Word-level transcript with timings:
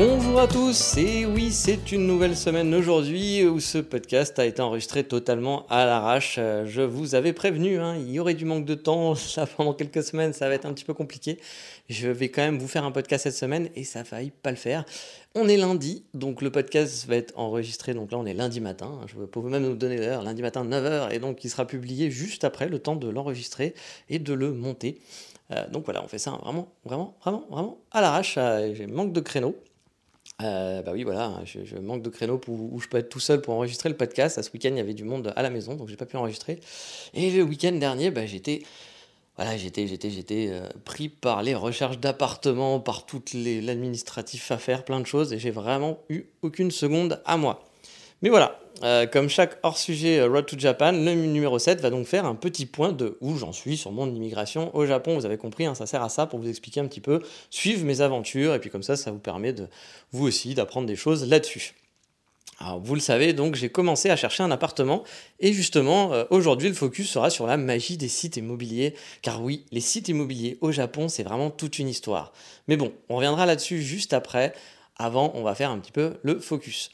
Bonjour 0.00 0.38
à 0.38 0.46
tous, 0.46 0.96
et 0.96 1.26
oui, 1.26 1.50
c'est 1.50 1.90
une 1.90 2.06
nouvelle 2.06 2.36
semaine 2.36 2.72
aujourd'hui 2.72 3.44
où 3.44 3.58
ce 3.58 3.78
podcast 3.78 4.38
a 4.38 4.46
été 4.46 4.62
enregistré 4.62 5.02
totalement 5.02 5.66
à 5.66 5.86
l'arrache. 5.86 6.36
Euh, 6.38 6.64
je 6.66 6.82
vous 6.82 7.16
avais 7.16 7.32
prévenu, 7.32 7.80
hein, 7.80 7.96
il 7.96 8.12
y 8.12 8.20
aurait 8.20 8.34
du 8.34 8.44
manque 8.44 8.64
de 8.64 8.76
temps, 8.76 9.14
ça 9.16 9.44
pendant 9.44 9.74
quelques 9.74 10.04
semaines, 10.04 10.32
ça 10.32 10.48
va 10.48 10.54
être 10.54 10.66
un 10.66 10.72
petit 10.72 10.84
peu 10.84 10.94
compliqué. 10.94 11.40
Je 11.88 12.06
vais 12.06 12.28
quand 12.28 12.42
même 12.42 12.60
vous 12.60 12.68
faire 12.68 12.84
un 12.84 12.92
podcast 12.92 13.24
cette 13.24 13.34
semaine 13.34 13.70
et 13.74 13.82
ça 13.82 14.04
failli 14.04 14.30
pas 14.30 14.50
le 14.50 14.56
faire. 14.56 14.84
On 15.34 15.48
est 15.48 15.56
lundi, 15.56 16.04
donc 16.14 16.42
le 16.42 16.52
podcast 16.52 17.04
va 17.08 17.16
être 17.16 17.36
enregistré, 17.36 17.92
donc 17.92 18.12
là 18.12 18.18
on 18.18 18.26
est 18.26 18.34
lundi 18.34 18.60
matin, 18.60 19.00
je 19.08 19.16
peux 19.16 19.40
même 19.40 19.64
nous 19.64 19.74
donner 19.74 19.96
l'heure, 19.96 20.22
lundi 20.22 20.42
matin 20.42 20.64
9h, 20.64 21.12
et 21.12 21.18
donc 21.18 21.42
il 21.42 21.50
sera 21.50 21.66
publié 21.66 22.08
juste 22.12 22.44
après 22.44 22.68
le 22.68 22.78
temps 22.78 22.94
de 22.94 23.08
l'enregistrer 23.08 23.74
et 24.08 24.20
de 24.20 24.32
le 24.32 24.52
monter. 24.52 25.00
Euh, 25.50 25.68
donc 25.70 25.86
voilà, 25.86 26.04
on 26.04 26.08
fait 26.08 26.18
ça 26.18 26.30
vraiment, 26.30 26.68
vraiment, 26.84 27.16
vraiment, 27.20 27.46
vraiment 27.50 27.78
à 27.90 28.00
l'arrache. 28.00 28.36
Euh, 28.38 28.72
j'ai 28.74 28.86
manque 28.86 29.12
de 29.12 29.20
créneaux. 29.20 29.56
Euh, 30.40 30.82
bah 30.82 30.92
oui, 30.94 31.02
voilà, 31.02 31.40
je, 31.44 31.76
manque 31.78 32.02
de 32.02 32.10
créneaux 32.10 32.40
où 32.46 32.78
je 32.80 32.86
peux 32.86 32.98
être 32.98 33.08
tout 33.08 33.18
seul 33.18 33.40
pour 33.40 33.54
enregistrer 33.54 33.88
le 33.88 33.96
podcast. 33.96 34.38
À 34.38 34.44
ce 34.44 34.52
week-end, 34.52 34.68
il 34.70 34.76
y 34.76 34.80
avait 34.80 34.94
du 34.94 35.02
monde 35.02 35.32
à 35.34 35.42
la 35.42 35.50
maison, 35.50 35.74
donc 35.74 35.88
j'ai 35.88 35.96
pas 35.96 36.06
pu 36.06 36.16
enregistrer. 36.16 36.60
Et 37.14 37.30
le 37.30 37.42
week-end 37.42 37.72
dernier, 37.72 38.12
bah, 38.12 38.24
j'étais 38.24 38.62
voilà, 39.36 39.56
j'étais, 39.56 39.86
j'étais, 39.86 40.10
j'étais 40.10 40.48
euh, 40.50 40.68
pris 40.84 41.08
par 41.08 41.44
les 41.44 41.54
recherches 41.54 41.98
d'appartements, 41.98 42.80
par 42.80 43.06
toutes 43.06 43.32
les 43.32 43.60
l'administratif 43.60 44.50
à 44.50 44.58
faire, 44.58 44.84
plein 44.84 45.00
de 45.00 45.06
choses, 45.06 45.32
et 45.32 45.38
j'ai 45.38 45.52
vraiment 45.52 46.00
eu 46.08 46.24
aucune 46.42 46.72
seconde 46.72 47.22
à 47.24 47.36
moi. 47.36 47.67
Mais 48.22 48.30
voilà, 48.30 48.58
euh, 48.82 49.06
comme 49.06 49.28
chaque 49.28 49.58
hors-sujet 49.62 50.20
euh, 50.20 50.28
Road 50.28 50.46
to 50.46 50.58
Japan, 50.58 50.92
le 50.92 51.14
numéro 51.14 51.58
7 51.58 51.80
va 51.80 51.90
donc 51.90 52.06
faire 52.06 52.26
un 52.26 52.34
petit 52.34 52.66
point 52.66 52.92
de 52.92 53.16
où 53.20 53.36
j'en 53.36 53.52
suis 53.52 53.76
sur 53.76 53.92
mon 53.92 54.12
immigration 54.12 54.74
au 54.76 54.86
Japon. 54.86 55.14
Vous 55.16 55.26
avez 55.26 55.36
compris, 55.36 55.66
hein, 55.66 55.74
ça 55.74 55.86
sert 55.86 56.02
à 56.02 56.08
ça 56.08 56.26
pour 56.26 56.38
vous 56.38 56.48
expliquer 56.48 56.80
un 56.80 56.86
petit 56.86 57.00
peu, 57.00 57.20
suivre 57.50 57.84
mes 57.84 58.00
aventures, 58.00 58.54
et 58.54 58.58
puis 58.58 58.70
comme 58.70 58.82
ça, 58.82 58.96
ça 58.96 59.10
vous 59.10 59.18
permet 59.18 59.52
de 59.52 59.68
vous 60.12 60.26
aussi 60.26 60.54
d'apprendre 60.54 60.86
des 60.86 60.96
choses 60.96 61.28
là-dessus. 61.28 61.74
Alors, 62.60 62.80
vous 62.80 62.94
le 62.94 63.00
savez, 63.00 63.32
donc 63.34 63.54
j'ai 63.54 63.68
commencé 63.68 64.10
à 64.10 64.16
chercher 64.16 64.42
un 64.42 64.50
appartement 64.50 65.04
et 65.38 65.52
justement 65.52 66.12
euh, 66.12 66.24
aujourd'hui 66.30 66.68
le 66.68 66.74
focus 66.74 67.08
sera 67.08 67.30
sur 67.30 67.46
la 67.46 67.56
magie 67.56 67.96
des 67.96 68.08
sites 68.08 68.36
immobiliers 68.36 68.94
car 69.22 69.44
oui, 69.44 69.64
les 69.70 69.80
sites 69.80 70.08
immobiliers 70.08 70.58
au 70.60 70.72
Japon 70.72 71.08
c'est 71.08 71.22
vraiment 71.22 71.50
toute 71.50 71.78
une 71.78 71.88
histoire. 71.88 72.32
Mais 72.66 72.76
bon, 72.76 72.92
on 73.08 73.16
reviendra 73.16 73.46
là-dessus 73.46 73.80
juste 73.80 74.12
après. 74.12 74.54
Avant, 74.96 75.30
on 75.36 75.44
va 75.44 75.54
faire 75.54 75.70
un 75.70 75.78
petit 75.78 75.92
peu 75.92 76.14
le 76.24 76.40
focus. 76.40 76.90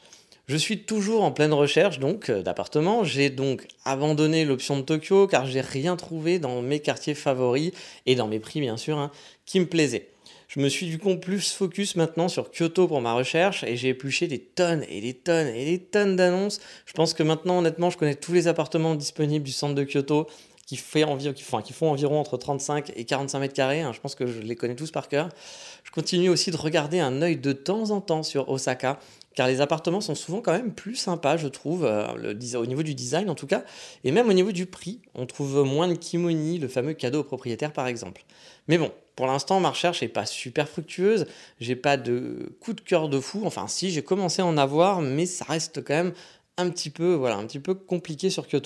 Je 0.47 0.57
suis 0.57 0.83
toujours 0.83 1.23
en 1.23 1.31
pleine 1.31 1.53
recherche 1.53 1.97
donc 1.97 2.29
euh, 2.29 2.43
d'appartements. 2.43 3.03
J'ai 3.03 3.31
donc 3.31 3.67
abandonné 3.83 4.45
l'option 4.45 4.77
de 4.77 4.83
Tokyo 4.83 5.25
car 5.25 5.47
j'ai 5.47 5.61
rien 5.61 5.95
trouvé 5.95 6.37
dans 6.37 6.61
mes 6.61 6.79
quartiers 6.79 7.15
favoris 7.15 7.71
et 8.05 8.13
dans 8.13 8.27
mes 8.27 8.39
prix 8.39 8.59
bien 8.59 8.77
sûr 8.77 8.99
hein, 8.99 9.11
qui 9.47 9.59
me 9.59 9.65
plaisaient. 9.65 10.09
Je 10.47 10.59
me 10.59 10.69
suis 10.69 10.85
du 10.85 10.99
coup 10.99 11.15
plus 11.15 11.51
focus 11.51 11.95
maintenant 11.95 12.27
sur 12.27 12.51
Kyoto 12.51 12.87
pour 12.87 13.01
ma 13.01 13.13
recherche 13.13 13.63
et 13.63 13.75
j'ai 13.75 13.89
épluché 13.89 14.27
des 14.27 14.37
tonnes 14.37 14.85
et 14.87 15.01
des 15.01 15.15
tonnes 15.15 15.47
et 15.47 15.65
des 15.65 15.79
tonnes 15.79 16.15
d'annonces. 16.15 16.59
Je 16.85 16.93
pense 16.93 17.15
que 17.15 17.23
maintenant 17.23 17.57
honnêtement 17.57 17.89
je 17.89 17.97
connais 17.97 18.13
tous 18.13 18.33
les 18.33 18.47
appartements 18.47 18.93
disponibles 18.93 19.43
du 19.43 19.51
centre 19.51 19.73
de 19.73 19.83
Kyoto 19.83 20.27
qui 20.67 20.77
font 20.77 21.91
environ 21.91 22.19
entre 22.19 22.37
35 22.37 22.91
et 22.95 23.05
45 23.05 23.39
mètres 23.39 23.53
carrés. 23.53 23.81
Hein. 23.81 23.93
Je 23.93 23.99
pense 23.99 24.13
que 24.13 24.27
je 24.27 24.41
les 24.41 24.55
connais 24.55 24.75
tous 24.75 24.91
par 24.91 25.07
cœur. 25.07 25.29
Je 25.83 25.91
continue 25.91 26.29
aussi 26.29 26.51
de 26.51 26.57
regarder 26.57 26.99
un 26.99 27.21
œil 27.23 27.37
de 27.37 27.51
temps 27.51 27.89
en 27.91 28.01
temps 28.01 28.23
sur 28.23 28.49
Osaka 28.49 28.99
car 29.35 29.47
les 29.47 29.61
appartements 29.61 30.01
sont 30.01 30.15
souvent 30.15 30.41
quand 30.41 30.53
même 30.53 30.73
plus 30.73 30.95
sympas, 30.95 31.37
je 31.37 31.47
trouve, 31.47 31.85
euh, 31.85 32.33
au 32.55 32.65
niveau 32.65 32.83
du 32.83 32.95
design 32.95 33.29
en 33.29 33.35
tout 33.35 33.47
cas, 33.47 33.63
et 34.03 34.11
même 34.11 34.29
au 34.29 34.33
niveau 34.33 34.51
du 34.51 34.65
prix. 34.65 35.01
On 35.13 35.25
trouve 35.25 35.63
moins 35.63 35.87
de 35.87 35.93
kimoni, 35.93 36.57
le 36.57 36.67
fameux 36.67 36.93
cadeau 36.93 37.19
au 37.19 37.23
propriétaire 37.23 37.73
par 37.73 37.87
exemple. 37.87 38.23
Mais 38.67 38.77
bon, 38.77 38.91
pour 39.15 39.27
l'instant, 39.27 39.59
ma 39.59 39.69
recherche 39.69 40.01
n'est 40.01 40.07
pas 40.07 40.25
super 40.25 40.67
fructueuse, 40.67 41.27
j'ai 41.59 41.75
pas 41.75 41.97
de 41.97 42.55
coup 42.61 42.73
de 42.73 42.81
cœur 42.81 43.09
de 43.09 43.19
fou, 43.19 43.43
enfin 43.45 43.67
si, 43.67 43.91
j'ai 43.91 44.03
commencé 44.03 44.41
à 44.41 44.45
en 44.45 44.57
avoir, 44.57 45.01
mais 45.01 45.25
ça 45.25 45.45
reste 45.45 45.83
quand 45.83 45.93
même 45.93 46.13
un 46.57 46.69
petit 46.69 46.89
peu, 46.89 47.13
voilà, 47.13 47.35
un 47.35 47.45
petit 47.45 47.59
peu 47.59 47.73
compliqué 47.75 48.29
sur 48.29 48.47
Kyoto. 48.47 48.65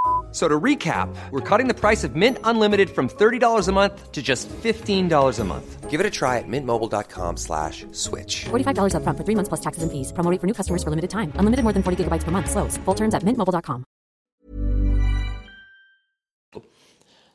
So 0.31 0.47
to 0.47 0.59
recap, 0.59 1.13
we're 1.31 1.41
cutting 1.41 1.67
the 1.67 1.73
price 1.73 2.05
of 2.05 2.15
Mint 2.15 2.37
Unlimited 2.45 2.89
from 2.89 3.09
$30 3.09 3.67
a 3.67 3.71
month 3.73 4.11
to 4.13 4.21
just 4.21 4.47
$15 4.49 5.39
a 5.39 5.43
month. 5.43 5.89
Give 5.89 5.99
it 5.99 6.05
a 6.05 6.09
try 6.09 6.37
at 6.37 6.47
mintmobile.com 6.47 7.35
slash 7.35 7.85
switch. 7.91 8.45
$45 8.45 8.95
up 8.95 9.03
front 9.03 9.17
for 9.17 9.25
three 9.25 9.35
months 9.35 9.49
plus 9.49 9.59
taxes 9.59 9.83
and 9.83 9.91
fees. 9.91 10.13
Promo 10.13 10.39
for 10.39 10.47
new 10.47 10.53
customers 10.53 10.85
for 10.85 10.89
limited 10.89 11.09
time. 11.09 11.33
Unlimited 11.35 11.63
more 11.63 11.73
than 11.73 11.83
40 11.83 12.05
gigabytes 12.05 12.23
per 12.23 12.31
month. 12.31 12.49
Slows. 12.49 12.77
Full 12.85 12.95
terms 12.95 13.13
at 13.13 13.23
mintmobile.com. 13.23 13.83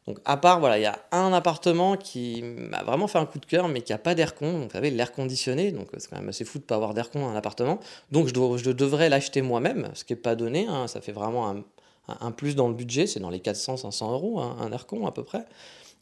Donc 0.06 0.18
à 0.24 0.36
part, 0.36 0.60
voilà, 0.60 0.78
il 0.78 0.82
y 0.82 0.86
a 0.86 1.00
un 1.10 1.32
appartement 1.32 1.96
qui 1.96 2.40
m'a 2.42 2.84
vraiment 2.84 3.08
fait 3.08 3.18
un 3.18 3.26
coup 3.26 3.40
de 3.40 3.46
cœur, 3.46 3.66
mais 3.66 3.80
qui 3.80 3.92
n'a 3.92 3.98
pas 3.98 4.14
d'air 4.14 4.36
con. 4.36 4.52
Donc 4.52 4.68
vous 4.68 4.72
savez, 4.72 4.90
l'air 4.90 5.10
conditionné, 5.10 5.72
donc 5.72 5.88
c'est 5.98 6.08
quand 6.08 6.16
même 6.16 6.28
assez 6.28 6.44
fou 6.44 6.60
de 6.60 6.64
pas 6.64 6.76
avoir 6.76 6.94
d'air 6.94 7.10
con 7.10 7.20
dans 7.20 7.30
un 7.30 7.34
appartement. 7.34 7.80
Donc 8.12 8.28
je, 8.28 8.32
dois, 8.32 8.56
je 8.56 8.70
devrais 8.70 9.08
l'acheter 9.08 9.42
moi-même, 9.42 9.90
ce 9.94 10.04
qui 10.04 10.12
n'est 10.12 10.20
pas 10.20 10.36
donné. 10.36 10.68
Hein. 10.68 10.86
Ça 10.86 11.00
fait 11.00 11.10
vraiment 11.10 11.50
un 11.50 11.64
un 12.08 12.30
plus 12.30 12.56
dans 12.56 12.68
le 12.68 12.74
budget, 12.74 13.06
c'est 13.06 13.20
dans 13.20 13.30
les 13.30 13.38
400-500 13.38 14.12
euros, 14.12 14.40
hein, 14.40 14.56
un 14.60 14.72
Aircon 14.72 15.06
à 15.06 15.12
peu 15.12 15.24
près. 15.24 15.44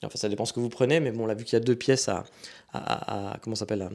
Enfin, 0.03 0.19
ça 0.19 0.29
dépend 0.29 0.45
ce 0.45 0.53
que 0.53 0.61
vous 0.61 0.69
prenez, 0.69 1.01
mais 1.01 1.11
bon, 1.11 1.27
là, 1.27 1.35
vu 1.35 1.45
qu'il 1.45 1.55
y 1.55 1.63
a 1.63 1.65
deux 1.65 1.77
pièces 1.77 2.09
à, 2.09 2.25
s'appelle, 3.55 3.89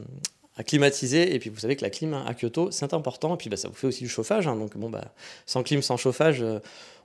à, 0.57 0.63
climatiser, 0.63 1.33
et 1.35 1.39
puis 1.39 1.49
vous 1.49 1.59
savez 1.59 1.75
que 1.75 1.83
la 1.83 1.89
clim 1.89 2.13
à 2.13 2.33
Kyoto, 2.33 2.71
c'est 2.71 2.93
important, 2.93 3.35
et 3.35 3.37
puis 3.37 3.49
bah, 3.49 3.57
ça 3.57 3.67
vous 3.67 3.75
fait 3.75 3.87
aussi 3.87 4.03
du 4.03 4.09
chauffage, 4.09 4.47
hein, 4.47 4.55
donc 4.55 4.75
bon, 4.75 4.89
bah, 4.89 5.13
sans 5.45 5.63
clim, 5.63 5.81
sans 5.81 5.97
chauffage, 5.97 6.41
euh, 6.41 6.59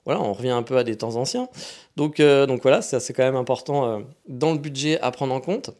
voilà, 0.04 0.20
on 0.20 0.32
revient 0.32 0.50
un 0.50 0.62
peu 0.62 0.76
à 0.76 0.84
des 0.84 0.96
temps 0.96 1.16
anciens. 1.16 1.48
Donc, 1.96 2.20
euh, 2.20 2.46
donc 2.46 2.62
voilà, 2.62 2.82
c'est 2.82 3.12
quand 3.12 3.22
même 3.22 3.36
important 3.36 3.86
euh, 3.86 4.00
dans 4.28 4.52
le 4.52 4.58
budget 4.58 5.00
à 5.00 5.10
prendre 5.10 5.34
en 5.34 5.40
compte. 5.40 5.70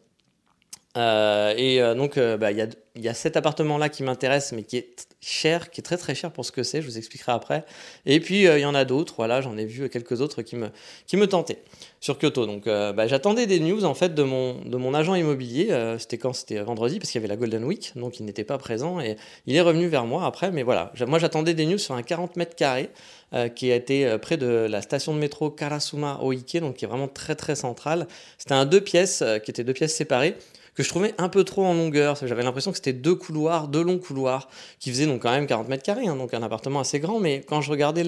Et 0.95 1.79
donc, 1.95 2.17
bah, 2.17 2.51
il 2.51 3.03
y, 3.03 3.09
a, 3.09 3.13
cet 3.13 3.37
appartement-là 3.37 3.89
qui 3.89 4.03
m'intéresse, 4.03 4.53
mais 4.53 4.63
qui 4.63 4.77
est 4.77 5.07
cher, 5.25 5.71
qui 5.71 5.81
est 5.81 5.83
très 5.83 5.97
très 5.97 6.13
cher 6.13 6.31
pour 6.31 6.45
ce 6.45 6.51
que 6.51 6.61
c'est, 6.61 6.81
je 6.83 6.87
vous 6.87 6.99
expliquerai 6.99 7.31
après. 7.31 7.65
Et 8.05 8.19
puis 8.19 8.47
euh, 8.47 8.59
il 8.59 8.61
y 8.61 8.65
en 8.65 8.75
a 8.75 8.85
d'autres, 8.85 9.15
voilà, 9.17 9.41
j'en 9.41 9.57
ai 9.57 9.65
vu 9.65 9.89
quelques 9.89 10.21
autres 10.21 10.43
qui 10.43 10.55
me, 10.55 10.69
qui 11.07 11.17
me 11.17 11.27
tentaient 11.27 11.63
sur 11.99 12.19
Kyoto. 12.19 12.45
Donc 12.45 12.67
euh, 12.67 12.93
bah, 12.93 13.07
j'attendais 13.07 13.47
des 13.47 13.59
news 13.59 13.85
en 13.85 13.95
fait 13.95 14.13
de 14.13 14.21
mon, 14.21 14.61
de 14.63 14.77
mon 14.77 14.93
agent 14.93 15.15
immobilier, 15.15 15.71
euh, 15.71 15.97
c'était 15.97 16.19
quand? 16.19 16.33
C'était 16.33 16.59
vendredi, 16.59 16.99
parce 16.99 17.09
qu'il 17.09 17.19
y 17.19 17.23
avait 17.23 17.33
la 17.33 17.37
Golden 17.37 17.63
Week, 17.63 17.91
donc 17.95 18.19
il 18.19 18.25
n'était 18.25 18.43
pas 18.43 18.59
présent, 18.59 18.99
et 18.99 19.15
il 19.47 19.55
est 19.55 19.61
revenu 19.61 19.87
vers 19.87 20.05
moi 20.05 20.25
après, 20.25 20.51
mais 20.51 20.61
voilà, 20.61 20.93
moi 21.07 21.17
j'attendais 21.17 21.55
des 21.55 21.65
news 21.65 21.79
sur 21.79 21.95
un 21.95 22.03
40 22.03 22.35
mètres 22.35 22.55
carrés 22.55 22.89
qui 23.55 23.71
a 23.71 23.75
été 23.75 24.17
près 24.19 24.37
de 24.37 24.45
la 24.45 24.81
station 24.81 25.13
de 25.13 25.19
métro 25.19 25.49
Karasuma 25.49 26.19
Oike, 26.21 26.57
donc 26.57 26.75
qui 26.75 26.85
est 26.85 26.87
vraiment 26.87 27.07
très 27.07 27.35
très 27.35 27.55
central. 27.55 28.07
C'était 28.37 28.53
un 28.53 28.65
deux 28.65 28.79
pièces, 28.79 29.23
qui 29.43 29.51
étaient 29.51 29.63
deux 29.63 29.73
pièces 29.73 29.95
séparées 29.95 30.35
que 30.75 30.83
je 30.83 30.89
trouvais 30.89 31.13
un 31.17 31.29
peu 31.29 31.43
trop 31.43 31.65
en 31.65 31.73
longueur. 31.73 32.17
J'avais 32.21 32.43
l'impression 32.43 32.71
que 32.71 32.77
c'était 32.77 32.93
deux 32.93 33.15
couloirs, 33.15 33.67
deux 33.67 33.83
longs 33.83 33.97
couloirs, 33.97 34.49
qui 34.79 34.91
faisaient 34.91 35.07
donc 35.07 35.21
quand 35.21 35.31
même 35.31 35.47
40 35.47 35.69
mètres 35.69 35.83
carrés, 35.83 36.07
hein, 36.07 36.15
donc 36.15 36.33
un 36.33 36.43
appartement 36.43 36.81
assez 36.81 36.99
grand. 36.99 37.19
Mais 37.19 37.41
quand 37.47 37.61
je 37.61 37.71
regardais 37.71 38.05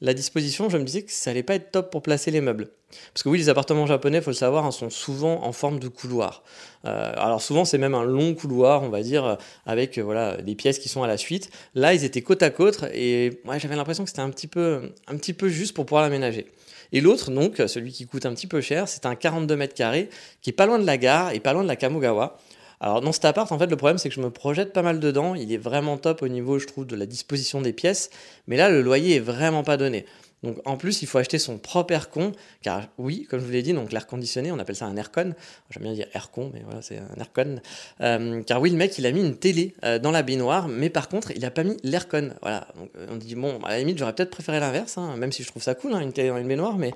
la 0.00 0.14
disposition, 0.14 0.70
je 0.70 0.78
me 0.78 0.84
disais 0.84 1.02
que 1.02 1.12
ça 1.12 1.30
allait 1.30 1.42
pas 1.42 1.56
être 1.56 1.72
top 1.72 1.90
pour 1.90 2.02
placer 2.02 2.30
les 2.30 2.40
meubles. 2.40 2.70
Parce 3.12 3.22
que 3.22 3.28
oui, 3.28 3.38
les 3.38 3.48
appartements 3.48 3.86
japonais, 3.86 4.20
faut 4.20 4.30
le 4.30 4.36
savoir, 4.36 4.64
hein, 4.64 4.70
sont 4.70 4.90
souvent 4.90 5.44
en 5.44 5.52
forme 5.52 5.78
de 5.78 5.88
couloir. 5.88 6.42
Euh, 6.84 7.12
alors 7.16 7.42
souvent, 7.42 7.64
c'est 7.64 7.78
même 7.78 7.94
un 7.94 8.04
long 8.04 8.34
couloir, 8.34 8.82
on 8.82 8.88
va 8.88 9.02
dire, 9.02 9.24
euh, 9.24 9.34
avec 9.66 9.98
euh, 9.98 10.02
voilà 10.02 10.38
des 10.38 10.54
pièces 10.54 10.78
qui 10.78 10.88
sont 10.88 11.02
à 11.02 11.06
la 11.06 11.18
suite. 11.18 11.50
Là, 11.74 11.92
ils 11.92 12.04
étaient 12.04 12.22
côte 12.22 12.42
à 12.42 12.50
côte 12.50 12.84
et 12.94 13.42
j'avais 13.58 13.76
l'impression 13.76 14.04
que 14.04 14.10
c'était 14.10 14.22
un 14.22 14.30
petit 14.30 14.46
peu, 14.46 14.92
un 15.06 15.16
petit 15.16 15.34
peu 15.34 15.48
juste 15.48 15.74
pour 15.74 15.84
pouvoir 15.84 16.02
l'aménager. 16.02 16.46
Et 16.92 17.00
l'autre, 17.00 17.30
donc, 17.30 17.62
celui 17.66 17.92
qui 17.92 18.06
coûte 18.06 18.26
un 18.26 18.34
petit 18.34 18.46
peu 18.46 18.60
cher, 18.60 18.88
c'est 18.88 19.06
un 19.06 19.14
42 19.14 19.56
mètres 19.56 19.74
carrés 19.74 20.08
qui 20.42 20.50
est 20.50 20.54
pas 20.54 20.66
loin 20.66 20.78
de 20.78 20.86
la 20.86 20.96
gare 20.96 21.32
et 21.32 21.40
pas 21.40 21.52
loin 21.52 21.62
de 21.62 21.68
la 21.68 21.76
Kamogawa. 21.76 22.38
Alors 22.80 23.00
dans 23.00 23.12
cet 23.12 23.24
appart, 23.24 23.50
en 23.50 23.58
fait, 23.58 23.66
le 23.66 23.76
problème 23.76 23.98
c'est 23.98 24.08
que 24.08 24.14
je 24.14 24.20
me 24.20 24.30
projette 24.30 24.72
pas 24.72 24.82
mal 24.82 25.00
dedans. 25.00 25.34
Il 25.34 25.52
est 25.52 25.58
vraiment 25.58 25.96
top 25.96 26.22
au 26.22 26.28
niveau, 26.28 26.58
je 26.58 26.66
trouve, 26.66 26.86
de 26.86 26.94
la 26.94 27.06
disposition 27.06 27.60
des 27.60 27.72
pièces. 27.72 28.10
Mais 28.46 28.56
là, 28.56 28.70
le 28.70 28.82
loyer 28.82 29.16
est 29.16 29.20
vraiment 29.20 29.64
pas 29.64 29.76
donné. 29.76 30.06
Donc 30.42 30.58
en 30.64 30.76
plus, 30.76 31.02
il 31.02 31.06
faut 31.08 31.18
acheter 31.18 31.38
son 31.38 31.58
propre 31.58 31.92
aircon, 31.92 32.32
car 32.62 32.86
oui, 32.96 33.26
comme 33.28 33.40
je 33.40 33.44
vous 33.44 33.50
l'ai 33.50 33.62
dit, 33.62 33.72
donc 33.72 33.92
l'air 33.92 34.06
conditionné, 34.06 34.52
on 34.52 34.58
appelle 34.58 34.76
ça 34.76 34.86
un 34.86 34.96
aircon. 34.96 35.34
J'aime 35.70 35.82
bien 35.82 35.92
dire 35.92 36.06
aircon, 36.14 36.50
mais 36.54 36.62
voilà, 36.64 36.80
c'est 36.82 36.98
un 36.98 37.18
aircon. 37.18 37.60
Euh, 38.00 38.42
car 38.42 38.60
oui, 38.60 38.70
le 38.70 38.76
mec, 38.76 38.96
il 38.98 39.06
a 39.06 39.12
mis 39.12 39.20
une 39.20 39.36
télé 39.36 39.74
euh, 39.84 39.98
dans 39.98 40.10
la 40.10 40.22
baignoire, 40.22 40.68
mais 40.68 40.90
par 40.90 41.08
contre, 41.08 41.32
il 41.32 41.44
a 41.44 41.50
pas 41.50 41.64
mis 41.64 41.76
l'aircon. 41.82 42.30
Voilà, 42.42 42.68
donc 42.76 42.90
on 43.10 43.16
dit 43.16 43.34
bon, 43.34 43.58
à 43.64 43.70
la 43.70 43.78
limite, 43.78 43.98
j'aurais 43.98 44.14
peut-être 44.14 44.30
préféré 44.30 44.60
l'inverse, 44.60 44.96
hein, 44.96 45.16
même 45.16 45.32
si 45.32 45.42
je 45.42 45.48
trouve 45.48 45.62
ça 45.62 45.74
cool, 45.74 45.92
hein, 45.94 46.00
une 46.00 46.12
télé 46.12 46.28
dans 46.28 46.38
une 46.38 46.48
baignoire, 46.48 46.78
mais 46.78 46.92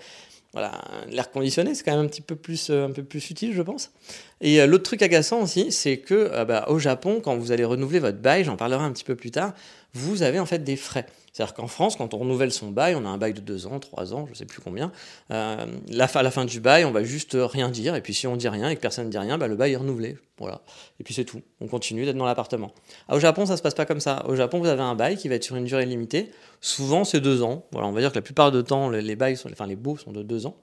voilà, 0.52 0.80
l'air 1.08 1.30
conditionné, 1.30 1.74
c'est 1.74 1.82
quand 1.82 1.96
même 1.96 2.04
un 2.04 2.08
petit 2.08 2.20
peu 2.20 2.36
plus, 2.36 2.68
un 2.68 2.90
peu 2.90 3.02
plus 3.02 3.30
utile, 3.30 3.54
je 3.54 3.62
pense. 3.62 3.90
Et 4.42 4.64
l'autre 4.66 4.84
truc 4.84 5.00
agaçant 5.00 5.40
aussi, 5.40 5.72
c'est 5.72 5.96
que 5.96 6.44
bah, 6.44 6.66
au 6.68 6.78
Japon, 6.78 7.22
quand 7.24 7.38
vous 7.38 7.52
allez 7.52 7.64
renouveler 7.64 8.00
votre 8.00 8.18
bail, 8.18 8.44
j'en 8.44 8.56
parlerai 8.56 8.84
un 8.84 8.92
petit 8.92 9.04
peu 9.04 9.16
plus 9.16 9.30
tard, 9.30 9.54
vous 9.94 10.22
avez 10.22 10.38
en 10.38 10.44
fait 10.44 10.58
des 10.58 10.76
frais. 10.76 11.06
C'est-à-dire 11.32 11.54
qu'en 11.54 11.66
France, 11.66 11.96
quand 11.96 12.12
on 12.12 12.18
renouvelle 12.18 12.52
son 12.52 12.70
bail, 12.70 12.94
on 12.94 13.06
a 13.06 13.08
un 13.08 13.16
bail 13.16 13.32
de 13.32 13.40
2 13.40 13.66
ans, 13.66 13.80
3 13.80 14.12
ans, 14.12 14.26
je 14.26 14.32
ne 14.32 14.36
sais 14.36 14.44
plus 14.44 14.60
combien, 14.60 14.92
euh, 15.30 15.66
à 15.98 16.22
la 16.22 16.30
fin 16.30 16.44
du 16.44 16.60
bail, 16.60 16.84
on 16.84 16.90
va 16.90 17.02
juste 17.02 17.36
rien 17.40 17.70
dire, 17.70 17.94
et 17.94 18.02
puis 18.02 18.12
si 18.12 18.26
on 18.26 18.36
dit 18.36 18.48
rien 18.48 18.68
et 18.68 18.76
que 18.76 18.80
personne 18.80 19.06
ne 19.06 19.10
dit 19.10 19.16
rien, 19.16 19.38
bah, 19.38 19.48
le 19.48 19.56
bail 19.56 19.72
est 19.72 19.76
renouvelé. 19.76 20.18
Voilà. 20.38 20.60
Et 21.00 21.04
puis 21.04 21.14
c'est 21.14 21.24
tout. 21.24 21.40
On 21.60 21.68
continue 21.68 22.04
d'être 22.04 22.16
dans 22.16 22.26
l'appartement. 22.26 22.72
Ah, 23.08 23.16
au 23.16 23.20
Japon, 23.20 23.46
ça 23.46 23.52
ne 23.52 23.56
se 23.56 23.62
passe 23.62 23.74
pas 23.74 23.86
comme 23.86 24.00
ça. 24.00 24.24
Au 24.28 24.36
Japon, 24.36 24.58
vous 24.58 24.66
avez 24.66 24.82
un 24.82 24.94
bail 24.94 25.16
qui 25.16 25.28
va 25.28 25.36
être 25.36 25.44
sur 25.44 25.56
une 25.56 25.64
durée 25.64 25.86
limitée. 25.86 26.30
Souvent, 26.60 27.04
c'est 27.04 27.20
2 27.20 27.42
ans. 27.42 27.64
Voilà, 27.72 27.88
on 27.88 27.92
va 27.92 28.00
dire 28.00 28.10
que 28.10 28.16
la 28.16 28.22
plupart 28.22 28.52
du 28.52 28.62
temps, 28.62 28.90
les, 28.90 29.16
bails, 29.16 29.36
sont, 29.36 29.50
enfin 29.50 29.66
les 29.66 29.76
baux 29.76 29.96
sont 29.96 30.12
de 30.12 30.22
2 30.22 30.46
ans. 30.46 30.56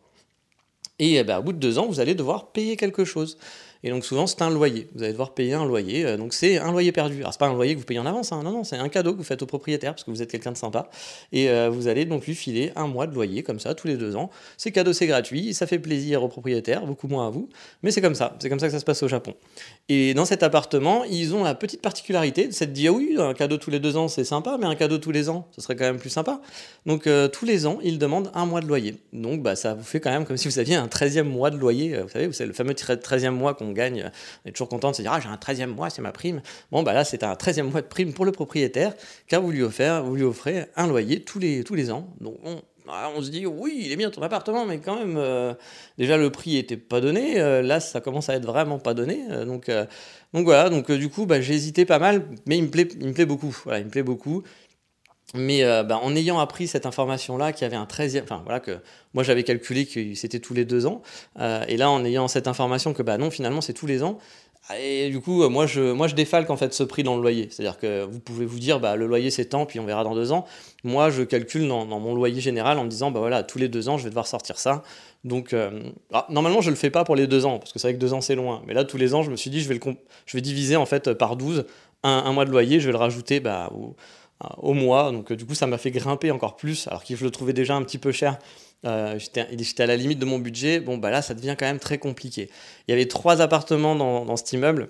Et 1.00 1.16
eh 1.16 1.24
ben, 1.24 1.40
au 1.40 1.44
bout 1.44 1.54
de 1.54 1.58
2 1.58 1.80
ans, 1.80 1.88
vous 1.88 2.00
allez 2.00 2.14
devoir 2.14 2.52
payer 2.52 2.76
quelque 2.76 3.06
chose. 3.06 3.38
Et 3.84 3.90
donc 3.90 4.04
souvent 4.04 4.28
c'est 4.28 4.42
un 4.42 4.50
loyer. 4.50 4.90
Vous 4.94 5.04
allez 5.04 5.14
devoir 5.14 5.34
payer 5.34 5.54
un 5.54 5.66
loyer. 5.66 6.06
Euh, 6.06 6.18
donc 6.18 6.34
c'est 6.34 6.58
un 6.58 6.72
loyer 6.72 6.92
perdu. 6.92 7.20
Alors 7.20 7.32
c'est 7.32 7.40
pas 7.40 7.48
un 7.48 7.54
loyer 7.54 7.76
que 7.76 7.80
vous 7.80 7.86
payez 7.86 8.00
en 8.00 8.06
avance. 8.06 8.32
Hein. 8.32 8.42
Non 8.44 8.52
non, 8.52 8.64
c'est 8.64 8.76
un 8.76 8.90
cadeau 8.90 9.14
que 9.14 9.18
vous 9.18 9.24
faites 9.24 9.42
au 9.42 9.46
propriétaire 9.46 9.94
parce 9.94 10.04
que 10.04 10.12
vous 10.12 10.22
êtes 10.22 10.30
quelqu'un 10.30 10.52
de 10.52 10.58
sympa. 10.58 10.90
Et 11.32 11.50
euh, 11.50 11.70
vous 11.70 11.88
allez 11.88 12.06
donc 12.06 12.26
lui 12.26 12.36
filer 12.36 12.74
un 12.76 12.88
mois 12.88 13.08
de 13.08 13.16
loyer 13.16 13.42
comme 13.42 13.60
ça 13.60 13.74
tous 13.76 13.88
les 13.88 13.96
deux 13.96 14.16
ans. 14.16 14.30
C'est 14.58 14.72
cadeau, 14.72 14.92
c'est 14.92 15.08
gratuit. 15.08 15.54
Ça 15.54 15.66
fait 15.66 15.80
plaisir 15.80 16.24
au 16.24 16.28
propriétaire, 16.28 16.86
beaucoup 16.86 17.08
moins 17.08 17.28
à 17.28 17.30
vous. 17.30 17.48
Mais 17.82 17.92
c'est 17.92 18.02
comme 18.02 18.16
ça. 18.16 18.36
C'est 18.40 18.50
comme 18.50 18.60
ça 18.60 18.68
que 18.68 18.74
ça 18.74 18.80
se 18.80 18.86
passe 18.86 19.02
au 19.04 19.08
Japon. 19.08 19.34
Et 19.88 20.14
dans 20.14 20.26
cet 20.26 20.44
appartement, 20.44 21.06
ils 21.06 21.34
ont 21.34 21.44
la 21.44 21.56
petite 21.56 21.82
particularité 21.82 22.48
de 22.48 22.52
cette 22.52 22.74
dire 22.74 22.92
ah 22.94 22.98
oui, 22.98 23.16
un 23.18 23.34
cadeau 23.34 23.58
tous 23.58 23.70
les 23.70 23.80
deux 23.80 23.96
ans 23.96 24.08
c'est 24.08 24.24
sympa, 24.24 24.58
mais 24.60 24.66
un 24.66 24.76
cadeau 24.76 24.98
tous 24.98 25.12
les 25.12 25.30
ans, 25.30 25.48
ce 25.56 25.62
serait 25.62 25.76
quand 25.76 25.86
même 25.86 26.00
plus 26.00 26.10
sympa. 26.10 26.42
Donc 26.86 27.08
euh, 27.08 27.28
tous 27.28 27.46
les 27.46 27.66
ans, 27.66 27.80
ils 27.84 27.98
demandent 27.98 28.32
un 28.34 28.46
mois 28.46 28.62
de 28.62 28.68
loyer. 28.68 28.96
Donc 29.14 29.42
bah, 29.42 29.56
ça 29.56 29.74
vous 29.74 29.84
fait 29.84 30.00
quand 30.00 30.10
même 30.10 30.26
comme 30.26 30.38
si 30.38 30.48
vous 30.48 30.60
aviez 30.60 30.76
un 30.76 30.88
13e 30.88 31.24
mois 31.24 31.50
de 31.50 31.58
loyer. 31.58 31.98
Vous 32.02 32.10
savez, 32.10 32.30
c'est 32.34 32.46
le 32.46 32.54
fameux 32.54 32.74
13e 32.74 33.30
mois 33.30 33.54
qu'on 33.54 33.69
gagne 33.72 34.12
est 34.46 34.52
toujours 34.52 34.70
content 34.70 34.92
de 34.92 34.96
se 34.96 35.02
dire 35.02 35.12
Ah, 35.14 35.20
j'ai 35.20 35.30
un 35.30 35.36
13e 35.36 35.68
mois, 35.68 35.90
c'est 35.90 36.02
ma 36.02 36.12
prime. 36.12 36.42
Bon, 36.72 36.84
bah 36.84 36.94
là, 36.94 37.04
c'est 37.04 37.24
un 37.24 37.34
13e 37.34 37.64
mois 37.64 37.82
de 37.82 37.88
prime 37.88 38.14
pour 38.14 38.26
le 38.26 38.32
propriétaire, 38.32 38.94
car 39.28 39.42
vous 39.42 39.52
lui, 39.52 39.62
offrez, 39.62 40.02
vous 40.02 40.16
lui 40.16 40.26
un 40.76 40.88
loyer 40.88 41.22
tous 41.22 41.40
les, 41.40 41.92
ans. 41.92 42.08
Donc, 42.20 42.38
on, 42.44 42.62
ah, 42.88 43.10
on 43.16 43.22
se 43.22 43.30
dit 43.30 43.46
oui, 43.46 43.84
il 43.86 43.92
est 43.92 43.96
bien 43.96 44.10
ton 44.10 44.22
appartement, 44.22 44.66
mais 44.66 44.80
quand 44.80 44.98
même, 44.98 45.16
euh, 45.18 45.54
déjà 45.98 46.18
le 46.18 46.32
prix 46.32 46.58
était 46.58 46.78
pas 46.78 47.02
donné. 47.02 47.40
Euh, 47.40 47.62
là, 47.62 47.80
ça 47.80 48.02
commence 48.02 48.30
à 48.30 48.36
être 48.36 48.46
vraiment 48.46 48.80
pas 48.80 48.94
donné. 48.94 49.22
Euh, 49.30 49.46
donc, 49.46 49.70
donc 50.34 50.46
voilà. 50.46 50.70
Donc 50.70 50.92
du 50.92 51.10
coup, 51.10 51.26
bah, 51.26 51.42
j'ai 51.42 51.54
hésité 51.54 51.86
pas 51.86 52.00
mal, 52.00 52.24
mais 52.46 52.58
il 52.58 52.70
plaît, 52.70 52.88
il 53.00 53.08
me 53.08 53.14
plaît 53.14 53.26
beaucoup. 53.26 53.56
Voilà, 53.64 53.80
il 53.80 53.86
me 53.86 53.92
plaît 53.92 54.04
beaucoup. 54.04 54.44
Mais 55.36 55.64
bah, 55.84 56.00
en 56.02 56.16
ayant 56.16 56.40
appris 56.40 56.68
cette 56.68 56.86
information-là, 56.86 57.54
qu'il 57.54 57.62
y 57.62 57.66
avait 57.66 57.76
un 57.76 57.86
13e, 57.86 58.24
enfin 58.24 58.42
voilà, 58.46 58.60
que 58.60 58.80
moi 59.14 59.24
j'avais 59.24 59.44
calculé 59.44 59.86
que 59.86 60.16
c'était 60.16 60.40
tous 60.40 60.56
les 60.56 60.66
deux 60.66 60.88
ans, 60.88 61.04
et 61.40 61.78
là 61.78 61.92
en 61.92 62.04
ayant 62.04 62.28
cette 62.28 62.48
information 62.48 62.94
que 62.94 63.04
bah 63.04 63.18
non, 63.20 63.30
finalement 63.30 63.62
c'est 63.62 63.74
tous 63.74 63.86
les 63.86 64.02
ans, 64.02 64.18
et 64.78 65.10
du 65.10 65.20
coup, 65.20 65.48
moi 65.50 65.66
je, 65.66 65.94
moi 65.94 66.08
je 66.08 66.14
défalque 66.14 66.50
en 66.52 66.58
fait 66.58 66.74
ce 66.76 66.84
prix 66.84 67.02
dans 67.02 67.16
le 67.16 67.22
loyer. 67.22 67.48
C'est-à-dire 67.50 67.80
que 67.80 68.04
vous 68.04 68.20
pouvez 68.20 68.46
vous 68.46 68.60
dire, 68.60 68.80
bah, 68.80 68.96
le 68.96 69.08
loyer 69.08 69.32
c'est 69.32 69.46
tant, 69.46 69.66
puis 69.66 69.80
on 69.80 69.86
verra 69.86 70.04
dans 70.04 70.14
deux 70.14 70.32
ans. 70.32 70.46
Moi 70.84 71.10
je 71.10 71.24
calcule 71.24 71.68
dans, 71.68 71.86
mon 71.86 72.14
loyer 72.14 72.40
général 72.40 72.78
en 72.78 72.84
me 72.84 72.90
disant, 72.90 73.10
bah 73.10 73.20
voilà, 73.20 73.42
tous 73.42 73.58
les 73.58 73.68
deux 73.68 73.90
ans 73.90 73.98
je 73.98 74.04
vais 74.04 74.10
devoir 74.10 74.28
sortir 74.28 74.60
ça. 74.60 74.84
Donc 75.24 75.54
euh, 75.54 75.90
ah, 76.14 76.28
normalement 76.30 76.62
je 76.62 76.70
le 76.70 76.76
fais 76.76 76.92
pas 76.92 77.04
pour 77.04 77.16
les 77.16 77.26
deux 77.26 77.46
ans, 77.46 77.58
parce 77.58 77.74
que 77.74 77.80
c'est 77.80 77.88
vrai 77.88 77.96
que 77.96 78.00
deux 78.00 78.14
ans 78.14 78.22
c'est 78.22 78.36
loin. 78.36 78.62
Mais 78.68 78.76
là 78.76 78.84
tous 78.84 78.98
les 78.98 79.16
ans 79.16 79.24
je 79.24 79.32
me 79.32 79.36
suis 79.36 79.50
dit, 79.50 79.60
je 79.60 79.68
vais, 79.68 79.74
le 79.74 79.82
je 80.28 80.38
vais 80.38 80.42
diviser 80.42 80.76
en 80.76 80.86
fait 80.86 81.14
par 81.14 81.36
12 81.36 81.66
un, 82.04 82.32
mois 82.32 82.46
de 82.46 82.52
loyer, 82.52 82.80
je 82.80 82.86
vais 82.86 82.92
le 82.92 82.98
rajouter 82.98 83.40
bah, 83.40 83.72
au, 83.74 83.96
au 84.58 84.74
mois. 84.74 85.12
Donc 85.12 85.34
du 85.34 85.46
coup 85.46 85.56
ça 85.56 85.68
m'a 85.68 85.78
fait 85.78 85.92
grimper 85.92 86.32
encore 86.32 86.56
plus, 86.56 86.88
alors 86.88 87.04
que 87.04 87.16
je 87.16 87.24
le 87.24 87.32
trouvais 87.32 87.54
déjà 87.54 87.76
un 87.76 87.84
petit 87.84 87.98
peu 87.98 88.12
cher. 88.12 88.40
Euh, 88.86 89.20
j'étais 89.20 89.84
à 89.84 89.86
la 89.88 89.98
limite 89.98 90.20
de 90.20 90.26
mon 90.26 90.40
budget. 90.40 90.80
Bon, 90.80 90.98
bah 90.98 91.10
là, 91.10 91.22
ça 91.22 91.34
devient 91.34 91.56
quand 91.60 91.66
même 91.66 91.80
très 91.80 91.98
compliqué. 91.98 92.50
Il 92.88 92.92
y 92.92 92.94
avait 92.94 93.08
trois 93.08 93.42
appartements 93.42 93.96
dans, 93.96 94.26
dans 94.26 94.38
cet 94.38 94.54
immeuble 94.54 94.90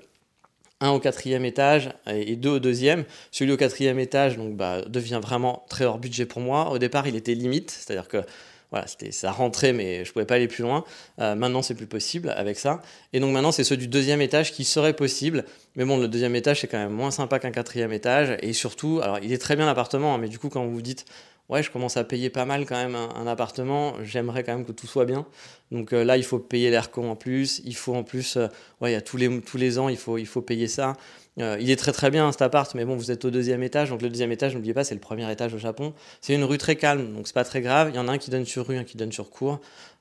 un 0.81 0.92
au 0.92 1.00
quatrième 1.00 1.46
étage 1.46 1.92
et 2.07 2.36
deux 2.36 2.51
au 2.51 2.60
deuxième. 2.60 3.04
Celui 3.31 3.51
au 3.51 3.57
quatrième 3.57 4.00
étage 4.00 4.38
donc, 4.38 4.56
bah, 4.56 4.81
devient 4.88 5.19
vraiment 5.22 5.66
très 5.69 5.86
hors 5.86 5.98
budget 5.98 6.25
pour 6.25 6.42
moi. 6.42 6.72
Au 6.72 6.78
départ, 6.78 7.07
il 7.07 7.16
était 7.16 7.34
limite, 7.34 7.72
c'est-à-dire 7.72 8.07
que 8.07 8.24
voilà, 8.71 8.86
ça 9.12 9.31
rentrait, 9.31 9.74
mais 9.74 10.06
je 10.06 10.12
pouvais 10.12 10.25
pas 10.25 10.36
aller 10.36 10.48
plus 10.48 10.62
loin. 10.62 10.83
Euh, 11.19 11.36
maintenant, 11.36 11.62
c'est 11.62 11.74
plus 11.74 11.88
possible 11.88 12.30
avec 12.30 12.60
ça. 12.60 12.81
Et 13.13 13.19
donc 13.19 13.33
maintenant, 13.33 13.51
c'est 13.51 13.63
ceux 13.63 13.77
du 13.77 13.88
deuxième 13.88 14.21
étage 14.21 14.51
qui 14.51 14.63
seraient 14.63 14.95
possibles. 14.95 15.45
Mais 15.75 15.86
bon, 15.86 15.98
le 15.98 16.07
deuxième 16.07 16.36
étage, 16.36 16.62
c'est 16.62 16.68
quand 16.68 16.77
même 16.77 16.92
moins 16.92 17.12
sympa 17.12 17.39
qu'un 17.39 17.51
quatrième 17.51 17.92
étage. 17.92 18.38
Et 18.42 18.54
surtout, 18.54 19.00
alors 19.01 19.19
il 19.24 19.33
est 19.33 19.39
très 19.39 19.56
bien 19.56 19.66
l'appartement, 19.66 20.16
hein, 20.16 20.18
mais 20.19 20.30
du 20.30 20.38
coup, 20.38 20.50
quand 20.50 20.63
vous 20.63 20.74
vous 20.74 20.81
dites 20.81 21.06
ouais, 21.50 21.63
je 21.63 21.71
commence 21.71 21.98
à 21.98 22.04
payer 22.04 22.30
pas 22.30 22.45
mal 22.45 22.66
quand 22.66 22.75
même 22.75 22.95
un, 22.95 23.27
appartement, 23.27 23.95
j'aimerais 24.04 24.44
quand 24.44 24.56
même 24.56 24.66
que 24.66 24.72
tout 24.72 24.88
soit 24.88 25.06
bien. 25.06 25.25
Donc 25.72 25.94
euh, 25.94 26.04
là, 26.04 26.15
il 26.15 26.24
faut 26.24 26.39
payer 26.39 26.69
l'aircon 26.69 27.10
en 27.10 27.15
plus, 27.15 27.62
il 27.65 27.75
faut 27.75 27.95
en 27.95 28.04
plus, 28.04 28.38
euh, 28.38 28.48
ouais, 28.81 28.92
il 28.92 28.94
y 28.94 28.98
a 28.98 29.01
tous 29.01 29.18
les, 29.18 29.42
tous 29.42 29.57
les 29.57 29.80
ans, 29.80 29.89
il 29.89 29.98
faut, 29.98 30.18
il 30.18 30.27
faut 30.27 30.42
payer 30.42 30.68
ça. 30.68 30.95
Euh, 31.39 31.57
il 31.59 31.71
est 31.71 31.75
très 31.75 31.91
très 31.91 32.09
bien 32.09 32.31
cet 32.31 32.41
appart, 32.41 32.74
mais 32.75 32.86
bon, 32.86 32.95
vous 32.95 33.12
êtes 33.12 33.24
au 33.25 33.30
deuxième 33.30 33.63
étage, 33.63 33.89
donc 33.89 34.01
le 34.01 34.09
deuxième 34.09 34.31
étage, 34.31 34.56
n'oubliez 34.56 34.74
pas, 34.74 34.83
c'est 34.83 34.95
le 34.95 35.00
premier 35.00 35.31
étage 35.31 35.53
au 35.53 35.57
Japon. 35.57 35.94
C'est 36.21 36.33
une 36.33 36.44
rue 36.44 36.57
très 36.57 36.75
calme, 36.75 37.13
donc 37.13 37.27
c'est 37.27 37.33
pas 37.33 37.45
très 37.45 37.62
grave. 37.62 37.89
Il 37.94 37.95
y 37.95 38.00
en 38.00 38.07
a 38.07 38.12
un 38.12 38.18
qui 38.18 38.30
donne 38.30 38.45
sur 38.45 38.68
rue, 38.68 38.77
un 38.77 38.83
qui 38.83 38.97
donne 38.97 39.12
sur 39.12 39.30
cour. 39.30 39.59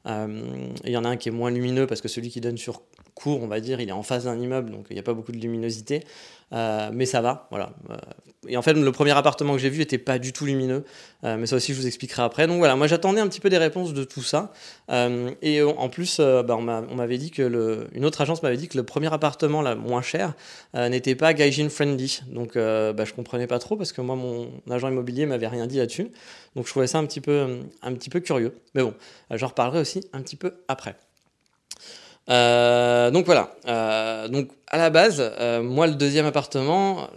Il 0.08 0.90
y 0.90 0.96
en 0.96 1.04
a 1.04 1.08
un 1.08 1.16
qui 1.16 1.28
est 1.28 1.32
moins 1.32 1.50
lumineux 1.50 1.86
parce 1.86 2.00
que 2.00 2.08
celui 2.08 2.30
qui 2.30 2.40
donne 2.40 2.56
sur 2.56 2.82
cour, 3.14 3.42
on 3.42 3.46
va 3.46 3.60
dire, 3.60 3.80
il 3.80 3.88
est 3.88 3.92
en 3.92 4.02
face 4.02 4.24
d'un 4.24 4.38
immeuble, 4.38 4.70
donc 4.70 4.86
il 4.90 4.94
n'y 4.94 5.00
a 5.00 5.02
pas 5.02 5.14
beaucoup 5.14 5.32
de 5.32 5.38
luminosité. 5.38 6.04
Euh, 6.52 6.90
mais 6.92 7.06
ça 7.06 7.20
va, 7.20 7.46
voilà. 7.50 7.70
Euh, 7.90 7.96
et 8.46 8.56
en 8.56 8.62
fait, 8.62 8.72
le 8.72 8.92
premier 8.92 9.10
appartement 9.10 9.52
que 9.52 9.58
j'ai 9.58 9.68
vu 9.68 9.80
n'était 9.80 9.98
pas 9.98 10.18
du 10.18 10.32
tout 10.32 10.46
lumineux, 10.46 10.84
euh, 11.24 11.36
mais 11.36 11.46
ça 11.46 11.56
aussi 11.56 11.74
je 11.74 11.80
vous 11.80 11.86
expliquerai 11.86 12.22
après. 12.22 12.46
Donc 12.46 12.58
voilà, 12.58 12.76
moi 12.76 12.86
j'attendais 12.86 13.20
un 13.20 13.26
petit 13.26 13.40
peu 13.40 13.50
des 13.50 13.58
réponses 13.58 13.92
de 13.92 14.04
tout 14.04 14.22
ça. 14.22 14.52
et 15.42 15.62
en 15.62 15.88
plus, 15.88 16.20
bah, 16.20 16.56
on 16.56 16.62
m'avait 16.94 17.18
dit 17.18 17.30
que 17.30 17.42
le, 17.42 17.88
une 17.92 18.04
autre 18.04 18.20
agence 18.20 18.42
m'avait 18.42 18.56
dit 18.56 18.68
que 18.68 18.78
le 18.78 18.84
premier 18.84 19.12
appartement 19.12 19.62
moins 19.76 20.02
cher 20.02 20.34
n'était 20.74 21.16
pas 21.16 21.34
gaijin 21.34 21.68
friendly. 21.68 22.20
Donc 22.28 22.54
bah, 22.54 23.04
je 23.04 23.12
comprenais 23.12 23.46
pas 23.46 23.58
trop 23.58 23.76
parce 23.76 23.92
que 23.92 24.00
moi 24.00 24.16
mon 24.16 24.48
agent 24.70 24.88
immobilier 24.88 25.26
m'avait 25.26 25.48
rien 25.48 25.66
dit 25.66 25.78
là-dessus. 25.78 26.10
Donc 26.56 26.66
je 26.66 26.70
trouvais 26.70 26.86
ça 26.86 26.98
un 26.98 27.04
petit 27.04 27.20
peu, 27.20 27.58
un 27.82 27.92
petit 27.92 28.08
peu 28.08 28.20
curieux. 28.20 28.54
Mais 28.74 28.82
bon, 28.82 28.94
j'en 29.32 29.48
reparlerai 29.48 29.80
aussi 29.80 29.97
un 30.12 30.22
petit 30.22 30.36
peu 30.36 30.54
après. 30.68 30.96
Euh, 32.30 33.10
donc 33.10 33.26
voilà. 33.26 33.54
Euh, 33.66 34.28
donc 34.28 34.50
à 34.66 34.78
la 34.78 34.90
base, 34.90 35.18
euh, 35.20 35.62
moi 35.62 35.86
le 35.86 35.94
deuxième 35.94 36.26
appartement, 36.26 37.08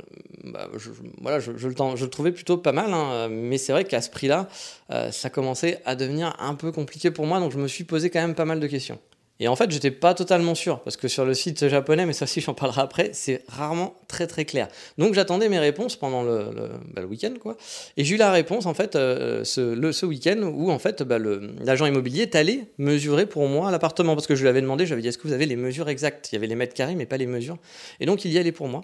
bah, 0.43 0.69
je, 0.77 0.89
voilà, 1.21 1.39
je, 1.39 1.51
le, 1.51 2.09
trouvais 2.09 2.31
plutôt 2.31 2.57
pas 2.57 2.71
mal, 2.71 2.93
hein, 2.93 3.27
mais 3.29 3.57
c'est 3.57 3.73
vrai 3.73 3.85
qu'à 3.85 4.01
ce 4.01 4.09
prix-là, 4.09 4.47
ça 5.11 5.29
commençait 5.29 5.81
à 5.85 5.95
devenir 5.95 6.35
un 6.39 6.55
peu 6.55 6.71
compliqué 6.71 7.11
pour 7.11 7.25
moi, 7.25 7.39
donc 7.39 7.51
je 7.51 7.57
me 7.57 7.67
suis 7.67 7.83
posé 7.83 8.09
quand 8.09 8.21
même 8.21 8.35
pas 8.35 8.45
mal 8.45 8.59
de 8.59 8.67
questions. 8.67 8.99
Et 9.39 9.47
en 9.47 9.55
fait, 9.55 9.71
j'étais 9.71 9.91
pas 9.91 10.13
totalement 10.13 10.53
sûr, 10.53 10.81
parce 10.81 10.97
que 10.97 11.07
sur 11.07 11.25
le 11.25 11.33
site 11.33 11.67
japonais, 11.67 12.05
mais 12.05 12.13
ça 12.13 12.25
aussi 12.25 12.41
j'en 12.41 12.53
parlerai 12.53 12.81
après, 12.81 13.09
c'est 13.13 13.43
rarement 13.47 13.95
très 14.11 14.27
très 14.27 14.45
clair. 14.45 14.67
Donc 14.97 15.13
j'attendais 15.15 15.49
mes 15.49 15.57
réponses 15.57 15.95
pendant 15.95 16.23
bah, 16.23 17.01
le 17.01 17.05
week-end, 17.05 17.33
quoi. 17.39 17.57
Et 17.97 18.03
j'ai 18.03 18.15
eu 18.15 18.17
la 18.17 18.31
réponse, 18.31 18.65
en 18.65 18.73
fait, 18.73 18.95
euh, 18.95 19.43
ce, 19.43 19.61
le, 19.61 19.91
ce 19.91 20.05
week-end, 20.05 20.41
où 20.43 20.69
en 20.69 20.79
fait, 20.79 21.01
bah, 21.01 21.17
l'agent 21.17 21.85
immobilier 21.85 22.23
est 22.23 22.35
allé 22.35 22.65
mesurer 22.77 23.25
pour 23.25 23.47
moi 23.47 23.71
l'appartement, 23.71 24.13
parce 24.15 24.27
que 24.27 24.35
je 24.35 24.41
lui 24.41 24.49
avais 24.49 24.61
demandé, 24.61 24.85
je 24.85 24.89
lui 24.89 24.93
avais 24.93 25.01
dit, 25.01 25.07
est-ce 25.07 25.17
que 25.17 25.27
vous 25.27 25.33
avez 25.33 25.45
les 25.45 25.55
mesures 25.55 25.89
exactes? 25.89 26.29
Il 26.31 26.35
y 26.35 26.37
avait 26.37 26.47
les 26.47 26.55
mètres 26.55 26.73
carrés, 26.73 26.95
mais 26.95 27.05
pas 27.05 27.17
les 27.17 27.25
mesures. 27.25 27.57
Et 27.99 28.05
donc 28.05 28.25
il 28.25 28.31
y 28.31 28.37
allait 28.37 28.51
pour 28.51 28.67
moi. 28.67 28.83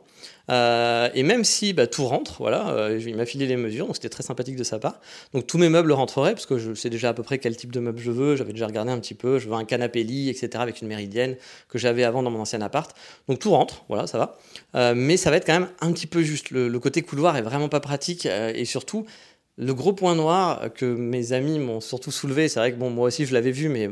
Euh, 0.50 1.10
et 1.14 1.24
même 1.24 1.44
si 1.44 1.74
bah, 1.74 1.88
tout 1.88 2.06
rentre, 2.06 2.38
voilà, 2.40 2.70
euh, 2.70 3.02
il 3.06 3.18
m'a 3.18 3.26
filé 3.26 3.46
les 3.48 3.58
mesures, 3.58 3.86
donc 3.86 3.96
c'était 3.96 4.10
très 4.10 4.24
sympathique 4.24 4.56
de 4.56 4.64
sa 4.64 4.80
part. 4.80 5.02
Donc 5.34 5.46
tous 5.46 5.58
mes 5.58 5.70
meubles 5.70 5.92
rentreraient, 5.92 6.34
parce 6.34 6.46
que 6.46 6.58
je 6.58 6.74
sais 6.74 6.90
déjà 6.90 7.10
à 7.10 7.14
peu 7.14 7.24
près 7.24 7.38
quel 7.38 7.56
type 7.58 7.72
de 7.72 7.80
meuble 7.80 8.00
je 8.00 8.12
veux, 8.12 8.36
j'avais 8.36 8.54
déjà 8.54 8.68
regardé 8.68 8.92
un 8.92 9.00
petit 9.00 9.14
peu, 9.14 9.40
je 9.40 9.50
veux 9.50 9.56
un 9.56 9.66
canapé 9.66 10.04
lit, 10.04 10.30
etc., 10.30 10.50
avec 10.56 10.82
une 10.82 10.88
méridienne 10.88 11.36
que 11.68 11.78
j'avais 11.78 12.04
avant 12.04 12.24
dans 12.24 12.32
mon 12.32 12.40
ancien 12.40 12.62
appart. 12.62 12.96
Donc 13.28 13.40
tout 13.40 13.52
rentre, 13.52 13.84
voilà, 13.90 14.08
ça 14.08 14.18
va. 14.18 14.38
Euh, 14.76 14.94
ça 15.18 15.30
va 15.32 15.38
être 15.38 15.46
quand 15.46 15.60
même 15.60 15.70
un 15.82 15.92
petit 15.92 16.08
peu 16.08 16.22
juste. 16.22 16.52
Le, 16.52 16.68
le 16.68 16.80
côté 16.80 17.02
couloir 17.02 17.36
est 17.38 17.42
vraiment 17.42 17.70
pas 17.70 17.80
pratique, 17.80 18.26
et 18.26 18.66
surtout, 18.66 19.06
le 19.58 19.74
gros 19.74 19.94
point 19.94 20.14
noir 20.14 20.72
que 20.74 20.86
mes 20.86 21.34
amis 21.34 21.58
m'ont 21.58 21.82
surtout 21.82 22.12
soulevé, 22.12 22.48
c'est 22.48 22.60
vrai 22.60 22.72
que 22.72 22.78
bon, 22.78 22.92
moi 22.92 23.08
aussi 23.08 23.26
je 23.26 23.34
l'avais 23.34 23.52
vu, 23.52 23.70
mais 23.70 23.90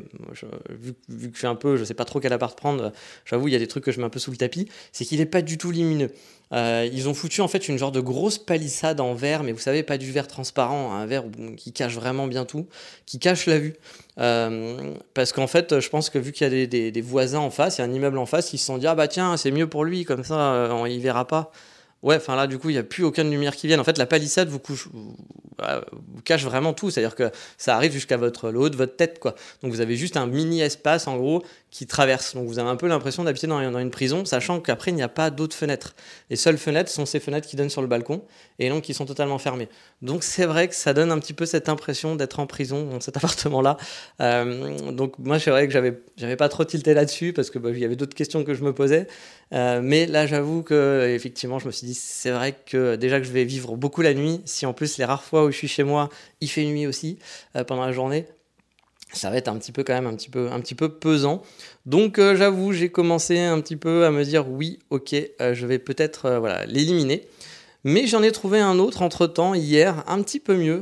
vu, 0.69 0.93
que 1.29 1.34
je 1.34 1.38
suis 1.39 1.48
un 1.48 1.55
peu, 1.55 1.75
je 1.75 1.84
sais 1.84 1.95
pas 1.95 2.05
trop 2.05 2.19
quel 2.19 2.34
appart 2.34 2.55
prendre, 2.55 2.91
j'avoue, 3.25 3.48
il 3.48 3.51
y 3.51 3.55
a 3.55 3.60
des 3.60 3.67
trucs 3.67 3.84
que 3.84 3.91
je 3.91 4.00
mets 4.00 4.05
un 4.05 4.10
peu 4.10 4.19
sous 4.19 4.29
le 4.29 4.38
tapis, 4.38 4.67
c'est 4.91 5.05
qu'il 5.05 5.17
n'est 5.19 5.25
pas 5.25 5.41
du 5.41 5.57
tout 5.57 5.72
lumineux. 5.72 6.12
Euh, 6.53 6.88
ils 6.93 7.10
ont 7.10 7.15
foutu 7.15 7.41
en 7.41 7.48
fait 7.48 7.67
une 7.67 7.79
genre 7.79 7.91
de 7.91 8.00
grosse 8.00 8.38
palissade 8.38 9.00
en 9.00 9.15
verre, 9.15 9.41
mais 9.41 9.51
vous 9.51 9.60
savez, 9.60 9.81
pas 9.81 9.98
du 9.98 10.12
verre 10.12 10.27
transparent, 10.27 10.93
un 10.93 11.07
verre 11.07 11.24
qui 11.57 11.74
cache 11.74 11.95
vraiment 11.95 12.27
bien 12.27 12.45
tout, 12.45 12.67
qui 13.07 13.17
cache 13.17 13.48
la 13.48 13.57
vue. 13.57 13.74
Euh, 14.19 14.93
parce 15.15 15.34
qu'en 15.34 15.48
fait, 15.48 15.79
je 15.79 15.89
pense 15.89 16.12
que 16.12 16.19
vu 16.19 16.31
qu'il 16.31 16.48
y 16.48 16.62
a 16.62 16.91
des, 16.91 17.01
voisins 17.01 17.39
en 17.39 17.50
face, 17.50 17.77
il 17.77 17.81
y 17.81 17.84
a 17.84 17.88
un 17.88 17.93
immeuble 17.93 18.19
en 18.19 18.27
face, 18.27 18.53
ils 18.53 18.60
se 18.60 18.65
sont 18.65 18.77
dit, 18.77 18.86
ah 18.86 18.93
bah 18.93 19.07
tiens, 19.07 19.36
c'est 19.38 19.51
mieux 19.51 19.67
pour 19.67 19.84
lui, 19.84 20.05
comme 20.05 20.24
ça, 20.24 20.53
euh, 20.53 20.88
il 20.88 21.01
verra 21.01 21.25
pas. 21.25 21.51
Ouais, 22.05 22.17
enfin 22.17 22.35
là, 22.35 22.45
du 22.45 22.59
coup, 22.59 22.69
il 22.69 22.74
n'y 22.74 22.79
a 22.79 22.83
plus 22.83 23.03
aucune 23.03 23.31
lumière 23.31 23.55
qui 23.55 23.65
vienne. 23.65 23.79
En 23.79 23.83
fait, 23.83 23.97
la 23.97 24.05
palissade 24.05 24.47
vous, 24.47 24.59
couche, 24.59 24.89
vous 24.93 26.21
cache 26.24 26.43
vraiment 26.43 26.71
tout. 26.71 26.91
C'est-à-dire 26.91 27.15
que 27.15 27.31
ça 27.57 27.75
arrive 27.75 27.91
jusqu'à 27.91 28.15
votre, 28.15 28.51
le 28.51 28.59
haut 28.59 28.69
de 28.69 28.75
votre 28.75 28.95
tête. 28.95 29.17
Quoi. 29.17 29.33
Donc 29.63 29.71
vous 29.71 29.81
avez 29.81 29.95
juste 29.95 30.15
un 30.15 30.27
mini 30.27 30.62
espace, 30.62 31.07
en 31.07 31.17
gros, 31.17 31.43
qui 31.71 31.88
traverse. 31.88 32.35
Donc 32.35 32.47
vous 32.47 32.59
avez 32.59 32.69
un 32.69 32.75
peu 32.75 32.88
l'impression 32.88 33.24
d'habiter 33.24 33.47
dans, 33.47 33.71
dans, 33.71 33.79
une 33.79 33.89
prison, 33.89 34.24
sachant 34.24 34.59
qu'après, 34.59 34.91
il 34.91 34.93
n'y 34.93 35.01
a 35.01 35.09
pas 35.09 35.31
d'autres 35.31 35.55
fenêtres. 35.55 35.95
Les 36.29 36.35
seules 36.35 36.59
fenêtres 36.59 36.91
sont 36.91 37.07
ces 37.07 37.19
fenêtres 37.19 37.47
qui 37.47 37.55
donnent 37.55 37.71
sur 37.71 37.81
le 37.81 37.88
balcon 37.88 38.21
et 38.59 38.69
donc 38.69 38.83
qui 38.83 38.93
sont 38.93 39.05
totalement 39.05 39.39
fermées. 39.39 39.67
Donc 40.03 40.24
c'est 40.24 40.45
vrai 40.45 40.67
que 40.67 40.75
ça 40.75 40.93
donne 40.93 41.12
un 41.12 41.17
petit 41.17 41.33
peu 41.33 41.47
cette 41.47 41.69
impression 41.69 42.15
d'être 42.15 42.39
en 42.39 42.45
prison 42.45 42.85
dans 42.85 43.00
cet 43.00 43.17
appartement-là. 43.17 43.77
Euh, 44.21 44.91
donc 44.91 45.17
moi, 45.17 45.39
c'est 45.39 45.50
vrai 45.50 45.65
que 45.65 45.74
j'avais, 45.74 46.00
j'avais 46.17 46.35
pas 46.35 46.50
trop 46.50 46.65
tilté 46.65 46.93
là-dessus 46.93 47.33
parce 47.33 47.50
que 47.50 47.57
bah, 47.57 47.71
il 47.71 47.79
y 47.79 47.85
avait 47.85 47.95
d'autres 47.95 48.15
questions 48.15 48.43
que 48.43 48.53
je 48.53 48.63
me 48.63 48.74
posais. 48.74 49.07
Euh, 49.53 49.81
mais 49.83 50.05
là, 50.05 50.27
j'avoue 50.27 50.63
que 50.63 51.12
effectivement, 51.15 51.59
je 51.59 51.67
me 51.67 51.71
suis 51.71 51.88
dit, 51.88 51.94
c'est 51.95 52.31
vrai 52.31 52.55
que 52.65 52.95
déjà 52.95 53.19
que 53.19 53.25
je 53.25 53.31
vais 53.31 53.43
vivre 53.43 53.75
beaucoup 53.75 54.01
la 54.01 54.13
nuit, 54.13 54.41
si 54.45 54.65
en 54.65 54.73
plus 54.73 54.97
les 54.97 55.05
rares 55.05 55.23
fois 55.23 55.45
où 55.45 55.51
je 55.51 55.57
suis 55.57 55.67
chez 55.67 55.83
moi, 55.83 56.09
il 56.41 56.49
fait 56.49 56.63
nuit 56.65 56.85
aussi 56.85 57.17
euh, 57.55 57.63
pendant 57.63 57.85
la 57.85 57.91
journée, 57.91 58.27
ça 59.13 59.29
va 59.29 59.37
être 59.37 59.47
un 59.47 59.57
petit 59.57 59.71
peu 59.71 59.83
quand 59.83 59.93
même 59.93 60.07
un 60.07 60.15
petit 60.15 60.29
peu, 60.29 60.51
un 60.51 60.59
petit 60.59 60.75
peu 60.75 60.89
pesant. 60.89 61.41
Donc 61.85 62.19
euh, 62.19 62.35
j'avoue, 62.35 62.73
j'ai 62.73 62.89
commencé 62.89 63.39
un 63.39 63.59
petit 63.61 63.77
peu 63.77 64.05
à 64.05 64.11
me 64.11 64.23
dire 64.23 64.49
oui, 64.49 64.79
ok, 64.89 65.15
euh, 65.41 65.53
je 65.53 65.65
vais 65.65 65.79
peut-être 65.79 66.37
voilà, 66.39 66.65
l'éliminer. 66.65 67.27
Mais 67.83 68.07
j'en 68.07 68.23
ai 68.23 68.31
trouvé 68.31 68.59
un 68.59 68.79
autre 68.79 69.03
entre-temps 69.03 69.53
hier, 69.53 70.03
un 70.07 70.21
petit 70.23 70.39
peu 70.39 70.55
mieux, 70.55 70.81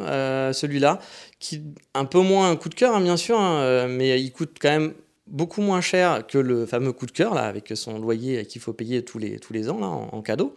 celui-là, 0.53 0.99
qui 1.37 1.61
un 1.93 2.05
peu 2.05 2.21
moins 2.21 2.49
un 2.49 2.55
coup 2.55 2.69
de 2.69 2.75
cœur, 2.75 2.95
hein, 2.95 3.01
bien 3.01 3.17
sûr, 3.17 3.37
hein, 3.37 3.89
mais 3.89 4.21
il 4.21 4.31
coûte 4.31 4.55
quand 4.57 4.69
même 4.69 4.93
beaucoup 5.27 5.61
moins 5.61 5.81
cher 5.81 6.27
que 6.27 6.37
le 6.37 6.65
fameux 6.65 6.91
coup 6.91 7.05
de 7.05 7.11
cœur, 7.11 7.33
là, 7.33 7.43
avec 7.43 7.71
son 7.75 7.97
loyer 7.97 8.45
qu'il 8.45 8.61
faut 8.61 8.73
payer 8.73 9.03
tous 9.03 9.19
les, 9.19 9.39
tous 9.39 9.53
les 9.53 9.69
ans 9.69 9.79
là, 9.79 9.87
en, 9.87 10.21
cadeau. 10.21 10.53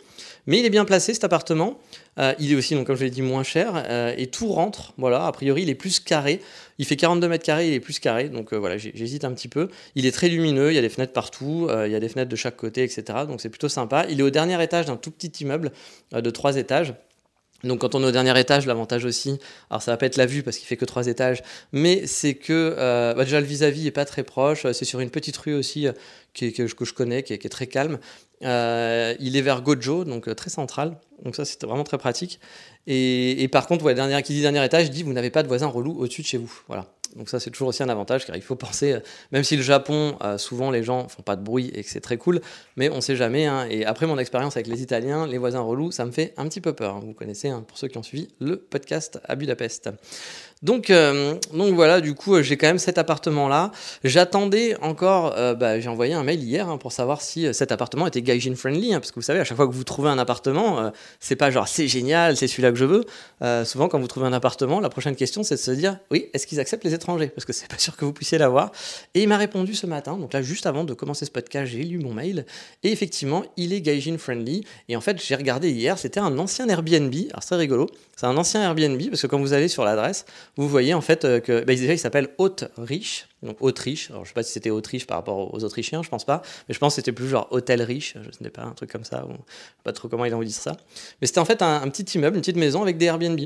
Mais 0.47 0.59
il 0.59 0.65
est 0.65 0.71
bien 0.71 0.85
placé 0.85 1.15
cet 1.15 1.25
appartement. 1.25 1.79
Euh, 2.19 2.35
il 2.39 2.53
est 2.53 2.57
aussi, 2.57 2.75
donc, 2.75 2.87
comme 2.87 2.97
je 2.97 3.05
l'ai 3.05 3.11
dit, 3.11 3.23
moins 3.23 3.43
cher. 3.43 3.73
Euh, 3.75 4.13
et 4.17 4.27
tout 4.27 4.49
rentre. 4.49 4.93
Voilà, 4.99 5.27
a 5.27 5.33
priori, 5.33 5.63
il 5.63 5.71
est 5.71 5.75
plus 5.75 6.01
carré. 6.01 6.41
Il 6.79 6.85
fait 6.85 6.97
42 6.97 7.29
mètres 7.29 7.45
carrés, 7.45 7.69
il 7.69 7.75
est 7.75 7.81
plus 7.81 8.01
carré. 8.01 8.29
Donc 8.29 8.53
euh, 8.53 8.57
voilà, 8.57 8.77
j'hésite 8.77 9.25
un 9.25 9.33
petit 9.33 9.49
peu. 9.49 9.69
Il 9.95 10.05
est 10.05 10.13
très 10.13 10.29
lumineux, 10.29 10.73
il 10.73 10.75
y 10.75 10.79
a 10.79 10.83
des 10.83 10.89
fenêtres 10.89 11.13
partout, 11.13 11.69
il 11.85 11.91
y 11.91 11.95
a 11.95 12.01
des 12.01 12.09
fenêtres 12.09 12.31
de 12.31 12.37
chaque 12.37 12.57
côté, 12.57 12.83
etc. 12.83 13.05
Donc 13.27 13.41
c'est 13.41 13.49
plutôt 13.49 13.69
sympa. 13.69 14.07
Il 14.09 14.21
est 14.21 14.23
au 14.23 14.31
dernier 14.31 14.63
étage 14.63 14.87
d'un 14.87 14.97
tout 14.97 15.11
petit 15.11 15.43
immeuble 15.43 15.73
de 16.13 16.31
trois 16.31 16.57
étages. 16.57 16.95
Donc 17.67 17.81
quand 17.81 17.95
on 17.95 18.03
est 18.03 18.07
au 18.07 18.11
dernier 18.11 18.39
étage, 18.39 18.67
l'avantage 18.67 19.05
aussi, 19.05 19.39
alors 19.71 19.83
ça 19.83 19.91
va 19.91 19.97
pas 19.97 20.07
être 20.07 20.17
la 20.17 20.27
vue 20.27 20.43
parce 20.43 20.57
qu'il 20.59 20.67
fait 20.67 20.77
que 20.77 20.85
trois 20.85 21.07
étages, 21.07 21.43
mais 21.73 22.07
c'est 22.07 22.35
que 22.35 22.75
euh, 22.79 23.15
bah 23.15 23.25
déjà 23.25 23.41
le 23.41 23.47
vis-à-vis 23.47 23.87
est 23.87 23.93
pas 23.93 24.05
très 24.05 24.23
proche, 24.23 24.67
c'est 24.73 24.85
sur 24.85 25.01
une 25.01 25.11
petite 25.11 25.37
rue 25.37 25.55
aussi 25.55 25.87
euh, 25.87 25.93
que, 26.35 26.67
je 26.67 26.93
connais, 26.93 27.23
qui 27.23 27.33
est, 27.33 27.49
très 27.49 27.67
calme. 27.67 27.99
Euh, 28.43 29.15
il 29.21 29.37
est 29.37 29.43
vers 29.43 29.63
Gojo, 29.63 30.05
donc 30.05 30.35
très 30.37 30.51
central, 30.51 30.99
donc 31.25 31.37
ça 31.37 31.45
c'est 31.45 31.65
vraiment 31.65 31.85
très 31.85 31.99
pratique. 31.99 32.41
Et, 32.87 33.49
par 33.51 33.67
contre, 33.67 33.85
ouais, 33.85 33.95
dernier, 33.95 34.23
qui 34.23 34.33
dit 34.33 34.43
dernier 34.43 34.65
étage 34.65 34.91
dit 34.91 35.03
vous 35.03 35.13
n'avez 35.13 35.31
pas 35.31 35.43
de 35.43 35.49
voisin 35.49 35.67
relou 35.67 35.99
au-dessus 35.99 36.23
de 36.23 36.27
chez 36.27 36.39
vous. 36.39 36.53
Voilà. 36.69 36.87
Donc 37.15 37.29
ça 37.29 37.41
c'est 37.41 37.51
toujours 37.51 37.69
aussi 37.69 37.83
un 37.83 37.89
avantage 37.89 38.27
car 38.27 38.37
il 38.37 38.43
faut 38.43 38.57
penser, 38.57 38.93
euh, 38.93 39.01
même 39.33 39.45
si 39.45 39.57
le 39.57 39.63
Japon, 39.63 40.17
euh, 40.23 40.39
souvent 40.39 40.71
les 40.71 40.83
gens 40.83 41.09
font 41.09 41.23
pas 41.23 41.37
de 41.37 41.43
bruit 41.43 41.71
et 41.75 41.85
que 41.85 41.91
c'est 41.91 42.01
très 42.01 42.17
cool, 42.17 42.41
mais 42.77 42.89
on 42.91 43.01
sait 43.01 43.17
jamais. 43.17 43.47
Hein. 43.47 43.67
et 43.71 43.85
après 43.85 44.07
mon 44.07 44.19
expérience 44.19 44.57
avec 44.57 44.67
les 44.67 44.83
Italiens, 44.83 45.27
les 45.27 45.39
voisins 45.39 45.61
relous, 45.61 45.93
ça 45.93 46.05
me 46.05 46.11
fait 46.11 46.35
un 46.37 46.49
petit 46.49 46.61
peu 46.61 46.73
peur. 46.73 46.97
Hein. 46.97 47.01
Vous 47.05 47.15
connaissez, 47.15 47.49
hein, 47.49 47.65
pour 47.67 47.79
ceux 47.79 47.89
qui 47.89 47.99
ont 47.99 48.03
suivi 48.03 48.29
le 48.41 48.57
podcast 48.57 49.21
à 49.25 49.37
Budapest. 49.37 49.91
Donc, 50.67 50.91
euh, 50.91 51.37
donc 51.55 51.75
voilà, 51.77 52.01
du 52.01 52.15
coup, 52.15 52.43
j'ai 52.43 52.57
quand 52.57 52.67
même 52.67 52.81
cet 52.81 52.99
appartement-là. 52.99 53.71
J'attendais 54.03 54.77
encore, 54.83 55.33
bah, 55.57 55.79
j'ai 55.79 55.89
envoyé 55.89 56.13
un 56.13 56.25
mail 56.25 56.43
hier 56.43 56.77
pour 56.79 56.91
savoir 56.91 57.23
si 57.23 57.55
cet 57.55 57.71
appartement 57.71 58.09
était 58.09 58.21
gaijin 58.21 58.57
friendly, 58.57 58.91
parce 58.95 59.13
que 59.13 59.15
vous 59.15 59.23
savez, 59.23 59.39
à 59.39 59.45
chaque 59.45 59.57
fois 59.57 59.69
que 59.69 59.73
vous 59.73 59.85
trouvez 59.85 60.11
un 60.11 60.19
appartement, 60.19 60.91
c'est 61.21 61.37
pas 61.37 61.53
genre 61.53 61.69
c'est 61.69 61.87
génial, 61.87 62.37
c'est 62.37 62.49
celui-là 62.49 62.73
que 62.73 62.79
je 62.79 62.85
veux. 62.85 63.05
souvent, 63.65 63.87
quand 63.87 64.01
vous 64.01 64.09
trouvez 64.09 64.27
un 64.27 64.33
appartement, 64.33 64.81
la 64.81 64.89
prochaine 64.89 65.15
question 65.15 65.45
c'est 65.45 65.55
de 65.55 65.61
se 65.61 65.71
dire 65.71 65.99
oui, 66.11 66.31
est-ce 66.35 66.49
qu'ils 66.49 66.59
acceptent 66.59 66.83
les 66.83 66.95
étrangers? 66.95 67.29
Parce 67.29 67.45
que 67.45 67.53
c'est 67.53 67.69
pas 67.69 67.79
sûr 67.87 67.97
que 67.97 68.05
vous 68.05 68.13
puissiez 68.13 68.39
l'avoir. 68.39 68.73
Et 69.15 69.23
il 69.23 69.29
m'a 69.29 69.37
répondu 69.37 69.75
ce 69.75 69.87
matin, 69.87 70.17
donc 70.17 70.33
là, 70.33 70.43
juste 70.43 70.67
avant 70.67 70.83
de 70.83 70.95
commencer 70.95 71.27
ce 71.27 71.31
podcast, 71.31 71.71
j'ai 71.71 71.85
lu 71.85 71.99
mon 71.99 72.13
mail, 72.13 72.45
et 72.83 72.91
effectivement, 72.91 73.45
il 73.57 73.73
est 73.73 73.81
gaijin 73.81 74.19
friendly. 74.19 74.65
Et 74.89 74.97
en 74.97 75.01
fait, 75.01 75.23
j'ai 75.23 75.37
regardé 75.37 75.71
hier, 75.71 75.97
c'était 75.97 76.21
un 76.21 76.37
ancien 76.39 76.69
Airbnb, 76.69 77.15
alors 77.31 77.45
c'est 77.45 77.55
rigolo, 77.55 77.87
c'est 78.17 78.27
un 78.27 78.37
ancien 78.37 78.63
Airbnb, 78.63 79.01
parce 79.11 79.23
que 79.23 79.27
quand 79.29 79.39
vous 79.39 79.53
allez 79.53 79.69
sur 79.69 79.85
l'adresse, 79.85 80.25
vous 80.57 80.69
voyez 80.69 80.95
en 80.95 81.01
fait 81.01 81.25
euh, 81.25 81.41
que, 81.41 81.61
bah, 81.61 81.75
déjà, 81.75 81.93
il 81.93 81.99
s'appelle 81.99 82.29
Haute 82.39 82.65
Riche, 82.77 83.29
donc 83.43 83.59
Autriche. 83.61 84.11
Alors, 84.11 84.25
je 84.25 84.29
sais 84.29 84.35
pas 84.35 84.43
si 84.43 84.53
c'était 84.53 84.71
Autriche 84.71 85.07
par 85.07 85.19
rapport 85.19 85.53
aux 85.55 85.65
Autrichiens, 85.65 86.03
je 86.03 86.09
pense 86.09 86.25
pas, 86.25 86.43
mais 86.69 86.75
je 86.75 86.79
pense 86.79 86.95
que 86.95 86.97
c'était 86.97 87.13
plus 87.13 87.29
genre 87.29 87.49
hôtel 87.51 87.83
riche, 87.83 88.17
je 88.23 88.31
sais 88.31 88.51
pas, 88.51 88.63
un 88.63 88.73
truc 88.73 88.91
comme 88.91 89.05
ça, 89.05 89.27
ou 89.27 89.33
pas 89.85 89.93
trop 89.93 90.09
comment 90.09 90.25
ils 90.25 90.35
ont 90.35 90.43
dit 90.43 90.53
ça. 90.53 90.77
Mais 91.21 91.27
c'était 91.27 91.41
en 91.41 91.45
fait 91.45 91.63
un, 91.63 91.83
un, 91.83 91.89
petit 91.89 92.17
immeuble, 92.17 92.37
une 92.37 92.43
petite 92.43 92.57
maison 92.57 92.83
avec 92.83 92.97
des 92.97 93.07
Airbnb. 93.07 93.39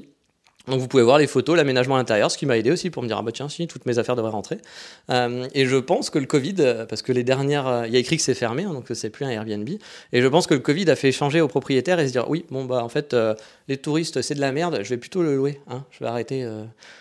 Donc 0.69 0.79
vous 0.79 0.89
pouvez 0.89 1.03
voir 1.03 1.19
les 1.19 1.27
photos, 1.27 1.57
l'aménagement 1.57 1.95
à 1.95 1.99
l'intérieur, 1.99 2.31
ce 2.31 2.37
qui 2.37 2.45
m'a 2.45 2.59
aidé 2.59 2.71
aussi 2.71 2.91
pour 2.91 3.03
me 3.03 3.09
dire 3.09 3.17
ah 3.19 3.23
bah 3.23 3.33
tiens 3.33 3.49
si 3.49 3.67
toutes 3.67 3.87
mes 3.87 3.99
affaires 3.99 4.15
devraient 4.15 4.31
rentrer. 4.31 4.59
Euh, 5.11 5.49
et 5.55 5.65
je 5.67 5.77
pense 5.77 6.11
que 6.11 6.19
le 6.19 6.27
Covid, 6.27 6.57
euh, 6.61 6.85
parce 6.85 7.03
que 7.03 7.13
les 7.13 7.25
dernières, 7.25 7.67
euh, 7.67 7.87
il 7.87 7.93
y 7.93 7.97
a 7.97 7.99
écrit 7.99 8.17
que 8.19 8.23
c'est 8.23 8.35
fermé, 8.35 8.65
hein, 8.65 8.75
donc 8.75 8.87
c'est 8.93 9.11
plus 9.11 9.25
un 9.25 9.31
Airbnb. 9.31 9.69
Et 10.13 10.21
je 10.21 10.29
pense 10.29 10.47
que 10.47 10.55
le 10.55 10.61
Covid 10.61 10.91
a 10.91 10.97
fait 10.97 11.13
changer 11.13 11.41
aux 11.41 11.49
propriétaires 11.49 11.99
et 11.99 12.07
se 12.07 12.13
dire 12.13 12.29
oui 12.29 12.45
bon 12.51 12.65
bah 12.65 12.85
en 12.85 12.89
fait 12.89 13.17
les 13.69 13.77
touristes 13.79 14.23
c'est 14.23 14.35
de 14.35 14.41
la 14.41 14.53
merde, 14.53 14.81
je 14.83 14.89
vais 14.91 14.97
plutôt 14.97 15.23
le 15.23 15.35
louer, 15.35 15.61
hein, 15.69 15.85
je 15.91 16.01
vais 16.01 16.11
arrêter 16.11 16.47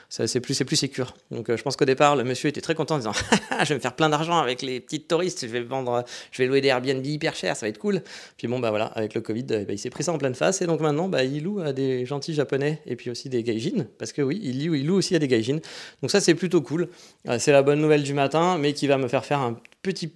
c'est 0.10 0.40
plus, 0.40 0.58
plus 0.64 0.76
sécure. 0.76 1.14
Donc 1.32 1.50
euh, 1.50 1.58
je 1.58 1.64
pense 1.64 1.76
qu'au 1.76 1.86
départ, 1.86 2.16
le 2.16 2.24
monsieur 2.24 2.50
était 2.50 2.62
très 2.62 2.76
content 2.76 2.96
en 2.96 2.98
disant 2.98 3.14
Je 3.64 3.70
vais 3.70 3.76
me 3.76 3.80
faire 3.80 3.96
plein 3.96 4.10
d'argent 4.10 4.40
avec 4.40 4.62
les 4.62 4.80
petites 4.80 5.08
touristes, 5.08 5.46
je 5.46 5.52
vais 5.52 5.62
vendre, 5.62 6.04
je 6.32 6.42
vais 6.42 6.48
louer 6.48 6.62
des 6.62 6.70
Airbnb 6.70 7.06
hyper 7.06 7.36
chers, 7.36 7.56
ça 7.56 7.66
va 7.66 7.70
être 7.70 7.78
cool. 7.78 8.02
Puis 8.38 8.48
bon, 8.48 8.60
bah 8.60 8.72
voilà, 8.72 8.86
avec 8.88 9.14
le 9.14 9.22
Covid, 9.22 9.44
bah, 9.44 9.64
il 9.70 9.78
s'est 9.78 9.90
pris 9.90 10.04
ça 10.04 10.12
en 10.12 10.18
pleine 10.18 10.36
face 10.36 10.62
et 10.62 10.66
donc 10.66 10.82
maintenant, 10.82 11.08
bah, 11.08 11.24
il 11.24 11.44
loue 11.44 11.60
à 11.60 11.74
des 11.74 12.06
gentils 12.06 12.34
japonais 12.34 12.82
et 12.86 12.96
puis 12.96 13.10
aussi 13.12 13.30
des 13.30 13.44
gaijins, 13.44 13.86
parce 13.98 14.12
que 14.12 14.22
oui, 14.22 14.40
il 14.42 14.66
loue, 14.66 14.76
il 14.76 14.86
loue 14.88 14.96
aussi 14.96 15.16
à 15.16 15.20
des 15.20 15.28
gaijins. 15.28 15.60
Donc 16.02 16.12
ça, 16.12 16.20
c'est 16.20 16.36
plutôt 16.36 16.62
cool. 16.62 16.90
Euh, 17.28 17.38
c'est 17.40 17.52
la 17.52 17.62
bonne 17.62 17.80
nouvelle 17.80 18.04
du 18.04 18.14
matin, 18.14 18.58
mais 18.58 18.74
qui 18.74 18.88
va 18.88 18.98
me 18.98 19.08
faire 19.08 19.26
faire 19.26 19.40
un 19.40 19.60
petit 19.82 20.12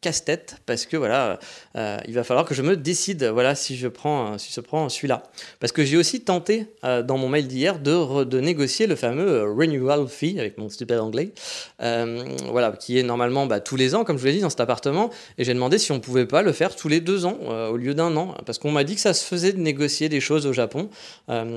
casse-tête 0.00 0.58
parce 0.64 0.86
que 0.86 0.96
voilà, 0.96 1.40
euh, 1.74 1.98
il 2.06 2.14
va 2.14 2.22
falloir 2.22 2.46
que 2.46 2.54
je 2.54 2.62
me 2.62 2.76
décide 2.76 3.24
voilà 3.24 3.56
si 3.56 3.76
je 3.76 3.88
prends 3.88 4.38
si 4.38 4.52
je 4.52 4.60
prends 4.60 4.88
celui-là. 4.88 5.24
Parce 5.58 5.72
que 5.72 5.84
j'ai 5.84 5.96
aussi 5.96 6.20
tenté 6.20 6.66
euh, 6.84 7.02
dans 7.02 7.18
mon 7.18 7.28
mail 7.28 7.48
d'hier 7.48 7.80
de, 7.80 8.22
de 8.22 8.40
négocier 8.40 8.86
le 8.86 8.94
fameux 8.94 9.28
euh, 9.28 9.52
renewal 9.52 10.06
fee 10.06 10.38
avec 10.38 10.56
mon 10.56 10.68
stupide 10.68 10.98
anglais 10.98 11.32
voilà 11.78 12.72
qui 12.72 12.98
est 12.98 13.02
normalement 13.02 13.46
bah, 13.46 13.60
tous 13.60 13.76
les 13.76 13.94
ans 13.94 14.04
comme 14.04 14.16
je 14.16 14.20
vous 14.20 14.26
l'ai 14.26 14.34
dit 14.34 14.40
dans 14.40 14.50
cet 14.50 14.60
appartement. 14.60 15.10
Et 15.36 15.44
j'ai 15.44 15.54
demandé 15.54 15.78
si 15.78 15.90
on 15.90 15.98
pouvait 15.98 16.26
pas 16.26 16.42
le 16.42 16.52
faire 16.52 16.76
tous 16.76 16.88
les 16.88 17.00
deux 17.00 17.26
ans 17.26 17.38
au 17.70 17.76
lieu 17.76 17.94
d'un 17.94 18.16
an. 18.16 18.34
Parce 18.46 18.58
qu'on 18.58 18.70
m'a 18.70 18.84
dit 18.84 18.94
que 18.94 19.00
ça 19.00 19.14
se 19.14 19.24
faisait 19.24 19.52
de 19.52 19.58
négocier 19.58 20.08
des 20.08 20.20
choses 20.20 20.46
au 20.46 20.52
Japon. 20.52 20.90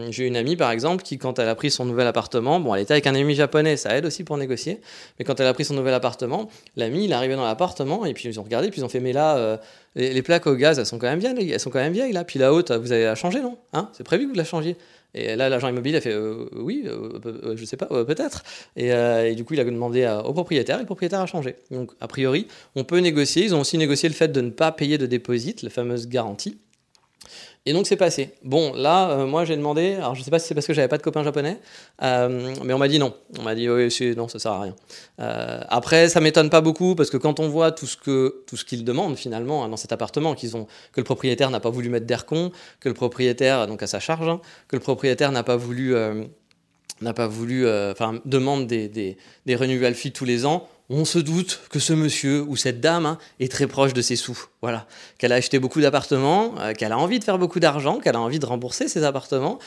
J'ai 0.10 0.26
une 0.26 0.36
amie 0.36 0.56
par 0.56 0.72
exemple 0.72 1.04
qui 1.04 1.18
quand 1.18 1.38
elle 1.38 1.48
a 1.48 1.56
pris 1.56 1.70
son 1.70 1.86
nouvel 1.86 2.08
appartement 2.08 2.60
bon 2.60 2.74
elle 2.74 2.82
était 2.82 2.94
avec 2.94 3.08
un 3.08 3.16
ami 3.16 3.36
japonais 3.36 3.78
ça 3.78 3.96
aide 3.96 4.06
aussi 4.06 4.24
pour 4.24 4.38
négocier. 4.38 4.82
Mais 5.20 5.26
quand 5.26 5.40
elle 5.40 5.48
a 5.48 5.54
pris 5.54 5.66
son 5.66 5.76
nouvel 5.76 5.94
appartement 5.94 6.50
l'ami 6.76 7.06
il 7.06 7.14
est 7.14 7.36
dans 7.36 7.46
l'appartement 7.46 8.06
et 8.06 8.14
puis 8.14 8.31
ils 8.32 8.40
ont 8.40 8.44
regardé, 8.44 8.70
puis 8.70 8.82
ils 8.82 8.84
ont 8.84 8.90
fait, 8.90 9.00
mais 9.00 9.14
là, 9.14 9.38
euh, 9.38 9.58
les, 9.96 10.22
plaques 10.22 10.48
au 10.48 10.56
gaz, 10.56 10.80
elles 10.80 10.86
sont 10.86 10.98
quand 10.98 11.08
même 11.08 11.20
bien, 11.20 11.36
elles 11.36 11.60
sont 11.60 11.70
quand 11.70 11.80
même 11.80 11.94
vieilles 11.94 12.14
là. 12.14 12.24
Puis 12.24 12.40
la 12.40 12.54
haute, 12.54 12.72
vous 12.72 12.92
allez 12.92 13.04
la 13.04 13.16
changer, 13.16 13.42
non 13.42 13.58
hein? 13.74 13.90
C'est 13.94 14.04
prévu 14.04 14.26
que 14.26 14.30
vous 14.30 14.38
la 14.38 14.44
changiez. 14.44 14.78
Et 15.14 15.36
là, 15.36 15.50
l'agent 15.50 15.68
immobilier 15.68 15.98
a 15.98 16.02
fait, 16.02 16.14
euh, 16.14 16.48
oui, 16.54 16.86
euh, 16.86 17.56
je 17.56 17.66
sais 17.66 17.78
pas, 17.78 17.88
peut-être. 18.06 18.44
Et, 18.78 19.36
du 19.36 19.44
coup, 19.44 19.54
il 19.54 19.60
a 19.60 19.66
demandé 19.66 20.08
au 20.26 20.34
propriétaire, 20.34 20.78
et 20.78 20.82
le 20.82 20.86
propriétaire 20.86 21.20
a 21.20 21.26
changé. 21.26 21.56
Donc, 21.70 21.92
a 22.00 22.08
priori, 22.08 22.48
on 22.76 22.84
peut 22.84 23.00
négocier. 23.00 23.44
Ils 23.44 23.54
ont 23.54 23.62
aussi 23.62 23.78
négocié 23.78 24.08
le 24.08 24.16
fait 24.16 24.30
de 24.30 24.42
ne 24.42 24.50
pas 24.50 24.72
payer 24.72 24.98
de 24.98 25.06
dépôt, 25.06 25.34
la 25.34 25.70
fameuse 25.70 26.08
garantie. 26.08 26.58
Et 27.68 27.74
donc 27.74 27.86
c'est 27.86 27.96
passé. 27.96 28.34
Bon, 28.44 28.74
là, 28.74 29.12
euh, 29.12 29.28
moi 29.28 29.46
j'ai 29.46 29.56
demandé, 29.56 29.94
alors 29.94 30.16
je 30.16 30.24
sais 30.24 30.32
pas 30.32 30.40
si 30.40 30.48
c'est 30.48 30.56
parce 30.56 30.66
que 30.66 30.74
j'avais 30.74 30.88
pas 30.88 30.98
de 30.98 31.04
copains 31.04 31.24
japonais, 31.24 31.60
euh, 32.02 32.56
mais 32.64 32.74
on 32.74 32.80
m'a 32.80 32.88
dit 32.88 32.98
non. 32.98 33.14
On 33.38 33.44
m'a 33.44 33.54
dit 33.54 33.70
oui, 33.70 34.16
non, 34.18 34.28
ça 34.28 34.40
sert 34.40 34.52
à 34.52 34.62
rien. 34.62 34.76
Euh, 35.20 35.62
après, 35.70 36.10
ça 36.10 36.22
m'étonne 36.22 36.50
pas 36.50 36.62
beaucoup 36.62 36.96
parce 36.96 37.12
que 37.12 37.18
quand 37.18 37.40
on 37.40 37.48
voit 37.48 37.72
tout 37.72 37.86
ce 37.86 38.66
qu'ils 38.66 38.84
demandent 38.84 39.16
finalement 39.16 39.64
hein, 39.64 39.70
dans 39.70 39.78
cet 39.78 39.92
appartement, 39.92 40.34
que 40.34 40.48
le 40.98 41.04
propriétaire 41.04 41.52
n'a 41.52 41.60
pas 41.60 41.70
voulu 41.70 41.90
mettre 41.90 42.08
d'aircon, 42.08 42.52
que 42.80 42.90
le 42.90 42.96
propriétaire 42.96 43.68
donc 43.68 43.84
à 43.84 43.88
sa 43.88 44.00
charge, 44.00 44.28
hein, 44.28 44.42
que 44.68 44.76
le 44.76 44.82
propriétaire 44.82 45.32
n'a 45.32 45.44
pas 45.44 45.56
voulu 45.56 45.94
n'a 47.02 47.14
pas 47.14 47.28
des, 47.28 48.88
des, 48.88 49.18
des 49.46 49.56
renewal 49.56 49.96
tous 49.96 50.26
les 50.26 50.46
ans 50.48 50.68
on 50.94 51.06
se 51.06 51.20
doute 51.20 51.62
que 51.70 51.80
ce 51.80 51.94
monsieur 51.94 52.44
ou 52.44 52.56
cette 52.56 52.82
dame 52.82 53.06
hein, 53.06 53.18
est 53.40 53.52
très 53.52 53.68
proche 53.68 53.94
de 53.94 54.02
ses 54.02 54.16
sous. 54.16 54.38
Voilà, 54.62 54.88
qu'elle 55.18 55.32
a 55.32 55.36
acheté 55.36 55.58
beaucoup 55.58 55.82
d'appartements, 55.82 56.54
euh, 56.60 56.74
qu'elle 56.74 56.92
a 56.92 56.98
envie 56.98 57.20
de 57.20 57.24
faire 57.24 57.38
beaucoup 57.38 57.60
d'argent, 57.60 58.00
qu'elle 58.00 58.16
a 58.16 58.20
envie 58.20 58.40
de 58.40 58.46
rembourser 58.46 58.88
ses 58.88 59.04
appartements 59.04 59.58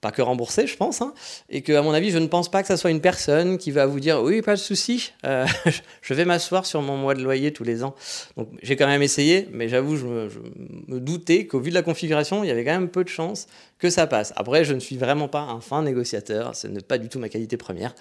pas 0.00 0.12
que 0.12 0.22
remboursé, 0.22 0.66
je 0.66 0.76
pense, 0.76 1.02
hein, 1.02 1.12
et 1.48 1.62
que 1.62 1.72
à 1.72 1.82
mon 1.82 1.92
avis, 1.92 2.10
je 2.10 2.18
ne 2.18 2.26
pense 2.26 2.50
pas 2.50 2.62
que 2.62 2.68
ça 2.68 2.76
soit 2.76 2.90
une 2.90 3.00
personne 3.00 3.58
qui 3.58 3.70
va 3.70 3.86
vous 3.86 3.98
dire 3.98 4.22
oui, 4.22 4.42
pas 4.42 4.54
de 4.54 4.60
souci, 4.60 5.12
euh, 5.24 5.46
je 6.02 6.14
vais 6.14 6.24
m'asseoir 6.24 6.66
sur 6.66 6.82
mon 6.82 6.96
mois 6.96 7.14
de 7.14 7.22
loyer 7.22 7.52
tous 7.52 7.64
les 7.64 7.82
ans. 7.82 7.94
Donc 8.36 8.48
j'ai 8.62 8.76
quand 8.76 8.86
même 8.86 9.02
essayé, 9.02 9.48
mais 9.52 9.68
j'avoue, 9.68 9.96
je, 9.96 10.06
me, 10.06 11.00
doutais 11.00 11.46
qu'au 11.46 11.60
vu 11.60 11.70
de 11.70 11.74
la 11.74 11.82
configuration, 11.82 12.44
il 12.44 12.48
y 12.48 12.50
avait 12.50 12.64
quand 12.64 12.72
même 12.72 12.88
peu 12.88 13.02
de 13.02 13.08
chances 13.08 13.46
que 13.78 13.90
ça 13.90 14.06
passe. 14.06 14.32
Après, 14.36 14.64
je 14.64 14.74
ne 14.74 14.80
suis 14.80 14.96
vraiment 14.96 15.28
pas 15.28 15.40
un 15.40 15.60
fin 15.60 15.82
négociateur, 15.82 16.54
ce 16.54 16.68
n'est 16.68 16.80
pas 16.80 16.98
du 16.98 17.08
tout 17.08 17.18
ma 17.18 17.28
qualité 17.28 17.56
première. 17.56 17.94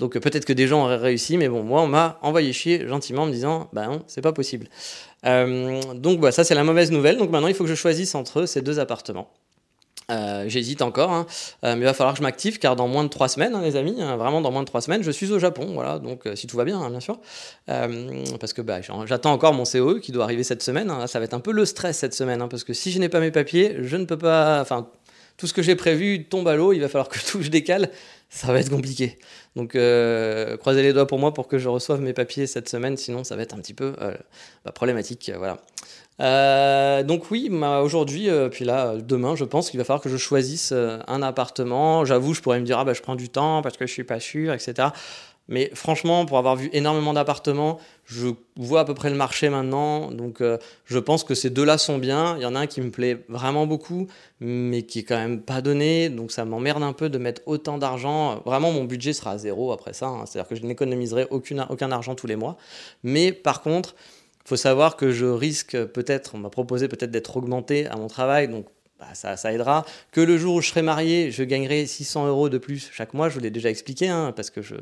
Donc 0.00 0.18
peut-être 0.18 0.44
que 0.44 0.52
des 0.52 0.66
gens 0.66 0.84
auraient 0.84 0.96
réussi, 0.96 1.36
mais 1.36 1.48
bon, 1.48 1.62
moi, 1.62 1.82
on 1.82 1.88
m'a 1.88 2.18
envoyé 2.22 2.52
chier 2.52 2.86
gentiment 2.88 3.22
en 3.22 3.26
me 3.26 3.32
disant 3.32 3.68
bah 3.72 3.86
non, 3.86 4.02
c'est 4.08 4.22
pas 4.22 4.32
possible. 4.32 4.68
Euh, 5.24 5.80
donc 5.94 6.18
voilà, 6.18 6.32
ça 6.32 6.42
c'est 6.42 6.54
la 6.54 6.64
mauvaise 6.64 6.90
nouvelle. 6.90 7.16
Donc 7.16 7.30
maintenant, 7.30 7.48
il 7.48 7.54
faut 7.54 7.64
que 7.64 7.70
je 7.70 7.74
choisisse 7.74 8.14
entre 8.14 8.46
ces 8.46 8.60
deux 8.60 8.78
appartements. 8.80 9.30
Euh, 10.10 10.44
J'hésite 10.48 10.82
encore, 10.82 11.10
hein. 11.10 11.26
Euh, 11.64 11.74
mais 11.74 11.80
il 11.80 11.84
va 11.84 11.94
falloir 11.94 12.14
que 12.14 12.18
je 12.18 12.22
m'active 12.22 12.58
car 12.58 12.76
dans 12.76 12.88
moins 12.88 13.04
de 13.04 13.08
trois 13.08 13.28
semaines, 13.28 13.54
hein, 13.54 13.62
les 13.62 13.76
amis, 13.76 13.96
hein, 14.00 14.16
vraiment 14.16 14.40
dans 14.42 14.50
moins 14.50 14.60
de 14.60 14.66
trois 14.66 14.82
semaines, 14.82 15.02
je 15.02 15.10
suis 15.10 15.32
au 15.32 15.38
Japon, 15.38 15.70
voilà. 15.72 15.98
Donc 15.98 16.26
euh, 16.26 16.36
si 16.36 16.46
tout 16.46 16.56
va 16.56 16.64
bien, 16.64 16.90
bien 16.90 17.00
sûr, 17.00 17.18
parce 17.66 18.52
que 18.52 18.60
bah, 18.60 18.80
j'attends 19.06 19.32
encore 19.32 19.54
mon 19.54 19.64
COE 19.64 20.00
qui 20.00 20.12
doit 20.12 20.24
arriver 20.24 20.44
cette 20.44 20.62
semaine. 20.62 20.92
Ça 21.06 21.18
va 21.18 21.24
être 21.24 21.34
un 21.34 21.40
peu 21.40 21.52
le 21.52 21.64
stress 21.64 21.98
cette 21.98 22.14
semaine, 22.14 22.46
parce 22.48 22.64
que 22.64 22.74
si 22.74 22.90
je 22.90 22.98
n'ai 22.98 23.08
pas 23.08 23.20
mes 23.20 23.30
papiers, 23.30 23.76
je 23.80 23.96
ne 23.96 24.04
peux 24.04 24.18
pas, 24.18 24.60
enfin, 24.60 24.88
tout 25.36 25.46
ce 25.46 25.54
que 25.54 25.62
j'ai 25.62 25.74
prévu 25.76 26.24
tombe 26.24 26.48
à 26.48 26.56
l'eau. 26.56 26.72
Il 26.72 26.80
va 26.80 26.88
falloir 26.88 27.08
que 27.08 27.18
tout 27.26 27.42
je 27.42 27.48
décale. 27.48 27.90
Ça 28.28 28.52
va 28.52 28.60
être 28.60 28.70
compliqué. 28.70 29.18
Donc 29.56 29.76
euh, 29.76 30.56
croisez 30.56 30.82
les 30.82 30.92
doigts 30.92 31.06
pour 31.06 31.18
moi 31.18 31.32
pour 31.32 31.46
que 31.46 31.58
je 31.58 31.68
reçoive 31.68 32.00
mes 32.00 32.12
papiers 32.12 32.46
cette 32.46 32.68
semaine, 32.68 32.96
sinon 32.96 33.22
ça 33.22 33.36
va 33.36 33.42
être 33.42 33.54
un 33.54 33.58
petit 33.58 33.74
peu 33.74 33.94
euh, 34.00 34.12
bah, 34.64 34.72
problématique, 34.72 35.30
euh, 35.32 35.38
voilà. 35.38 35.58
Donc 37.02 37.30
oui, 37.30 37.50
aujourd'hui, 37.82 38.28
puis 38.50 38.64
là, 38.64 38.94
demain, 38.96 39.34
je 39.34 39.44
pense 39.44 39.70
qu'il 39.70 39.78
va 39.78 39.84
falloir 39.84 40.00
que 40.00 40.08
je 40.08 40.16
choisisse 40.16 40.72
un 40.72 41.22
appartement. 41.22 42.04
J'avoue, 42.04 42.34
je 42.34 42.40
pourrais 42.40 42.60
me 42.60 42.64
dire, 42.64 42.78
ah 42.78 42.84
bah 42.84 42.92
je 42.94 43.02
prends 43.02 43.16
du 43.16 43.28
temps 43.28 43.62
parce 43.62 43.76
que 43.76 43.84
je 43.84 43.92
suis 43.92 44.04
pas 44.04 44.20
sûr, 44.20 44.52
etc. 44.52 44.88
Mais 45.48 45.70
franchement, 45.74 46.24
pour 46.24 46.38
avoir 46.38 46.56
vu 46.56 46.70
énormément 46.72 47.12
d'appartements, 47.12 47.78
je 48.06 48.28
vois 48.56 48.80
à 48.80 48.84
peu 48.84 48.94
près 48.94 49.10
le 49.10 49.16
marché 49.16 49.50
maintenant. 49.50 50.10
Donc 50.10 50.40
euh, 50.40 50.58
je 50.86 50.98
pense 50.98 51.22
que 51.22 51.34
ces 51.34 51.50
deux-là 51.50 51.76
sont 51.76 51.98
bien. 51.98 52.36
Il 52.36 52.42
y 52.42 52.46
en 52.46 52.54
a 52.54 52.60
un 52.60 52.66
qui 52.66 52.80
me 52.80 52.90
plaît 52.90 53.24
vraiment 53.28 53.66
beaucoup, 53.66 54.06
mais 54.40 54.82
qui 54.82 55.00
est 55.00 55.02
quand 55.04 55.18
même 55.18 55.42
pas 55.42 55.60
donné. 55.60 56.08
Donc 56.08 56.32
ça 56.32 56.44
m'emmerde 56.44 56.82
un 56.82 56.94
peu 56.94 57.10
de 57.10 57.18
mettre 57.18 57.42
autant 57.46 57.76
d'argent. 57.78 58.40
Vraiment, 58.46 58.72
mon 58.72 58.84
budget 58.84 59.12
sera 59.12 59.32
à 59.32 59.38
zéro 59.38 59.72
après 59.72 59.92
ça. 59.92 60.06
hein. 60.06 60.24
C'est-à-dire 60.26 60.48
que 60.48 60.56
je 60.56 60.62
n'économiserai 60.62 61.26
aucun 61.30 61.90
argent 61.92 62.14
tous 62.14 62.26
les 62.26 62.36
mois. 62.36 62.56
Mais 63.02 63.32
par 63.32 63.60
contre, 63.60 63.94
il 64.44 64.48
faut 64.48 64.56
savoir 64.56 64.96
que 64.96 65.10
je 65.10 65.24
risque 65.26 65.84
peut-être, 65.86 66.34
on 66.34 66.38
m'a 66.38 66.50
proposé 66.50 66.86
peut-être 66.88 67.10
d'être 67.10 67.36
augmenté 67.36 67.86
à 67.86 67.96
mon 67.96 68.08
travail, 68.08 68.48
donc 68.48 68.66
bah, 69.00 69.06
ça, 69.14 69.36
ça 69.36 69.52
aidera. 69.52 69.84
Que 70.12 70.20
le 70.20 70.38
jour 70.38 70.54
où 70.54 70.60
je 70.60 70.68
serai 70.68 70.82
marié, 70.82 71.32
je 71.32 71.42
gagnerai 71.42 71.84
600 71.84 72.28
euros 72.28 72.48
de 72.48 72.58
plus 72.58 72.90
chaque 72.92 73.12
mois, 73.12 73.28
je 73.28 73.34
vous 73.34 73.40
l'ai 73.40 73.50
déjà 73.50 73.68
expliqué, 73.68 74.08
hein, 74.08 74.32
parce 74.36 74.50
que 74.50 74.62
je, 74.62 74.76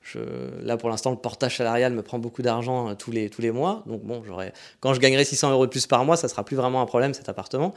je, 0.00 0.20
là 0.62 0.78
pour 0.78 0.88
l'instant 0.88 1.10
le 1.10 1.18
portage 1.18 1.58
salarial 1.58 1.92
me 1.92 2.02
prend 2.02 2.18
beaucoup 2.18 2.40
d'argent 2.40 2.88
euh, 2.88 2.94
tous 2.94 3.10
les, 3.10 3.28
tous 3.28 3.42
les 3.42 3.50
mois, 3.50 3.82
donc 3.86 4.02
bon, 4.02 4.22
quand 4.80 4.94
je 4.94 5.00
gagnerai 5.00 5.24
600 5.24 5.52
euros 5.52 5.66
de 5.66 5.70
plus 5.70 5.86
par 5.86 6.06
mois, 6.06 6.16
ça 6.16 6.28
sera 6.28 6.44
plus 6.44 6.56
vraiment 6.56 6.80
un 6.80 6.86
problème 6.86 7.12
cet 7.12 7.28
appartement. 7.28 7.74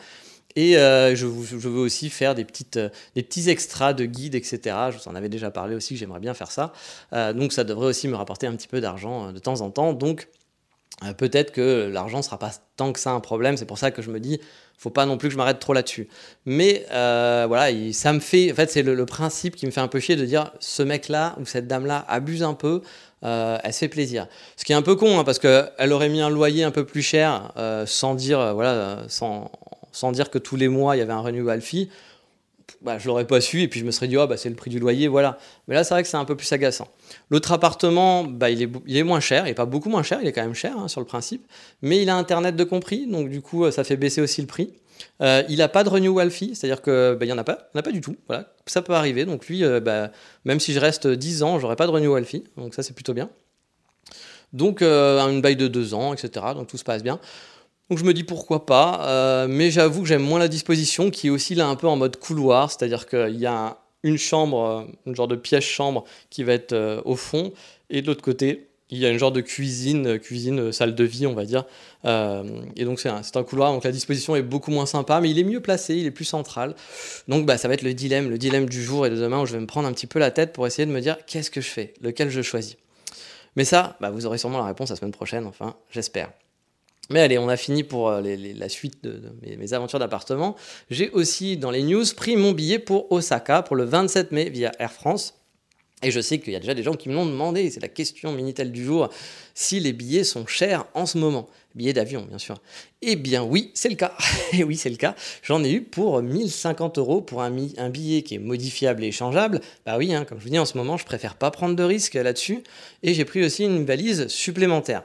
Et 0.55 0.77
euh, 0.77 1.15
je, 1.15 1.25
veux 1.25 1.79
aussi 1.79 2.09
faire 2.09 2.35
des, 2.35 2.45
petites, 2.45 2.77
euh, 2.77 2.89
des 3.15 3.23
petits 3.23 3.49
extras 3.49 3.93
de 3.93 4.05
guides, 4.05 4.35
etc. 4.35 4.59
Je 4.91 4.97
vous 4.97 5.07
en 5.09 5.15
avais 5.15 5.29
déjà 5.29 5.51
parlé 5.51 5.75
aussi, 5.75 5.97
j'aimerais 5.97 6.19
bien 6.19 6.33
faire 6.33 6.51
ça. 6.51 6.73
Donc 7.33 7.53
ça 7.53 7.63
devrait 7.63 7.87
aussi 7.87 8.07
me 8.09 8.15
rapporter 8.15 8.47
un 8.47 8.55
petit 8.55 8.67
peu 8.67 8.81
d'argent 8.81 9.31
de 9.31 9.39
temps 9.39 9.61
en 9.61 9.71
temps. 9.71 9.93
Donc 9.93 10.27
peut-être 11.17 11.51
que 11.51 11.89
l'argent 11.91 12.21
sera 12.21 12.37
pas 12.37 12.51
tant 12.75 12.91
que 12.91 12.99
ça 12.99 13.11
un 13.11 13.21
problème. 13.21 13.55
C'est 13.55 13.65
pour 13.65 13.77
ça 13.77 13.91
que 13.91 14.01
je 14.01 14.11
me 14.11 14.19
dis, 14.19 14.41
faut 14.81 14.89
pas 14.89 15.05
non 15.05 15.17
plus 15.17 15.27
que 15.29 15.33
je 15.33 15.37
m'arrête 15.37 15.59
trop 15.59 15.73
là-dessus. 15.73 16.07
Mais 16.45 16.85
euh, 16.91 17.45
voilà, 17.47 17.69
il- 17.69 17.93
ça 17.93 18.13
me 18.13 18.19
fait, 18.19 18.51
en 18.51 18.55
fait, 18.55 18.71
c'est 18.71 18.81
le, 18.81 19.05
principe 19.05 19.55
qui 19.55 19.67
me 19.67 19.71
fait 19.71 19.79
un 19.81 19.87
peu 19.87 19.99
chier 19.99 20.15
de 20.15 20.25
dire, 20.25 20.51
ce 20.59 20.81
mec-là 20.81 21.35
ou 21.39 21.45
cette 21.45 21.67
dame-là 21.67 22.03
abuse 22.07 22.41
un 22.43 22.53
peu. 22.55 22.81
euh, 23.23 23.59
elle 23.63 23.71
se 23.73 23.77
fait 23.77 23.87
plaisir. 23.87 24.25
Ce 24.57 24.65
qui 24.65 24.71
est 24.71 24.75
un 24.75 24.81
peu 24.81 24.95
con, 24.95 25.19
hein, 25.19 25.23
parce 25.23 25.37
qu'elle 25.37 25.93
aurait 25.93 26.09
mis 26.09 26.21
un 26.21 26.29
loyer 26.31 26.63
un 26.63 26.71
peu 26.71 26.85
plus 26.85 27.03
cher 27.03 27.51
euh, 27.57 27.85
sans 27.87 28.15
dire 28.15 28.39
que 30.31 30.37
tous 30.39 30.55
les 30.55 30.67
mois 30.69 30.95
il 30.95 30.99
y 30.99 31.01
avait 31.03 31.13
un 31.13 31.19
renewal 31.21 31.61
fee. 31.61 31.89
Bah, 32.81 32.97
je 32.97 33.07
l'aurais 33.07 33.27
pas 33.27 33.41
su 33.41 33.61
et 33.61 33.67
puis 33.67 33.79
je 33.79 33.85
me 33.85 33.91
serais 33.91 34.07
dit, 34.07 34.17
oh, 34.17 34.27
bah, 34.27 34.37
c'est 34.37 34.49
le 34.49 34.55
prix 34.55 34.69
du 34.69 34.79
loyer, 34.79 35.07
voilà. 35.07 35.37
Mais 35.67 35.75
là, 35.75 35.83
c'est 35.83 35.93
vrai 35.93 36.03
que 36.03 36.09
c'est 36.09 36.17
un 36.17 36.25
peu 36.25 36.35
plus 36.35 36.51
agaçant. 36.51 36.87
L'autre 37.29 37.51
appartement, 37.51 38.23
bah, 38.23 38.49
il, 38.49 38.61
est, 38.61 38.69
il 38.87 38.97
est 38.97 39.03
moins 39.03 39.19
cher, 39.19 39.45
il 39.45 39.49
n'est 39.49 39.55
pas 39.55 39.65
beaucoup 39.65 39.89
moins 39.89 40.03
cher, 40.03 40.19
il 40.21 40.27
est 40.27 40.31
quand 40.31 40.43
même 40.43 40.53
cher 40.53 40.77
hein, 40.77 40.87
sur 40.87 41.01
le 41.01 41.07
principe, 41.07 41.45
mais 41.81 42.01
il 42.01 42.09
a 42.09 42.15
Internet 42.15 42.55
de 42.55 42.63
compris, 42.63 43.07
donc 43.07 43.29
du 43.29 43.41
coup, 43.41 43.69
ça 43.71 43.83
fait 43.83 43.97
baisser 43.97 44.21
aussi 44.21 44.41
le 44.41 44.47
prix. 44.47 44.73
Euh, 45.21 45.43
il 45.49 45.57
n'a 45.57 45.67
pas 45.67 45.83
de 45.83 45.89
renewal 45.89 46.31
fee, 46.31 46.55
c'est-à-dire 46.55 46.81
qu'il 46.81 47.17
n'y 47.21 47.31
en 47.31 47.37
a 47.37 47.43
pas, 47.43 47.69
il 47.73 47.77
en 47.77 47.79
a 47.79 47.83
pas 47.83 47.91
du 47.91 48.01
tout. 48.01 48.15
Voilà. 48.27 48.53
Ça 48.65 48.81
peut 48.81 48.93
arriver, 48.93 49.25
donc 49.25 49.47
lui, 49.47 49.63
euh, 49.63 49.79
bah, 49.79 50.11
même 50.45 50.59
si 50.59 50.73
je 50.73 50.79
reste 50.79 51.07
10 51.07 51.43
ans, 51.43 51.59
j'aurai 51.59 51.75
pas 51.75 51.85
de 51.85 51.91
renewal 51.91 52.25
fee, 52.25 52.43
donc 52.57 52.73
ça 52.73 52.83
c'est 52.83 52.93
plutôt 52.93 53.13
bien. 53.13 53.29
Donc 54.53 54.81
euh, 54.81 55.19
une 55.27 55.41
bail 55.41 55.55
de 55.55 55.67
2 55.67 55.93
ans, 55.93 56.13
etc. 56.13 56.45
Donc 56.55 56.67
tout 56.67 56.77
se 56.77 56.83
passe 56.83 57.03
bien. 57.03 57.19
Donc 57.91 57.97
je 57.99 58.05
me 58.05 58.13
dis 58.13 58.23
pourquoi 58.23 58.65
pas, 58.65 59.05
euh, 59.05 59.47
mais 59.49 59.69
j'avoue 59.69 60.03
que 60.03 60.07
j'aime 60.07 60.21
moins 60.21 60.39
la 60.39 60.47
disposition 60.47 61.09
qui 61.09 61.27
est 61.27 61.29
aussi 61.29 61.55
là 61.55 61.67
un 61.67 61.75
peu 61.75 61.87
en 61.87 61.97
mode 61.97 62.15
couloir, 62.15 62.71
c'est-à-dire 62.71 63.05
qu'il 63.05 63.35
y 63.35 63.45
a 63.45 63.53
un- 63.53 63.77
une 64.03 64.17
chambre, 64.17 64.63
euh, 64.87 64.91
une 65.05 65.13
genre 65.13 65.27
de 65.27 65.35
pièce 65.35 65.65
chambre 65.65 66.05
qui 66.29 66.43
va 66.45 66.53
être 66.53 66.71
euh, 66.71 67.01
au 67.03 67.17
fond, 67.17 67.51
et 67.89 68.01
de 68.01 68.07
l'autre 68.07 68.21
côté, 68.21 68.69
il 68.91 68.97
y 68.97 69.05
a 69.05 69.09
une 69.09 69.17
genre 69.17 69.33
de 69.33 69.41
cuisine, 69.41 70.19
cuisine, 70.19 70.71
salle 70.71 70.95
de 70.95 71.03
vie, 71.03 71.27
on 71.27 71.33
va 71.33 71.43
dire. 71.43 71.65
Et 72.05 72.85
donc 72.85 73.01
c'est 73.01 73.09
un, 73.09 73.23
c'est 73.23 73.35
un 73.35 73.43
couloir, 73.43 73.73
donc 73.73 73.83
la 73.83 73.91
disposition 73.91 74.37
est 74.37 74.41
beaucoup 74.41 74.71
moins 74.71 74.85
sympa, 74.85 75.19
mais 75.19 75.29
il 75.29 75.37
est 75.37 75.43
mieux 75.43 75.59
placé, 75.59 75.97
il 75.97 76.05
est 76.05 76.11
plus 76.11 76.23
central. 76.23 76.75
Donc 77.27 77.45
bah, 77.45 77.57
ça 77.57 77.67
va 77.67 77.73
être 77.73 77.81
le 77.81 77.93
dilemme, 77.93 78.29
le 78.29 78.37
dilemme 78.37 78.69
du 78.69 78.81
jour 78.81 79.05
et 79.05 79.09
de 79.09 79.17
demain 79.17 79.41
où 79.41 79.45
je 79.45 79.51
vais 79.51 79.59
me 79.59 79.67
prendre 79.67 79.89
un 79.89 79.91
petit 79.91 80.07
peu 80.07 80.19
la 80.19 80.31
tête 80.31 80.53
pour 80.53 80.65
essayer 80.65 80.85
de 80.85 80.91
me 80.91 81.01
dire 81.01 81.17
qu'est-ce 81.25 81.51
que 81.51 81.59
je 81.59 81.67
fais, 81.69 81.93
lequel 82.01 82.29
je 82.29 82.41
choisis? 82.41 82.77
Mais 83.57 83.65
ça, 83.65 83.97
bah, 83.99 84.11
vous 84.11 84.25
aurez 84.25 84.37
sûrement 84.37 84.59
la 84.59 84.65
réponse 84.65 84.89
la 84.89 84.95
semaine 84.95 85.11
prochaine, 85.11 85.45
enfin, 85.45 85.75
j'espère. 85.89 86.31
Mais 87.11 87.19
allez, 87.19 87.37
on 87.37 87.49
a 87.49 87.57
fini 87.57 87.83
pour 87.83 88.09
euh, 88.09 88.21
la 88.21 88.69
suite 88.69 89.03
de, 89.03 89.21
mes, 89.57 89.73
aventures 89.73 89.99
d'appartement. 89.99 90.55
J'ai 90.89 91.09
aussi, 91.11 91.57
dans 91.57 91.71
les 91.71 91.83
news, 91.83 92.05
pris 92.15 92.37
mon 92.37 92.53
billet 92.53 92.79
pour 92.79 93.11
Osaka 93.11 93.61
pour 93.63 93.75
le 93.75 93.83
27 93.83 94.31
mai 94.31 94.49
via 94.49 94.71
Air 94.79 94.93
France. 94.93 95.35
Et 96.03 96.09
je 96.09 96.19
sais 96.19 96.39
qu'il 96.39 96.53
y 96.53 96.55
a 96.55 96.59
déjà 96.59 96.73
des 96.73 96.83
gens 96.83 96.93
qui 96.93 97.09
me 97.09 97.13
l'ont 97.13 97.27
demandé, 97.27 97.69
c'est 97.69 97.79
la 97.79 97.87
question 97.87 98.31
Minitel 98.31 98.71
du 98.71 98.83
jour, 98.83 99.09
si 99.53 99.79
les 99.79 99.93
billets 99.93 100.23
sont 100.23 100.47
chers 100.47 100.85
en 100.95 101.05
ce 101.05 101.19
moment. 101.19 101.47
Billets 101.75 101.93
d'avion, 101.93 102.25
bien 102.27 102.39
sûr. 102.39 102.59
Eh 103.01 103.15
bien 103.15 103.43
oui, 103.43 103.71
c'est 103.75 103.89
le 103.89 103.95
cas. 103.95 104.17
Et 104.53 104.63
oui, 104.63 104.77
c'est 104.77 104.89
le 104.89 104.95
cas. 104.95 105.15
J'en 105.43 105.63
ai 105.63 105.71
eu 105.71 105.81
pour 105.81 106.21
1050 106.23 106.97
euros 106.97 107.21
pour 107.21 107.43
un 107.43 107.51
billet 107.51 108.23
qui 108.23 108.35
est 108.35 108.39
modifiable 108.39 109.03
et 109.03 109.07
échangeable. 109.07 109.61
Bah 109.85 109.97
oui, 109.97 110.13
hein, 110.13 110.25
comme 110.25 110.39
je 110.39 110.43
vous 110.43 110.49
dis, 110.49 110.59
en 110.59 110.65
ce 110.65 110.77
moment, 110.77 110.97
je 110.97 111.05
préfère 111.05 111.35
pas 111.35 111.51
prendre 111.51 111.75
de 111.75 111.83
risques 111.83 112.15
là-dessus. 112.15 112.63
Et 113.03 113.13
j'ai 113.13 113.23
pris 113.23 113.43
aussi 113.43 113.65
une 113.65 113.85
valise 113.85 114.27
supplémentaire. 114.27 115.03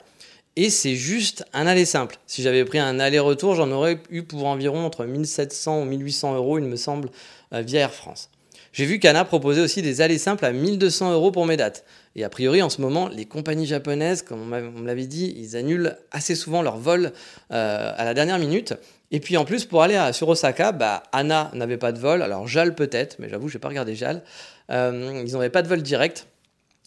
Et 0.57 0.71
c'est 0.71 0.95
juste 0.95 1.45
un 1.53 1.67
aller 1.67 1.85
simple. 1.85 2.17
Si 2.27 2.43
j'avais 2.43 2.65
pris 2.65 2.79
un 2.79 2.99
aller-retour, 2.99 3.55
j'en 3.55 3.71
aurais 3.71 4.01
eu 4.11 4.23
pour 4.23 4.47
environ 4.47 4.87
entre 4.87 5.05
1700 5.05 5.83
ou 5.83 5.85
1800 5.85 6.35
euros, 6.35 6.59
il 6.59 6.65
me 6.65 6.77
semble, 6.77 7.11
euh, 7.53 7.61
via 7.61 7.81
Air 7.81 7.93
France. 7.93 8.31
J'ai 8.73 8.87
vu 8.87 8.99
qu'Anna 8.99 9.25
proposait 9.25 9.61
aussi 9.61 9.81
des 9.81 10.01
allers 10.01 10.19
simples 10.19 10.45
à 10.45 10.53
1200 10.53 11.13
euros 11.13 11.31
pour 11.31 11.47
mes 11.47 11.57
dates. 11.57 11.85
Et 12.15 12.25
a 12.25 12.29
priori, 12.29 12.63
en 12.63 12.71
ce 12.71 12.81
moment, 12.81 13.09
les 13.09 13.27
compagnies 13.27 13.67
japonaises, 13.67 14.23
comme 14.23 14.41
on 14.53 14.81
me 14.81 15.05
dit, 15.05 15.35
ils 15.39 15.57
annulent 15.57 15.97
assez 16.11 16.35
souvent 16.35 16.63
leurs 16.63 16.79
vols 16.79 17.13
euh, 17.53 17.93
à 17.97 18.05
la 18.05 18.15
dernière 18.15 18.39
minute. 18.39 18.75
Et 19.11 19.21
puis 19.21 19.37
en 19.37 19.45
plus, 19.45 19.65
pour 19.65 19.83
aller 19.83 19.97
à, 19.97 20.13
sur 20.13 20.29
Osaka, 20.29 20.73
bah, 20.73 21.03
Anna 21.13 21.51
n'avait 21.55 21.77
pas 21.77 21.93
de 21.93 21.99
vol. 21.99 22.23
Alors 22.23 22.49
JAL 22.49 22.75
peut-être, 22.75 23.17
mais 23.19 23.29
j'avoue, 23.29 23.49
je 23.49 23.57
n'ai 23.57 23.61
pas 23.61 23.69
regardé 23.69 23.95
JAL. 23.95 24.23
Euh, 24.71 25.23
ils 25.27 25.33
n'avaient 25.33 25.51
pas 25.51 25.63
de 25.63 25.69
vol 25.69 25.83
direct. 25.83 26.27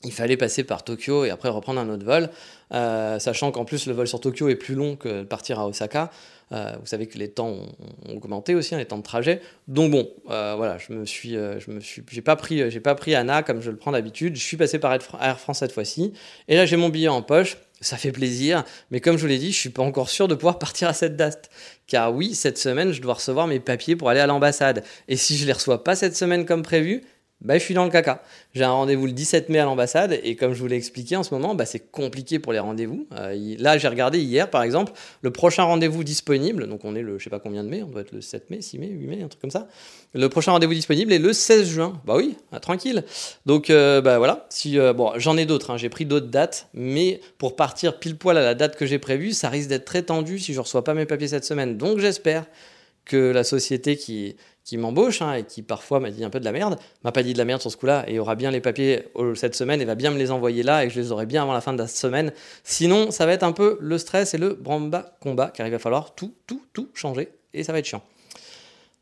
Il 0.03 0.13
fallait 0.13 0.37
passer 0.37 0.63
par 0.63 0.83
Tokyo 0.83 1.25
et 1.25 1.29
après 1.29 1.49
reprendre 1.49 1.81
un 1.81 1.89
autre 1.89 2.05
vol, 2.05 2.29
euh, 2.73 3.19
sachant 3.19 3.51
qu'en 3.51 3.65
plus 3.65 3.85
le 3.85 3.93
vol 3.93 4.07
sur 4.07 4.19
Tokyo 4.19 4.49
est 4.49 4.55
plus 4.55 4.75
long 4.75 4.95
que 4.95 5.23
partir 5.23 5.59
à 5.59 5.67
Osaka. 5.67 6.11
Euh, 6.51 6.73
vous 6.79 6.87
savez 6.87 7.07
que 7.07 7.17
les 7.17 7.29
temps 7.29 7.49
ont, 7.49 8.15
augmenté 8.15 8.55
aussi, 8.55 8.73
hein, 8.73 8.79
les 8.79 8.85
temps 8.85 8.97
de 8.97 9.03
trajet. 9.03 9.41
Donc 9.67 9.91
bon, 9.91 10.09
euh, 10.29 10.55
voilà, 10.57 10.77
je 10.77 10.93
me 10.93 11.05
suis, 11.05 11.33
je 11.33 11.71
me 11.71 11.79
suis, 11.79 12.03
j'ai 12.09 12.21
pas 12.21 12.35
pris, 12.35 12.71
j'ai 12.71 12.79
pas 12.79 12.95
pris 12.95 13.13
Anna 13.15 13.43
comme 13.43 13.61
je 13.61 13.69
le 13.69 13.77
prends 13.77 13.91
d'habitude. 13.91 14.35
Je 14.35 14.43
suis 14.43 14.57
passé 14.57 14.79
par 14.79 14.93
Air 14.93 15.39
France 15.39 15.59
cette 15.59 15.71
fois-ci, 15.71 16.13
et 16.47 16.55
là 16.55 16.65
j'ai 16.65 16.77
mon 16.77 16.89
billet 16.89 17.07
en 17.07 17.21
poche. 17.21 17.57
Ça 17.81 17.95
fait 17.95 18.11
plaisir, 18.11 18.65
mais 18.91 18.99
comme 18.99 19.15
je 19.15 19.21
vous 19.21 19.27
l'ai 19.27 19.37
dit, 19.37 19.53
je 19.53 19.57
suis 19.57 19.69
pas 19.69 19.83
encore 19.83 20.09
sûr 20.09 20.27
de 20.27 20.35
pouvoir 20.35 20.59
partir 20.59 20.89
à 20.89 20.93
cette 20.93 21.15
date. 21.15 21.49
Car 21.87 22.13
oui, 22.13 22.35
cette 22.35 22.57
semaine, 22.57 22.91
je 22.91 23.01
dois 23.01 23.13
recevoir 23.13 23.47
mes 23.47 23.59
papiers 23.59 23.95
pour 23.95 24.09
aller 24.09 24.19
à 24.19 24.27
l'ambassade. 24.27 24.83
Et 25.07 25.15
si 25.15 25.37
je 25.37 25.45
les 25.45 25.53
reçois 25.53 25.83
pas 25.83 25.95
cette 25.95 26.15
semaine 26.15 26.45
comme 26.45 26.61
prévu, 26.61 27.03
bah, 27.41 27.57
je 27.57 27.63
suis 27.63 27.73
dans 27.73 27.85
le 27.85 27.89
caca. 27.89 28.21
J'ai 28.53 28.65
un 28.65 28.71
rendez-vous 28.71 29.05
le 29.05 29.13
17 29.13 29.49
mai 29.49 29.59
à 29.59 29.65
l'ambassade 29.65 30.19
et 30.23 30.35
comme 30.35 30.53
je 30.53 30.59
vous 30.59 30.67
l'ai 30.67 30.75
expliqué 30.75 31.15
en 31.15 31.23
ce 31.23 31.33
moment, 31.33 31.55
bah, 31.55 31.65
c'est 31.65 31.79
compliqué 31.79 32.37
pour 32.37 32.51
les 32.51 32.59
rendez-vous. 32.59 33.07
Euh, 33.13 33.55
là, 33.59 33.77
j'ai 33.77 33.87
regardé 33.87 34.19
hier 34.19 34.49
par 34.49 34.63
exemple, 34.63 34.91
le 35.21 35.31
prochain 35.31 35.63
rendez-vous 35.63 36.03
disponible, 36.03 36.67
donc 36.67 36.83
on 36.83 36.95
est 36.95 37.01
le 37.01 37.17
je 37.17 37.23
sais 37.23 37.29
pas 37.29 37.39
combien 37.39 37.63
de 37.63 37.69
mai, 37.69 37.81
on 37.81 37.87
doit 37.87 38.01
être 38.01 38.11
le 38.11 38.21
7 38.21 38.49
mai, 38.49 38.61
6 38.61 38.79
mai, 38.79 38.87
8 38.87 39.07
mai, 39.07 39.23
un 39.23 39.27
truc 39.29 39.41
comme 39.41 39.51
ça. 39.51 39.67
Le 40.13 40.27
prochain 40.27 40.51
rendez-vous 40.51 40.73
disponible 40.73 41.13
est 41.13 41.19
le 41.19 41.31
16 41.31 41.67
juin. 41.69 42.01
Bah 42.05 42.15
oui, 42.17 42.35
ah, 42.51 42.59
tranquille. 42.59 43.05
Donc 43.45 43.69
euh, 43.69 44.01
bah 44.01 44.17
voilà, 44.17 44.45
si 44.49 44.77
euh, 44.77 44.91
bon, 44.91 45.13
j'en 45.15 45.37
ai 45.37 45.45
d'autres, 45.45 45.71
hein, 45.71 45.77
j'ai 45.77 45.89
pris 45.89 46.05
d'autres 46.05 46.27
dates, 46.27 46.67
mais 46.73 47.21
pour 47.37 47.55
partir 47.55 47.99
pile 47.99 48.17
poil 48.17 48.37
à 48.37 48.41
la 48.41 48.55
date 48.55 48.75
que 48.75 48.85
j'ai 48.85 48.99
prévue, 48.99 49.31
ça 49.31 49.49
risque 49.49 49.69
d'être 49.69 49.85
très 49.85 50.01
tendu 50.01 50.39
si 50.39 50.53
je 50.53 50.59
reçois 50.59 50.83
pas 50.83 50.93
mes 50.93 51.05
papiers 51.05 51.29
cette 51.29 51.45
semaine. 51.45 51.77
Donc 51.77 51.99
j'espère 51.99 52.45
que 53.05 53.31
la 53.31 53.43
société 53.43 53.97
qui, 53.97 54.35
qui 54.69 54.77
m'embauche 54.77 55.23
hein, 55.23 55.33
et 55.33 55.43
qui 55.45 55.63
parfois 55.63 55.99
m'a 55.99 56.11
dit 56.11 56.23
un 56.23 56.29
peu 56.29 56.39
de 56.39 56.45
la 56.45 56.51
merde, 56.51 56.77
m'a 57.03 57.11
pas 57.11 57.23
dit 57.23 57.33
de 57.33 57.39
la 57.39 57.45
merde 57.45 57.59
sur 57.59 57.71
ce 57.71 57.77
coup-là 57.77 58.05
et 58.07 58.19
aura 58.19 58.35
bien 58.35 58.51
les 58.51 58.61
papiers 58.61 59.05
euh, 59.15 59.33
cette 59.33 59.55
semaine 59.55 59.81
et 59.81 59.85
va 59.85 59.95
bien 59.95 60.11
me 60.11 60.17
les 60.19 60.29
envoyer 60.29 60.61
là 60.61 60.85
et 60.85 60.91
je 60.91 60.99
les 60.99 61.11
aurai 61.11 61.25
bien 61.25 61.41
avant 61.41 61.53
la 61.53 61.61
fin 61.61 61.73
de 61.73 61.79
la 61.79 61.87
semaine. 61.87 62.31
Sinon, 62.63 63.09
ça 63.09 63.25
va 63.25 63.33
être 63.33 63.41
un 63.41 63.51
peu 63.51 63.79
le 63.81 63.97
stress 63.97 64.35
et 64.35 64.37
le 64.37 64.53
bramba 64.53 65.17
combat 65.21 65.51
car 65.51 65.65
il 65.65 65.71
va 65.71 65.79
falloir 65.79 66.13
tout, 66.13 66.35
tout, 66.45 66.61
tout 66.71 66.87
changer 66.93 67.29
et 67.55 67.63
ça 67.63 67.73
va 67.73 67.79
être 67.79 67.85
chiant. 67.85 68.03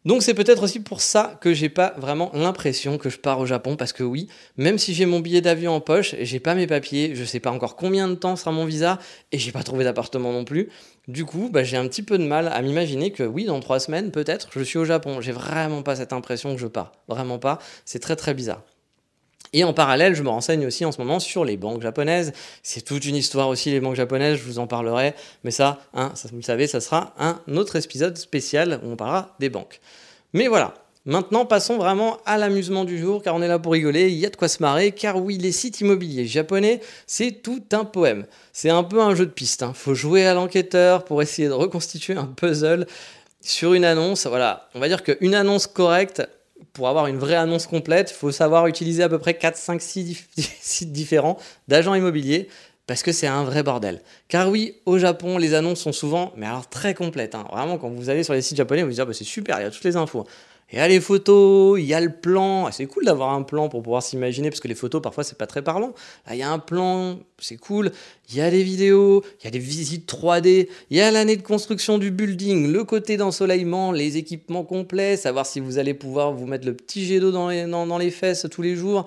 Donc 0.06 0.24
c'est 0.24 0.34
peut-être 0.34 0.64
aussi 0.64 0.80
pour 0.80 1.02
ça 1.02 1.38
que 1.42 1.54
j'ai 1.54 1.68
pas 1.68 1.94
vraiment 1.98 2.32
l'impression 2.34 2.98
que 2.98 3.10
je 3.10 3.18
pars 3.18 3.42
au 3.42 3.46
Japon 3.46 3.76
parce 3.76 3.92
que 3.92 4.04
oui, 4.04 4.30
même 4.56 4.78
si 4.78 4.94
j'ai 4.94 5.06
mon 5.06 5.20
billet 5.20 5.42
d'avion 5.42 5.74
en 5.74 5.82
poche, 5.82 6.16
j'ai 6.22 6.40
pas 6.40 6.56
mes 6.56 6.66
papiers, 6.66 7.14
je 7.14 7.26
sais 7.26 7.42
pas 7.42 7.52
encore 7.52 7.76
combien 7.76 8.08
de 8.08 8.16
temps 8.16 8.38
sera 8.38 8.54
mon 8.54 8.64
visa 8.64 9.00
et 9.34 9.38
j'ai 9.38 9.52
pas 9.52 9.64
trouvé 9.64 9.84
d'appartement 9.84 10.32
non 10.32 10.46
plus. 10.46 10.70
Du 11.08 11.24
coup, 11.24 11.50
bah, 11.50 11.64
j'ai 11.64 11.78
un 11.78 11.88
petit 11.88 12.04
peu 12.04 12.18
de 12.18 12.26
mal 12.26 12.50
à 12.50 12.62
m'imaginer 12.62 13.12
que 13.12 13.24
oui, 13.24 13.46
dans 13.46 13.62
trois 13.62 13.80
semaines 13.80 14.12
peut-être, 14.12 14.50
je 14.52 14.62
suis 14.62 14.78
au 14.78 14.84
Japon. 14.84 15.22
J'ai 15.22 15.32
vraiment 15.32 15.82
pas 15.82 15.96
cette 15.96 16.12
impression 16.12 16.54
que 16.54 16.60
je 16.60 16.68
pars, 16.68 16.92
vraiment 17.08 17.40
pas. 17.40 17.60
C'est 17.86 18.00
très 18.00 18.18
très 18.18 18.34
bizarre. 18.34 18.62
Et 19.54 19.64
en 19.64 19.74
parallèle, 19.74 20.14
je 20.14 20.24
me 20.24 20.30
renseigne 20.30 20.66
aussi 20.66 20.84
en 20.84 20.92
ce 20.92 21.00
moment 21.00 21.20
sur 21.20 21.46
les 21.46 21.56
banques 21.56 21.82
japonaises. 21.82 22.34
C'est 22.64 22.82
toute 22.82 23.06
une 23.06 23.16
histoire 23.16 23.48
aussi, 23.48 23.72
les 23.72 23.80
banques 23.80 23.96
japonaises, 23.96 24.38
je 24.38 24.44
vous 24.44 24.60
en 24.60 24.68
parlerai. 24.68 25.14
Mais 25.46 25.52
ça, 25.52 25.80
hein, 25.94 26.12
ça 26.16 26.28
vous 26.30 26.38
le 26.38 26.42
savez, 26.42 26.68
ça 26.68 26.82
sera 26.82 27.14
un 27.18 27.40
autre 27.56 27.78
épisode 27.78 28.18
spécial 28.18 28.82
où 28.84 28.92
on 28.92 28.96
parlera 28.98 29.36
des 29.40 29.50
banques. 29.50 29.80
Mais 30.34 30.50
voilà, 30.50 30.74
Maintenant, 31.08 31.46
passons 31.46 31.78
vraiment 31.78 32.18
à 32.26 32.38
l'amusement 32.38 32.84
du 32.84 33.00
jour, 33.00 33.24
car 33.24 33.34
on 33.34 33.42
est 33.42 33.48
là 33.48 33.60
pour 33.60 33.72
rigoler, 33.72 34.10
il 34.10 34.18
y 34.18 34.26
a 34.26 34.30
de 34.30 34.36
quoi 34.36 34.50
se 34.50 34.62
marrer, 34.62 34.92
car 34.92 35.16
oui, 35.16 35.38
les 35.38 35.54
sites 35.54 35.80
immobiliers 35.80 36.26
japonais, 36.26 36.82
c'est 37.06 37.42
tout 37.42 37.64
un 37.72 37.86
poème. 37.86 38.26
C'est 38.52 38.70
un 38.70 38.84
peu 38.84 39.02
un 39.02 39.16
jeu 39.16 39.26
de 39.26 39.32
piste, 39.32 39.64
hein. 39.64 39.72
faut 39.74 39.94
jouer 39.94 40.28
à 40.28 40.34
l'enquêteur 40.34 41.06
pour 41.06 41.22
essayer 41.22 41.48
de 41.48 41.54
reconstituer 41.54 42.18
un 42.18 42.26
puzzle 42.26 42.88
sur 43.40 43.74
une 43.74 43.86
annonce. 43.86 44.28
Voilà, 44.28 44.68
on 44.76 44.82
va 44.82 44.90
dire 44.90 45.02
qu'une 45.02 45.34
annonce 45.34 45.66
correcte, 45.66 46.28
pour 46.74 46.90
avoir 46.90 47.08
une 47.08 47.20
vraie 47.20 47.36
annonce 47.36 47.68
complète, 47.68 48.12
faut 48.12 48.32
savoir 48.32 48.68
utiliser 48.68 49.02
à 49.02 49.08
peu 49.08 49.18
près 49.18 49.36
4, 49.36 49.56
5, 49.56 49.82
6 49.82 50.28
sites 50.62 50.92
différents 50.92 51.38
d'agents 51.70 51.96
immobiliers 51.96 52.50
parce 52.86 53.04
que 53.04 53.14
c'est 53.14 53.28
un 53.28 53.44
vrai 53.44 53.64
bordel. 53.64 54.02
Car 54.30 54.50
oui, 54.50 54.76
au 54.86 54.98
Japon, 54.98 55.38
les 55.38 55.54
annonces 55.54 55.82
sont 55.82 55.92
souvent, 55.92 56.34
mais 56.38 56.46
alors 56.46 56.70
très 56.70 56.94
complètes. 56.94 57.36
Hein. 57.36 57.46
Vraiment, 57.52 57.78
quand 57.78 57.90
vous 57.90 58.10
allez 58.10 58.24
sur 58.24 58.34
les 58.34 58.42
sites 58.42 58.58
japonais, 58.58 58.82
vous 58.82 58.88
vous 58.88 58.92
dites, 58.92 59.02
ah, 59.02 59.06
bah, 59.06 59.14
c'est 59.14 59.26
super, 59.26 59.60
il 59.60 59.64
y 59.64 59.66
a 59.66 59.72
toutes 59.72 59.84
les 59.84 59.98
infos. 59.98 60.26
Il 60.74 60.78
y 60.78 60.82
a 60.82 60.88
les 60.90 61.00
photos, 61.00 61.80
il 61.80 61.86
y 61.86 61.94
a 61.94 62.02
le 62.02 62.12
plan. 62.12 62.66
Ah, 62.66 62.74
c'est 62.74 62.88
cool 62.88 63.06
d'avoir 63.06 63.34
un 63.34 63.44
plan 63.44 63.70
pour 63.70 63.82
pouvoir 63.82 64.04
s'imaginer, 64.04 64.50
parce 64.50 64.60
que 64.60 64.68
les 64.68 64.76
photos, 64.76 65.02
parfois, 65.02 65.24
c'est 65.24 65.38
pas 65.38 65.48
très 65.48 65.62
parlant. 65.62 65.94
Là, 66.26 66.36
il 66.36 66.40
y 66.40 66.44
a 66.44 66.52
un 66.52 66.60
plan, 66.60 67.20
c'est 67.40 67.56
cool. 67.56 67.92
Il 68.30 68.36
y 68.36 68.42
a 68.42 68.50
les 68.50 68.64
vidéos, 68.64 69.24
il 69.40 69.46
y 69.46 69.48
a 69.48 69.52
des 69.52 69.60
visites 69.60 70.12
3D, 70.12 70.68
il 70.90 70.98
y 70.98 71.00
a 71.00 71.10
l'année 71.10 71.38
de 71.38 71.42
construction 71.42 71.98
du 71.98 72.12
building, 72.12 72.70
le 72.70 72.84
côté 72.84 73.16
d'ensoleillement, 73.16 73.94
les 73.94 74.18
équipements 74.18 74.66
complets, 74.66 75.16
savoir 75.16 75.46
si 75.46 75.62
vous 75.62 75.78
allez 75.78 75.94
pouvoir 75.94 76.34
vous 76.34 76.48
mettre 76.48 76.66
le 76.66 76.74
petit 76.74 77.06
jet 77.06 77.22
d'eau 77.22 77.32
dans 77.32 77.48
les, 77.98 78.12
fesses 78.12 78.46
tous 78.52 78.62
les 78.62 78.76
jours. 78.76 79.06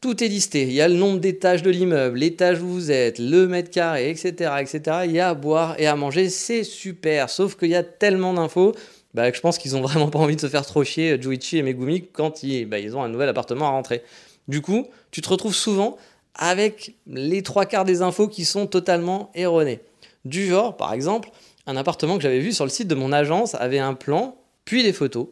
Tout 0.00 0.22
est 0.22 0.28
listé. 0.28 0.62
Il 0.62 0.72
y 0.72 0.80
a 0.80 0.88
le 0.88 0.94
nombre 0.94 1.20
d'étages 1.20 1.62
de 1.62 1.70
l'immeuble, 1.70 2.18
l'étage 2.18 2.60
où 2.60 2.68
vous 2.68 2.90
êtes, 2.90 3.20
le 3.20 3.46
mètre 3.46 3.70
carré, 3.70 4.10
etc., 4.10 4.52
etc. 4.60 4.98
Il 5.04 5.12
y 5.12 5.20
a 5.20 5.30
à 5.30 5.34
boire 5.34 5.74
et 5.78 5.86
à 5.86 5.94
manger. 5.94 6.28
C'est 6.28 6.64
super. 6.64 7.30
Sauf 7.30 7.56
qu'il 7.56 7.70
y 7.70 7.74
a 7.74 7.82
tellement 7.82 8.32
d'infos 8.32 8.74
bah, 9.14 9.32
je 9.32 9.40
pense 9.40 9.58
qu'ils 9.58 9.76
ont 9.76 9.80
vraiment 9.82 10.08
pas 10.08 10.18
envie 10.18 10.36
de 10.36 10.40
se 10.40 10.48
faire 10.48 10.64
trop 10.66 10.84
chier, 10.84 11.20
Juichi 11.20 11.58
et 11.58 11.62
Megumi, 11.62 12.06
quand 12.12 12.42
ils, 12.42 12.66
bah, 12.66 12.78
ils 12.78 12.96
ont 12.96 13.02
un 13.02 13.08
nouvel 13.08 13.28
appartement 13.28 13.66
à 13.66 13.70
rentrer. 13.70 14.02
Du 14.48 14.62
coup, 14.62 14.86
tu 15.10 15.20
te 15.20 15.28
retrouves 15.28 15.54
souvent 15.54 15.96
avec 16.34 16.94
les 17.06 17.42
trois 17.42 17.66
quarts 17.66 17.84
des 17.84 18.00
infos 18.02 18.28
qui 18.28 18.44
sont 18.44 18.66
totalement 18.66 19.30
erronées. 19.34 19.80
Du 20.24 20.46
genre, 20.46 20.76
par 20.76 20.92
exemple, 20.92 21.30
un 21.66 21.76
appartement 21.76 22.16
que 22.16 22.22
j'avais 22.22 22.38
vu 22.38 22.52
sur 22.52 22.64
le 22.64 22.70
site 22.70 22.88
de 22.88 22.94
mon 22.94 23.12
agence 23.12 23.54
avait 23.54 23.78
un 23.78 23.94
plan, 23.94 24.36
puis 24.64 24.82
des 24.82 24.92
photos. 24.92 25.28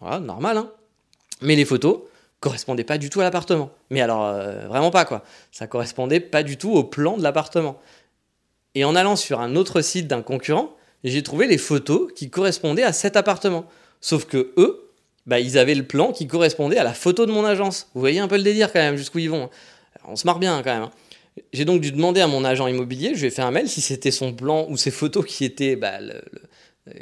Voilà, 0.00 0.20
normal, 0.20 0.56
hein. 0.56 0.70
Mais 1.42 1.56
les 1.56 1.64
photos 1.64 2.00
correspondaient 2.40 2.84
pas 2.84 2.98
du 2.98 3.10
tout 3.10 3.20
à 3.20 3.24
l'appartement. 3.24 3.70
Mais 3.90 4.00
alors, 4.00 4.24
euh, 4.26 4.66
vraiment 4.68 4.90
pas, 4.90 5.04
quoi. 5.04 5.24
Ça 5.52 5.66
correspondait 5.66 6.20
pas 6.20 6.42
du 6.42 6.56
tout 6.56 6.72
au 6.72 6.84
plan 6.84 7.16
de 7.16 7.22
l'appartement. 7.22 7.78
Et 8.74 8.84
en 8.84 8.94
allant 8.94 9.16
sur 9.16 9.40
un 9.40 9.56
autre 9.56 9.80
site 9.80 10.06
d'un 10.06 10.22
concurrent, 10.22 10.74
j'ai 11.04 11.22
trouvé 11.22 11.46
les 11.46 11.58
photos 11.58 12.12
qui 12.14 12.30
correspondaient 12.30 12.82
à 12.82 12.92
cet 12.92 13.16
appartement. 13.16 13.64
Sauf 14.00 14.24
que 14.24 14.52
eux, 14.56 14.90
bah, 15.26 15.40
ils 15.40 15.58
avaient 15.58 15.74
le 15.74 15.84
plan 15.84 16.12
qui 16.12 16.26
correspondait 16.26 16.78
à 16.78 16.84
la 16.84 16.94
photo 16.94 17.26
de 17.26 17.32
mon 17.32 17.44
agence. 17.44 17.88
Vous 17.94 18.00
voyez 18.00 18.20
un 18.20 18.28
peu 18.28 18.36
le 18.36 18.42
délire 18.42 18.72
quand 18.72 18.80
même, 18.80 18.96
jusqu'où 18.96 19.18
ils 19.18 19.30
vont. 19.30 19.44
Hein. 19.44 19.50
On 20.08 20.16
se 20.16 20.26
marre 20.26 20.38
bien 20.38 20.62
quand 20.62 20.72
même. 20.72 20.82
Hein. 20.84 20.90
J'ai 21.52 21.64
donc 21.64 21.80
dû 21.80 21.92
demander 21.92 22.20
à 22.20 22.26
mon 22.26 22.44
agent 22.44 22.66
immobilier, 22.66 23.14
je 23.14 23.20
lui 23.20 23.26
ai 23.28 23.30
fait 23.30 23.42
un 23.42 23.50
mail 23.50 23.68
si 23.68 23.80
c'était 23.80 24.10
son 24.10 24.32
plan 24.32 24.66
ou 24.68 24.76
ses 24.76 24.90
photos 24.90 25.24
qui 25.24 25.44
étaient 25.44 25.76
bah, 25.76 25.98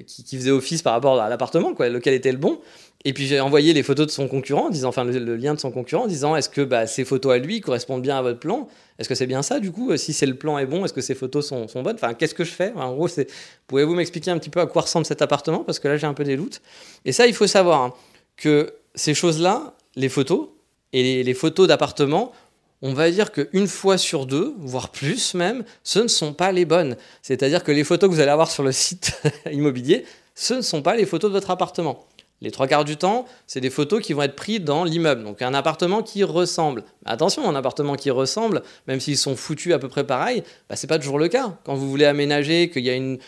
qui, 0.07 0.25
qui 0.25 0.37
faisaient 0.37 0.51
office 0.51 0.83
par 0.83 0.93
rapport 0.93 1.21
à 1.21 1.29
l'appartement, 1.29 1.75
quoi, 1.75 1.89
lequel 1.89 2.15
était 2.15 2.33
le 2.33 2.39
bon. 2.39 2.61
Et 3.05 3.13
puis 3.13 3.27
j'ai 3.27 3.39
envoyé 3.39 3.73
les 3.75 3.85
photos 3.85 4.07
de 4.07 4.11
son 4.11 4.27
concurrent, 4.27 4.71
disant, 4.71 4.89
enfin 4.89 5.05
le, 5.05 5.37
lien 5.37 5.55
de 5.55 5.61
son 5.61 5.71
concurrent, 5.71 6.05
en 6.05 6.07
disant 6.09 6.35
est-ce 6.35 6.49
que 6.49 6.63
bah, 6.63 6.87
ces 6.87 7.05
photos 7.05 7.33
à 7.33 7.39
lui 7.39 7.61
correspondent 7.61 8.03
bien 8.03 8.19
à 8.19 8.23
votre 8.23 8.41
plan? 8.41 8.69
Est-ce 8.99 9.09
que 9.09 9.15
c'est 9.15 9.29
bien 9.29 9.43
ça 9.43 9.61
du 9.61 9.71
coup? 9.71 9.97
Si 9.97 10.13
c'est 10.13 10.27
le 10.27 10.35
plan 10.35 10.59
est 10.59 10.67
bon, 10.67 10.85
est-ce 10.85 10.93
que 10.93 11.01
ces 11.01 11.15
photos 11.15 11.47
sont, 11.47 11.69
sont 11.69 11.83
bonnes? 11.83 11.95
Enfin, 11.95 12.15
qu'est-ce 12.15 12.35
que 12.35 12.43
je 12.43 12.51
fais? 12.51 12.73
En 12.75 12.93
gros, 12.95 13.09
pouvez-vous 13.69 13.95
m'expliquer 13.95 14.33
un 14.33 14.39
petit 14.39 14.51
peu 14.51 14.61
à 14.61 14.67
quoi 14.67 14.83
ressemble 14.83 15.07
cet 15.07 15.23
appartement? 15.23 15.61
Parce 15.61 15.79
que 15.79 15.87
là, 15.87 15.97
j'ai 15.97 16.09
un 16.09 16.15
peu 16.15 16.25
des 16.25 16.37
doutes. 16.37 16.61
Et 17.05 17.13
ça, 17.13 17.29
il 17.29 17.35
faut 17.35 17.47
savoir 17.47 17.83
hein, 17.83 17.95
que 18.37 18.75
ces 18.97 19.15
choses-là, 19.15 19.75
les 19.95 20.09
photos 20.09 20.49
et 20.93 21.23
les, 21.23 21.35
photos 21.35 21.69
d'appartements, 21.69 22.33
on 22.83 22.95
va 22.95 23.11
dire 23.11 23.31
qu'une 23.31 23.69
fois 23.69 23.97
sur 23.97 24.27
deux, 24.27 24.55
voire 24.59 24.91
plus 24.91 25.35
même, 25.35 25.65
ce 25.85 26.01
ne 26.01 26.09
sont 26.09 26.33
pas 26.33 26.51
les 26.51 26.65
bonnes. 26.65 26.97
C'est-à-dire 27.23 27.63
que 27.63 27.71
les 27.71 27.85
photos 27.85 28.09
que 28.09 28.15
vous 28.15 28.21
allez 28.21 28.31
avoir 28.31 28.51
sur 28.51 28.65
le 28.65 28.73
site 28.73 29.21
immobilier, 29.53 30.05
ce 30.35 30.55
ne 30.55 30.63
sont 30.63 30.83
pas 30.83 30.97
les 30.97 31.07
photos 31.07 31.31
de 31.31 31.35
votre 31.35 31.51
appartement. 31.51 32.07
Les 32.41 32.53
trois 32.53 32.69
quarts 32.69 32.85
du 32.85 32.97
temps, 32.97 33.25
c'est 33.49 33.61
des 33.61 33.71
photos 33.71 34.01
qui 34.01 34.13
vont 34.13 34.23
être 34.23 34.37
prises 34.37 34.61
dans 34.61 34.85
l'immeuble. 34.85 35.25
Donc 35.25 35.43
un 35.43 35.55
appartement 35.55 36.03
qui 36.03 36.23
ressemble. 36.23 36.85
Attention, 37.05 37.49
un 37.49 37.55
appartement 37.57 37.97
qui 37.97 38.11
ressemble, 38.11 38.63
même 38.87 39.01
s'ils 39.01 39.19
sont 39.19 39.35
foutus 39.35 39.75
à 39.75 39.81
peu 39.81 39.89
près 39.89 40.05
pareil, 40.05 40.45
bah, 40.69 40.77
c'est 40.77 40.87
pas 40.87 41.01
toujours 41.01 41.19
le 41.19 41.27
cas. 41.27 41.57
Quand 41.65 41.75
vous 41.75 41.91
voulez 41.91 42.05
aménager, 42.05 42.71
qu'il 42.71 42.85
y 42.85 42.91
a 42.91 42.95
une, 42.95 43.19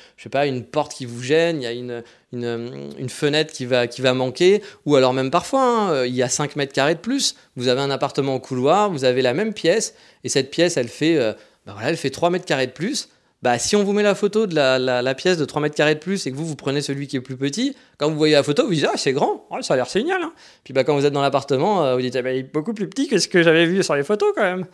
porte 0.64 0.92
qui 0.92 1.06
vous 1.06 1.22
gêne, 1.22 1.60
il 1.60 1.64
y 1.64 1.66
a 1.66 1.72
une, 1.72 2.04
une, 2.32 3.08
fenêtre 3.08 3.52
qui 3.52 3.66
va, 3.66 4.14
manquer, 4.14 4.62
ou 4.86 4.94
alors 4.94 5.12
même 5.12 5.32
parfois, 5.32 5.62
hein, 5.62 6.04
il 6.04 6.14
y 6.14 6.22
a 6.22 6.28
5 6.28 6.54
mètres 6.54 6.72
carrés 6.72 6.94
de 6.94 7.00
plus, 7.00 7.34
vous 7.56 7.66
avez 7.66 7.80
un 7.80 7.90
appartement 7.90 8.36
au 8.36 8.40
couloir, 8.40 8.90
vous 8.90 9.04
avez 9.04 9.22
la 9.22 9.34
même 9.34 9.54
pièce, 9.54 9.94
et 10.22 10.28
cette 10.28 10.50
pièce, 10.50 10.76
elle 10.76 10.88
fait, 10.88 11.16
euh, 11.16 11.32
bah 11.66 11.76
elle 11.82 11.96
fait 11.96 12.10
3 12.10 12.30
mètres 12.30 12.44
carrés 12.44 12.68
de 12.68 12.72
plus 12.72 13.08
bah, 13.42 13.58
si 13.58 13.74
on 13.74 13.84
vous 13.84 13.92
met 13.92 14.02
la 14.02 14.14
photo 14.14 14.46
de 14.46 14.54
la, 14.54 15.14
pièce 15.14 15.38
de 15.38 15.44
3 15.46 15.62
mètres 15.62 15.74
carrés 15.74 15.94
de 15.94 16.00
plus 16.00 16.26
et 16.26 16.30
que 16.30 16.36
vous, 16.36 16.44
vous 16.44 16.56
prenez 16.56 16.82
celui 16.82 17.06
qui 17.06 17.16
est 17.16 17.20
plus 17.20 17.36
petit, 17.36 17.74
quand 17.96 18.10
vous 18.10 18.16
voyez 18.16 18.34
la 18.34 18.42
photo, 18.42 18.66
vous 18.66 18.74
dites 18.74 18.86
Ah, 18.86 18.96
c'est 18.96 19.12
grand, 19.12 19.46
oh, 19.50 19.62
ça 19.62 19.74
a 19.74 19.76
l'air 19.76 19.88
génial. 19.88 20.22
Hein. 20.22 20.32
Puis 20.62 20.74
bah, 20.74 20.84
quand 20.84 20.94
vous 20.94 21.06
êtes 21.06 21.12
dans 21.12 21.22
l'appartement, 21.22 21.84
euh, 21.84 21.94
vous 21.94 22.02
dites 22.02 22.16
ah, 22.16 22.22
bah, 22.22 22.32
Il 22.32 22.40
est 22.40 22.52
beaucoup 22.52 22.74
plus 22.74 22.88
petit 22.88 23.08
que 23.08 23.18
ce 23.18 23.28
que 23.28 23.42
j'avais 23.42 23.64
vu 23.64 23.82
sur 23.82 23.94
les 23.94 24.04
photos 24.04 24.32
quand 24.34 24.42
même. 24.42 24.66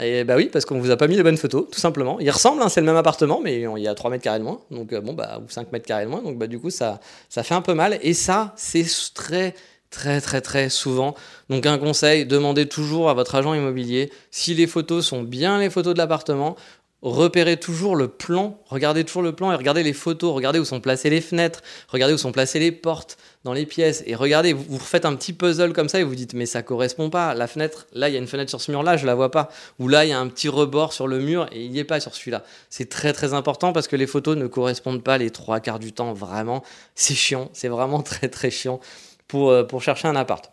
Et 0.00 0.24
bah 0.24 0.34
oui, 0.36 0.48
parce 0.52 0.64
qu'on 0.64 0.80
vous 0.80 0.90
a 0.90 0.96
pas 0.96 1.06
mis 1.06 1.16
les 1.16 1.22
bonnes 1.22 1.36
photos, 1.36 1.66
tout 1.70 1.78
simplement. 1.78 2.18
Il 2.20 2.30
ressemble, 2.30 2.62
hein, 2.62 2.68
c'est 2.68 2.80
le 2.80 2.86
même 2.86 2.96
appartement, 2.96 3.40
mais 3.42 3.60
il 3.60 3.82
y 3.82 3.88
a 3.88 3.94
3 3.94 4.10
mètres 4.10 4.24
carrés 4.24 4.40
de 4.40 4.44
moins, 4.44 4.60
donc 4.70 4.92
euh, 4.92 5.00
bon, 5.00 5.12
bah, 5.12 5.40
ou 5.44 5.48
5 5.48 5.72
mètres 5.72 5.86
carrés 5.86 6.04
de 6.04 6.10
moins, 6.10 6.22
donc 6.22 6.38
bah, 6.38 6.46
du 6.46 6.58
coup, 6.58 6.70
ça, 6.70 7.00
ça 7.28 7.42
fait 7.42 7.54
un 7.54 7.62
peu 7.62 7.74
mal. 7.74 7.98
Et 8.02 8.14
ça, 8.14 8.54
c'est 8.56 8.86
très 9.14 9.54
très 9.90 10.20
très 10.20 10.40
très 10.40 10.68
souvent. 10.68 11.14
Donc 11.48 11.66
un 11.66 11.78
conseil, 11.78 12.26
demandez 12.26 12.66
toujours 12.66 13.08
à 13.10 13.14
votre 13.14 13.36
agent 13.36 13.54
immobilier 13.54 14.10
si 14.32 14.54
les 14.54 14.66
photos 14.66 15.06
sont 15.06 15.22
bien 15.22 15.58
les 15.58 15.70
photos 15.70 15.94
de 15.94 15.98
l'appartement 15.98 16.56
repérez 17.04 17.58
toujours 17.58 17.96
le 17.96 18.08
plan, 18.08 18.58
regardez 18.66 19.04
toujours 19.04 19.22
le 19.22 19.32
plan 19.32 19.52
et 19.52 19.56
regardez 19.56 19.82
les 19.82 19.92
photos, 19.92 20.34
regardez 20.34 20.58
où 20.58 20.64
sont 20.64 20.80
placées 20.80 21.10
les 21.10 21.20
fenêtres, 21.20 21.62
regardez 21.88 22.14
où 22.14 22.18
sont 22.18 22.32
placées 22.32 22.58
les 22.58 22.72
portes 22.72 23.18
dans 23.44 23.52
les 23.52 23.66
pièces 23.66 24.02
et 24.06 24.14
regardez, 24.14 24.54
vous, 24.54 24.78
faites 24.78 25.04
un 25.04 25.14
petit 25.14 25.34
puzzle 25.34 25.74
comme 25.74 25.90
ça 25.90 26.00
et 26.00 26.02
vous 26.02 26.14
dites 26.14 26.32
mais 26.32 26.46
ça 26.46 26.62
correspond 26.62 27.10
pas, 27.10 27.34
la 27.34 27.46
fenêtre, 27.46 27.86
là 27.92 28.08
il 28.08 28.14
y 28.14 28.16
a 28.16 28.18
une 28.18 28.26
fenêtre 28.26 28.48
sur 28.48 28.62
ce 28.62 28.70
mur 28.70 28.82
là, 28.82 28.96
je 28.96 29.04
la 29.04 29.14
vois 29.14 29.30
pas, 29.30 29.50
ou 29.78 29.88
là 29.88 30.06
il 30.06 30.08
y 30.08 30.12
a 30.14 30.18
un 30.18 30.28
petit 30.28 30.48
rebord 30.48 30.94
sur 30.94 31.06
le 31.06 31.18
mur 31.18 31.46
et 31.52 31.62
il 31.62 31.70
n'y 31.70 31.78
est 31.78 31.84
pas 31.84 32.00
sur 32.00 32.14
celui-là. 32.14 32.42
C'est 32.70 32.88
très 32.88 33.12
très 33.12 33.34
important 33.34 33.74
parce 33.74 33.86
que 33.86 33.96
les 33.96 34.06
photos 34.06 34.38
ne 34.38 34.46
correspondent 34.46 35.04
pas 35.04 35.18
les 35.18 35.28
trois 35.28 35.60
quarts 35.60 35.80
du 35.80 35.92
temps, 35.92 36.14
vraiment, 36.14 36.64
c'est 36.94 37.14
chiant, 37.14 37.50
c'est 37.52 37.68
vraiment 37.68 38.00
très 38.02 38.30
très 38.30 38.50
chiant 38.50 38.80
pour, 39.28 39.50
euh, 39.50 39.62
pour 39.62 39.82
chercher 39.82 40.08
un 40.08 40.16
appart. 40.16 40.50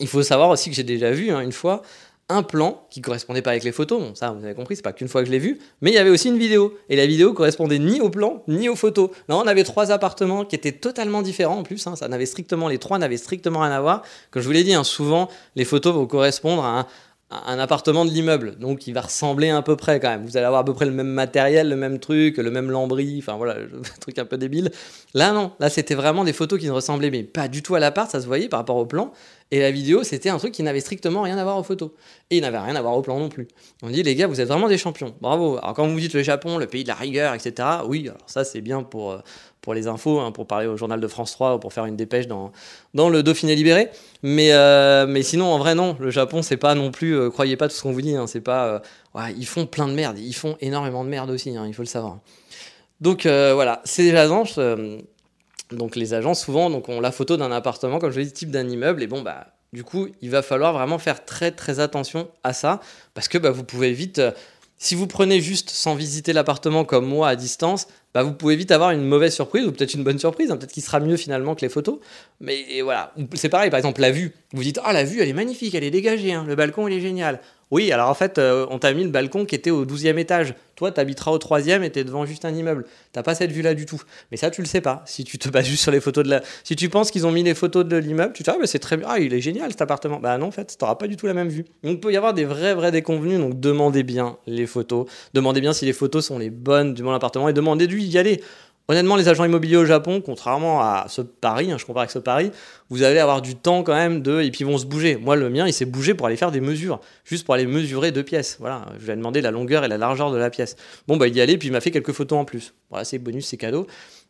Il 0.00 0.06
faut 0.06 0.22
savoir 0.22 0.50
aussi 0.50 0.68
que 0.68 0.76
j'ai 0.76 0.84
déjà 0.84 1.10
vu 1.12 1.30
hein, 1.30 1.40
une 1.40 1.52
fois 1.52 1.82
un 2.28 2.42
plan 2.42 2.86
qui 2.90 3.00
correspondait 3.00 3.42
pas 3.42 3.50
avec 3.50 3.64
les 3.64 3.72
photos. 3.72 4.00
Bon, 4.00 4.14
ça, 4.14 4.30
vous 4.30 4.44
avez 4.44 4.54
compris, 4.54 4.76
c'est 4.76 4.82
pas 4.82 4.92
qu'une 4.92 5.08
fois 5.08 5.22
que 5.22 5.26
je 5.26 5.32
l'ai 5.32 5.38
vu, 5.38 5.58
mais 5.80 5.90
il 5.90 5.94
y 5.94 5.98
avait 5.98 6.10
aussi 6.10 6.28
une 6.28 6.38
vidéo. 6.38 6.76
Et 6.88 6.96
la 6.96 7.06
vidéo 7.06 7.32
correspondait 7.32 7.78
ni 7.78 8.00
au 8.00 8.10
plan, 8.10 8.42
ni 8.48 8.68
aux 8.68 8.76
photos. 8.76 9.10
Là, 9.28 9.36
on 9.36 9.46
avait 9.46 9.64
trois 9.64 9.90
appartements 9.92 10.44
qui 10.44 10.54
étaient 10.54 10.72
totalement 10.72 11.22
différents 11.22 11.58
en 11.58 11.62
plus. 11.62 11.86
Hein. 11.86 11.96
ça 11.96 12.08
n'avait 12.08 12.26
strictement, 12.26 12.68
les 12.68 12.78
trois 12.78 12.98
n'avaient 12.98 13.16
strictement 13.16 13.60
rien 13.60 13.72
à 13.72 13.80
voir. 13.80 14.02
Comme 14.30 14.42
je 14.42 14.46
vous 14.46 14.52
l'ai 14.52 14.64
dit, 14.64 14.74
hein, 14.74 14.84
souvent, 14.84 15.28
les 15.56 15.64
photos 15.64 15.94
vont 15.94 16.06
correspondre 16.06 16.64
à 16.64 16.86
un, 17.30 17.58
appartement 17.58 18.04
de 18.06 18.10
l'immeuble, 18.10 18.56
donc 18.56 18.86
il 18.86 18.94
va 18.94 19.02
ressembler 19.02 19.50
à 19.50 19.60
peu 19.60 19.76
près 19.76 20.00
quand 20.00 20.08
même. 20.08 20.24
Vous 20.24 20.36
allez 20.36 20.46
avoir 20.46 20.62
à 20.62 20.64
peu 20.64 20.72
près 20.72 20.86
le 20.86 20.92
même 20.92 21.08
matériel, 21.08 21.68
le 21.68 21.76
même 21.76 21.98
truc, 21.98 22.38
le 22.38 22.50
même 22.50 22.70
lambris, 22.70 23.18
enfin 23.18 23.36
voilà, 23.36 23.54
un 23.56 24.00
truc 24.00 24.18
un 24.18 24.24
peu 24.24 24.38
débile. 24.38 24.70
Là 25.12 25.32
non, 25.32 25.52
là 25.60 25.68
c'était 25.68 25.94
vraiment 25.94 26.24
des 26.24 26.32
photos 26.32 26.58
qui 26.58 26.66
ne 26.66 26.72
ressemblaient 26.72 27.10
mais 27.10 27.24
pas 27.24 27.48
du 27.48 27.62
tout 27.62 27.74
à 27.74 27.80
l'appart, 27.80 28.10
ça 28.10 28.20
se 28.20 28.26
voyait 28.26 28.48
par 28.48 28.60
rapport 28.60 28.76
au 28.76 28.86
plan. 28.86 29.12
Et 29.50 29.60
la 29.60 29.70
vidéo, 29.70 30.02
c'était 30.02 30.28
un 30.28 30.36
truc 30.36 30.52
qui 30.52 30.62
n'avait 30.62 30.80
strictement 30.80 31.22
rien 31.22 31.38
à 31.38 31.42
voir 31.42 31.56
aux 31.56 31.62
photos. 31.62 31.90
Et 32.30 32.36
il 32.36 32.42
n'avait 32.42 32.58
rien 32.58 32.76
à 32.76 32.82
voir 32.82 32.94
au 32.94 33.00
plan 33.00 33.18
non 33.18 33.30
plus. 33.30 33.48
On 33.82 33.88
dit, 33.88 34.02
les 34.02 34.14
gars, 34.14 34.26
vous 34.26 34.40
êtes 34.42 34.48
vraiment 34.48 34.68
des 34.68 34.76
champions. 34.76 35.14
Bravo. 35.22 35.56
Alors, 35.62 35.72
quand 35.72 35.88
vous 35.88 35.98
dites 35.98 36.12
le 36.12 36.22
Japon, 36.22 36.58
le 36.58 36.66
pays 36.66 36.82
de 36.82 36.88
la 36.88 36.94
rigueur, 36.94 37.32
etc., 37.32 37.66
oui, 37.86 38.08
alors 38.08 38.20
ça, 38.26 38.44
c'est 38.44 38.60
bien 38.60 38.82
pour, 38.82 39.12
euh, 39.12 39.18
pour 39.62 39.72
les 39.72 39.86
infos, 39.86 40.20
hein, 40.20 40.32
pour 40.32 40.46
parler 40.46 40.66
au 40.66 40.76
journal 40.76 41.00
de 41.00 41.08
France 41.08 41.32
3 41.32 41.54
ou 41.54 41.58
pour 41.58 41.72
faire 41.72 41.86
une 41.86 41.96
dépêche 41.96 42.26
dans, 42.26 42.52
dans 42.92 43.08
le 43.08 43.22
Dauphiné 43.22 43.54
libéré. 43.54 43.88
Mais, 44.22 44.52
euh, 44.52 45.06
mais 45.06 45.22
sinon, 45.22 45.46
en 45.46 45.58
vrai, 45.58 45.74
non. 45.74 45.96
Le 45.98 46.10
Japon, 46.10 46.42
c'est 46.42 46.58
pas 46.58 46.74
non 46.74 46.90
plus, 46.90 47.16
euh, 47.16 47.30
croyez 47.30 47.56
pas 47.56 47.68
tout 47.68 47.74
ce 47.74 47.82
qu'on 47.82 47.92
vous 47.92 48.02
dit. 48.02 48.16
Hein, 48.16 48.26
c'est 48.26 48.42
pas. 48.42 48.82
Ils 49.34 49.46
font 49.46 49.64
plein 49.64 49.88
de 49.88 49.94
merde. 49.94 50.18
Ils 50.18 50.34
font 50.34 50.58
énormément 50.60 51.04
de 51.04 51.08
merde 51.08 51.30
aussi, 51.30 51.56
hein, 51.56 51.64
il 51.66 51.72
faut 51.72 51.82
le 51.82 51.86
savoir. 51.86 52.18
Donc, 53.00 53.22
voilà, 53.22 53.80
c'est 53.84 54.12
l'agence 54.12 54.60
Donc 55.70 55.96
les 55.96 56.14
agents 56.14 56.34
souvent 56.34 56.70
donc 56.70 56.88
ont 56.88 57.00
la 57.00 57.12
photo 57.12 57.36
d'un 57.36 57.52
appartement 57.52 57.98
comme 57.98 58.10
je 58.10 58.20
l'ai 58.20 58.26
dit 58.26 58.32
type 58.32 58.50
d'un 58.50 58.68
immeuble 58.68 59.02
et 59.02 59.06
bon 59.06 59.20
bah 59.22 59.48
du 59.72 59.84
coup 59.84 60.08
il 60.22 60.30
va 60.30 60.42
falloir 60.42 60.72
vraiment 60.72 60.98
faire 60.98 61.24
très 61.24 61.50
très 61.50 61.78
attention 61.78 62.28
à 62.42 62.52
ça 62.54 62.80
parce 63.12 63.28
que 63.28 63.36
bah, 63.36 63.50
vous 63.50 63.64
pouvez 63.64 63.92
vite 63.92 64.18
euh, 64.18 64.30
si 64.78 64.94
vous 64.94 65.08
prenez 65.08 65.40
juste 65.40 65.70
sans 65.70 65.96
visiter 65.96 66.32
l'appartement 66.32 66.84
comme 66.84 67.04
moi 67.04 67.28
à 67.28 67.36
distance, 67.36 67.88
bah 68.14 68.22
vous 68.22 68.32
pouvez 68.32 68.54
vite 68.54 68.70
avoir 68.70 68.92
une 68.92 69.04
mauvaise 69.04 69.34
surprise 69.34 69.66
ou 69.66 69.72
peut-être 69.72 69.94
une 69.94 70.04
bonne 70.04 70.20
surprise, 70.20 70.52
hein, 70.52 70.56
peut-être 70.56 70.72
qu'il 70.72 70.84
sera 70.84 71.00
mieux 71.00 71.16
finalement 71.16 71.56
que 71.56 71.62
les 71.62 71.68
photos. 71.68 71.98
Mais 72.40 72.80
voilà, 72.82 73.12
c'est 73.34 73.48
pareil, 73.48 73.70
par 73.70 73.78
exemple 73.78 74.00
la 74.00 74.12
vue. 74.12 74.32
Vous 74.52 74.62
dites, 74.62 74.78
ah 74.84 74.92
la 74.92 75.02
vue 75.02 75.20
elle 75.20 75.28
est 75.28 75.34
magnifique, 75.34 75.74
elle 75.74 75.82
est 75.82 75.90
dégagée, 75.90 76.32
hein, 76.32 76.44
le 76.46 76.54
balcon 76.54 76.86
il 76.86 76.94
est 76.94 77.00
génial. 77.00 77.40
Oui, 77.70 77.92
alors 77.92 78.08
en 78.08 78.14
fait, 78.14 78.38
euh, 78.38 78.66
on 78.70 78.78
t'a 78.78 78.92
mis 78.94 79.04
le 79.04 79.10
balcon 79.10 79.44
qui 79.44 79.54
était 79.54 79.70
au 79.70 79.84
12e 79.84 80.16
étage. 80.18 80.54
Toi, 80.74 80.90
tu 80.90 81.00
habiteras 81.00 81.32
au 81.32 81.38
3e 81.38 81.82
et 81.82 81.90
tu 81.90 81.98
es 81.98 82.04
devant 82.04 82.24
juste 82.24 82.44
un 82.44 82.54
immeuble. 82.54 82.84
T'as 83.12 83.22
pas 83.22 83.34
cette 83.34 83.52
vue-là 83.52 83.74
du 83.74 83.84
tout. 83.84 84.00
Mais 84.30 84.36
ça, 84.36 84.50
tu 84.50 84.62
le 84.62 84.66
sais 84.66 84.80
pas. 84.80 85.02
Si 85.06 85.24
tu 85.24 85.36
te 85.38 85.48
bases 85.48 85.66
juste 85.66 85.82
sur 85.82 85.92
les 85.92 86.00
photos 86.00 86.24
de 86.24 86.30
la. 86.30 86.42
Si 86.64 86.76
tu 86.76 86.88
penses 86.88 87.10
qu'ils 87.10 87.26
ont 87.26 87.32
mis 87.32 87.42
les 87.42 87.54
photos 87.54 87.84
de 87.84 87.96
l'immeuble, 87.96 88.32
tu 88.32 88.42
te 88.42 88.50
dis, 88.50 88.56
ah, 88.58 88.66
c'est 88.66 88.78
très 88.78 88.96
bien. 88.96 89.06
Ah, 89.10 89.18
il 89.18 89.34
est 89.34 89.40
génial 89.40 89.70
cet 89.70 89.82
appartement. 89.82 90.20
Bah 90.20 90.38
non, 90.38 90.46
en 90.46 90.50
fait, 90.50 90.76
tu 90.78 90.82
n'auras 90.82 90.94
pas 90.94 91.08
du 91.08 91.16
tout 91.16 91.26
la 91.26 91.34
même 91.34 91.48
vue. 91.48 91.64
Donc, 91.82 91.94
il 91.94 92.00
peut 92.00 92.12
y 92.12 92.16
avoir 92.16 92.32
des 92.32 92.44
vrais, 92.44 92.74
vrais 92.74 92.92
déconvenus. 92.92 93.38
Donc, 93.38 93.60
demandez 93.60 94.02
bien 94.02 94.38
les 94.46 94.66
photos. 94.66 95.06
Demandez 95.34 95.60
bien 95.60 95.72
si 95.72 95.84
les 95.84 95.92
photos 95.92 96.24
sont 96.24 96.38
les 96.38 96.50
bonnes 96.50 96.94
du 96.94 97.02
bon 97.02 97.12
appartement 97.12 97.48
et 97.48 97.52
demandez-lui 97.52 98.08
d'y 98.08 98.18
aller. 98.18 98.40
Honnêtement, 98.90 99.16
les 99.16 99.28
agents 99.28 99.44
immobiliers 99.44 99.76
au 99.76 99.84
Japon, 99.84 100.22
contrairement 100.24 100.80
à 100.80 101.04
ce 101.08 101.20
Paris, 101.20 101.70
hein, 101.70 101.76
je 101.76 101.84
compare 101.84 102.00
avec 102.00 102.10
ce 102.10 102.18
Paris, 102.18 102.50
vous 102.88 103.02
allez 103.02 103.18
avoir 103.18 103.42
du 103.42 103.54
temps 103.54 103.82
quand 103.82 103.94
même 103.94 104.22
de. 104.22 104.40
Et 104.40 104.50
puis 104.50 104.60
ils 104.60 104.66
vont 104.66 104.78
se 104.78 104.86
bouger. 104.86 105.16
Moi, 105.16 105.36
le 105.36 105.50
mien, 105.50 105.66
il 105.66 105.74
s'est 105.74 105.84
bougé 105.84 106.14
pour 106.14 106.26
aller 106.26 106.36
faire 106.36 106.50
des 106.50 106.62
mesures, 106.62 106.98
juste 107.26 107.44
pour 107.44 107.52
aller 107.52 107.66
mesurer 107.66 108.12
deux 108.12 108.22
pièces. 108.22 108.56
Voilà, 108.60 108.86
je 108.98 109.04
lui 109.04 109.12
ai 109.12 109.16
demandé 109.16 109.42
la 109.42 109.50
longueur 109.50 109.84
et 109.84 109.88
la 109.88 109.98
largeur 109.98 110.30
de 110.30 110.38
la 110.38 110.48
pièce. 110.48 110.74
Bon, 111.06 111.18
bah, 111.18 111.28
il 111.28 111.36
y 111.36 111.40
allait, 111.42 111.58
puis 111.58 111.68
il 111.68 111.72
m'a 111.72 111.82
fait 111.82 111.90
quelques 111.90 112.12
photos 112.12 112.38
en 112.38 112.46
plus. 112.46 112.72
Voilà, 112.88 113.04
c'est 113.04 113.18
bonus, 113.18 113.46
c'est 113.46 113.58
cadeau. 113.58 113.86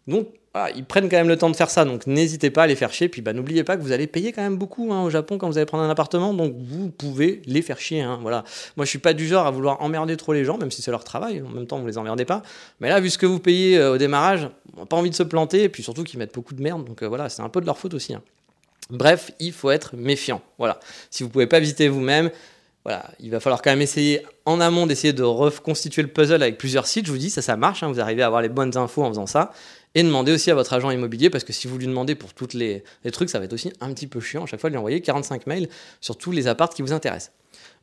Donc, 0.09 0.27
ils 0.75 0.85
prennent 0.85 1.09
quand 1.09 1.17
même 1.17 1.29
le 1.29 1.37
temps 1.37 1.51
de 1.51 1.57
faire 1.57 1.71
ça, 1.71 1.85
donc 1.85 2.07
n'hésitez 2.07 2.51
pas 2.51 2.65
à 2.65 2.67
les 2.67 2.75
faire 2.75 2.93
chier. 2.93 3.09
Puis 3.09 3.23
bah, 3.23 3.33
n'oubliez 3.33 3.65
pas 3.65 3.77
que 3.77 3.83
vous 3.83 3.93
allez 3.93 4.07
payer 4.07 4.33
quand 4.33 4.43
même 4.43 4.57
beaucoup 4.57 4.93
hein, 4.93 5.03
au 5.03 5.11
Japon 5.11 5.39
quand 5.39 5.49
vous 5.49 5.59
allez 5.59 5.67
prendre 5.67 5.85
un 5.85 5.91
appartement, 5.91 6.35
donc 6.35 6.55
vous 6.59 6.89
pouvez 6.91 7.43
les 7.47 7.63
faire 7.63 7.79
chier. 7.79 8.01
Hein, 8.01 8.19
voilà. 8.23 8.45
Moi, 8.77 8.85
je 8.85 8.91
suis 8.91 8.99
pas 8.99 9.13
du 9.13 9.27
genre 9.27 9.47
à 9.47 9.51
vouloir 9.51 9.81
emmerder 9.83 10.17
trop 10.17 10.33
les 10.33 10.45
gens, 10.45 10.59
même 10.59 10.71
si 10.71 10.83
c'est 10.83 10.91
leur 10.91 11.05
travail. 11.05 11.43
En 11.43 11.51
même 11.51 11.67
temps, 11.67 11.79
vous 11.79 11.87
les 11.87 11.99
emmerdez 11.99 12.25
pas. 12.25 12.43
Mais 12.81 12.89
là, 12.89 13.01
vu 13.01 13.11
ce 13.11 13.19
que 13.19 13.27
vous 13.27 13.39
payez 13.39 13.79
euh, 13.79 13.95
au 13.95 13.99
démarrage, 13.99 14.49
on 14.77 14.87
pas 14.87 14.97
envie 14.97 15.11
de 15.11 15.15
se 15.15 15.23
planter, 15.23 15.65
et 15.65 15.69
puis 15.69 15.83
surtout 15.83 16.05
qu'ils 16.05 16.19
mettent 16.19 16.35
beaucoup 16.35 16.55
de 16.55 16.63
merde. 16.63 16.85
Donc 16.85 17.03
euh, 17.03 17.09
voilà, 17.09 17.29
c'est 17.29 17.43
un 17.43 17.49
peu 17.49 17.61
de 17.61 17.67
leur 17.67 17.79
faute 17.79 17.95
aussi. 17.95 18.15
Hein. 18.15 18.23
Bref, 18.91 19.31
il 19.39 19.53
faut 19.53 19.71
être 19.71 19.97
méfiant. 19.97 20.41
Voilà. 20.59 20.81
Si 21.11 21.23
vous 21.23 21.29
pouvez 21.29 21.47
pas 21.47 21.61
visiter 21.61 21.89
vous-même, 21.89 22.31
voilà, 22.85 23.05
il 23.21 23.31
va 23.31 23.39
falloir 23.39 23.61
quand 23.61 23.71
même 23.71 23.83
essayer 23.83 24.23
en 24.47 24.61
amont 24.63 24.87
d'essayer 24.87 25.13
de 25.13 25.23
reconstituer 25.23 26.01
le 26.01 26.09
puzzle 26.09 26.43
avec 26.43 26.57
plusieurs 26.57 26.87
sites. 26.87 27.07
Je 27.07 27.13
vous 27.13 27.19
dis, 27.19 27.29
ça, 27.29 27.43
ça 27.43 27.57
marche. 27.57 27.85
vous 27.85 28.01
arrivez 28.01 28.23
à 28.23 28.27
avoir 28.27 28.41
les 28.41 28.49
bonnes 28.49 28.77
infos 28.79 29.03
en 29.03 29.11
faisant 29.11 29.27
ça. 29.27 29.53
Et 29.95 30.03
demandez 30.03 30.33
aussi 30.33 30.51
à 30.51 30.55
votre 30.55 30.73
agent 30.73 30.91
immobilier, 30.91 31.31
parce 31.31 31.45
que 31.45 31.53
si 31.53 31.67
vous 31.67 31.79
lui 31.79 31.87
demandez 31.87 32.15
pour 32.15 32.35
tous 32.35 32.55
les, 32.55 32.85
trucs, 33.13 33.31
ça 33.31 33.39
va 33.39 33.47
être 33.47 33.53
aussi 33.53 33.73
un 33.81 33.93
petit 33.93 34.07
peu 34.07 34.21
chiant 34.21 34.45
à 34.45 34.47
chaque 34.47 34.61
fois 34.61 34.71
de 34.71 34.75
lui 34.75 34.79
envoyer 34.79 35.01
45 35.01 35.47
mails 35.47 35.69
sur 36.01 36.17
tous 36.17 36.31
les 36.31 36.47
apparts 36.47 36.71
qui 36.71 36.83
vous 36.83 36.93
intéressent. 36.93 37.33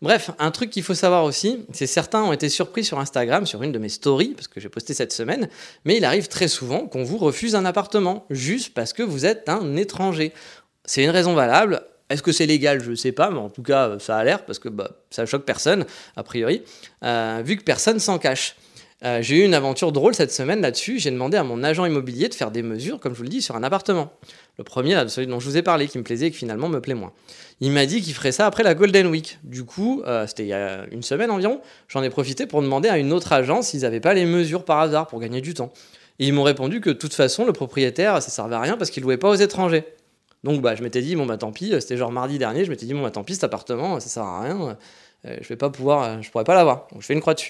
Bref, 0.01 0.31
un 0.39 0.51
truc 0.51 0.69
qu'il 0.69 0.83
faut 0.83 0.93
savoir 0.93 1.23
aussi, 1.23 1.65
c'est 1.71 1.87
certains 1.87 2.21
ont 2.21 2.33
été 2.33 2.49
surpris 2.49 2.83
sur 2.83 2.99
Instagram, 2.99 3.45
sur 3.45 3.63
une 3.63 3.71
de 3.71 3.79
mes 3.79 3.89
stories, 3.89 4.33
parce 4.35 4.47
que 4.47 4.59
j'ai 4.59 4.69
posté 4.69 4.93
cette 4.93 5.13
semaine, 5.13 5.49
mais 5.85 5.97
il 5.97 6.05
arrive 6.05 6.27
très 6.27 6.47
souvent 6.47 6.85
qu'on 6.85 7.03
vous 7.03 7.17
refuse 7.17 7.55
un 7.55 7.65
appartement, 7.65 8.25
juste 8.29 8.73
parce 8.73 8.93
que 8.93 9.03
vous 9.03 9.25
êtes 9.25 9.47
un 9.49 9.75
étranger. 9.77 10.33
C'est 10.83 11.03
une 11.03 11.09
raison 11.09 11.33
valable. 11.33 11.81
Est-ce 12.09 12.21
que 12.21 12.31
c'est 12.31 12.45
légal? 12.45 12.83
Je 12.83 12.91
ne 12.91 12.95
sais 12.95 13.13
pas, 13.13 13.31
mais 13.31 13.39
en 13.39 13.49
tout 13.49 13.63
cas, 13.63 13.97
ça 13.99 14.17
a 14.17 14.23
l'air, 14.23 14.45
parce 14.45 14.59
que 14.59 14.69
bah, 14.69 14.91
ça 15.09 15.25
choque 15.25 15.45
personne, 15.45 15.85
a 16.15 16.23
priori, 16.23 16.61
euh, 17.03 17.41
vu 17.43 17.57
que 17.57 17.63
personne 17.63 17.99
s'en 17.99 18.19
cache. 18.19 18.55
Euh, 19.05 19.21
j'ai 19.21 19.37
eu 19.37 19.45
une 19.45 19.53
aventure 19.53 19.91
drôle 19.91 20.15
cette 20.15 20.31
semaine 20.31 20.61
là-dessus. 20.61 20.97
J'ai 20.97 21.11
demandé 21.11 21.37
à 21.37 21.43
mon 21.43 21.63
agent 21.63 21.85
immobilier 21.85 22.27
de 22.27 22.33
faire 22.33 22.49
des 22.49 22.63
mesures, 22.63 22.99
comme 22.99 23.13
je 23.13 23.17
vous 23.17 23.23
le 23.23 23.29
dis, 23.29 23.41
sur 23.41 23.55
un 23.55 23.61
appartement. 23.61 24.11
Le 24.57 24.63
premier, 24.63 24.95
celui 25.09 25.27
dont 25.27 25.39
je 25.39 25.47
vous 25.47 25.57
ai 25.57 25.61
parlé, 25.61 25.87
qui 25.87 25.99
me 25.99 26.03
plaisait 26.03 26.27
et 26.27 26.31
qui 26.31 26.37
finalement 26.37 26.69
me 26.69 26.81
plaît 26.81 26.95
moins. 26.95 27.13
Il 27.61 27.71
m'a 27.71 27.85
dit 27.85 28.01
qu'il 28.01 28.15
ferait 28.15 28.31
ça 28.31 28.47
après 28.47 28.63
la 28.63 28.73
Golden 28.73 29.05
Week. 29.07 29.37
Du 29.43 29.63
coup, 29.63 30.01
euh, 30.07 30.25
c'était 30.25 30.43
il 30.43 30.49
y 30.49 30.53
a 30.53 30.85
une 30.91 31.03
semaine 31.03 31.29
environ, 31.29 31.61
j'en 31.87 32.01
ai 32.01 32.09
profité 32.09 32.47
pour 32.47 32.63
demander 32.63 32.89
à 32.89 32.97
une 32.97 33.13
autre 33.13 33.31
agence 33.31 33.67
s'ils 33.67 33.81
n'avaient 33.81 33.99
pas 33.99 34.15
les 34.15 34.25
mesures 34.25 34.65
par 34.65 34.79
hasard 34.79 35.05
pour 35.05 35.19
gagner 35.19 35.41
du 35.41 35.53
temps. 35.53 35.71
Et 36.17 36.27
ils 36.27 36.33
m'ont 36.33 36.43
répondu 36.43 36.81
que 36.81 36.89
de 36.89 36.95
toute 36.95 37.13
façon, 37.13 37.45
le 37.45 37.53
propriétaire, 37.53 38.23
ça 38.23 38.29
servait 38.29 38.55
à 38.55 38.61
rien 38.61 38.75
parce 38.75 38.89
qu'il 38.89 39.03
louait 39.03 39.17
pas 39.17 39.29
aux 39.29 39.35
étrangers. 39.35 39.85
Donc 40.43 40.61
bah, 40.61 40.75
je 40.75 40.81
m'étais 40.81 41.01
dit, 41.01 41.15
bon 41.15 41.25
bah 41.25 41.37
tant 41.37 41.51
pis, 41.51 41.73
c'était 41.79 41.97
genre 41.97 42.11
mardi 42.11 42.37
dernier, 42.39 42.65
je 42.65 42.69
m'étais 42.71 42.85
dit, 42.85 42.93
bon 42.93 43.03
bah 43.03 43.11
tant 43.11 43.23
pis, 43.23 43.33
cet 43.33 43.43
appartement, 43.43 43.99
ça 43.99 44.07
sert 44.07 44.23
à 44.23 44.41
rien, 44.41 44.77
euh, 45.25 45.37
je 45.41 45.47
vais 45.47 45.55
pas 45.55 45.69
pouvoir, 45.69 46.21
je 46.23 46.31
pourrais 46.31 46.43
pas 46.43 46.55
l'avoir. 46.55 46.87
Donc 46.91 47.01
je 47.01 47.05
fais 47.07 47.13
une 47.13 47.21
croix 47.21 47.33
dessus. 47.33 47.49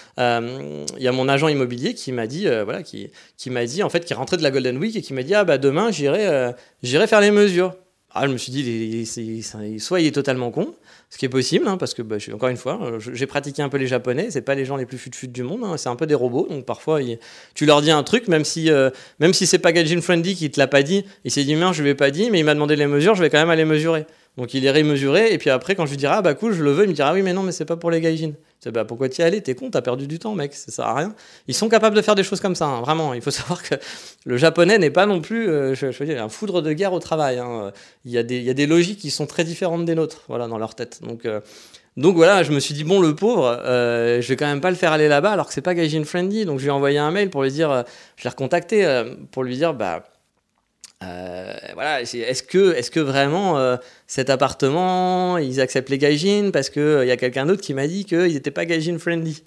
il 0.17 1.03
y 1.03 1.07
a 1.07 1.11
mon 1.11 1.27
agent 1.27 1.47
immobilier 1.47 1.93
qui 1.93 2.11
m'a 2.11 2.27
dit, 2.27 2.47
euh, 2.47 2.63
voilà, 2.63 2.83
qui, 2.83 3.09
m'a 3.47 3.65
dit, 3.65 3.83
en 3.83 3.89
fait, 3.89 4.05
qui 4.05 4.13
rentrait 4.13 4.37
de 4.37 4.43
la 4.43 4.51
Golden 4.51 4.77
Week 4.77 4.95
et 4.95 5.01
qui 5.01 5.13
m'a 5.13 5.23
dit, 5.23 5.33
ah 5.33 5.43
bah 5.43 5.57
demain, 5.57 5.91
j'irai, 5.91 6.27
euh, 6.27 6.51
j'irai 6.83 7.07
faire 7.07 7.21
les 7.21 7.31
mesures. 7.31 7.75
Ah, 8.13 8.27
je 8.27 8.33
me 8.33 8.37
suis 8.37 8.51
dit, 8.51 9.79
soit 9.79 10.01
il 10.01 10.07
est 10.07 10.11
totalement 10.11 10.51
con, 10.51 10.75
ce 11.09 11.17
qui 11.17 11.23
est 11.23 11.29
possible, 11.29 11.65
hein, 11.65 11.77
parce 11.77 11.93
que, 11.93 12.01
bah, 12.01 12.17
encore 12.33 12.49
une 12.49 12.57
fois, 12.57 12.97
j'ai 13.13 13.25
pratiqué 13.25 13.61
un 13.61 13.69
peu 13.69 13.77
les 13.77 13.87
japonais, 13.87 14.27
c'est 14.31 14.41
pas 14.41 14.53
les 14.53 14.65
gens 14.65 14.75
les 14.75 14.85
plus 14.85 14.97
fut-fut 14.97 15.29
du 15.29 15.43
monde, 15.43 15.61
hein, 15.63 15.77
c'est 15.77 15.87
un 15.87 15.95
peu 15.95 16.05
des 16.05 16.13
robots, 16.13 16.45
donc 16.49 16.65
parfois, 16.65 16.99
tu 17.53 17.65
leur 17.65 17.81
dis 17.81 17.89
un 17.89 18.03
truc, 18.03 18.27
même 18.27 18.43
si, 18.43 18.69
même 19.19 19.33
si 19.33 19.47
c'est 19.47 19.61
Friendly 20.01 20.35
qui 20.35 20.51
te 20.51 20.59
l'a 20.59 20.67
pas 20.67 20.83
dit, 20.83 21.05
il 21.23 21.31
s'est 21.31 21.45
dit, 21.45 21.55
merde, 21.55 21.73
je 21.73 21.83
lui 21.83 21.91
ai 21.91 21.95
pas 21.95 22.11
dit, 22.11 22.29
mais 22.31 22.39
il 22.39 22.43
m'a 22.43 22.53
demandé 22.53 22.75
les 22.75 22.85
mesures, 22.85 23.15
je 23.15 23.21
vais 23.21 23.29
quand 23.29 23.39
même 23.39 23.49
aller 23.49 23.63
mesurer. 23.63 24.05
Donc 24.37 24.53
il 24.53 24.63
irait 24.65 24.83
mesurer, 24.83 25.33
et 25.33 25.37
puis 25.37 25.49
après, 25.49 25.75
quand 25.75 25.85
je 25.85 25.91
lui 25.91 25.97
dirai, 25.97 26.15
ah 26.17 26.21
bah 26.21 26.33
cool, 26.33 26.51
je 26.51 26.63
le 26.63 26.71
veux, 26.71 26.83
il 26.83 26.89
me 26.89 26.93
dira, 26.93 27.11
ah 27.11 27.13
oui, 27.13 27.21
mais 27.21 27.31
non, 27.31 27.43
mais 27.43 27.53
c'est 27.53 27.63
pas 27.63 27.77
pour 27.77 27.91
les 27.91 28.01
Gaijin. 28.63 28.71
Bah, 28.71 28.85
pourquoi 28.85 29.09
t'y 29.09 29.21
allais 29.21 29.41
T'es 29.41 29.55
con, 29.55 29.69
t'as 29.69 29.81
perdu 29.81 30.07
du 30.07 30.19
temps, 30.19 30.35
mec, 30.35 30.53
ça 30.53 30.71
sert 30.71 30.85
à 30.85 30.95
rien. 30.95 31.15
Ils 31.47 31.55
sont 31.55 31.69
capables 31.69 31.95
de 31.95 32.01
faire 32.01 32.15
des 32.15 32.23
choses 32.23 32.39
comme 32.39 32.55
ça, 32.55 32.65
hein, 32.65 32.81
vraiment. 32.81 33.13
Il 33.13 33.21
faut 33.21 33.31
savoir 33.31 33.63
que 33.63 33.75
le 34.25 34.37
japonais 34.37 34.77
n'est 34.77 34.89
pas 34.89 35.05
non 35.05 35.21
plus, 35.21 35.49
euh, 35.49 35.75
je, 35.75 35.87
veux 35.87 36.05
dire, 36.05 36.23
un 36.23 36.29
foudre 36.29 36.61
de 36.61 36.73
guerre 36.73 36.93
au 36.93 36.99
travail. 36.99 37.39
Hein. 37.39 37.71
Il, 38.05 38.11
y 38.11 38.17
a 38.17 38.23
des, 38.23 38.37
il 38.37 38.43
y 38.43 38.49
a 38.49 38.53
des 38.53 38.67
logiques 38.67 38.99
qui 38.99 39.11
sont 39.11 39.25
très 39.25 39.43
différentes 39.43 39.85
des 39.85 39.95
nôtres, 39.95 40.23
voilà, 40.27 40.47
dans 40.47 40.57
leur 40.57 40.75
tête. 40.75 41.01
Donc, 41.01 41.25
euh, 41.25 41.41
donc 41.97 42.15
voilà, 42.15 42.43
je 42.43 42.51
me 42.51 42.59
suis 42.59 42.73
dit, 42.73 42.83
bon, 42.83 43.01
le 43.01 43.15
pauvre, 43.15 43.47
euh, 43.65 44.21
je 44.21 44.27
vais 44.29 44.37
quand 44.37 44.45
même 44.45 44.61
pas 44.61 44.69
le 44.69 44.77
faire 44.77 44.93
aller 44.93 45.07
là-bas 45.07 45.31
alors 45.31 45.47
que 45.47 45.53
c'est 45.53 45.61
pas 45.61 45.73
Gaijin 45.73 46.03
Friendly. 46.05 46.45
Donc 46.45 46.59
je 46.59 46.63
lui 46.63 46.69
ai 46.69 46.73
envoyé 46.73 46.99
un 46.99 47.11
mail 47.11 47.29
pour 47.29 47.43
lui 47.43 47.51
dire, 47.51 47.83
je 48.15 48.23
l'ai 48.23 48.29
recontacté 48.29 49.03
pour 49.31 49.43
lui 49.43 49.57
dire, 49.57 49.73
bah 49.73 50.03
euh, 51.03 51.53
voilà, 51.73 52.01
est-ce 52.01 52.43
que, 52.43 52.73
est 52.75 52.89
que 52.89 52.99
vraiment 52.99 53.57
euh, 53.57 53.77
cet 54.07 54.29
appartement, 54.29 55.37
ils 55.37 55.59
acceptent 55.59 55.89
les 55.89 55.97
gaijin 55.97 56.51
Parce 56.51 56.69
qu'il 56.69 56.99
il 57.01 57.07
y 57.07 57.11
a 57.11 57.17
quelqu'un 57.17 57.45
d'autre 57.45 57.61
qui 57.61 57.73
m'a 57.73 57.87
dit 57.87 58.05
qu'ils 58.05 58.33
n'étaient 58.33 58.51
pas 58.51 58.65
gaijin 58.65 58.97
friendly. 58.99 59.43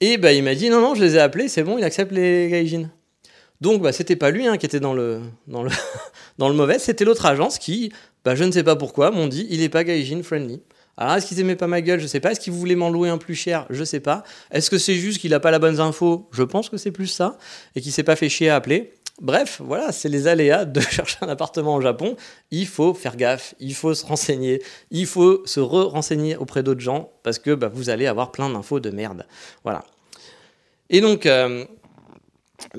Et 0.00 0.18
bah, 0.18 0.32
il 0.32 0.42
m'a 0.42 0.54
dit 0.54 0.70
non, 0.70 0.80
non, 0.80 0.94
je 0.94 1.02
les 1.02 1.16
ai 1.16 1.20
appelés, 1.20 1.48
c'est 1.48 1.62
bon, 1.62 1.78
il 1.78 1.84
accepte 1.84 2.12
les 2.12 2.48
gaijin. 2.48 2.90
Donc 3.60 3.82
bah, 3.82 3.92
c'était 3.92 4.16
pas 4.16 4.30
lui 4.30 4.46
hein, 4.46 4.56
qui 4.56 4.66
était 4.66 4.80
dans 4.80 4.94
le, 4.94 5.20
dans 5.46 5.62
le, 5.62 5.70
dans 6.38 6.48
le 6.48 6.54
mauvais, 6.54 6.78
c'était 6.78 7.04
l'autre 7.04 7.26
agence 7.26 7.58
qui, 7.58 7.92
bah, 8.24 8.34
je 8.34 8.44
ne 8.44 8.52
sais 8.52 8.62
pas 8.62 8.76
pourquoi, 8.76 9.10
m'ont 9.10 9.26
dit 9.26 9.46
il 9.50 9.60
n'est 9.60 9.68
pas 9.68 9.84
gaijin 9.84 10.22
friendly. 10.22 10.60
Alors 11.00 11.14
est-ce 11.14 11.26
qu'ils 11.26 11.40
aimaient 11.40 11.56
pas 11.56 11.66
ma 11.66 11.80
gueule? 11.80 11.98
Je 11.98 12.06
sais 12.06 12.20
pas. 12.20 12.32
Est-ce 12.32 12.40
qu'ils 12.40 12.52
voulaient 12.52 12.74
m'en 12.74 12.90
louer 12.90 13.08
un 13.08 13.16
plus 13.16 13.34
cher? 13.34 13.66
Je 13.70 13.84
sais 13.84 14.00
pas. 14.00 14.22
Est-ce 14.50 14.68
que 14.68 14.76
c'est 14.76 14.94
juste 14.94 15.18
qu'il 15.18 15.32
a 15.32 15.40
pas 15.40 15.50
la 15.50 15.58
bonne 15.58 15.80
info 15.80 16.28
Je 16.30 16.42
pense 16.42 16.68
que 16.68 16.76
c'est 16.76 16.90
plus 16.90 17.06
ça 17.06 17.38
et 17.74 17.80
qu'il 17.80 17.90
s'est 17.90 18.02
pas 18.02 18.16
fait 18.16 18.28
chier 18.28 18.50
à 18.50 18.56
appeler. 18.56 18.92
Bref, 19.20 19.60
voilà, 19.62 19.92
c'est 19.92 20.08
les 20.08 20.26
aléas 20.26 20.64
de 20.64 20.80
chercher 20.90 21.18
un 21.20 21.28
appartement 21.28 21.74
au 21.74 21.80
Japon. 21.80 22.16
Il 22.50 22.66
faut 22.66 22.94
faire 22.94 23.16
gaffe, 23.16 23.54
il 23.60 23.74
faut 23.74 23.94
se 23.94 24.04
renseigner, 24.04 24.62
il 24.90 25.06
faut 25.06 25.42
se 25.46 25.60
re-renseigner 25.60 26.36
auprès 26.36 26.62
d'autres 26.62 26.80
gens 26.80 27.12
parce 27.22 27.38
que 27.38 27.54
bah, 27.54 27.70
vous 27.72 27.90
allez 27.90 28.06
avoir 28.06 28.32
plein 28.32 28.48
d'infos 28.48 28.80
de 28.80 28.90
merde. 28.90 29.26
Voilà. 29.62 29.84
Et 30.88 31.02
donc, 31.02 31.26
euh, 31.26 31.64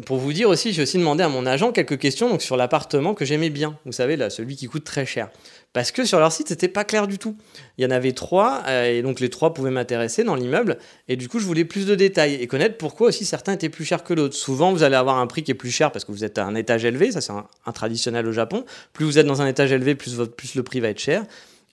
pour 0.05 0.17
vous 0.17 0.33
dire 0.33 0.49
aussi, 0.49 0.73
j'ai 0.73 0.81
aussi 0.81 0.97
demandé 0.97 1.23
à 1.23 1.29
mon 1.29 1.45
agent 1.45 1.71
quelques 1.71 1.99
questions 1.99 2.39
sur 2.39 2.57
l'appartement 2.57 3.13
que 3.13 3.23
j'aimais 3.23 3.49
bien. 3.49 3.77
Vous 3.85 3.91
savez, 3.91 4.17
celui 4.29 4.55
qui 4.55 4.67
coûte 4.67 4.83
très 4.83 5.05
cher. 5.05 5.29
Parce 5.73 5.91
que 5.91 6.03
sur 6.03 6.19
leur 6.19 6.31
site, 6.33 6.49
c'était 6.49 6.67
pas 6.67 6.83
clair 6.83 7.07
du 7.07 7.17
tout. 7.17 7.37
Il 7.77 7.83
y 7.83 7.87
en 7.87 7.91
avait 7.91 8.11
trois, 8.11 8.63
euh, 8.67 8.91
et 8.91 9.01
donc 9.01 9.21
les 9.21 9.29
trois 9.29 9.53
pouvaient 9.53 9.71
m'intéresser 9.71 10.23
dans 10.23 10.35
l'immeuble. 10.35 10.77
Et 11.07 11.15
du 11.15 11.29
coup, 11.29 11.39
je 11.39 11.45
voulais 11.45 11.63
plus 11.63 11.85
de 11.85 11.95
détails 11.95 12.35
et 12.35 12.47
connaître 12.47 12.77
pourquoi 12.77 13.07
aussi 13.07 13.23
certains 13.23 13.53
étaient 13.53 13.69
plus 13.69 13.85
chers 13.85 14.03
que 14.03 14.13
d'autres. 14.13 14.35
Souvent, 14.35 14.73
vous 14.73 14.83
allez 14.83 14.97
avoir 14.97 15.17
un 15.17 15.27
prix 15.27 15.43
qui 15.43 15.51
est 15.51 15.55
plus 15.55 15.71
cher 15.71 15.91
parce 15.91 16.03
que 16.03 16.11
vous 16.11 16.25
êtes 16.25 16.37
à 16.37 16.45
un 16.45 16.55
étage 16.55 16.83
élevé. 16.83 17.11
Ça, 17.13 17.21
c'est 17.21 17.31
un, 17.31 17.71
traditionnel 17.71 18.27
au 18.27 18.33
Japon. 18.33 18.65
Plus 18.91 19.05
vous 19.05 19.17
êtes 19.17 19.27
dans 19.27 19.41
un 19.41 19.47
étage 19.47 19.71
élevé, 19.71 19.95
plus 19.95 20.55
le 20.55 20.63
prix 20.63 20.81
va 20.81 20.89
être 20.89 20.99
cher. 20.99 21.23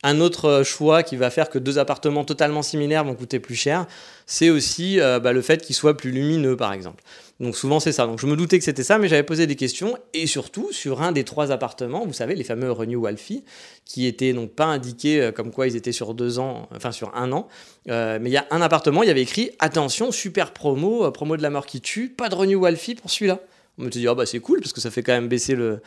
Un 0.04 0.20
autre 0.20 0.44
euh, 0.44 0.64
choix 0.64 1.02
qui 1.02 1.16
va 1.16 1.28
faire 1.28 1.50
que 1.50 1.58
deux 1.58 1.78
appartements 1.78 2.24
totalement 2.24 2.62
similaires 2.62 3.04
vont 3.04 3.16
coûter 3.16 3.40
plus 3.40 3.56
cher, 3.56 3.86
c'est 4.26 4.48
aussi 4.48 5.00
euh, 5.00 5.18
bah, 5.18 5.32
le 5.32 5.42
fait 5.42 5.60
qu'ils 5.60 5.74
soient 5.74 5.96
plus 5.96 6.12
lumineux, 6.12 6.56
par 6.56 6.72
exemple. 6.72 7.02
Donc 7.40 7.56
souvent 7.56 7.80
c'est 7.80 7.90
ça. 7.90 8.06
Donc 8.06 8.20
je 8.20 8.26
me 8.26 8.36
doutais 8.36 8.58
que 8.58 8.64
c'était 8.64 8.84
ça, 8.84 8.98
mais 8.98 9.08
j'avais 9.08 9.24
posé 9.24 9.48
des 9.48 9.56
questions 9.56 9.96
et 10.14 10.28
surtout 10.28 10.72
sur 10.72 11.02
un 11.02 11.10
des 11.10 11.24
trois 11.24 11.50
appartements, 11.50 12.04
vous 12.06 12.12
savez, 12.12 12.36
les 12.36 12.44
fameux 12.44 12.70
Renew 12.70 13.04
Fee, 13.16 13.44
qui 13.84 14.06
étaient 14.06 14.32
donc 14.32 14.50
pas 14.50 14.66
indiqués 14.66 15.20
euh, 15.20 15.32
comme 15.32 15.50
quoi 15.50 15.66
ils 15.66 15.74
étaient 15.74 15.92
sur 15.92 16.14
deux 16.14 16.38
ans, 16.38 16.68
enfin 16.74 16.92
sur 16.92 17.14
un 17.16 17.32
an. 17.32 17.48
mais 17.86 18.20
il 18.24 18.32
y 18.32 18.36
a 18.36 18.46
un 18.50 18.60
appartement, 18.60 19.02
il 19.02 19.08
y 19.08 19.10
avait 19.10 19.22
écrit 19.22 19.50
attention, 19.58 20.12
super 20.12 20.52
promo, 20.52 21.10
promo 21.10 21.36
de 21.36 21.42
la 21.42 21.50
mort 21.50 21.66
qui 21.66 21.80
tue, 21.80 22.08
pas 22.08 22.28
de 22.28 22.36
Renew 22.36 22.64
Fee 22.76 22.94
pour 22.94 23.10
celui-là. 23.10 23.40
On 23.78 23.84
me 23.84 23.88
dit, 23.90 24.06
ah 24.08 24.14
bah 24.14 24.26
c'est 24.26 24.40
cool 24.40 24.60
parce 24.60 24.72
que 24.72 24.80
ça 24.80 24.90
fait 24.90 25.02
quand 25.02 25.12
même 25.12 25.28
baisser 25.28 25.54
le, 25.54 25.80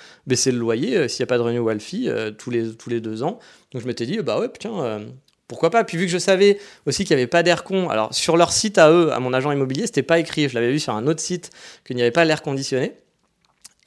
loyer 0.51 0.97
euh, 0.97 1.07
s'il 1.07 1.21
n'y 1.21 1.25
a 1.25 1.27
pas 1.27 1.37
de 1.37 1.43
renewal 1.43 1.79
fee 1.79 2.07
euh, 2.07 2.31
tous, 2.31 2.49
les, 2.49 3.01
deux 3.01 3.23
ans. 3.23 3.39
Donc 3.71 3.81
je 3.81 3.87
m'étais 3.87 4.05
dit, 4.05 4.19
bah 4.19 4.39
ouais, 4.39 4.49
euh, 4.65 4.99
pourquoi 5.47 5.69
pas. 5.69 5.83
Puis 5.83 5.97
vu 5.97 6.05
que 6.05 6.11
je 6.11 6.17
savais 6.17 6.57
aussi 6.85 7.03
qu'il 7.03 7.15
n'y 7.15 7.21
avait 7.21 7.27
pas 7.27 7.43
d'air 7.43 7.63
con, 7.65 7.89
alors 7.89 8.13
sur 8.13 8.37
leur 8.37 8.53
site 8.53 8.77
à 8.77 8.89
eux, 8.91 9.11
à 9.11 9.19
mon 9.19 9.33
agent 9.33 9.51
immobilier, 9.51 9.85
c'était 9.87 10.03
pas 10.03 10.19
écrit, 10.19 10.47
je 10.47 10.55
l'avais 10.55 10.71
vu 10.71 10.79
sur 10.79 10.93
un 10.93 11.05
autre 11.07 11.19
site 11.19 11.49
qu'il 11.85 11.97
n'y 11.97 12.01
avait 12.01 12.11
pas 12.11 12.23
l'air 12.23 12.41
conditionné. 12.41 12.93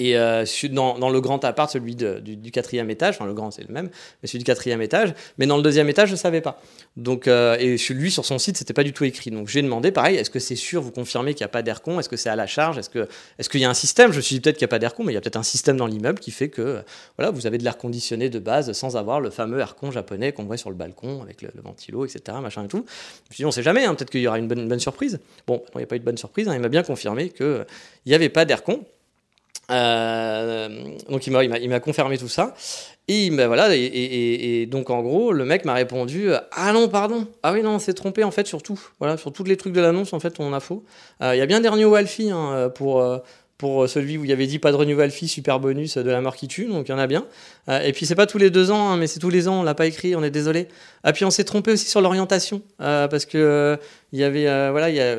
Et 0.00 0.16
euh, 0.16 0.44
dans, 0.72 1.08
le 1.08 1.20
grand 1.20 1.44
appart, 1.44 1.70
celui 1.70 1.94
du, 1.94 2.50
quatrième 2.50 2.90
étage, 2.90 3.14
enfin 3.14 3.26
le 3.26 3.34
grand 3.34 3.52
c'est 3.52 3.62
le 3.62 3.72
même, 3.72 3.90
mais 4.20 4.26
celui 4.26 4.40
du 4.40 4.44
quatrième 4.44 4.82
étage, 4.82 5.14
mais 5.38 5.46
dans 5.46 5.56
le 5.56 5.62
deuxième 5.62 5.88
étage, 5.88 6.08
je 6.08 6.14
ne 6.14 6.18
savais 6.18 6.40
pas. 6.40 6.60
Donc, 6.96 7.28
euh, 7.28 7.56
et 7.60 7.78
celui 7.78 8.10
sur 8.10 8.24
son 8.24 8.38
site, 8.38 8.56
c'était 8.56 8.72
pas 8.72 8.82
du 8.82 8.92
tout 8.92 9.04
écrit. 9.04 9.30
Donc 9.30 9.46
j'ai 9.46 9.62
demandé, 9.62 9.92
pareil, 9.92 10.16
est-ce 10.16 10.30
que 10.30 10.40
c'est 10.40 10.56
sûr, 10.56 10.82
vous 10.82 10.90
confirmez 10.90 11.34
qu'il 11.34 11.44
n'y 11.44 11.48
a 11.48 11.48
pas 11.48 11.62
d'aircon 11.62 12.00
Est-ce 12.00 12.08
que 12.08 12.16
c'est 12.16 12.28
à 12.28 12.34
la 12.34 12.48
charge? 12.48 12.76
Est-ce 12.78 12.90
qu'il 12.90 13.60
est 13.60 13.62
y 13.62 13.64
a 13.64 13.70
un 13.70 13.74
système? 13.74 14.10
Je 14.10 14.16
me 14.16 14.22
suis 14.22 14.34
dit 14.34 14.40
peut-être 14.40 14.56
qu'il 14.56 14.64
n'y 14.64 14.70
a 14.70 14.74
pas 14.74 14.80
d'aircon, 14.80 15.04
mais 15.04 15.12
il 15.12 15.14
y 15.14 15.18
a 15.18 15.20
peut-être 15.20 15.36
un 15.36 15.44
système 15.44 15.76
dans 15.76 15.86
l'immeuble 15.86 16.18
qui 16.18 16.32
fait 16.32 16.48
que 16.48 16.82
voilà, 17.16 17.30
vous 17.30 17.46
avez 17.46 17.58
de 17.58 17.62
l'air 17.62 17.78
conditionné 17.78 18.30
de 18.30 18.40
base 18.40 18.72
sans 18.72 18.96
avoir 18.96 19.20
le 19.20 19.30
fameux 19.30 19.60
aircon 19.60 19.92
japonais 19.92 20.32
qu'on 20.32 20.44
voit 20.44 20.56
sur 20.56 20.70
le 20.70 20.76
balcon 20.76 21.22
avec 21.22 21.40
le, 21.40 21.50
ventilo, 21.62 22.04
etc. 22.04 22.36
Machin 22.42 22.64
et 22.64 22.68
tout. 22.68 22.78
Je 22.78 23.30
me 23.30 23.34
suis 23.34 23.42
dit, 23.42 23.44
on 23.44 23.52
sait 23.52 23.62
jamais, 23.62 23.84
hein, 23.84 23.94
peut-être 23.94 24.10
qu'il 24.10 24.22
y 24.22 24.26
aura 24.26 24.40
une 24.40 24.48
bonne, 24.48 24.80
surprise. 24.80 25.20
Bon, 25.46 25.62
il 25.74 25.78
n'y 25.78 25.84
a 25.84 25.86
pas 25.86 25.94
eu 25.94 26.00
de 26.00 26.04
bonne 26.04 26.18
surprise, 26.18 26.48
hein, 26.48 26.54
il 26.54 26.60
m'a 26.60 26.68
bien 26.68 26.82
confirmé 26.82 27.30
qu'il 27.30 27.64
n'y 28.06 28.14
avait 28.14 28.28
pas 28.28 28.44
d'aircon. 28.44 28.84
Euh, 29.70 30.68
donc 31.08 31.26
il 31.26 31.32
m'a 31.32 31.80
confirmé 31.80 32.18
tout 32.18 32.28
ça. 32.28 32.54
Et, 33.06 33.28
voilà, 33.28 33.68
et, 33.74 34.66
donc 34.66 34.88
en 34.88 35.02
gros, 35.02 35.32
le 35.32 35.44
mec 35.44 35.64
m'a 35.64 35.74
répondu 35.74 36.30
Ah 36.52 36.72
non, 36.72 36.88
pardon. 36.88 37.26
Ah 37.42 37.52
oui, 37.52 37.62
non, 37.62 37.72
on 37.72 37.78
s'est 37.78 37.92
trompé 37.92 38.24
en 38.24 38.30
fait 38.30 38.46
sur 38.46 38.62
tout. 38.62 38.80
Voilà, 38.98 39.16
sur 39.18 39.32
tous 39.32 39.44
les 39.44 39.56
trucs 39.56 39.74
de 39.74 39.80
l'annonce, 39.80 40.14
en 40.14 40.20
fait, 40.20 40.36
on 40.38 40.52
a 40.54 40.60
faux. 40.60 40.84
Euh, 41.20 41.34
il 41.34 41.38
y 41.38 41.42
a 41.42 41.46
bien 41.46 41.60
dernier 41.60 41.84
Alfie 41.96 42.30
hein, 42.30 42.70
pour, 42.74 43.02
euh, 43.02 43.18
pour 43.58 43.88
celui 43.90 44.16
où 44.16 44.24
il 44.24 44.30
y 44.30 44.32
avait 44.32 44.46
dit 44.46 44.58
pas 44.58 44.72
de 44.72 44.76
renewal 44.76 45.10
fee, 45.10 45.28
super 45.28 45.60
bonus 45.60 45.98
de 45.98 46.10
la 46.10 46.22
mort 46.22 46.34
qui 46.34 46.48
tue, 46.48 46.64
donc 46.64 46.88
il 46.88 46.92
y 46.92 46.94
en 46.94 46.98
a 46.98 47.06
bien. 47.06 47.26
et 47.68 47.92
puis 47.92 48.06
c'est 48.06 48.14
pas 48.14 48.26
tous 48.26 48.38
les 48.38 48.48
deux 48.48 48.70
ans, 48.70 48.88
hein, 48.88 48.96
mais 48.96 49.06
c'est 49.06 49.20
tous 49.20 49.30
les 49.30 49.48
ans, 49.48 49.60
on 49.60 49.62
l'a 49.62 49.74
pas 49.74 49.86
écrit, 49.86 50.16
on 50.16 50.22
est 50.22 50.30
désolé. 50.30 50.68
Ah 51.02 51.12
puis 51.12 51.26
on 51.26 51.30
s'est 51.30 51.44
trompé 51.44 51.72
aussi 51.72 51.86
sur 51.86 52.00
l'orientation, 52.00 52.62
parce 52.78 53.26
que 53.26 53.78
il 54.14 54.20
y 54.20 54.22
avait, 54.22 54.46
euh, 54.46 54.70
voilà, 54.70 54.90
il 54.90 54.94
y 54.94 55.00
a, 55.00 55.16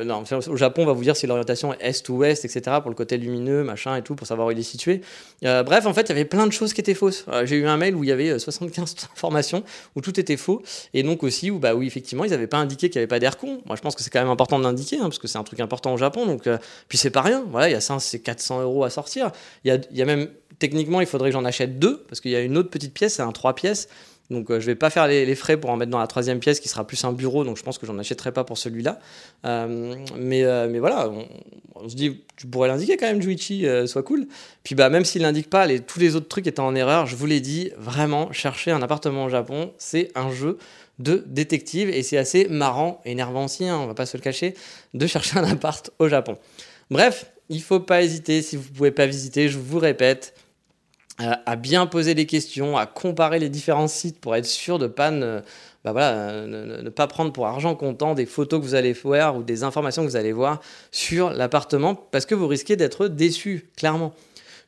au 0.48 0.56
Japon, 0.56 0.84
on 0.84 0.86
va 0.86 0.94
vous 0.94 1.02
dire 1.02 1.14
si 1.14 1.26
l'orientation 1.26 1.74
est 1.80 2.08
ou 2.08 2.16
ouest, 2.16 2.46
etc., 2.46 2.78
pour 2.80 2.88
le 2.88 2.96
côté 2.96 3.18
lumineux, 3.18 3.62
machin 3.62 3.94
et 3.94 4.00
tout, 4.00 4.14
pour 4.14 4.26
savoir 4.26 4.48
où 4.48 4.52
il 4.52 4.58
est 4.58 4.62
situé. 4.62 5.02
Euh, 5.44 5.62
bref, 5.62 5.84
en 5.84 5.92
fait, 5.92 6.04
il 6.04 6.08
y 6.08 6.12
avait 6.12 6.24
plein 6.24 6.46
de 6.46 6.52
choses 6.52 6.72
qui 6.72 6.80
étaient 6.80 6.94
fausses. 6.94 7.26
Euh, 7.28 7.44
j'ai 7.44 7.56
eu 7.56 7.66
un 7.66 7.76
mail 7.76 7.94
où 7.94 8.04
il 8.04 8.06
y 8.06 8.12
avait 8.12 8.38
75 8.38 8.96
informations, 9.12 9.64
où 9.96 10.00
tout 10.00 10.18
était 10.18 10.38
faux, 10.38 10.62
et 10.94 11.02
donc 11.02 11.24
aussi 11.24 11.50
où, 11.50 11.58
bah, 11.58 11.74
oui, 11.74 11.86
effectivement, 11.86 12.24
ils 12.24 12.30
n'avaient 12.30 12.46
pas 12.46 12.56
indiqué 12.56 12.88
qu'il 12.88 12.98
n'y 12.98 13.02
avait 13.02 13.06
pas 13.06 13.18
d'air 13.18 13.36
con. 13.36 13.60
Moi, 13.66 13.76
je 13.76 13.82
pense 13.82 13.94
que 13.94 14.02
c'est 14.02 14.08
quand 14.08 14.20
même 14.20 14.30
important 14.30 14.58
de 14.58 14.64
l'indiquer, 14.64 14.96
hein, 14.96 15.02
parce 15.02 15.18
que 15.18 15.28
c'est 15.28 15.36
un 15.36 15.44
truc 15.44 15.60
important 15.60 15.92
au 15.92 15.98
Japon, 15.98 16.24
donc, 16.24 16.48
puis 16.88 16.96
c'est 16.96 17.10
pas 17.10 17.20
rien. 17.20 17.44
Voilà, 17.50 17.68
il 17.68 17.72
y 17.72 17.76
a 17.76 17.82
ça, 17.82 17.98
c'est 17.98 18.20
400 18.20 18.62
euros 18.62 18.82
à 18.84 18.88
sortir. 18.88 19.30
Il 19.64 19.68
y 19.68 19.72
a, 19.72 19.78
il 19.90 19.98
y 19.98 20.00
a 20.00 20.06
même, 20.06 20.30
techniquement, 20.58 21.02
il 21.02 21.06
faudrait 21.06 21.28
que 21.28 21.34
j'en 21.34 21.44
achète 21.44 21.78
deux, 21.78 21.98
parce 22.08 22.22
qu'il 22.22 22.30
y 22.30 22.36
a 22.36 22.40
une 22.40 22.56
autre 22.56 22.70
petite 22.70 22.94
pièce, 22.94 23.16
c'est 23.16 23.22
un 23.22 23.32
trois 23.32 23.54
pièces 23.54 23.90
donc 24.30 24.50
euh, 24.50 24.60
je 24.60 24.66
vais 24.66 24.74
pas 24.74 24.90
faire 24.90 25.06
les, 25.06 25.34
frais 25.34 25.56
pour 25.56 25.70
en 25.70 25.76
mettre 25.76 25.90
dans 25.90 25.98
la 25.98 26.06
troisième 26.06 26.40
pièce 26.40 26.60
qui 26.60 26.68
sera 26.68 26.86
plus 26.86 27.04
un 27.04 27.12
bureau, 27.12 27.44
donc 27.44 27.56
je 27.56 27.62
pense 27.62 27.78
que 27.78 27.86
j'en 27.86 27.98
achèterai 27.98 28.32
pas 28.32 28.44
pour 28.44 28.58
celui-là. 28.58 28.98
Euh, 29.44 29.94
mais, 30.16 30.44
euh, 30.44 30.68
mais 30.68 30.78
voilà, 30.78 31.10
on, 31.74 31.88
se 31.88 31.94
dit, 31.94 32.22
tu 32.36 32.46
pourrais 32.46 32.68
l'indiquer 32.68 32.96
quand 32.96 33.06
même, 33.06 33.22
Juichi, 33.22 33.66
soit 33.86 34.02
cool. 34.02 34.26
Puis 34.62 34.74
bah, 34.74 34.88
même 34.88 35.04
s'il 35.04 35.22
l'indique 35.22 35.50
pas, 35.50 35.66
les, 35.66 35.80
tous 35.80 36.00
les 36.00 36.16
autres 36.16 36.28
trucs 36.28 36.46
étant 36.46 36.66
en 36.66 36.74
erreur, 36.74 37.06
je 37.06 37.16
vous 37.16 37.26
l'ai 37.26 37.40
dit, 37.40 37.70
vraiment, 37.76 38.32
chercher 38.32 38.70
un 38.70 38.82
appartement 38.82 39.24
au 39.24 39.28
Japon, 39.28 39.72
c'est 39.78 40.10
un 40.14 40.32
jeu 40.32 40.58
de 40.98 41.22
détective 41.26 41.90
et 41.90 42.02
c'est 42.02 42.16
assez 42.16 42.48
marrant, 42.48 43.00
énervant 43.04 43.44
aussi, 43.44 43.68
hein, 43.68 43.78
on 43.78 43.86
va 43.86 43.94
pas 43.94 44.06
se 44.06 44.16
le 44.16 44.22
cacher, 44.22 44.54
de 44.94 45.06
chercher 45.06 45.38
un 45.38 45.44
appart 45.44 45.90
au 45.98 46.08
Japon. 46.08 46.38
Bref, 46.90 47.30
il 47.48 47.62
faut 47.62 47.80
pas 47.80 48.02
hésiter, 48.02 48.42
si 48.42 48.56
vous 48.56 48.64
pouvez 48.70 48.90
pas 48.90 49.06
visiter, 49.06 49.48
je 49.48 49.58
vous 49.58 49.78
répète, 49.78 50.34
euh, 50.34 50.40
à 51.18 51.56
bien 51.56 51.86
poser 51.86 52.14
les 52.14 52.26
questions, 52.26 52.76
à 52.76 52.84
comparer 52.84 53.38
les 53.38 53.48
différents 53.48 53.88
sites 53.88 54.20
pour 54.20 54.36
être 54.36 54.44
sûr 54.44 54.78
de 54.78 54.86
bah 54.86 55.10
ne, 55.10 56.88
pas 56.90 57.06
prendre 57.06 57.32
pour 57.32 57.46
argent 57.46 57.74
comptant 57.74 58.14
des 58.14 58.26
photos 58.26 58.60
que 58.60 58.64
vous 58.64 58.74
allez 58.74 58.92
voir 58.92 59.36
ou 59.36 59.42
des 59.42 59.62
informations 59.62 60.02
que 60.02 60.08
vous 60.08 60.16
allez 60.16 60.32
voir 60.32 60.60
sur 60.90 61.30
l'appartement 61.30 61.94
parce 61.94 62.26
que 62.26 62.34
vous 62.34 62.46
risquez 62.46 62.76
d'être 62.76 63.08
déçu, 63.08 63.68
clairement. 63.76 64.12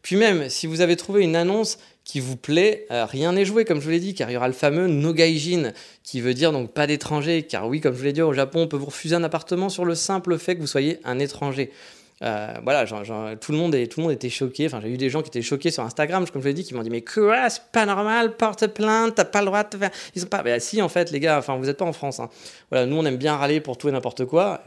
Puis 0.02 0.16
même, 0.16 0.48
si 0.48 0.66
vous 0.66 0.80
avez 0.80 0.96
trouvé 0.96 1.24
une 1.24 1.36
annonce 1.36 1.78
qui 2.04 2.20
vous 2.20 2.36
plaît, 2.36 2.86
euh, 2.90 3.04
rien 3.04 3.32
n'est 3.32 3.44
joué, 3.44 3.66
comme 3.66 3.80
je 3.80 3.84
vous 3.84 3.90
l'ai 3.90 4.00
dit, 4.00 4.14
car 4.14 4.30
il 4.30 4.34
y 4.34 4.36
aura 4.36 4.46
le 4.46 4.54
fameux 4.54 4.86
no 4.86 5.12
gaijin, 5.12 5.72
qui 6.02 6.22
veut 6.22 6.32
dire 6.32 6.52
donc 6.52 6.72
pas 6.72 6.86
d'étranger, 6.86 7.42
car 7.42 7.68
oui, 7.68 7.82
comme 7.82 7.92
je 7.92 7.98
vous 7.98 8.04
l'ai 8.04 8.14
dit, 8.14 8.22
au 8.22 8.32
Japon, 8.32 8.62
on 8.62 8.66
peut 8.66 8.78
vous 8.78 8.86
refuser 8.86 9.14
un 9.14 9.24
appartement 9.24 9.68
sur 9.68 9.84
le 9.84 9.94
simple 9.94 10.38
fait 10.38 10.54
que 10.56 10.60
vous 10.60 10.66
soyez 10.66 11.00
un 11.04 11.18
étranger. 11.18 11.70
Euh, 12.22 12.54
voilà, 12.62 12.84
tout, 12.86 13.52
le 13.52 13.58
monde 13.58 13.76
tout 13.88 14.00
le 14.00 14.02
monde 14.02 14.12
était 14.12 14.30
choqué. 14.30 14.66
Enfin, 14.66 14.80
j'ai 14.82 14.88
eu 14.88 14.96
des 14.96 15.10
gens 15.10 15.22
qui 15.22 15.28
étaient 15.28 15.42
choqués 15.42 15.70
sur 15.70 15.82
Instagram, 15.84 16.26
comme 16.28 16.42
je 16.42 16.48
l'ai 16.48 16.54
dit, 16.54 16.64
qui 16.64 16.74
m'ont 16.74 16.82
dit 16.82 16.90
Mais 16.90 17.02
quoi, 17.02 17.48
c'est 17.48 17.62
pas 17.72 17.86
normal, 17.86 18.36
porte 18.36 18.66
plainte, 18.68 19.14
t'as 19.14 19.24
pas 19.24 19.40
le 19.40 19.46
droit 19.46 19.64
de 19.64 19.76
faire. 19.76 19.90
Ils 20.14 20.22
sont 20.22 20.28
pas. 20.28 20.42
Mais 20.42 20.58
si, 20.60 20.82
en 20.82 20.88
fait, 20.88 21.10
les 21.10 21.20
gars, 21.20 21.38
enfin, 21.38 21.56
vous 21.56 21.68
êtes 21.68 21.76
pas 21.76 21.84
en 21.84 21.92
France. 21.92 22.20
Hein. 22.20 22.28
Voilà, 22.70 22.86
nous, 22.86 22.96
on 22.96 23.04
aime 23.04 23.18
bien 23.18 23.36
râler 23.36 23.60
pour 23.60 23.78
tout 23.78 23.88
et 23.88 23.92
n'importe 23.92 24.24
quoi 24.24 24.62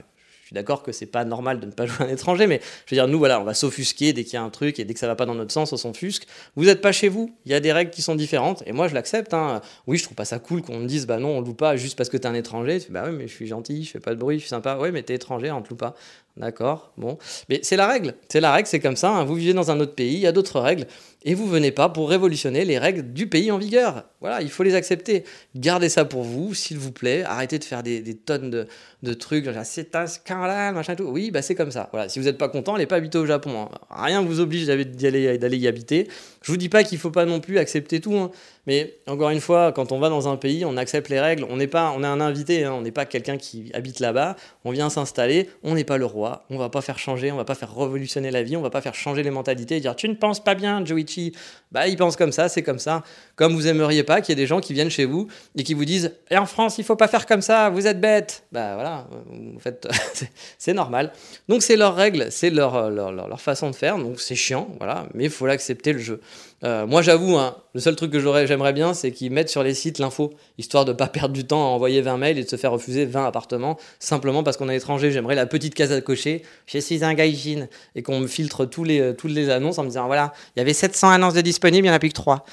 suis 0.51 0.55
d'accord 0.55 0.83
que 0.83 0.91
c'est 0.91 1.05
pas 1.05 1.23
normal 1.23 1.59
de 1.61 1.65
ne 1.65 1.71
pas 1.71 1.85
jouer 1.87 2.05
un 2.05 2.09
étranger, 2.09 2.45
mais 2.45 2.59
je 2.85 2.93
veux 2.93 3.01
dire, 3.01 3.07
nous, 3.07 3.17
voilà, 3.17 3.39
on 3.39 3.43
va 3.43 3.53
s'offusquer 3.53 4.13
dès 4.13 4.23
qu'il 4.23 4.33
y 4.33 4.37
a 4.37 4.43
un 4.43 4.49
truc 4.49 4.79
et 4.79 4.85
dès 4.85 4.93
que 4.93 4.99
ça 4.99 5.07
va 5.07 5.15
pas 5.15 5.25
dans 5.25 5.35
notre 5.35 5.51
sens, 5.51 5.71
on 5.71 5.77
s'enfusque. 5.77 6.27
Vous 6.55 6.65
n'êtes 6.65 6.81
pas 6.81 6.91
chez 6.91 7.07
vous, 7.07 7.33
il 7.45 7.51
y 7.51 7.55
a 7.55 7.59
des 7.59 7.71
règles 7.71 7.91
qui 7.91 8.01
sont 8.01 8.15
différentes, 8.15 8.61
et 8.65 8.73
moi, 8.73 8.87
je 8.87 8.93
l'accepte. 8.93 9.33
Hein. 9.33 9.61
Oui, 9.87 9.97
je 9.97 10.03
trouve 10.03 10.15
pas 10.15 10.25
ça 10.25 10.39
cool 10.39 10.61
qu'on 10.61 10.77
me 10.77 10.87
dise, 10.87 11.07
bah 11.07 11.17
non, 11.17 11.37
on 11.37 11.41
loue 11.41 11.53
pas 11.53 11.77
juste 11.77 11.97
parce 11.97 12.09
que 12.09 12.17
t'es 12.17 12.27
un 12.27 12.33
étranger. 12.33 12.81
Tu 12.81 12.91
bah 12.91 13.05
oui, 13.07 13.15
mais 13.17 13.27
je 13.27 13.33
suis 13.33 13.47
gentil, 13.47 13.83
je 13.85 13.91
fais 13.91 13.99
pas 13.99 14.13
de 14.13 14.19
bruit, 14.19 14.37
je 14.37 14.41
suis 14.41 14.49
sympa. 14.49 14.77
Oui, 14.79 14.91
mais 14.91 15.03
t'es 15.03 15.15
étranger, 15.15 15.51
on 15.51 15.61
te 15.61 15.69
loue 15.69 15.75
pas. 15.75 15.95
D'accord, 16.37 16.93
bon. 16.97 17.17
Mais 17.49 17.59
c'est 17.61 17.75
la 17.75 17.87
règle, 17.87 18.15
c'est 18.29 18.39
la 18.39 18.53
règle, 18.53 18.67
c'est 18.67 18.79
comme 18.79 18.95
ça. 18.95 19.09
Hein. 19.09 19.25
Vous 19.25 19.35
vivez 19.35 19.53
dans 19.53 19.69
un 19.69 19.79
autre 19.81 19.95
pays, 19.95 20.13
il 20.13 20.19
y 20.21 20.27
a 20.27 20.31
d'autres 20.31 20.61
règles 20.61 20.87
et 21.23 21.35
vous 21.35 21.45
venez 21.45 21.71
pas 21.71 21.89
pour 21.89 22.09
révolutionner 22.09 22.63
les 22.63 22.79
règles 22.79 23.11
du 23.11 23.27
pays 23.27 23.51
en 23.51 23.57
vigueur. 23.57 24.05
Voilà, 24.21 24.41
il 24.41 24.49
faut 24.49 24.63
les 24.63 24.73
accepter. 24.73 25.25
Gardez 25.55 25.89
ça 25.89 26.05
pour 26.05 26.23
vous, 26.23 26.53
s'il 26.53 26.77
vous 26.77 26.93
plaît. 26.93 27.23
Arrêtez 27.23 27.59
de 27.59 27.63
faire 27.65 27.83
des, 27.83 28.01
tonnes 28.15 28.49
de, 28.49 28.67
de 29.03 29.13
trucs, 29.13 29.45
c'est 29.63 29.93
un 29.95 30.07
scandale, 30.07 30.73
machin 30.73 30.95
tout. 30.95 31.03
Oui, 31.03 31.31
bah 31.31 31.41
c'est 31.41 31.55
comme 31.55 31.71
ça. 31.71 31.89
Voilà, 31.91 32.07
si 32.07 32.17
vous 32.19 32.25
n'êtes 32.25 32.37
pas 32.37 32.49
content, 32.49 32.75
allez 32.75 32.87
pas 32.87 32.95
habiter 32.95 33.17
au 33.17 33.25
Japon. 33.25 33.67
Hein. 33.69 33.77
Rien 33.89 34.21
ne 34.21 34.27
vous 34.27 34.39
oblige 34.39 34.65
d'aller 34.65 35.57
y 35.57 35.67
habiter. 35.67 36.07
Je 36.41 36.51
vous 36.51 36.57
dis 36.57 36.69
pas 36.69 36.83
qu'il 36.83 36.97
faut 36.97 37.11
pas 37.11 37.25
non 37.25 37.39
plus 37.39 37.59
accepter 37.59 37.99
tout, 38.01 38.15
hein. 38.15 38.31
mais 38.65 38.95
encore 39.05 39.29
une 39.29 39.39
fois, 39.39 39.71
quand 39.71 39.91
on 39.91 39.99
va 39.99 40.09
dans 40.09 40.27
un 40.27 40.37
pays, 40.37 40.65
on 40.65 40.75
accepte 40.75 41.07
les 41.09 41.19
règles. 41.19 41.45
On 41.47 41.57
n'est 41.57 41.67
pas, 41.67 41.93
on 41.95 42.03
est 42.03 42.07
un 42.07 42.19
invité, 42.19 42.63
hein. 42.63 42.73
on 42.73 42.81
n'est 42.81 42.91
pas 42.91 43.05
quelqu'un 43.05 43.37
qui 43.37 43.69
habite 43.75 43.99
là-bas. 43.99 44.35
On 44.65 44.71
vient 44.71 44.89
s'installer, 44.89 45.51
on 45.61 45.75
n'est 45.75 45.83
pas 45.83 45.97
le 45.97 46.05
roi. 46.05 46.45
On 46.49 46.57
va 46.57 46.69
pas 46.69 46.81
faire 46.81 46.97
changer, 46.97 47.31
on 47.31 47.37
va 47.37 47.45
pas 47.45 47.53
faire 47.53 47.75
révolutionner 47.75 48.31
la 48.31 48.41
vie, 48.41 48.57
on 48.57 48.61
va 48.63 48.71
pas 48.71 48.81
faire 48.81 48.95
changer 48.95 49.21
les 49.21 49.29
mentalités 49.29 49.77
et 49.77 49.79
dire 49.81 49.95
tu 49.95 50.09
ne 50.09 50.15
penses 50.15 50.43
pas 50.43 50.55
bien, 50.55 50.83
Joichi. 50.83 51.33
Bah 51.71 51.87
il 51.87 51.95
pense 51.95 52.15
comme 52.15 52.31
ça, 52.31 52.49
c'est 52.49 52.63
comme 52.63 52.79
ça. 52.79 53.03
Comme 53.35 53.53
vous 53.53 53.67
aimeriez 53.67 54.03
pas 54.03 54.19
qu'il 54.21 54.31
y 54.31 54.33
ait 54.33 54.41
des 54.41 54.47
gens 54.47 54.61
qui 54.61 54.73
viennent 54.73 54.89
chez 54.89 55.05
vous 55.05 55.27
et 55.55 55.63
qui 55.63 55.75
vous 55.75 55.85
disent 55.85 56.15
et 56.31 56.39
en 56.39 56.47
France 56.47 56.79
il 56.79 56.83
faut 56.83 56.95
pas 56.95 57.07
faire 57.07 57.27
comme 57.27 57.43
ça, 57.43 57.69
vous 57.69 57.85
êtes 57.85 58.01
bête. 58.01 58.45
Bah 58.51 58.73
voilà, 58.73 59.07
en 59.55 59.59
fait 59.59 59.87
c'est 60.57 60.73
normal. 60.73 61.13
Donc 61.47 61.61
c'est 61.61 61.75
leurs 61.75 61.95
règles, 61.95 62.31
c'est 62.31 62.49
leur, 62.49 62.89
leur 62.89 63.41
façon 63.41 63.69
de 63.69 63.75
faire. 63.75 63.99
Donc 63.99 64.19
c'est 64.19 64.35
chiant, 64.35 64.69
voilà, 64.79 65.05
mais 65.13 65.25
il 65.25 65.29
faut 65.29 65.45
l'accepter 65.45 65.93
le 65.93 65.99
jeu. 65.99 66.19
Euh, 66.63 66.85
moi, 66.85 67.01
j'avoue, 67.01 67.37
hein, 67.37 67.57
le 67.73 67.79
seul 67.79 67.95
truc 67.95 68.11
que 68.11 68.19
j'aimerais 68.19 68.73
bien, 68.73 68.93
c'est 68.93 69.11
qu'ils 69.11 69.31
mettent 69.31 69.49
sur 69.49 69.63
les 69.63 69.73
sites 69.73 69.99
l'info, 69.99 70.33
histoire 70.57 70.85
de 70.85 70.91
ne 70.91 70.97
pas 70.97 71.07
perdre 71.07 71.33
du 71.33 71.45
temps 71.45 71.63
à 71.63 71.69
envoyer 71.69 72.01
20 72.01 72.17
mails 72.17 72.37
et 72.37 72.43
de 72.43 72.49
se 72.49 72.55
faire 72.55 72.71
refuser 72.71 73.05
20 73.05 73.25
appartements, 73.25 73.77
simplement 73.99 74.43
parce 74.43 74.57
qu'on 74.57 74.69
est 74.69 74.77
étranger. 74.77 75.11
J'aimerais 75.11 75.35
la 75.35 75.45
petite 75.45 75.73
case 75.73 75.91
à 75.91 76.01
cocher, 76.01 76.43
je 76.67 76.77
suis 76.77 77.03
un 77.03 77.13
gaijin, 77.13 77.67
et 77.95 78.03
qu'on 78.03 78.19
me 78.19 78.27
filtre 78.27 78.67
les, 78.83 79.15
toutes 79.15 79.31
les 79.31 79.49
annonces 79.49 79.79
en 79.79 79.83
me 79.83 79.89
disant, 79.89 80.07
voilà, 80.07 80.33
il 80.55 80.59
y 80.59 80.61
avait 80.61 80.73
700 80.73 81.09
annonces 81.09 81.33
de 81.33 81.41
disponibles, 81.41 81.85
il 81.85 81.89
n'y 81.89 81.93
en 81.93 81.95
a 81.95 81.99
plus 81.99 82.09
que 82.09 82.13
3. 82.13 82.45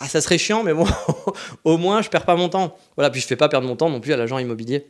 Ah, 0.00 0.08
ça 0.08 0.20
serait 0.20 0.38
chiant, 0.38 0.62
mais 0.62 0.74
bon, 0.74 0.86
au 1.64 1.76
moins, 1.76 2.02
je 2.02 2.08
perds 2.08 2.24
pas 2.24 2.36
mon 2.36 2.48
temps. 2.48 2.76
Voilà, 2.96 3.10
puis 3.10 3.20
je 3.20 3.26
fais 3.26 3.36
pas 3.36 3.48
perdre 3.48 3.66
mon 3.66 3.76
temps 3.76 3.90
non 3.90 4.00
plus 4.00 4.12
à 4.12 4.16
l'agent 4.16 4.38
immobilier. 4.38 4.86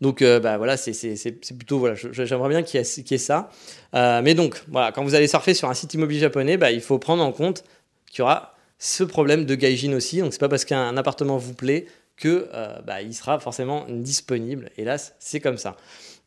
Donc 0.00 0.22
bah, 0.22 0.58
voilà, 0.58 0.76
c'est 0.76 1.32
plutôt, 1.56 1.78
voilà, 1.78 1.94
j'aimerais 1.94 2.48
bien 2.48 2.62
qu'il 2.62 2.80
y, 2.80 3.14
ait 3.14 3.18
ça. 3.18 3.50
mais 3.92 4.34
donc, 4.34 4.62
voilà, 4.68 4.90
quand 4.92 5.04
vous 5.04 5.14
allez 5.14 5.28
surfer 5.28 5.54
sur 5.54 5.68
un 5.68 5.74
site 5.74 5.94
immobilier 5.94 6.20
japonais, 6.20 6.56
bah, 6.56 6.72
il 6.72 6.80
faut 6.80 6.98
prendre 6.98 7.22
en 7.22 7.32
compte 7.32 7.64
qu'il 8.10 8.20
y 8.20 8.22
aura 8.22 8.54
ce 8.78 9.04
problème 9.04 9.46
de 9.46 9.54
gaijin 9.54 9.92
aussi. 9.94 10.20
Donc 10.20 10.32
c'est 10.32 10.40
pas 10.40 10.48
parce 10.48 10.64
qu'un 10.64 10.96
appartement 10.96 11.36
vous 11.36 11.54
plaît 11.54 11.86
que 12.16 12.48
bah, 12.84 13.02
il 13.02 13.14
sera 13.14 13.38
forcément 13.38 13.86
disponible. 13.88 14.70
Hélas, 14.76 15.14
c'est 15.20 15.40
comme 15.40 15.58
ça. 15.58 15.76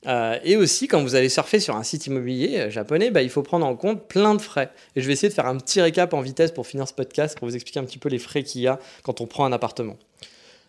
Euh, 0.07 0.38
et 0.43 0.55
aussi, 0.55 0.88
quand 0.88 1.01
vous 1.01 1.16
allez 1.16 1.30
surfer 1.30 1.59
sur 1.59 1.76
un 1.76 1.84
site 1.84 2.05
immobilier 2.07 2.59
euh, 2.59 2.70
japonais, 2.70 3.09
bah, 3.09 3.22
il 3.22 3.30
faut 3.30 3.41
prendre 3.41 3.66
en 3.66 3.76
compte 3.76 4.07
plein 4.07 4.36
de 4.36 4.41
frais. 4.41 4.70
Et 4.95 5.01
je 5.01 5.07
vais 5.07 5.14
essayer 5.14 5.30
de 5.30 5.34
faire 5.34 5.47
un 5.47 5.57
petit 5.57 5.82
récap 5.82 6.14
en 6.14 6.22
vitesse 6.22 6.51
pour 6.51 6.68
finir 6.68 6.88
ce 6.88 6.93
podcast, 6.93 7.38
pour 7.38 7.47
vous 7.47 7.55
expliquer 7.55 7.80
un 7.80 7.86
petit 7.86 7.97
peu 7.97 8.09
les 8.09 8.20
frais 8.20 8.43
qu'il 8.43 8.62
y 8.62 8.68
a 8.68 8.80
quand 9.03 9.22
on 9.22 9.26
prend 9.26 9.45
un 9.45 9.51
appartement. 9.51 9.97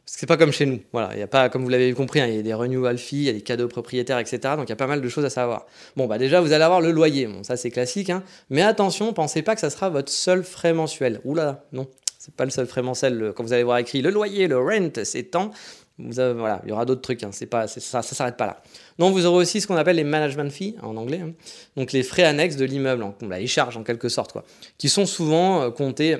Parce 0.07 0.15
que 0.15 0.21
c'est 0.21 0.27
pas 0.27 0.37
comme 0.37 0.53
chez 0.53 0.67
nous. 0.67 0.81
Voilà, 0.93 1.11
il 1.15 1.19
y 1.19 1.23
a 1.23 1.27
pas, 1.27 1.49
comme 1.49 1.65
vous 1.65 1.69
l'avez 1.69 1.93
compris, 1.93 2.21
hein, 2.21 2.29
il 2.29 2.37
y 2.37 2.39
a 2.39 2.43
des 2.43 2.55
renewal 2.55 2.97
fees, 2.97 3.17
il 3.17 3.23
y 3.25 3.29
a 3.29 3.33
des 3.33 3.41
cadeaux 3.41 3.67
propriétaires, 3.67 4.21
etc. 4.21 4.39
Donc 4.57 4.67
il 4.67 4.71
y 4.71 4.73
a 4.73 4.77
pas 4.77 4.87
mal 4.87 5.01
de 5.01 5.09
choses 5.09 5.25
à 5.25 5.31
savoir. 5.31 5.67
Bon, 5.97 6.07
bah 6.07 6.17
déjà, 6.17 6.41
vous 6.41 6.53
allez 6.53 6.63
avoir 6.63 6.81
le 6.81 6.93
loyer. 6.93 7.27
Bon, 7.27 7.43
ça 7.43 7.57
c'est 7.57 7.73
classique. 7.73 8.11
Hein. 8.11 8.23
Mais 8.49 8.63
attention, 8.63 9.13
pensez 9.13 9.43
pas 9.43 9.57
que 9.57 9.61
ça 9.61 9.69
sera 9.69 9.91
votre 9.91 10.13
seul 10.13 10.45
frais 10.45 10.73
mensuel. 10.73 11.21
Oula, 11.25 11.65
non. 11.73 11.89
C'est 12.21 12.35
pas 12.35 12.45
le 12.45 12.53
seul 12.53 12.67
frais 12.67 12.83
mensuel. 12.83 13.33
Quand 13.35 13.43
vous 13.43 13.53
allez 13.53 13.65
voir 13.65 13.79
écrit 13.79 14.01
le 14.01 14.11
loyer, 14.11 14.47
le 14.47 14.59
rent, 14.59 14.91
c'est 15.03 15.25
tant. 15.25 15.51
Vous 15.99 16.21
avez, 16.21 16.39
voilà, 16.39 16.61
il 16.65 16.69
y 16.69 16.73
aura 16.73 16.85
d'autres 16.85 17.01
trucs. 17.01 17.25
Hein. 17.25 17.31
C'est 17.33 17.47
pas, 17.47 17.67
ça, 17.67 17.81
ça 17.81 18.15
s'arrête 18.15 18.37
pas 18.37 18.47
là. 18.47 18.63
Donc 18.99 19.13
vous 19.13 19.27
aurez 19.27 19.39
aussi 19.39 19.61
ce 19.61 19.67
qu'on 19.67 19.77
appelle 19.77 19.97
les 19.97 20.05
management 20.05 20.53
fees 20.53 20.77
en 20.83 20.97
anglais, 20.97 21.21
hein. 21.23 21.33
donc 21.77 21.93
les 21.93 22.03
frais 22.03 22.25
annexes 22.25 22.57
de 22.57 22.65
l'immeuble, 22.65 23.05
les 23.29 23.47
charges 23.47 23.77
en 23.77 23.83
quelque 23.83 24.09
sorte, 24.09 24.33
quoi, 24.33 24.45
qui 24.79 24.89
sont 24.89 25.07
souvent 25.07 25.63
euh, 25.63 25.71
comptés 25.71 26.19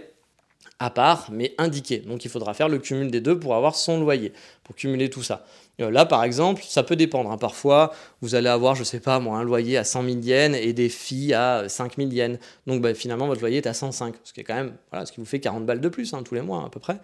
à 0.79 0.91
part, 0.91 1.29
mais 1.33 1.55
indiqués. 1.59 1.99
Donc 1.99 2.25
il 2.25 2.31
faudra 2.31 2.53
faire 2.55 2.69
le 2.69 2.79
cumul 2.79 3.11
des 3.11 3.21
deux 3.21 3.39
pour 3.39 3.55
avoir 3.55 3.75
son 3.75 4.01
loyer, 4.01 4.33
pour 4.63 4.75
cumuler 4.75 5.09
tout 5.09 5.23
ça. 5.23 5.45
Euh, 5.81 5.91
là, 5.91 6.07
par 6.07 6.25
exemple, 6.25 6.63
ça 6.67 6.83
peut 6.83 6.97
dépendre. 6.97 7.31
Hein. 7.31 7.39
Parfois, 7.39 7.93
vous 8.23 8.35
allez 8.35 8.49
avoir, 8.49 8.75
je 8.75 8.85
sais 8.85 9.01
pas 9.01 9.19
moi, 9.19 9.39
un 9.39 9.45
loyer 9.45 9.77
à 9.77 9.85
100 9.85 10.05
000 10.05 10.17
yens 10.21 10.57
et 10.57 10.73
des 10.73 10.89
filles 10.89 11.35
à 11.35 11.69
5 11.69 11.97
000 11.97 12.11
yens. 12.11 12.39
Donc 12.67 12.81
bah, 12.81 12.95
finalement, 12.95 13.27
votre 13.27 13.41
loyer 13.41 13.59
est 13.59 13.67
à 13.67 13.75
105, 13.75 14.15
ce 14.25 14.33
qui 14.33 14.43
quand 14.43 14.55
même, 14.55 14.75
voilà, 14.91 15.07
ce 15.07 15.13
qui 15.13 15.21
vous 15.21 15.27
fait 15.27 15.41
40 15.41 15.67
balles 15.67 15.81
de 15.81 15.89
plus 15.89 16.15
hein, 16.15 16.23
tous 16.23 16.35
les 16.35 16.41
mois 16.41 16.65
à 16.65 16.71
peu 16.71 16.81
près. 16.81 16.99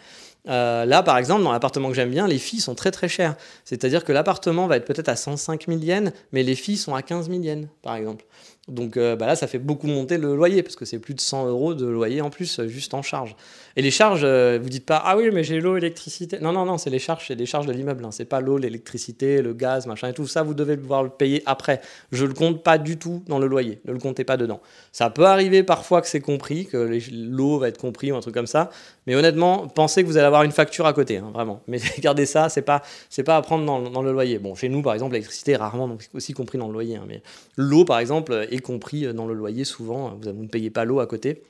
Euh, 0.48 0.84
là, 0.84 1.02
par 1.02 1.18
exemple, 1.18 1.42
dans 1.42 1.52
l'appartement 1.52 1.88
que 1.88 1.94
j'aime 1.94 2.10
bien, 2.10 2.26
les 2.26 2.38
filles 2.38 2.60
sont 2.60 2.74
très 2.74 2.90
très 2.90 3.08
chères. 3.08 3.36
C'est-à-dire 3.64 4.04
que 4.04 4.12
l'appartement 4.12 4.66
va 4.66 4.76
être 4.76 4.86
peut-être 4.86 5.08
à 5.08 5.16
105 5.16 5.66
000 5.68 5.80
yens, 5.80 6.12
mais 6.32 6.42
les 6.42 6.54
filles 6.54 6.78
sont 6.78 6.94
à 6.94 7.02
15 7.02 7.28
000 7.28 7.42
yens, 7.42 7.68
par 7.82 7.96
exemple. 7.96 8.24
Donc 8.68 8.96
euh, 8.96 9.16
bah 9.16 9.26
là, 9.26 9.34
ça 9.34 9.48
fait 9.48 9.58
beaucoup 9.58 9.88
monter 9.88 10.18
le 10.18 10.36
loyer, 10.36 10.62
parce 10.62 10.76
que 10.76 10.84
c'est 10.84 11.00
plus 11.00 11.14
de 11.14 11.20
100 11.20 11.48
euros 11.48 11.74
de 11.74 11.84
loyer 11.84 12.20
en 12.20 12.30
plus, 12.30 12.60
euh, 12.60 12.68
juste 12.68 12.94
en 12.94 13.02
charge. 13.02 13.34
Et 13.74 13.82
les 13.82 13.90
charges, 13.90 14.24
vous 14.24 14.68
dites 14.68 14.86
pas, 14.86 15.02
ah 15.04 15.16
oui, 15.16 15.30
mais 15.32 15.42
j'ai 15.42 15.58
l'eau, 15.58 15.74
l'électricité. 15.74 16.38
Non, 16.40 16.52
non, 16.52 16.64
non, 16.64 16.78
c'est 16.78 16.90
les 16.90 16.98
charges, 16.98 17.26
c'est 17.26 17.36
des 17.36 17.46
charges 17.46 17.66
de 17.66 17.72
l'immeuble. 17.72 18.04
Hein. 18.04 18.10
C'est 18.12 18.26
pas 18.26 18.40
l'eau, 18.40 18.58
l'électricité, 18.58 19.40
le 19.40 19.54
gaz, 19.54 19.86
machin 19.86 20.08
et 20.08 20.12
tout. 20.12 20.26
Ça, 20.26 20.42
vous 20.42 20.54
devez 20.54 20.76
pouvoir 20.76 21.02
le 21.02 21.08
payer 21.08 21.42
après. 21.46 21.80
Je 22.12 22.26
le 22.26 22.34
compte 22.34 22.62
pas 22.62 22.76
du 22.76 22.98
tout 22.98 23.22
dans 23.28 23.38
le 23.38 23.46
loyer. 23.46 23.80
Ne 23.86 23.92
le 23.92 23.98
comptez 23.98 24.24
pas 24.24 24.36
dedans. 24.36 24.60
Ça 24.92 25.08
peut 25.08 25.24
arriver 25.24 25.62
parfois 25.62 26.02
que 26.02 26.06
c'est 26.06 26.20
compris, 26.20 26.66
que 26.66 26.98
l'eau 27.10 27.58
va 27.58 27.68
être 27.68 27.78
compris 27.78 28.12
ou 28.12 28.16
un 28.16 28.20
truc 28.20 28.34
comme 28.34 28.46
ça. 28.46 28.70
Mais 29.06 29.14
honnêtement, 29.14 29.66
pensez 29.68 30.02
que 30.02 30.06
vous 30.06 30.16
allez 30.16 30.26
avoir 30.26 30.42
une 30.42 30.52
facture 30.52 30.86
à 30.86 30.92
côté, 30.92 31.16
hein, 31.16 31.30
vraiment. 31.32 31.62
Mais 31.66 31.78
gardez 31.98 32.26
ça, 32.26 32.48
c'est 32.48 32.62
pas, 32.62 32.82
c'est 33.08 33.24
pas 33.24 33.36
à 33.36 33.42
prendre 33.42 33.64
dans, 33.64 34.02
le 34.02 34.12
loyer. 34.12 34.38
Bon, 34.38 34.54
chez 34.54 34.68
nous, 34.68 34.82
par 34.82 34.94
exemple, 34.94 35.14
l'électricité 35.14 35.52
est 35.52 35.56
rarement 35.56 35.88
donc, 35.88 36.02
aussi 36.14 36.34
compris 36.34 36.58
dans 36.58 36.66
le 36.66 36.72
loyer. 36.74 36.96
Hein, 36.96 37.04
mais 37.08 37.22
l'eau, 37.56 37.84
par 37.84 37.98
exemple, 37.98 38.46
est 38.52 38.60
compris 38.60 39.12
dans 39.12 39.26
le 39.26 39.34
loyer 39.34 39.64
souvent. 39.64 40.18
Vous, 40.20 40.32
ne 40.32 40.48
payez 40.48 40.70
pas 40.70 40.84
l'eau 40.84 41.00
à 41.00 41.06
côté. 41.06 41.42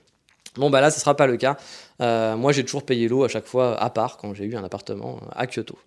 Bon, 0.57 0.71
bah 0.71 0.81
là, 0.81 0.91
ce 0.91 1.01
sera 1.01 1.17
pas 1.17 1.27
le 1.27 1.37
cas. 1.37 1.57
Euh, 2.01 2.37
moi, 2.37 2.53
j'ai 2.53 2.65
toujours 2.65 2.85
payé 2.85 3.09
l'eau 3.09 3.25
à 3.25 3.29
chaque 3.29 3.47
fois 3.47 3.81
à 3.81 3.91
part 3.91 4.19
quand 4.19 4.35
j'ai 4.35 4.45
eu 4.45 4.57
un 4.57 4.65
appartement 4.65 5.21
à 5.35 5.47
Kyoto. 5.47 5.79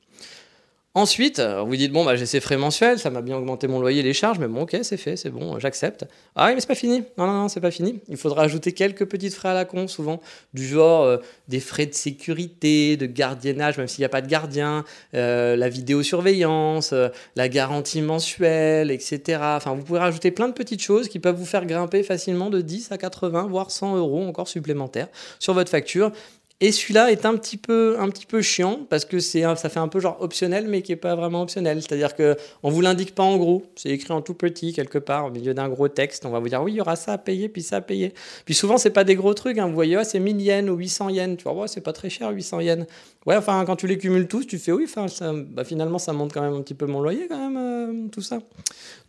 Ensuite, 0.98 1.40
euh, 1.40 1.62
vous 1.62 1.76
dites, 1.76 1.92
bon, 1.92 2.06
bah, 2.06 2.16
j'ai 2.16 2.26
ces 2.26 2.40
frais 2.40 2.56
mensuels, 2.56 3.00
ça 3.00 3.10
m'a 3.10 3.22
bien 3.22 3.36
augmenté 3.36 3.68
mon 3.68 3.82
loyer, 3.82 4.02
les 4.02 4.14
charges, 4.14 4.40
mais 4.40 4.48
bon, 4.48 4.62
ok, 4.62 4.78
c'est 4.82 4.96
fait, 4.96 5.18
c'est 5.18 5.30
bon, 5.30 5.60
j'accepte. 5.60 6.06
Ah 6.38 6.46
oui, 6.48 6.54
mais 6.56 6.62
c'est 6.62 6.70
pas 6.70 6.74
fini. 6.74 7.04
Non, 7.18 7.28
non, 7.28 7.34
non, 7.34 7.48
c'est 7.50 7.60
pas 7.60 7.70
fini. 7.70 8.00
Il 8.08 8.16
faudra 8.16 8.44
ajouter 8.44 8.72
quelques 8.72 9.04
petites 9.04 9.34
frais 9.34 9.50
à 9.50 9.54
la 9.54 9.66
con, 9.66 9.90
souvent, 9.90 10.22
du 10.54 10.66
genre 10.66 11.04
euh, 11.04 11.18
des 11.50 11.60
frais 11.60 11.86
de 11.86 11.94
sécurité, 11.94 12.96
de 12.96 13.08
gardiennage, 13.08 13.78
même 13.78 13.90
s'il 13.90 14.04
n'y 14.04 14.06
a 14.06 14.10
pas 14.10 14.22
de 14.22 14.28
gardien, 14.28 14.86
euh, 15.16 15.58
la 15.58 15.68
vidéosurveillance, 15.68 16.94
la 17.36 17.50
garantie 17.50 18.02
mensuelle, 18.02 18.90
etc. 18.90 19.40
Enfin, 19.42 19.76
vous 19.76 19.84
pouvez 19.84 20.00
rajouter 20.00 20.32
plein 20.32 20.48
de 20.48 20.54
petites 20.54 20.82
choses 20.82 21.10
qui 21.10 21.20
peuvent 21.20 21.36
vous 21.36 21.46
faire 21.46 21.66
grimper 21.66 22.04
facilement 22.04 22.50
de 22.50 22.62
10 22.62 22.94
à 22.94 22.98
80, 22.98 23.48
voire 23.50 23.70
100 23.70 23.98
euros 23.98 24.26
encore 24.26 24.48
supplémentaires 24.48 25.10
sur 25.40 25.54
votre 25.54 25.70
facture. 25.70 26.14
Et 26.62 26.72
celui-là 26.72 27.12
est 27.12 27.26
un 27.26 27.36
petit 27.36 27.58
peu, 27.58 27.98
un 28.00 28.08
petit 28.10 28.26
peu 28.26 28.42
chiant 28.42 28.86
parce 28.90 29.04
que 29.04 29.20
c'est, 29.20 29.42
ça 29.42 29.68
fait 29.68 29.80
un 29.80 29.90
peu 29.90 30.00
genre 30.00 30.16
optionnel, 30.22 30.68
mais 30.70 30.82
qui 30.82 30.94
n'est 30.94 30.98
pas 30.98 31.14
vraiment 31.14 31.42
optionnel. 31.42 31.82
C'est-à-dire 31.82 32.16
qu'on 32.16 32.70
ne 32.70 32.72
vous 32.72 32.80
l'indique 32.80 33.14
pas 33.14 33.24
en 33.24 33.36
gros. 33.36 33.64
C'est 33.76 33.90
écrit 33.90 34.14
en 34.14 34.22
tout 34.22 34.36
petit 34.36 34.72
quelque 34.72 34.98
part 34.98 35.26
au 35.26 35.32
milieu 35.32 35.54
d'un 35.54 35.68
gros 35.68 35.90
texte. 35.90 36.26
On 36.26 36.30
va 36.30 36.40
vous 36.40 36.48
dire 36.48 36.64
oui, 36.64 36.72
il 36.72 36.76
y 36.76 36.82
aura 36.82 36.96
ça 36.96 37.12
à 37.12 37.18
payer, 37.18 37.50
puis 37.50 37.62
ça 37.62 37.78
à 37.78 37.82
payer. 37.82 38.14
Puis 38.46 38.54
souvent, 38.54 38.78
c'est 38.78 38.92
pas 38.92 39.04
des 39.04 39.16
gros 39.16 39.34
trucs. 39.34 39.58
Hein. 39.58 39.68
Vous 39.68 39.74
voyez, 39.74 40.02
c'est 40.06 40.20
1000 40.20 40.42
yens 40.42 40.70
ou 40.70 40.76
800 40.76 41.10
yens. 41.10 41.38
Tu 41.38 41.44
vois, 41.44 41.54
ouais, 41.54 41.68
c'est 41.68 41.82
pas 41.82 41.94
très 41.94 42.10
cher, 42.10 42.30
800 42.30 42.62
yens. 42.62 42.86
Ouais, 43.26 43.36
enfin, 43.36 43.66
quand 43.66 43.76
tu 43.76 43.88
les 43.88 43.98
cumules 43.98 44.28
tous, 44.28 44.46
tu 44.46 44.60
fais 44.60 44.72
oui, 44.72 44.86
bah, 45.50 45.64
finalement, 45.64 45.98
ça 45.98 46.14
monte 46.14 46.32
quand 46.32 46.44
même 46.44 46.54
un 46.54 46.62
petit 46.62 46.76
peu 46.76 46.86
mon 46.86 47.02
loyer, 47.02 47.28
quand 47.28 47.50
même, 47.50 47.58
euh, 47.58 48.08
tout 48.12 48.22
ça. 48.22 48.36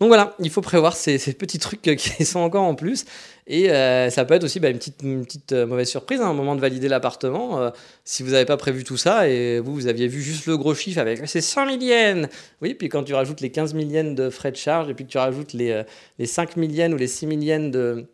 Donc 0.00 0.08
voilà, 0.08 0.34
il 0.38 0.48
faut 0.48 0.62
prévoir 0.62 0.96
ces, 0.96 1.18
petits 1.34 1.58
trucs 1.58 1.82
qui 1.96 2.24
sont 2.24 2.40
encore 2.40 2.64
en 2.64 2.74
plus. 2.74 3.04
Et 3.46 3.70
euh, 3.70 4.08
ça 4.08 4.24
peut 4.24 4.32
être 4.32 4.44
aussi 4.44 4.58
bah, 4.58 4.70
une 4.70 4.78
petite, 4.78 5.52
euh, 5.52 5.66
mauvaise 5.66 5.88
surprise, 5.88 6.22
hein, 6.22 6.30
un 6.30 6.32
moment 6.32 6.56
de 6.56 6.62
valider 6.62 6.88
l'appartement. 6.88 7.70
Si 8.04 8.22
vous 8.22 8.30
n'avez 8.30 8.46
pas 8.46 8.56
prévu 8.56 8.84
tout 8.84 8.96
ça 8.96 9.28
et 9.28 9.60
vous, 9.60 9.74
vous 9.74 9.86
aviez 9.86 10.08
vu 10.08 10.22
juste 10.22 10.46
le 10.46 10.56
gros 10.56 10.74
chiffre 10.74 10.98
avec 10.98 11.28
ces 11.28 11.42
100 11.42 11.66
000 11.66 11.82
yens. 11.82 12.28
Oui, 12.62 12.72
puis 12.72 12.88
quand 12.88 13.02
tu 13.04 13.12
rajoutes 13.12 13.42
les 13.42 13.50
15 13.50 13.74
000 13.74 13.84
yens 13.90 14.14
de 14.14 14.30
frais 14.30 14.50
de 14.50 14.56
charge 14.56 14.88
et 14.88 14.94
puis 14.94 15.04
que 15.04 15.10
tu 15.10 15.18
rajoutes 15.18 15.52
les, 15.52 15.82
les 16.18 16.26
5 16.26 16.56
000 16.56 16.68
yens 16.70 16.94
ou 16.94 16.96
les 16.96 17.06
6 17.06 17.28
000 17.28 17.40
yens 17.42 17.70
de, 17.70 18.06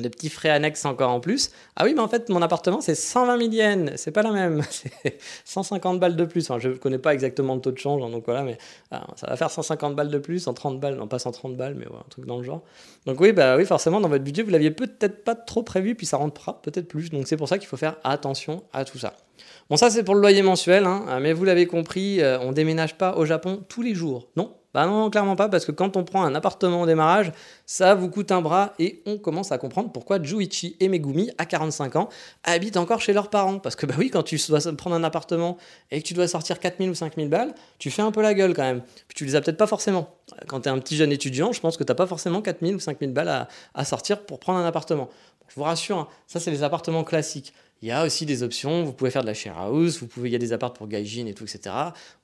des 0.00 0.10
petits 0.10 0.28
frais 0.28 0.50
annexes 0.50 0.84
encore 0.84 1.10
en 1.10 1.20
plus. 1.20 1.50
Ah 1.76 1.84
oui, 1.84 1.94
mais 1.94 2.00
en 2.00 2.08
fait, 2.08 2.28
mon 2.28 2.42
appartement, 2.42 2.80
c'est 2.80 2.94
120 2.94 3.38
000 3.38 3.52
yens. 3.52 3.92
C'est 3.96 4.10
pas 4.10 4.22
la 4.22 4.32
même. 4.32 4.62
C'est 4.70 4.92
150 5.44 6.00
balles 6.00 6.16
de 6.16 6.24
plus. 6.24 6.50
je 6.58 6.68
ne 6.68 6.74
connais 6.74 6.98
pas 6.98 7.14
exactement 7.14 7.54
le 7.54 7.60
taux 7.60 7.72
de 7.72 7.78
change, 7.78 8.02
hein, 8.02 8.10
donc 8.10 8.24
voilà, 8.24 8.42
mais 8.42 8.58
ah, 8.90 9.06
ça 9.16 9.26
va 9.26 9.36
faire 9.36 9.50
150 9.50 9.94
balles 9.94 10.10
de 10.10 10.18
plus, 10.18 10.40
130 10.40 10.80
balles, 10.80 10.96
non 10.96 11.08
pas 11.08 11.18
130 11.18 11.56
balles, 11.56 11.74
mais 11.74 11.86
un 11.86 12.08
truc 12.08 12.26
dans 12.26 12.38
le 12.38 12.44
genre. 12.44 12.62
Donc 13.06 13.20
oui, 13.20 13.32
bah 13.32 13.56
oui, 13.56 13.64
forcément, 13.64 14.00
dans 14.00 14.08
votre 14.08 14.24
budget, 14.24 14.42
vous 14.42 14.50
l'aviez 14.50 14.70
peut-être 14.70 15.24
pas 15.24 15.34
trop 15.34 15.62
prévu, 15.62 15.94
puis 15.94 16.06
ça 16.06 16.16
rentrera 16.16 16.60
peut-être 16.62 16.88
plus. 16.88 17.10
Donc 17.10 17.26
c'est 17.26 17.36
pour 17.36 17.48
ça 17.48 17.58
qu'il 17.58 17.68
faut 17.68 17.76
faire 17.76 17.96
attention 18.04 18.62
à 18.72 18.84
tout 18.84 18.98
ça. 18.98 19.14
Bon, 19.68 19.76
ça 19.76 19.90
c'est 19.90 20.04
pour 20.04 20.14
le 20.14 20.20
loyer 20.20 20.42
mensuel, 20.42 20.84
hein, 20.84 21.18
mais 21.20 21.32
vous 21.32 21.44
l'avez 21.44 21.66
compris, 21.66 22.20
euh, 22.20 22.38
on 22.40 22.52
déménage 22.52 22.96
pas 22.96 23.16
au 23.16 23.24
Japon 23.24 23.62
tous 23.68 23.82
les 23.82 23.94
jours. 23.94 24.28
Non, 24.36 24.54
bah 24.72 24.86
non, 24.86 25.10
clairement 25.10 25.34
pas, 25.34 25.48
parce 25.48 25.64
que 25.64 25.72
quand 25.72 25.96
on 25.96 26.04
prend 26.04 26.22
un 26.22 26.34
appartement 26.34 26.82
au 26.82 26.86
démarrage, 26.86 27.32
ça 27.66 27.94
vous 27.96 28.08
coûte 28.08 28.30
un 28.30 28.40
bras 28.40 28.72
et 28.78 29.02
on 29.04 29.18
commence 29.18 29.50
à 29.50 29.58
comprendre 29.58 29.90
pourquoi 29.90 30.22
Juichi 30.22 30.76
et 30.78 30.88
Megumi, 30.88 31.30
à 31.38 31.46
45 31.46 31.96
ans, 31.96 32.08
habitent 32.44 32.76
encore 32.76 33.00
chez 33.00 33.12
leurs 33.12 33.30
parents. 33.30 33.58
Parce 33.58 33.74
que 33.74 33.86
bah 33.86 33.94
oui, 33.98 34.10
quand 34.10 34.22
tu 34.22 34.38
dois 34.48 34.60
prendre 34.76 34.94
un 34.94 35.02
appartement 35.02 35.56
et 35.90 36.00
que 36.00 36.06
tu 36.06 36.14
dois 36.14 36.28
sortir 36.28 36.60
4000 36.60 36.90
ou 36.90 36.94
5000 36.94 37.28
balles, 37.28 37.52
tu 37.78 37.90
fais 37.90 38.02
un 38.02 38.12
peu 38.12 38.22
la 38.22 38.32
gueule 38.32 38.54
quand 38.54 38.62
même. 38.62 38.82
Puis 39.08 39.16
tu 39.16 39.24
les 39.24 39.34
as 39.34 39.40
peut-être 39.40 39.56
pas 39.56 39.66
forcément. 39.66 40.14
Quand 40.46 40.60
tu 40.60 40.68
es 40.68 40.72
un 40.72 40.78
petit 40.78 40.96
jeune 40.96 41.10
étudiant, 41.10 41.52
je 41.52 41.60
pense 41.60 41.76
que 41.76 41.82
tu 41.82 41.90
n'as 41.90 41.96
pas 41.96 42.06
forcément 42.06 42.40
4000 42.40 42.76
ou 42.76 42.80
5000 42.80 43.12
balles 43.12 43.48
à, 43.74 43.84
sortir 43.84 44.24
pour 44.24 44.38
prendre 44.38 44.60
un 44.60 44.66
appartement. 44.66 45.08
Je 45.48 45.56
vous 45.56 45.64
rassure, 45.64 45.98
hein, 45.98 46.08
ça 46.28 46.38
c'est 46.38 46.52
les 46.52 46.62
appartements 46.62 47.02
classiques. 47.02 47.52
Il 47.82 47.88
y 47.88 47.92
a 47.92 48.04
aussi 48.04 48.26
des 48.26 48.42
options, 48.42 48.84
vous 48.84 48.92
pouvez 48.92 49.10
faire 49.10 49.22
de 49.22 49.26
la 49.26 49.34
share 49.34 49.58
house, 49.58 50.00
il 50.18 50.28
y 50.28 50.34
a 50.34 50.38
des 50.38 50.52
apparts 50.52 50.74
pour 50.74 50.86
gaijin 50.86 51.26
et 51.26 51.32
tout, 51.32 51.44
etc. 51.44 51.74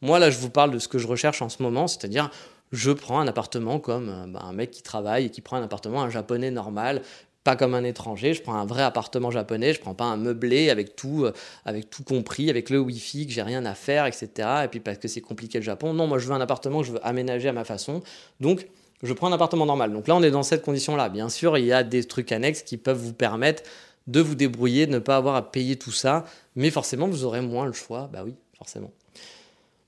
Moi, 0.02 0.18
là, 0.18 0.30
je 0.30 0.38
vous 0.38 0.50
parle 0.50 0.70
de 0.70 0.78
ce 0.78 0.86
que 0.86 0.98
je 0.98 1.06
recherche 1.06 1.40
en 1.40 1.48
ce 1.48 1.62
moment, 1.62 1.86
c'est-à-dire, 1.86 2.30
je 2.72 2.90
prends 2.90 3.20
un 3.20 3.26
appartement 3.26 3.78
comme 3.78 4.08
euh, 4.08 4.26
bah, 4.26 4.42
un 4.44 4.52
mec 4.52 4.70
qui 4.70 4.82
travaille 4.82 5.26
et 5.26 5.30
qui 5.30 5.40
prend 5.40 5.56
un 5.56 5.62
appartement, 5.62 6.02
un 6.02 6.10
japonais 6.10 6.50
normal, 6.50 7.00
pas 7.42 7.56
comme 7.56 7.74
un 7.74 7.84
étranger, 7.84 8.34
je 8.34 8.42
prends 8.42 8.56
un 8.56 8.66
vrai 8.66 8.82
appartement 8.82 9.30
japonais, 9.30 9.72
je 9.72 9.80
prends 9.80 9.94
pas 9.94 10.04
un 10.04 10.16
meublé 10.16 10.68
avec 10.68 10.96
tout, 10.96 11.24
euh, 11.24 11.32
avec 11.64 11.88
tout 11.88 12.02
compris, 12.02 12.50
avec 12.50 12.68
le 12.68 12.80
wifi, 12.80 13.26
que 13.26 13.32
j'ai 13.32 13.42
rien 13.42 13.64
à 13.64 13.74
faire, 13.74 14.04
etc. 14.06 14.48
Et 14.64 14.68
puis 14.68 14.80
parce 14.80 14.98
que 14.98 15.08
c'est 15.08 15.20
compliqué 15.20 15.58
le 15.58 15.64
Japon. 15.64 15.94
Non, 15.94 16.06
moi 16.06 16.18
je 16.18 16.26
veux 16.26 16.34
un 16.34 16.40
appartement 16.40 16.80
que 16.80 16.86
je 16.88 16.92
veux 16.92 17.06
aménager 17.06 17.48
à 17.48 17.52
ma 17.52 17.64
façon. 17.64 18.02
Donc, 18.40 18.66
je 19.02 19.12
prends 19.12 19.28
un 19.28 19.32
appartement 19.32 19.66
normal. 19.66 19.92
Donc 19.92 20.08
là, 20.08 20.16
on 20.16 20.22
est 20.22 20.30
dans 20.30 20.42
cette 20.42 20.62
condition-là. 20.62 21.08
Bien 21.08 21.28
sûr, 21.28 21.56
il 21.56 21.66
y 21.66 21.72
a 21.72 21.84
des 21.84 22.02
trucs 22.04 22.32
annexes 22.32 22.62
qui 22.62 22.78
peuvent 22.78 22.98
vous 22.98 23.12
permettre 23.12 23.62
de 24.06 24.20
vous 24.20 24.34
débrouiller, 24.34 24.86
de 24.86 24.92
ne 24.92 24.98
pas 24.98 25.16
avoir 25.16 25.34
à 25.34 25.50
payer 25.50 25.76
tout 25.76 25.92
ça, 25.92 26.24
mais 26.54 26.70
forcément 26.70 27.08
vous 27.08 27.24
aurez 27.24 27.40
moins 27.40 27.66
le 27.66 27.72
choix, 27.72 28.08
bah 28.12 28.22
oui, 28.24 28.34
forcément. 28.56 28.92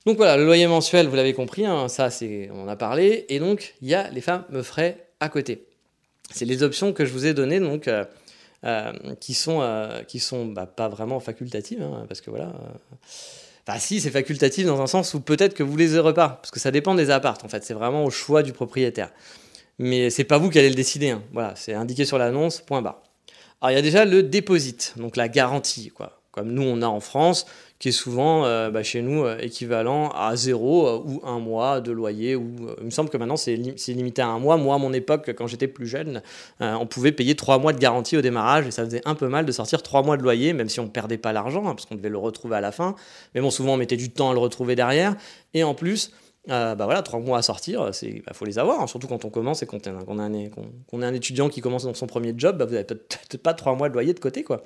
Donc 0.05 0.17
voilà, 0.17 0.37
le 0.37 0.45
loyer 0.45 0.67
mensuel, 0.67 1.07
vous 1.07 1.15
l'avez 1.15 1.33
compris, 1.33 1.65
hein, 1.65 1.87
ça 1.87 2.09
c'est, 2.09 2.49
on 2.53 2.63
en 2.63 2.67
a 2.67 2.75
parlé, 2.75 3.25
et 3.29 3.39
donc 3.39 3.75
il 3.81 3.89
y 3.89 3.95
a 3.95 4.09
les 4.09 4.21
fameux 4.21 4.63
frais 4.63 5.07
à 5.19 5.29
côté. 5.29 5.65
C'est 6.31 6.45
les 6.45 6.63
options 6.63 6.93
que 6.93 7.05
je 7.05 7.11
vous 7.11 7.25
ai 7.25 7.33
données, 7.33 7.59
donc 7.59 7.87
euh, 7.87 8.05
euh, 8.65 8.91
qui 9.19 9.33
sont, 9.33 9.61
euh, 9.61 10.03
qui 10.03 10.19
sont 10.19 10.45
bah, 10.45 10.65
pas 10.65 10.89
vraiment 10.89 11.19
facultatives, 11.19 11.81
hein, 11.81 12.05
parce 12.07 12.21
que 12.21 12.29
voilà. 12.29 12.53
Enfin, 13.67 13.79
si, 13.79 14.01
c'est 14.01 14.09
facultatif 14.09 14.65
dans 14.65 14.81
un 14.81 14.87
sens 14.87 15.13
où 15.13 15.21
peut-être 15.21 15.53
que 15.53 15.63
vous 15.63 15.77
les 15.77 15.97
aurez 15.97 16.13
pas, 16.13 16.39
parce 16.41 16.51
que 16.51 16.59
ça 16.59 16.71
dépend 16.71 16.95
des 16.95 17.09
appartes, 17.09 17.43
en 17.43 17.49
fait, 17.49 17.63
c'est 17.63 17.73
vraiment 17.73 18.03
au 18.03 18.09
choix 18.09 18.43
du 18.43 18.53
propriétaire. 18.53 19.11
Mais 19.77 20.09
c'est 20.09 20.23
pas 20.23 20.37
vous 20.37 20.49
qui 20.49 20.59
allez 20.59 20.69
le 20.69 20.75
décider, 20.75 21.11
hein. 21.11 21.23
voilà, 21.33 21.55
c'est 21.55 21.73
indiqué 21.73 22.03
sur 22.05 22.17
l'annonce, 22.17 22.61
point 22.61 22.81
barre. 22.81 23.01
Alors 23.61 23.71
il 23.71 23.75
y 23.75 23.79
a 23.79 23.81
déjà 23.81 24.05
le 24.05 24.23
déposit, 24.23 24.93
donc 24.95 25.17
la 25.17 25.27
garantie. 25.27 25.89
Quoi. 25.89 26.21
comme 26.31 26.51
nous 26.51 26.63
on 26.63 26.81
a 26.81 26.87
en 26.87 27.01
France, 27.01 27.45
qui 27.77 27.89
est 27.89 27.93
souvent 27.93 28.45
euh, 28.45 28.69
bah, 28.69 28.83
chez 28.83 29.01
nous 29.01 29.25
euh, 29.25 29.37
équivalent 29.39 30.09
à 30.11 30.35
zéro 30.37 30.87
euh, 30.87 31.01
ou 31.03 31.21
un 31.25 31.39
mois 31.39 31.81
de 31.81 31.91
loyer. 31.91 32.37
Ou, 32.37 32.53
il 32.79 32.85
me 32.85 32.89
semble 32.89 33.09
que 33.09 33.17
maintenant 33.17 33.35
c'est 33.35 33.55
limité 33.55 34.21
à 34.21 34.27
un 34.27 34.39
mois. 34.39 34.55
Moi, 34.55 34.75
à 34.75 34.77
mon 34.77 34.93
époque, 34.93 35.33
quand 35.37 35.47
j'étais 35.47 35.67
plus 35.67 35.87
jeune, 35.87 36.21
on 36.61 36.85
pouvait 36.85 37.11
payer 37.11 37.35
trois 37.35 37.57
mois 37.57 37.73
de 37.73 37.79
garantie 37.79 38.15
au 38.15 38.21
démarrage 38.21 38.65
et 38.67 38.71
ça 38.71 38.85
faisait 38.85 39.01
un 39.05 39.15
peu 39.15 39.27
mal 39.27 39.45
de 39.45 39.51
sortir 39.51 39.83
trois 39.83 40.03
mois 40.03 40.15
de 40.15 40.23
loyer, 40.23 40.53
même 40.53 40.69
si 40.69 40.79
on 40.79 40.85
ne 40.85 40.89
perdait 40.89 41.17
pas 41.17 41.33
l'argent, 41.33 41.65
hein, 41.67 41.75
parce 41.75 41.85
qu'on 41.85 41.95
devait 41.95 42.09
le 42.09 42.17
retrouver 42.17 42.55
à 42.55 42.61
la 42.61 42.71
fin. 42.71 42.95
Mais 43.35 43.41
bon, 43.41 43.51
souvent 43.51 43.73
on 43.73 43.77
mettait 43.77 43.97
du 43.97 44.09
temps 44.09 44.29
à 44.29 44.33
le 44.33 44.39
retrouver 44.39 44.75
derrière. 44.75 45.15
Et 45.53 45.63
en 45.63 45.73
plus, 45.73 46.11
bah 46.47 46.75
voilà, 46.79 47.01
trois 47.01 47.19
mois 47.19 47.37
à 47.37 47.41
sortir, 47.41 47.91
il 48.01 48.21
bah, 48.23 48.33
faut 48.33 48.45
les 48.45 48.57
avoir, 48.57 48.81
hein, 48.81 48.87
surtout 48.87 49.07
quand 49.07 49.25
on 49.25 49.29
commence 49.29 49.61
et 49.61 49.65
qu'on 49.65 49.77
est, 49.79 49.87
un, 49.87 51.01
un 51.01 51.13
étudiant 51.13 51.49
qui 51.49 51.61
commence 51.61 51.83
dans 51.83 51.93
son 51.93 52.07
premier 52.07 52.33
job, 52.35 52.57
bah, 52.57 52.65
vous 52.65 52.73
n'avez 52.73 52.85
peut-être 52.85 53.37
pas 53.37 53.53
trois 53.53 53.75
mois 53.75 53.89
de 53.89 53.93
loyer 53.93 54.13
de 54.13 54.19
côté. 54.19 54.43
quoi. 54.43 54.63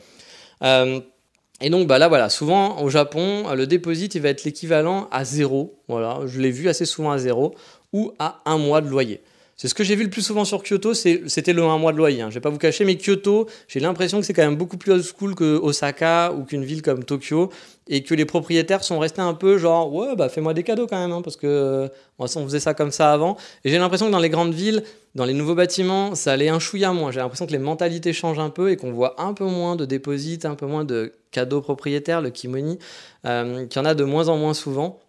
Et 1.61 1.69
donc 1.69 1.87
bah 1.87 1.97
là 1.97 2.07
voilà, 2.07 2.29
souvent 2.29 2.81
au 2.81 2.89
Japon, 2.89 3.53
le 3.53 3.67
déposit 3.67 4.15
il 4.15 4.21
va 4.21 4.29
être 4.29 4.43
l'équivalent 4.43 5.07
à 5.11 5.23
zéro, 5.23 5.79
voilà, 5.87 6.19
je 6.25 6.41
l'ai 6.41 6.51
vu 6.51 6.67
assez 6.67 6.85
souvent 6.85 7.11
à 7.11 7.17
zéro, 7.17 7.55
ou 7.93 8.11
à 8.19 8.41
un 8.45 8.57
mois 8.57 8.81
de 8.81 8.89
loyer. 8.89 9.21
C'est 9.55 9.67
ce 9.67 9.75
que 9.75 9.83
j'ai 9.83 9.95
vu 9.95 10.03
le 10.03 10.09
plus 10.09 10.23
souvent 10.23 10.45
sur 10.45 10.63
Kyoto, 10.63 10.93
c'était 10.93 11.53
le 11.53 11.63
un 11.63 11.77
mois 11.77 11.91
de 11.91 11.97
loyer. 11.97 12.21
Hein. 12.21 12.29
Je 12.29 12.35
vais 12.35 12.41
pas 12.41 12.49
vous 12.49 12.57
cacher, 12.57 12.85
mais 12.85 12.97
Kyoto, 12.97 13.47
j'ai 13.67 13.79
l'impression 13.79 14.19
que 14.19 14.25
c'est 14.25 14.33
quand 14.33 14.43
même 14.43 14.55
beaucoup 14.55 14.77
plus 14.77 14.91
old 14.91 15.03
school 15.03 15.35
que 15.35 15.57
Osaka 15.57 16.33
ou 16.33 16.43
qu'une 16.43 16.63
ville 16.63 16.81
comme 16.81 17.03
Tokyo, 17.03 17.49
et 17.87 18.03
que 18.03 18.15
les 18.15 18.25
propriétaires 18.25 18.83
sont 18.83 18.99
restés 18.99 19.21
un 19.21 19.33
peu 19.33 19.57
genre 19.57 19.93
ouais 19.93 20.15
bah 20.15 20.29
fais-moi 20.29 20.53
des 20.53 20.63
cadeaux 20.63 20.87
quand 20.87 20.99
même, 20.99 21.11
hein, 21.11 21.21
parce 21.21 21.35
que 21.35 21.89
on 22.17 22.27
faisait 22.27 22.59
ça 22.59 22.73
comme 22.73 22.91
ça 22.91 23.11
avant. 23.11 23.37
Et 23.63 23.69
j'ai 23.69 23.77
l'impression 23.77 24.07
que 24.07 24.11
dans 24.11 24.19
les 24.19 24.29
grandes 24.29 24.53
villes, 24.53 24.83
dans 25.15 25.25
les 25.25 25.33
nouveaux 25.33 25.55
bâtiments, 25.55 26.15
ça 26.15 26.31
allait 26.31 26.49
un 26.49 26.59
chouïa 26.59 26.93
moins. 26.93 27.11
J'ai 27.11 27.19
l'impression 27.19 27.45
que 27.45 27.51
les 27.51 27.59
mentalités 27.59 28.13
changent 28.13 28.39
un 28.39 28.49
peu 28.49 28.71
et 28.71 28.77
qu'on 28.77 28.91
voit 28.91 29.21
un 29.21 29.33
peu 29.33 29.45
moins 29.45 29.75
de 29.75 29.85
déposits, 29.85 30.39
un 30.45 30.55
peu 30.55 30.65
moins 30.65 30.85
de 30.85 31.13
cadeaux 31.31 31.61
propriétaires, 31.61 32.21
le 32.21 32.29
kimoni, 32.29 32.79
euh, 33.25 33.65
qu'il 33.67 33.81
y 33.81 33.81
en 33.81 33.85
a 33.85 33.93
de 33.93 34.03
moins 34.03 34.29
en 34.29 34.37
moins 34.37 34.53
souvent 34.53 34.99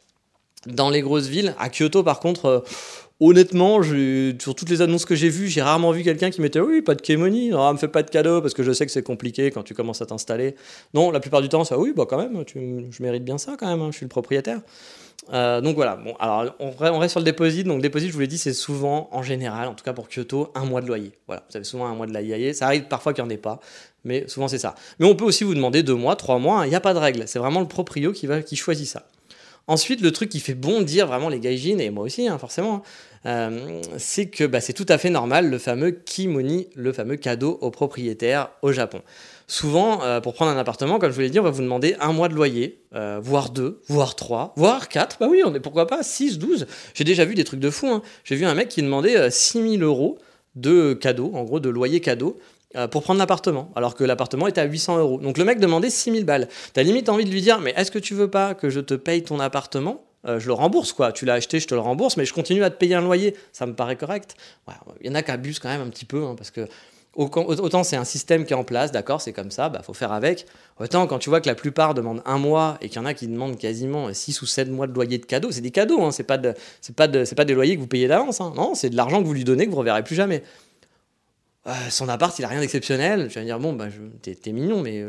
dans 0.66 0.90
les 0.90 1.03
grosses 1.03 1.26
villes. 1.26 1.55
À 1.59 1.68
Kyoto, 1.68 2.03
par 2.03 2.20
contre, 2.20 2.47
euh, 2.47 2.61
honnêtement, 3.21 3.81
sur 3.83 4.55
toutes 4.55 4.71
les 4.71 4.83
annonces 4.83 5.05
que 5.05 5.15
j'ai 5.15 5.29
vues, 5.29 5.49
j'ai 5.49 5.62
rarement 5.62 5.93
vu 5.93 6.03
quelqu'un 6.03 6.31
qui 6.31 6.41
mettait 6.41 6.61
oui, 6.61 6.83
pas 6.83 6.95
de 6.95 7.03
kimoni, 7.03 7.51
ne 7.51 7.73
me 7.73 7.79
fais 7.79 7.89
pas 7.89 8.03
de 8.03 8.11
cadeaux 8.11 8.41
parce 8.41 8.55
que 8.55 8.62
je 8.62 8.73
sais 8.73 8.87
que 8.87 8.93
c'est 8.93 9.03
compliqué 9.03 9.51
quand 9.51 9.62
tu 9.62 9.75
commences 9.75 10.03
à 10.03 10.07
t'installer. 10.07 10.57
Non, 10.93 11.11
la 11.11 11.21
plupart 11.21 11.43
du 11.43 11.49
temps, 11.49 11.65
ça 11.65 11.79
oui, 11.79 11.93
bah 11.97 12.07
quand 12.09 12.19
même, 12.19 12.45
je 12.47 13.03
mérite 13.03 13.25
bien 13.25 13.39
ça 13.39 13.57
quand 13.59 13.67
même, 13.67 13.81
hein, 13.81 13.89
je 13.91 13.97
suis 13.97 14.05
le 14.05 14.11
propriétaire. 14.11 14.61
Euh, 15.33 15.61
donc 15.61 15.77
voilà, 15.77 15.97
bon, 15.97 16.15
alors 16.19 16.55
on, 16.59 16.99
reste 16.99 17.12
sur 17.12 17.21
le 17.21 17.25
déposit. 17.25 17.67
Donc, 17.67 17.81
déposit, 17.81 18.09
je 18.09 18.12
vous 18.12 18.21
l'ai 18.21 18.27
dit, 18.27 18.37
c'est 18.37 18.53
souvent, 18.53 19.09
en 19.12 19.23
général, 19.23 19.69
en 19.69 19.75
tout 19.75 19.85
cas 19.85 19.93
pour 19.93 20.09
Kyoto, 20.09 20.51
un 20.55 20.65
mois 20.65 20.81
de 20.81 20.87
loyer. 20.87 21.12
Voilà, 21.27 21.45
vous 21.49 21.57
avez 21.57 21.65
souvent 21.65 21.87
un 21.87 21.95
mois 21.95 22.07
de 22.07 22.12
loyer. 22.12 22.53
Ça 22.53 22.67
arrive 22.67 22.85
parfois 22.89 23.15
qu'il 23.15 23.25
n'y 23.25 23.31
en 23.31 23.35
ait 23.35 23.39
pas, 23.39 23.61
mais 24.05 24.29
souvent 24.29 24.49
c'est 24.49 24.59
ça. 24.59 24.75
Mais 24.99 25.07
on 25.07 25.15
peut 25.15 25.25
aussi 25.25 25.45
vous 25.45 25.55
demander 25.55 25.83
deux 25.83 25.95
mois, 25.95 26.17
trois 26.17 26.39
mois, 26.39 26.67
il 26.67 26.71
n'y 26.71 26.77
a 26.77 26.81
pas 26.81 26.95
de 26.95 26.99
règle. 26.99 27.25
C'est 27.27 27.39
vraiment 27.39 27.61
le 27.61 27.69
proprio 27.69 28.12
qui 28.12 28.57
choisit 28.57 28.89
ça. 28.89 29.07
Ensuite, 29.67 30.03
le 30.03 30.12
truc 30.12 30.29
qui 30.29 30.41
fait 30.41 30.55
bondir 30.55 31.07
vraiment 31.07 31.29
les 31.29 31.41
gaijins, 31.41 31.79
et 31.79 31.91
moi 31.91 32.05
aussi, 32.05 32.29
hein, 32.29 32.39
forcément, 32.39 32.83
euh, 33.25 33.81
c'est 33.97 34.27
que 34.27 34.45
bah, 34.45 34.61
c'est 34.61 34.75
tout 34.75 34.85
à 34.89 34.99
fait 34.99 35.09
normal 35.09 35.49
le 35.49 35.59
fameux 35.59 35.91
kimoni, 35.93 36.69
le 36.75 36.93
fameux 36.93 37.17
cadeau 37.17 37.59
au 37.62 37.71
propriétaire 37.71 38.51
au 38.61 38.73
Japon. 38.73 39.01
Souvent, 39.47 40.03
euh, 40.03 40.21
pour 40.21 40.35
prendre 40.35 40.51
un 40.51 40.59
appartement, 40.59 40.99
comme 40.99 41.11
je 41.11 41.15
vous 41.15 41.23
l'ai 41.23 41.31
dit, 41.31 41.41
on 41.41 41.45
va 41.45 41.51
vous 41.51 41.62
demander 41.62 41.97
un 42.01 42.12
mois 42.12 42.29
de 42.29 42.35
loyer, 42.35 42.83
euh, 42.95 43.21
voire 43.23 43.51
deux, 43.51 43.81
voire 43.89 44.17
trois, 44.17 44.53
voire 44.57 44.89
quatre. 44.89 45.17
Bah 45.19 45.29
oui, 45.31 45.43
on 45.45 45.55
est 45.55 45.61
pourquoi 45.61 45.87
pas 45.87 46.03
6, 46.03 46.39
12. 46.39 46.67
J'ai 46.93 47.05
déjà 47.05 47.25
vu 47.25 47.35
des 47.35 47.45
trucs 47.45 47.61
de 47.61 47.71
fou. 47.71 47.89
Hein. 47.89 48.03
J'ai 48.25 48.37
vu 48.37 48.45
un 48.45 48.55
mec 48.55 48.69
qui 48.69 48.83
demandait 48.83 49.31
6000 49.31 49.83
euros 49.83 50.19
de 50.55 50.93
cadeau, 50.95 51.33
en 51.35 51.45
gros 51.45 51.61
de 51.61 51.69
loyer 51.69 52.01
cadeau, 52.01 52.39
pour 52.91 53.03
prendre 53.03 53.18
l'appartement, 53.18 53.70
alors 53.77 53.95
que 53.95 54.05
l'appartement 54.05 54.47
était 54.47 54.61
à 54.61 54.64
800 54.64 54.99
euros. 54.99 55.18
Donc 55.18 55.39
le 55.39 55.45
mec 55.45 55.61
demandait 55.61 55.91
6000 55.91 56.25
balles. 56.25 56.49
T'as 56.72 56.83
limite 56.83 57.09
envie 57.09 57.25
de 57.25 57.31
lui 57.31 57.41
dire, 57.41 57.61
mais 57.61 57.72
est-ce 57.77 57.91
que 57.91 57.99
tu 57.99 58.14
veux 58.14 58.29
pas 58.29 58.55
que 58.55 58.70
je 58.70 58.81
te 58.81 58.95
paye 58.95 59.22
ton 59.22 59.41
appartement? 59.41 60.05
Euh, 60.27 60.41
je 60.41 60.47
le 60.47 60.55
rembourse, 60.55 60.93
quoi. 60.93 61.12
Tu 61.12 61.25
l'as 61.25 61.35
acheté, 61.35 61.61
je 61.61 61.66
te 61.66 61.75
le 61.75 61.81
rembourse, 61.81 62.16
mais 62.16 62.25
je 62.25 62.33
continue 62.33 62.64
à 62.64 62.70
te 62.70 62.77
payer 62.77 62.95
un 62.95 63.03
loyer. 63.03 63.37
Ça 63.53 63.66
me 63.66 63.75
paraît 63.75 63.97
correct? 63.97 64.37
Il 65.01 65.07
y 65.07 65.11
en 65.11 65.14
a 65.14 65.22
qui 65.22 65.31
abusent 65.31 65.59
quand 65.59 65.68
même 65.68 65.83
un 65.83 65.91
petit 65.91 66.07
peu, 66.07 66.25
hein, 66.25 66.35
parce 66.37 66.51
que 66.51 66.66
autant 67.16 67.85
c'est 67.85 67.97
un 67.97 68.05
système 68.05 68.45
qui 68.45 68.53
est 68.53 68.57
en 68.57 68.64
place, 68.64 68.91
d'accord, 68.91 69.20
c'est 69.20 69.33
comme 69.33 69.51
ça, 69.51 69.68
bah 69.68 69.83
faut 69.85 69.95
faire 69.95 70.12
avec. 70.12 70.47
Autant 70.81 71.07
quand 71.07 71.18
tu 71.18 71.31
vois 71.31 71.41
que 71.41 71.47
la 71.47 71.55
plupart 71.55 71.95
demandent 71.95 72.22
un 72.25 72.39
mois 72.39 72.77
et 72.81 72.89
qu'il 72.89 73.01
y 73.01 73.05
en 73.05 73.07
a 73.07 73.14
qui 73.14 73.29
demandent 73.29 73.57
quasiment 73.57 74.12
6 74.12 74.43
ou 74.43 74.47
7 74.47 74.68
mois 74.70 74.87
de 74.87 74.93
loyer 74.93 75.18
de 75.18 75.25
cadeaux, 75.25 75.53
c'est 75.53 75.61
des 75.61 75.70
cadeaux, 75.70 76.03
hein, 76.03 76.11
c'est 76.11 76.25
pas, 76.25 76.39
de, 76.39 76.55
pas, 76.97 77.07
de, 77.07 77.25
pas 77.35 77.45
des 77.45 77.55
loyers 77.55 77.77
que 77.77 77.81
vous 77.81 77.87
payez 77.87 78.09
d'avance, 78.09 78.41
hein. 78.41 78.53
non, 78.57 78.75
c'est 78.75 78.91
de 78.91 78.97
l'argent 78.97 79.22
que 79.22 79.27
vous 79.27 79.35
lui 79.35 79.45
donnez 79.45 79.66
que 79.66 79.70
vous 79.70 79.77
reverrez 79.77 80.03
plus 80.03 80.16
jamais. 80.16 80.43
Euh, 81.67 81.73
son 81.89 82.09
appart, 82.11 82.39
il 82.39 82.45
a 82.45 82.49
rien 82.49 82.61
d'exceptionnel. 82.61 83.29
Je 83.31 83.39
vais 83.39 83.45
dire, 83.45 83.59
bon, 83.59 83.73
bah, 83.73 83.87
t'es, 84.23 84.53
mignon, 84.53 84.83
mais 84.83 85.05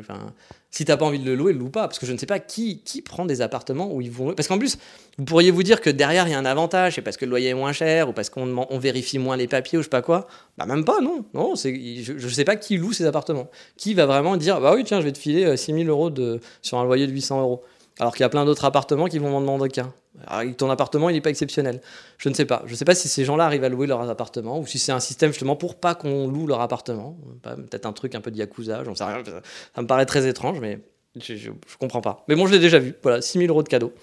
si 0.71 0.85
t'as 0.85 0.95
pas 0.95 1.05
envie 1.05 1.19
de 1.19 1.25
le 1.25 1.35
louer, 1.35 1.51
loue 1.51 1.69
pas. 1.69 1.87
Parce 1.87 1.99
que 1.99 2.05
je 2.05 2.13
ne 2.13 2.17
sais 2.17 2.25
pas 2.25 2.39
qui, 2.39 2.81
prend 3.03 3.25
des 3.25 3.41
appartements 3.41 3.93
où 3.93 4.01
ils 4.01 4.11
vont. 4.11 4.33
Parce 4.33 4.47
qu'en 4.47 4.57
plus, 4.57 4.77
vous 5.17 5.25
pourriez 5.25 5.51
vous 5.51 5.63
dire 5.63 5.81
que 5.81 5.89
derrière, 5.89 6.27
il 6.27 6.31
y 6.31 6.33
a 6.33 6.39
un 6.39 6.45
avantage. 6.45 6.95
C'est 6.95 7.01
parce 7.01 7.17
que 7.17 7.25
le 7.25 7.31
loyer 7.31 7.49
est 7.49 7.53
moins 7.53 7.73
cher 7.73 8.09
ou 8.09 8.13
parce 8.13 8.29
qu'on 8.29 8.57
on 8.57 8.79
vérifie 8.79 9.19
moins 9.19 9.35
les 9.35 9.47
papiers 9.47 9.77
ou 9.77 9.81
je 9.81 9.85
sais 9.85 9.89
pas 9.89 10.01
quoi. 10.01 10.27
Bah, 10.57 10.65
même 10.65 10.85
pas, 10.85 11.01
non. 11.01 11.25
non 11.33 11.55
je, 11.55 12.13
ne 12.13 12.29
sais 12.29 12.45
pas 12.45 12.55
qui 12.55 12.77
loue 12.77 12.93
ces 12.93 13.05
appartements. 13.05 13.49
Qui 13.75 13.93
va 13.93 14.05
vraiment 14.05 14.37
dire, 14.37 14.61
bah 14.61 14.73
oui, 14.75 14.85
tiens, 14.85 15.01
je 15.01 15.05
vais 15.05 15.11
te 15.11 15.19
filer 15.19 15.57
6000 15.57 15.87
euh, 15.87 15.91
euros 15.91 16.11
sur 16.61 16.77
un 16.77 16.85
loyer 16.85 17.07
de 17.07 17.11
800 17.11 17.41
euros. 17.41 17.63
Alors 17.99 18.13
qu'il 18.13 18.21
y 18.21 18.25
a 18.25 18.29
plein 18.29 18.45
d'autres 18.45 18.65
appartements 18.65 19.07
qui 19.07 19.19
vont 19.19 19.29
m'en 19.29 19.41
demander 19.41 19.69
qu'un. 19.69 19.93
Ton 20.57 20.69
appartement, 20.69 21.09
il 21.09 21.13
n'est 21.13 21.21
pas 21.21 21.29
exceptionnel. 21.29 21.81
Je 22.17 22.29
ne 22.29 22.33
sais 22.33 22.45
pas. 22.45 22.63
Je 22.65 22.71
ne 22.71 22.75
sais 22.75 22.85
pas 22.85 22.95
si 22.95 23.07
ces 23.07 23.25
gens-là 23.25 23.45
arrivent 23.45 23.63
à 23.63 23.69
louer 23.69 23.87
leurs 23.87 24.09
appartements 24.09 24.59
ou 24.59 24.65
si 24.65 24.79
c'est 24.79 24.91
un 24.91 24.99
système 24.99 25.31
justement 25.31 25.55
pour 25.55 25.75
pas 25.75 25.95
qu'on 25.95 26.27
loue 26.27 26.47
leur 26.47 26.61
appartement. 26.61 27.17
Peut-être 27.43 27.85
un 27.85 27.93
truc 27.93 28.15
un 28.15 28.21
peu 28.21 28.31
de 28.31 28.37
yakuza, 28.37 28.83
j'en 28.83 28.95
sais 28.95 29.03
rien. 29.03 29.23
Ça 29.75 29.81
me 29.81 29.87
paraît 29.87 30.05
très 30.05 30.27
étrange, 30.27 30.59
mais 30.59 30.79
je, 31.19 31.49
ne 31.49 31.55
comprends 31.79 32.01
pas. 32.01 32.23
Mais 32.27 32.35
bon, 32.35 32.47
je 32.47 32.53
l'ai 32.53 32.59
déjà 32.59 32.79
vu. 32.79 32.95
Voilà, 33.03 33.21
6000 33.21 33.49
euros 33.49 33.63
de 33.63 33.69
cadeau. 33.69 33.93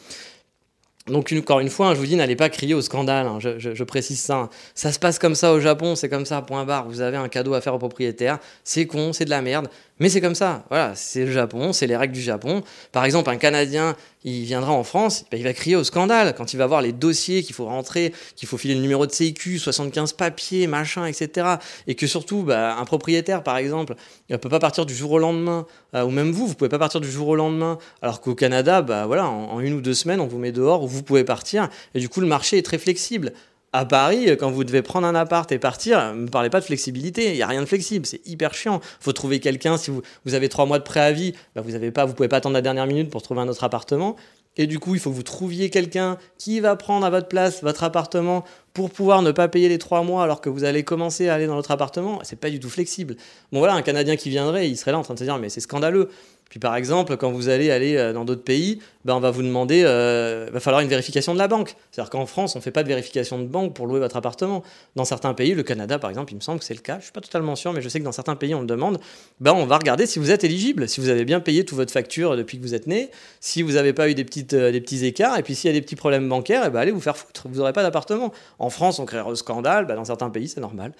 Donc 1.09 1.35
encore 1.37 1.59
une 1.59 1.69
fois, 1.69 1.89
hein, 1.89 1.95
je 1.95 1.99
vous 1.99 2.07
dis, 2.07 2.15
n'allez 2.15 2.37
pas 2.37 2.49
crier 2.49 2.75
au 2.75 2.81
scandale, 2.81 3.27
hein. 3.27 3.39
je, 3.41 3.83
précise 3.83 4.21
ça. 4.21 4.49
Ça 4.77 4.93
se 4.93 5.01
passe 5.01 5.19
comme 5.19 5.35
ça 5.35 5.53
au 5.53 5.59
Japon, 5.59 5.97
c'est 5.97 6.09
comme 6.09 6.25
ça, 6.25 6.41
point 6.43 6.65
barre. 6.65 6.87
Vous 6.89 7.01
avez 7.01 7.17
un 7.17 7.29
cadeau 7.29 7.55
à 7.55 7.61
faire 7.61 7.75
au 7.75 7.79
propriétaire, 7.79 8.39
c'est 8.63 8.87
con, 8.87 9.13
c'est 9.13 9.25
de 9.25 9.31
la 9.31 9.43
merde, 9.43 9.69
mais 10.03 10.09
c'est 10.09 10.21
comme 10.21 10.35
ça. 10.35 10.65
Voilà, 10.69 10.97
c'est 10.97 11.25
le 11.25 11.31
Japon, 11.31 11.73
c'est 11.73 11.87
les 11.87 11.97
règles 11.97 12.13
du 12.13 12.21
Japon. 12.21 12.65
Par 12.91 13.05
exemple, 13.05 13.31
un 13.31 13.37
Canadien 13.37 13.97
il 14.25 14.45
viendra 14.45 14.73
en 14.73 14.85
France, 14.85 15.25
ben, 15.31 15.39
il 15.39 15.45
va 15.45 15.53
crier 15.53 15.77
au 15.77 15.85
scandale 15.85 16.35
quand 16.37 16.53
il 16.53 16.57
va 16.57 16.67
voir 16.67 16.83
les 16.83 16.93
dossiers 16.93 17.43
qu'il 17.43 17.55
faut 17.55 17.67
rentrer, 17.67 18.13
qu'il 18.37 18.49
faut 18.49 18.57
filer 18.57 18.75
le 18.75 18.81
numéro 18.81 19.07
de 19.07 19.13
CQ, 19.13 19.59
75 19.59 20.13
papiers, 20.13 20.67
machin, 20.67 21.07
etc. 21.07 21.57
Et 21.87 21.95
que 21.95 22.07
surtout, 22.07 22.43
ben, 22.43 22.77
un 22.79 22.85
propriétaire, 22.85 23.43
par 23.43 23.57
exemple, 23.57 23.95
ne 24.31 24.37
peut 24.37 24.49
pas 24.49 24.59
partir 24.59 24.87
du 24.87 24.95
jour 24.95 25.13
au 25.13 25.19
lendemain, 25.19 25.67
euh, 25.95 26.05
ou 26.05 26.11
même 26.11 26.33
vous, 26.33 26.47
vous 26.47 26.55
pouvez 26.55 26.71
pas 26.71 26.79
partir 26.79 27.01
du 27.01 27.11
jour 27.11 27.29
au 27.29 27.37
lendemain, 27.37 27.79
alors 28.01 28.21
qu'au 28.21 28.35
Canada, 28.35 28.83
ben, 28.83 29.07
voilà, 29.07 29.29
en, 29.29 29.61
une 29.61 29.75
ou 29.75 29.81
deux 29.81 29.95
semaines, 29.95 30.21
on 30.21 30.27
vous 30.27 30.39
met 30.39 30.53
dehors, 30.53 30.87
vous 30.87 31.03
pouvez 31.03 31.25
partir, 31.25 31.69
et 31.95 32.01
du 32.01 32.09
coup, 32.09 32.21
le 32.21 32.27
marché 32.27 32.59
est 32.59 32.63
très 32.63 32.79
flexible 32.79 33.33
à 33.73 33.85
Paris, 33.85 34.29
quand 34.39 34.51
vous 34.51 34.65
devez 34.65 34.83
prendre 34.83 35.07
un 35.07 35.15
appart 35.15 35.51
et 35.51 35.59
partir, 35.59 36.15
ne 36.15 36.23
me 36.23 36.29
parlez 36.29 36.51
pas 36.51 36.61
de 36.61 36.65
flexibilité. 36.65 37.31
Il 37.31 37.37
n'y 37.37 37.43
a 37.43 37.47
rien 37.47 37.61
de 37.61 37.67
flexible. 37.67 38.05
C'est 38.05 38.27
hyper 38.27 38.55
chiant. 38.55 38.81
Faut 39.01 39.13
trouver 39.13 39.41
quelqu'un. 39.41 39.79
Si 39.79 39.91
vous, 39.91 40.03
vous, 40.25 40.35
avez 40.35 40.49
trois 40.49 40.67
mois 40.67 40.79
de 40.79 40.85
préavis, 40.85 41.33
bah 41.55 41.63
vous 41.63 41.71
ne 41.71 41.91
pas, 41.91 42.05
vous 42.05 42.15
pouvez 42.15 42.29
pas 42.29 42.37
attendre 42.37 42.55
la 42.55 42.61
dernière 42.61 42.87
minute 42.87 43.11
pour 43.11 43.23
trouver 43.23 43.41
un 43.41 43.49
autre 43.49 43.65
appartement. 43.65 44.17
Et 44.59 44.67
du 44.67 44.79
coup, 44.79 44.95
il 44.95 45.01
faut 45.01 45.11
que 45.11 45.15
vous 45.15 45.23
trouviez 45.23 45.71
quelqu'un 45.71 46.19
qui 46.37 46.61
va 46.61 46.77
prendre 46.77 47.07
à 47.07 47.11
votre 47.11 47.29
place 47.29 47.63
votre 47.63 47.85
appartement 47.85 48.45
pour 48.75 48.91
pouvoir 48.91 49.23
ne 49.23 49.33
pas 49.33 49.49
payer 49.49 49.71
les 49.71 49.79
trois 49.79 50.03
mois 50.03 50.23
alors 50.23 50.43
que 50.43 50.51
vous 50.51 50.65
allez 50.65 50.83
commencer 50.83 51.29
à 51.29 51.35
aller 51.35 51.47
dans 51.47 51.55
l'autre 51.55 51.71
appartement. 51.71 52.21
C'est 52.23 52.39
pas 52.39 52.51
du 52.51 52.61
tout 52.61 52.69
flexible. 52.69 53.17
Bon 53.51 53.61
voilà, 53.61 53.75
un 53.75 53.83
Canadien 53.83 54.17
qui 54.17 54.29
viendrait, 54.29 54.69
il 54.69 54.77
serait 54.77 54.93
là 54.93 54.99
en 54.99 55.03
train 55.03 55.15
de 55.15 55.19
se 55.19 55.25
dire 55.25 55.39
mais 55.39 55.49
c'est 55.49 55.61
scandaleux. 55.61 56.11
Puis 56.53 56.61
par 56.61 56.77
exemple, 56.77 57.17
quand 57.17 57.33
vous 57.33 57.49
allez 57.49 57.71
aller 57.71 57.97
euh, 57.97 58.13
dans 58.13 58.27
d'autres 58.27 58.45
pays, 58.45 58.79
ben 59.07 59.15
on 59.15 59.21
va 59.21 59.31
vous 59.31 59.41
demander, 59.41 59.85
euh, 59.87 60.51
va 60.53 60.61
falloir 60.61 60.83
une 60.83 60.89
vérification 60.89 61.33
de 61.33 61.39
la 61.39 61.49
banque. 61.49 61.77
C'est-à-dire 61.91 62.11
qu'en 62.11 62.27
France, 62.27 62.55
on 62.55 62.59
ne 62.59 62.63
fait 62.63 62.71
pas 62.71 62.83
de 62.83 62.89
vérification 62.89 63.39
de 63.39 63.47
banque 63.47 63.73
pour 63.73 63.87
louer 63.87 64.01
votre 64.01 64.19
appartement. 64.19 64.63
Dans 64.95 65.07
certains 65.07 65.33
pays, 65.33 65.55
le 65.55 65.63
Canada 65.63 65.99
par 65.99 66.11
exemple, 66.11 66.31
il 66.31 66.37
me 66.37 66.43
semble 66.43 66.59
que 66.59 66.67
c'est 66.67 66.75
le 66.75 66.81
cas. 66.81 66.97
Je 66.97 66.99
ne 66.99 67.03
suis 67.05 67.13
pas 67.13 67.23
totalement 67.23 67.57
sûr, 67.57 67.73
mais 67.73 67.81
je 67.81 67.89
sais 67.89 68.01
que 68.01 68.05
dans 68.05 68.13
certains 68.13 68.37
pays, 68.37 68.55
on 68.55 68.61
le 68.61 68.67
demande. 68.67 69.01
Ben 69.41 69.55
on 69.55 69.65
va 69.65 69.79
regarder 69.79 70.05
si 70.05 70.19
vous 70.19 70.31
êtes 70.31 70.45
éligible, 70.45 70.91
si 70.91 71.01
vous 71.01 71.09
avez 71.09 71.25
bien 71.25 71.41
payé 71.41 71.65
toute 71.65 71.79
votre 71.79 71.91
facture 71.91 72.37
depuis 72.37 72.59
que 72.59 72.63
vous 72.63 72.75
êtes 72.75 72.87
né, 72.87 73.09
si 73.41 73.63
vous 73.63 73.73
n'avez 73.73 73.95
pas 73.95 74.11
eu 74.11 74.15
des, 74.15 74.25
petites, 74.27 74.53
euh, 74.53 74.73
des 74.73 74.83
petits 74.83 75.07
écarts, 75.07 75.39
et 75.39 75.43
puis 75.43 75.55
s'il 75.55 75.69
y 75.69 75.71
a 75.71 75.75
des 75.75 75.81
petits 75.81 75.97
problèmes 75.97 76.29
bancaires, 76.29 76.65
et 76.65 76.67
eh 76.67 76.71
ben 76.71 76.81
allez 76.81 76.93
vous 76.93 77.01
faire 77.01 77.17
foutre. 77.17 77.49
Vous 77.49 77.61
n'aurez 77.61 77.73
pas 77.73 77.83
d'appartement. 77.83 78.31
En 78.59 78.69
France, 78.69 78.99
on 78.99 79.07
crée 79.07 79.21
un 79.21 79.35
scandale. 79.37 79.87
Ben 79.87 79.95
dans 79.95 80.05
certains 80.05 80.29
pays, 80.29 80.49
c'est 80.49 80.61
normal. 80.61 80.93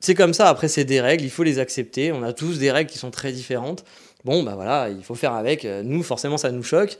C'est 0.00 0.14
comme 0.14 0.32
ça. 0.32 0.48
Après, 0.48 0.68
c'est 0.68 0.84
des 0.84 1.00
règles. 1.00 1.24
Il 1.24 1.30
faut 1.30 1.42
les 1.42 1.58
accepter. 1.58 2.10
On 2.10 2.22
a 2.22 2.32
tous 2.32 2.58
des 2.58 2.70
règles 2.70 2.90
qui 2.90 2.98
sont 2.98 3.10
très 3.10 3.32
différentes. 3.32 3.84
Bon, 4.24 4.42
bah 4.42 4.54
voilà, 4.54 4.88
il 4.90 5.02
faut 5.02 5.14
faire 5.14 5.34
avec. 5.34 5.64
Nous, 5.64 6.02
forcément, 6.02 6.36
ça 6.36 6.50
nous 6.50 6.62
choque. 6.62 6.98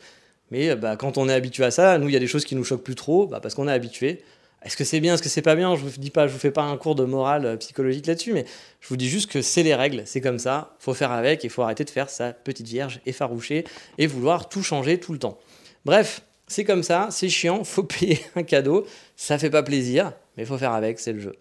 Mais 0.51 0.75
bah, 0.75 0.97
quand 0.97 1.19
on 1.19 1.29
est 1.29 1.33
habitué 1.33 1.65
à 1.65 1.71
ça, 1.71 1.99
nous, 1.99 2.09
il 2.09 2.13
y 2.13 2.17
a 2.17 2.21
des 2.21 2.27
choses 2.27 2.45
qui 2.45 2.57
nous 2.57 2.65
choquent 2.65 2.83
plus 2.83 2.95
trop, 2.95 3.27
bah, 3.27 3.41
parce 3.41 3.55
qu'on 3.55 3.69
est 3.69 3.73
habitué. 3.73 4.23
Est-ce 4.63 4.77
que 4.77 4.85
c'est 4.85 5.01
bien, 5.01 5.15
est-ce 5.15 5.23
que 5.23 5.31
c'est 5.31 5.43
pas 5.43 5.57
bien? 5.57 5.75
Je 5.75 5.83
vous 5.83 5.91
dis 5.99 6.11
pas, 6.11 6.27
je 6.27 6.33
vous 6.35 6.39
fais 6.39 6.51
pas 6.51 6.63
un 6.63 6.77
cours 6.77 6.95
de 6.95 7.05
morale 7.05 7.47
euh, 7.47 7.57
psychologique 7.57 8.07
là-dessus, 8.07 8.35
mais 8.35 8.45
je 8.81 8.89
vous 8.89 8.97
dis 8.97 9.09
juste 9.09 9.31
que 9.31 9.41
c'est 9.41 9.63
les 9.63 9.75
règles, 9.75 10.03
c'est 10.05 10.21
comme 10.21 10.39
ça. 10.39 10.75
Faut 10.79 10.93
faire 10.93 11.13
avec, 11.13 11.45
il 11.45 11.51
faut 11.51 11.63
arrêter 11.63 11.85
de 11.85 11.91
faire 11.91 12.11
sa 12.11 12.35
petite 12.35 12.67
vierge 12.67 13.01
effarouchée 13.07 13.65
et 13.97 14.07
vouloir 14.07 14.51
tout 14.51 14.63
changer 14.63 15.01
tout 15.01 15.15
le 15.15 15.19
temps. 15.19 15.39
Bref, 15.87 16.23
c'est 16.47 16.65
comme 16.65 16.83
ça, 16.83 17.09
c'est 17.11 17.31
chiant, 17.31 17.65
faut 17.65 17.85
payer 17.85 18.21
un 18.37 18.43
cadeau, 18.43 18.87
ça 19.17 19.39
fait 19.39 19.51
pas 19.51 19.63
plaisir, 19.63 20.13
mais 20.37 20.45
faut 20.45 20.59
faire 20.59 20.73
avec, 20.73 21.01
c'est 21.01 21.15
le 21.15 21.21
jeu. 21.21 21.35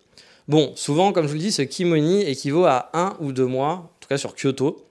Bon, 0.48 0.72
souvent, 0.76 1.12
comme 1.12 1.26
je 1.26 1.30
vous 1.30 1.36
le 1.36 1.42
dis, 1.42 1.52
ce 1.52 1.62
kimoni 1.62 2.24
équivaut 2.24 2.66
à 2.66 2.90
un 2.94 3.18
ou 3.20 3.34
deux 3.34 3.46
mois, 3.46 3.72
en 3.72 3.92
tout 4.00 4.08
cas 4.08 4.18
sur 4.18 4.34
Kyoto. 4.34 4.86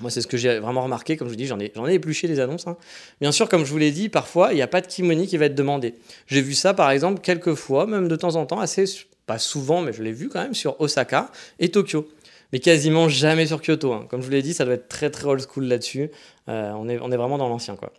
Moi, 0.00 0.10
c'est 0.10 0.20
ce 0.20 0.26
que 0.28 0.36
j'ai 0.36 0.60
vraiment 0.60 0.82
remarqué. 0.82 1.16
Comme 1.16 1.26
je 1.26 1.32
vous 1.32 1.36
dis, 1.36 1.46
j'en 1.46 1.58
ai, 1.58 1.72
épluché 1.92 2.28
des 2.28 2.38
annonces. 2.38 2.66
hein. 2.66 2.76
Bien 3.20 3.32
sûr, 3.32 3.48
comme 3.48 3.64
je 3.64 3.70
vous 3.70 3.78
l'ai 3.78 3.90
dit, 3.90 4.08
parfois, 4.08 4.52
il 4.52 4.56
n'y 4.56 4.62
a 4.62 4.68
pas 4.68 4.80
de 4.80 4.86
kimono 4.86 5.24
qui 5.24 5.36
va 5.36 5.46
être 5.46 5.54
demandé. 5.56 5.94
J'ai 6.28 6.40
vu 6.40 6.54
ça, 6.54 6.72
par 6.72 6.90
exemple, 6.90 7.20
quelques 7.20 7.54
fois, 7.54 7.86
même 7.86 8.06
de 8.06 8.16
temps 8.16 8.36
en 8.36 8.46
temps, 8.46 8.60
assez, 8.60 8.84
pas 9.26 9.38
souvent, 9.38 9.80
mais 9.80 9.92
je 9.92 10.02
l'ai 10.02 10.12
vu 10.12 10.28
quand 10.28 10.40
même 10.40 10.54
sur 10.54 10.80
Osaka 10.80 11.30
et 11.58 11.70
Tokyo. 11.70 12.08
Mais 12.52 12.60
quasiment 12.60 13.08
jamais 13.08 13.46
sur 13.46 13.60
Kyoto. 13.60 13.92
hein. 13.92 14.06
Comme 14.08 14.20
je 14.20 14.26
vous 14.26 14.32
l'ai 14.32 14.42
dit, 14.42 14.54
ça 14.54 14.64
doit 14.64 14.74
être 14.74 14.88
très 14.88 15.10
très 15.10 15.26
old 15.26 15.42
school 15.42 15.64
là-dessus. 15.64 16.10
Euh, 16.48 16.72
on, 16.76 16.88
est, 16.88 16.98
on 17.00 17.10
est 17.10 17.16
vraiment 17.16 17.36
dans 17.36 17.48
l'ancien, 17.48 17.76
quoi. 17.76 17.92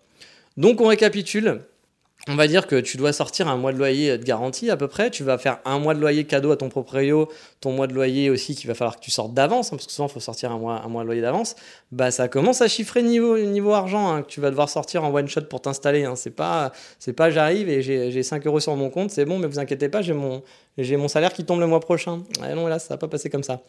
Donc, 0.57 0.81
on 0.81 0.87
récapitule. 0.87 1.61
On 2.31 2.35
va 2.35 2.45
dire 2.45 2.67
que 2.67 2.75
tu 2.75 2.97
dois 2.97 3.11
sortir 3.11 3.47
un 3.47 3.57
mois 3.57 3.73
de 3.73 3.79
loyer 3.79 4.15
de 4.19 4.23
garantie 4.23 4.69
à 4.69 4.77
peu 4.77 4.87
près. 4.87 5.09
Tu 5.09 5.23
vas 5.23 5.39
faire 5.39 5.57
un 5.65 5.79
mois 5.79 5.95
de 5.95 5.99
loyer 5.99 6.25
cadeau 6.25 6.51
à 6.51 6.57
ton 6.57 6.69
proprio, 6.69 7.27
ton 7.59 7.71
mois 7.71 7.87
de 7.87 7.93
loyer 7.95 8.29
aussi 8.29 8.53
qu'il 8.53 8.67
va 8.67 8.75
falloir 8.75 8.97
que 8.97 9.01
tu 9.01 9.09
sortes 9.09 9.33
d'avance, 9.33 9.69
hein, 9.69 9.77
parce 9.77 9.87
que 9.87 9.91
souvent 9.91 10.07
il 10.07 10.11
faut 10.11 10.19
sortir 10.19 10.51
un 10.51 10.59
mois, 10.59 10.79
un 10.85 10.89
mois 10.89 11.01
de 11.01 11.07
loyer 11.07 11.23
d'avance. 11.23 11.55
Bah 11.91 12.11
ça 12.11 12.27
commence 12.27 12.61
à 12.61 12.67
chiffrer 12.67 13.01
niveau, 13.01 13.35
niveau 13.39 13.73
argent 13.73 14.13
hein, 14.13 14.21
que 14.21 14.27
tu 14.27 14.41
vas 14.41 14.51
devoir 14.51 14.69
sortir 14.69 15.03
en 15.03 15.11
one 15.11 15.27
shot 15.27 15.41
pour 15.49 15.59
t'installer. 15.59 16.03
Hein. 16.03 16.15
C'est 16.15 16.29
pas, 16.29 16.71
c'est 16.99 17.13
pas 17.13 17.31
j'arrive 17.31 17.67
et 17.67 17.81
j'ai 17.81 18.11
j'ai 18.11 18.21
5 18.21 18.45
euros 18.45 18.59
sur 18.59 18.75
mon 18.75 18.91
compte, 18.91 19.09
c'est 19.09 19.25
bon, 19.25 19.39
mais 19.39 19.47
vous 19.47 19.57
inquiétez 19.57 19.89
pas, 19.89 20.03
j'ai 20.03 20.13
mon, 20.13 20.43
j'ai 20.77 20.97
mon 20.97 21.07
salaire 21.07 21.33
qui 21.33 21.45
tombe 21.45 21.61
le 21.61 21.67
mois 21.67 21.79
prochain. 21.79 22.21
Non, 22.55 22.67
là 22.67 22.77
ça 22.77 22.93
va 22.93 22.97
pas 22.99 23.07
passer 23.07 23.31
comme 23.31 23.43
ça. 23.43 23.59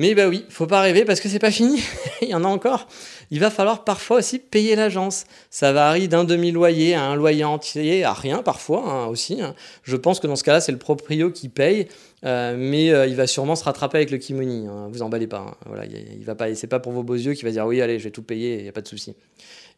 Mais 0.00 0.14
bah 0.14 0.28
oui, 0.28 0.46
faut 0.48 0.66
pas 0.66 0.80
rêver 0.80 1.04
parce 1.04 1.20
que 1.20 1.28
c'est 1.28 1.38
pas 1.38 1.50
fini. 1.50 1.78
Il 2.22 2.28
y 2.30 2.34
en 2.34 2.42
a 2.42 2.48
encore. 2.48 2.88
Il 3.30 3.38
va 3.38 3.50
falloir 3.50 3.84
parfois 3.84 4.16
aussi 4.16 4.38
payer 4.38 4.74
l'agence. 4.74 5.24
Ça 5.50 5.74
varie 5.74 6.08
d'un 6.08 6.24
demi-loyer 6.24 6.94
à 6.94 7.02
un 7.02 7.16
loyer 7.16 7.44
entier, 7.44 8.02
à 8.02 8.14
rien 8.14 8.42
parfois 8.42 8.82
hein, 8.90 9.06
aussi. 9.08 9.42
hein. 9.42 9.54
Je 9.82 9.96
pense 9.96 10.18
que 10.18 10.26
dans 10.26 10.36
ce 10.36 10.44
cas-là, 10.44 10.62
c'est 10.62 10.72
le 10.72 10.78
proprio 10.78 11.30
qui 11.30 11.50
paye, 11.50 11.86
euh, 12.24 12.56
mais 12.56 12.90
euh, 12.90 13.06
il 13.08 13.14
va 13.14 13.26
sûrement 13.26 13.56
se 13.56 13.64
rattraper 13.64 13.98
avec 13.98 14.10
le 14.10 14.16
kimoni. 14.16 14.68
Hein. 14.68 14.88
Vous 14.90 15.02
emballez 15.02 15.26
pas. 15.26 15.40
hein. 15.50 15.54
Voilà, 15.66 15.84
il, 15.84 15.92
il 16.18 16.24
va 16.24 16.34
pas. 16.34 16.54
C'est 16.54 16.66
pas 16.66 16.80
pour 16.80 16.92
vos 16.92 17.02
beaux 17.02 17.12
yeux 17.16 17.34
qui 17.34 17.44
va 17.44 17.50
dire 17.50 17.66
oui, 17.66 17.82
allez, 17.82 17.98
je 17.98 18.04
vais 18.04 18.10
tout 18.10 18.22
payer, 18.22 18.60
il 18.60 18.64
y 18.64 18.68
a 18.70 18.72
pas 18.72 18.80
de 18.80 18.88
souci. 18.88 19.14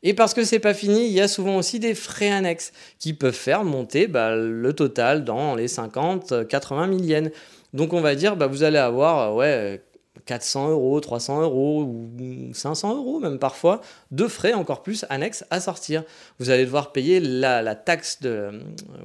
Et 0.04 0.14
parce 0.14 0.34
que 0.34 0.44
c'est 0.44 0.60
pas 0.60 0.72
fini, 0.74 1.06
il 1.06 1.12
y 1.12 1.20
a 1.20 1.26
souvent 1.26 1.56
aussi 1.56 1.80
des 1.80 1.96
frais 1.96 2.30
annexes 2.30 2.70
qui 3.00 3.12
peuvent 3.12 3.34
faire 3.34 3.64
monter 3.64 4.06
bah, 4.06 4.36
le 4.36 4.72
total 4.72 5.24
dans 5.24 5.56
les 5.56 5.66
50, 5.66 6.46
80 6.46 6.86
000 6.90 7.02
yens. 7.02 7.30
Donc 7.74 7.92
on 7.92 8.00
va 8.00 8.14
dire, 8.14 8.36
bah, 8.36 8.46
vous 8.46 8.62
allez 8.62 8.78
avoir 8.78 9.32
euh, 9.32 9.34
ouais, 9.34 9.82
400 10.26 10.70
euros, 10.70 11.00
300 11.00 11.42
euros 11.42 11.82
ou 11.82 12.52
500 12.52 12.96
euros 12.96 13.20
même 13.20 13.38
parfois 13.38 13.80
de 14.10 14.26
frais 14.26 14.52
encore 14.52 14.82
plus 14.82 15.04
annexes 15.08 15.44
à 15.50 15.60
sortir. 15.60 16.04
Vous 16.38 16.50
allez 16.50 16.64
devoir 16.64 16.92
payer 16.92 17.20
la, 17.20 17.74
taxe 17.74 18.20
de, 18.22 18.28
euh, 18.28 18.60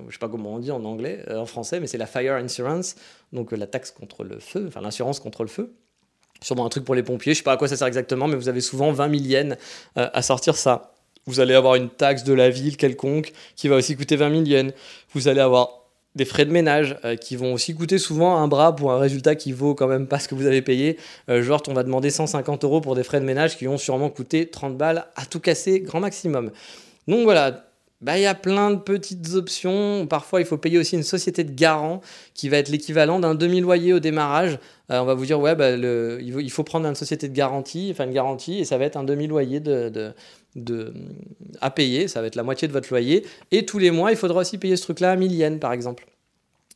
je 0.07 0.13
sais 0.13 0.19
pas 0.19 0.29
comment 0.29 0.55
on 0.55 0.59
dit 0.59 0.71
en 0.71 0.83
anglais, 0.85 1.23
euh, 1.29 1.39
en 1.39 1.45
français, 1.45 1.79
mais 1.79 1.87
c'est 1.87 1.97
la 1.97 2.07
fire 2.07 2.33
insurance, 2.33 2.95
donc 3.33 3.53
euh, 3.53 3.57
la 3.57 3.67
taxe 3.67 3.91
contre 3.91 4.23
le 4.23 4.39
feu, 4.39 4.65
enfin 4.67 4.81
l'assurance 4.81 5.19
contre 5.19 5.43
le 5.43 5.49
feu. 5.49 5.73
Sûrement 6.41 6.65
un 6.65 6.69
truc 6.69 6.85
pour 6.85 6.95
les 6.95 7.03
pompiers, 7.03 7.33
je 7.33 7.39
sais 7.39 7.43
pas 7.43 7.53
à 7.53 7.57
quoi 7.57 7.67
ça 7.67 7.77
sert 7.77 7.87
exactement, 7.87 8.27
mais 8.27 8.35
vous 8.35 8.49
avez 8.49 8.61
souvent 8.61 8.91
20 8.91 9.09
000 9.09 9.23
yens 9.23 9.55
euh, 9.97 10.09
à 10.13 10.21
sortir 10.21 10.55
ça. 10.55 10.93
Vous 11.25 11.39
allez 11.39 11.55
avoir 11.55 11.75
une 11.75 11.89
taxe 11.89 12.23
de 12.23 12.33
la 12.33 12.49
ville 12.49 12.77
quelconque 12.77 13.33
qui 13.55 13.67
va 13.67 13.75
aussi 13.75 13.95
coûter 13.97 14.15
20 14.15 14.29
000 14.29 14.43
yens. 14.43 14.73
Vous 15.13 15.27
allez 15.27 15.41
avoir 15.41 15.76
des 16.17 16.25
frais 16.25 16.45
de 16.45 16.51
ménage 16.51 16.97
euh, 17.05 17.15
qui 17.15 17.35
vont 17.37 17.53
aussi 17.53 17.73
coûter 17.73 17.97
souvent 17.97 18.37
un 18.37 18.47
bras 18.47 18.75
pour 18.75 18.91
un 18.91 18.99
résultat 18.99 19.35
qui 19.35 19.53
vaut 19.53 19.75
quand 19.75 19.87
même 19.87 20.07
pas 20.07 20.19
ce 20.19 20.27
que 20.27 20.35
vous 20.35 20.45
avez 20.45 20.61
payé. 20.61 20.97
Euh, 21.29 21.41
genre, 21.41 21.61
on 21.67 21.73
va 21.73 21.83
demander 21.83 22.09
150 22.09 22.63
euros 22.65 22.81
pour 22.81 22.95
des 22.95 23.03
frais 23.03 23.21
de 23.21 23.25
ménage 23.25 23.57
qui 23.57 23.65
vont 23.65 23.77
sûrement 23.77 24.09
coûter 24.09 24.49
30 24.49 24.77
balles 24.77 25.05
à 25.15 25.25
tout 25.25 25.39
casser, 25.39 25.79
grand 25.79 26.01
maximum. 26.01 26.51
Donc 27.07 27.23
voilà, 27.23 27.67
bah, 28.01 28.17
il 28.17 28.21
y 28.21 28.27
a 28.27 28.35
plein 28.35 28.71
de 28.71 28.75
petites 28.77 29.33
options. 29.33 30.05
Parfois, 30.07 30.39
il 30.39 30.45
faut 30.45 30.57
payer 30.57 30.77
aussi 30.77 30.95
une 30.95 31.03
société 31.03 31.43
de 31.43 31.51
garant 31.51 32.01
qui 32.35 32.47
va 32.47 32.57
être 32.57 32.69
l'équivalent 32.69 33.19
d'un 33.19 33.33
demi-loyer 33.33 33.93
au 33.93 33.99
démarrage. 33.99 34.59
Euh, 34.91 34.99
on 34.99 35.05
va 35.05 35.15
vous 35.15 35.25
dire, 35.25 35.39
ouais, 35.39 35.55
bah, 35.55 35.71
il, 35.71 36.51
faut, 36.51 36.63
prendre 36.63 36.85
une 36.87 36.95
société 36.95 37.27
de 37.27 37.33
garantie, 37.33 37.89
enfin 37.91 38.05
une 38.05 38.13
garantie, 38.13 38.59
et 38.59 38.65
ça 38.65 38.77
va 38.77 38.85
être 38.85 38.97
un 38.97 39.03
demi-loyer 39.03 39.59
de, 39.59 39.89
de- 39.89 40.13
à 41.61 41.71
payer. 41.71 42.07
Ça 42.07 42.21
va 42.21 42.27
être 42.27 42.35
la 42.35 42.43
moitié 42.43 42.67
de 42.67 42.73
votre 42.73 42.89
loyer. 42.89 43.25
Et 43.51 43.65
tous 43.65 43.79
les 43.79 43.91
mois, 43.91 44.11
il 44.11 44.17
faudra 44.17 44.41
aussi 44.41 44.57
payer 44.57 44.75
ce 44.75 44.83
truc-là 44.83 45.11
à 45.11 45.15
1000 45.15 45.33
yens, 45.33 45.59
par 45.59 45.73
exemple. 45.73 46.05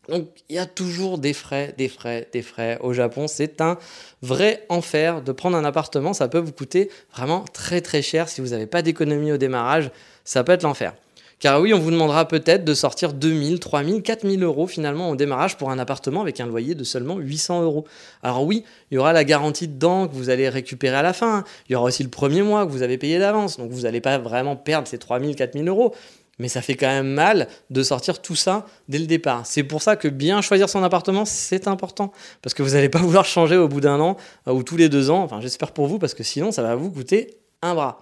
Donc, 0.10 0.28
il 0.50 0.56
y 0.56 0.60
a 0.60 0.66
toujours 0.66 1.20
des 1.20 1.34
frais, 1.34 1.76
des 1.78 1.88
frais, 1.88 2.28
des 2.34 2.42
frais. 2.42 2.80
Au 2.82 2.92
Japon, 2.92 3.28
c'est 3.28 3.62
un 3.62 3.78
vrai 4.22 4.66
enfer 4.70 5.22
de 5.22 5.32
prendre 5.32 5.56
un 5.56 5.64
appartement. 5.64 6.14
Ça 6.14 6.28
peut 6.28 6.40
vous 6.40 6.52
coûter 6.52 6.90
vraiment 7.16 7.46
très 7.54 7.82
très 7.82 8.02
cher 8.02 8.28
si 8.28 8.42
vous 8.42 8.48
n'avez 8.48 8.66
pas 8.66 8.82
d'économie 8.82 9.32
au 9.32 9.38
démarrage. 9.38 9.92
Ça 10.24 10.44
peut 10.44 10.54
être 10.54 10.64
l'enfer. 10.64 10.94
Car 11.42 11.60
oui, 11.60 11.74
on 11.74 11.80
vous 11.80 11.90
demandera 11.90 12.28
peut-être 12.28 12.64
de 12.64 12.74
sortir 12.76 13.14
2000, 13.14 13.60
3000, 13.60 14.04
4000 14.04 14.44
euros 14.44 14.68
finalement 14.68 15.10
au 15.10 15.16
démarrage 15.16 15.58
pour 15.58 15.72
un 15.72 15.80
appartement 15.80 16.22
avec 16.22 16.40
un 16.40 16.46
loyer 16.46 16.76
de 16.76 16.84
seulement 16.84 17.18
800 17.18 17.64
euros. 17.64 17.86
Alors 18.22 18.46
oui, 18.46 18.64
il 18.92 18.96
y 18.96 18.98
aura 19.00 19.12
la 19.12 19.24
garantie 19.24 19.68
dedans 19.68 20.08
que 20.08 20.14
vous 20.14 20.30
allez 20.30 20.50
récupérer 20.50 20.96
à 20.96 21.02
la 21.02 21.14
fin. 21.14 21.44
Il 21.68 21.74
y 21.74 21.76
aura 21.76 21.88
aussi 21.88 22.04
le 22.04 22.10
premier 22.10 22.44
mois 22.44 22.68
que 22.68 22.72
vous 22.72 22.84
avez 22.84 23.00
payé 23.00 23.18
d'avance. 23.18 23.58
Donc 23.58 23.72
vous 23.72 23.82
n'allez 23.82 24.02
pas 24.02 24.20
vraiment 24.20 24.56
perdre 24.56 24.88
ces 24.88 25.00
3000, 25.00 25.36
4000 25.36 25.68
euros. 25.68 25.96
Mais 26.38 26.48
ça 26.48 26.62
fait 26.62 26.76
quand 26.76 26.88
même 26.88 27.12
mal 27.12 27.48
de 27.72 27.82
sortir 27.82 28.22
tout 28.22 28.36
ça 28.36 28.68
dès 28.88 29.00
le 29.00 29.08
départ. 29.08 29.48
C'est 29.48 29.64
pour 29.64 29.82
ça 29.82 29.96
que 29.96 30.08
bien 30.08 30.42
choisir 30.42 30.70
son 30.70 30.84
appartement, 30.84 31.26
c'est 31.26 31.68
important. 31.68 32.12
Parce 32.44 32.54
que 32.54 32.62
vous 32.62 32.72
n'allez 32.72 32.90
pas 32.90 33.00
vouloir 33.00 33.26
changer 33.26 33.58
au 33.58 33.68
bout 33.68 33.82
d'un 33.82 34.00
an 34.00 34.16
euh, 34.48 34.54
ou 34.54 34.62
tous 34.62 34.78
les 34.78 34.90
deux 34.90 35.10
ans. 35.10 35.24
Enfin, 35.24 35.42
j'espère 35.42 35.72
pour 35.72 35.88
vous, 35.88 35.98
parce 35.98 36.14
que 36.14 36.24
sinon, 36.24 36.52
ça 36.52 36.62
va 36.62 36.76
vous 36.76 36.92
coûter 36.92 37.40
un 37.64 37.74
bras. 37.74 38.00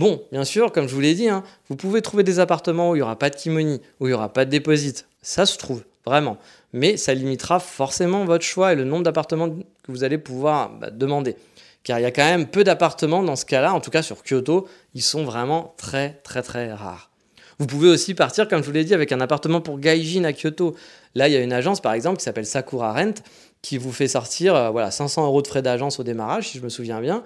Bon, 0.00 0.22
bien 0.32 0.46
sûr, 0.46 0.72
comme 0.72 0.88
je 0.88 0.94
vous 0.94 1.00
l'ai 1.02 1.12
dit, 1.12 1.28
hein, 1.28 1.44
vous 1.68 1.76
pouvez 1.76 2.00
trouver 2.00 2.22
des 2.22 2.38
appartements 2.38 2.88
où 2.88 2.94
il 2.94 3.00
n'y 3.00 3.02
aura 3.02 3.18
pas 3.18 3.28
de 3.28 3.36
kimoni, 3.36 3.82
où 4.00 4.06
il 4.06 4.08
n'y 4.08 4.14
aura 4.14 4.32
pas 4.32 4.46
de 4.46 4.50
déposit. 4.50 5.06
Ça 5.20 5.44
se 5.44 5.58
trouve, 5.58 5.84
vraiment. 6.06 6.38
Mais 6.72 6.96
ça 6.96 7.12
limitera 7.12 7.60
forcément 7.60 8.24
votre 8.24 8.42
choix 8.42 8.72
et 8.72 8.76
le 8.76 8.84
nombre 8.84 9.02
d'appartements 9.02 9.50
que 9.50 9.92
vous 9.92 10.02
allez 10.02 10.16
pouvoir 10.16 10.70
bah, 10.70 10.88
demander. 10.88 11.36
Car 11.84 11.98
il 11.98 12.02
y 12.02 12.06
a 12.06 12.12
quand 12.12 12.24
même 12.24 12.46
peu 12.46 12.64
d'appartements 12.64 13.22
dans 13.22 13.36
ce 13.36 13.44
cas-là, 13.44 13.74
en 13.74 13.80
tout 13.80 13.90
cas 13.90 14.00
sur 14.00 14.22
Kyoto, 14.22 14.66
ils 14.94 15.02
sont 15.02 15.24
vraiment 15.24 15.74
très 15.76 16.18
très 16.24 16.40
très 16.40 16.72
rares. 16.72 17.10
Vous 17.58 17.66
pouvez 17.66 17.90
aussi 17.90 18.14
partir, 18.14 18.48
comme 18.48 18.62
je 18.62 18.66
vous 18.66 18.72
l'ai 18.72 18.84
dit, 18.84 18.94
avec 18.94 19.12
un 19.12 19.20
appartement 19.20 19.60
pour 19.60 19.78
Gaijin 19.78 20.24
à 20.24 20.32
Kyoto. 20.32 20.76
Là, 21.14 21.28
il 21.28 21.34
y 21.34 21.36
a 21.36 21.40
une 21.40 21.52
agence, 21.52 21.82
par 21.82 21.92
exemple, 21.92 22.16
qui 22.16 22.24
s'appelle 22.24 22.46
Sakura 22.46 22.94
Rent, 22.94 23.20
qui 23.60 23.76
vous 23.76 23.92
fait 23.92 24.08
sortir 24.08 24.54
euh, 24.54 24.70
voilà, 24.70 24.90
500 24.90 25.26
euros 25.26 25.42
de 25.42 25.46
frais 25.46 25.60
d'agence 25.60 26.00
au 26.00 26.04
démarrage, 26.04 26.48
si 26.48 26.56
je 26.56 26.64
me 26.64 26.70
souviens 26.70 27.02
bien, 27.02 27.22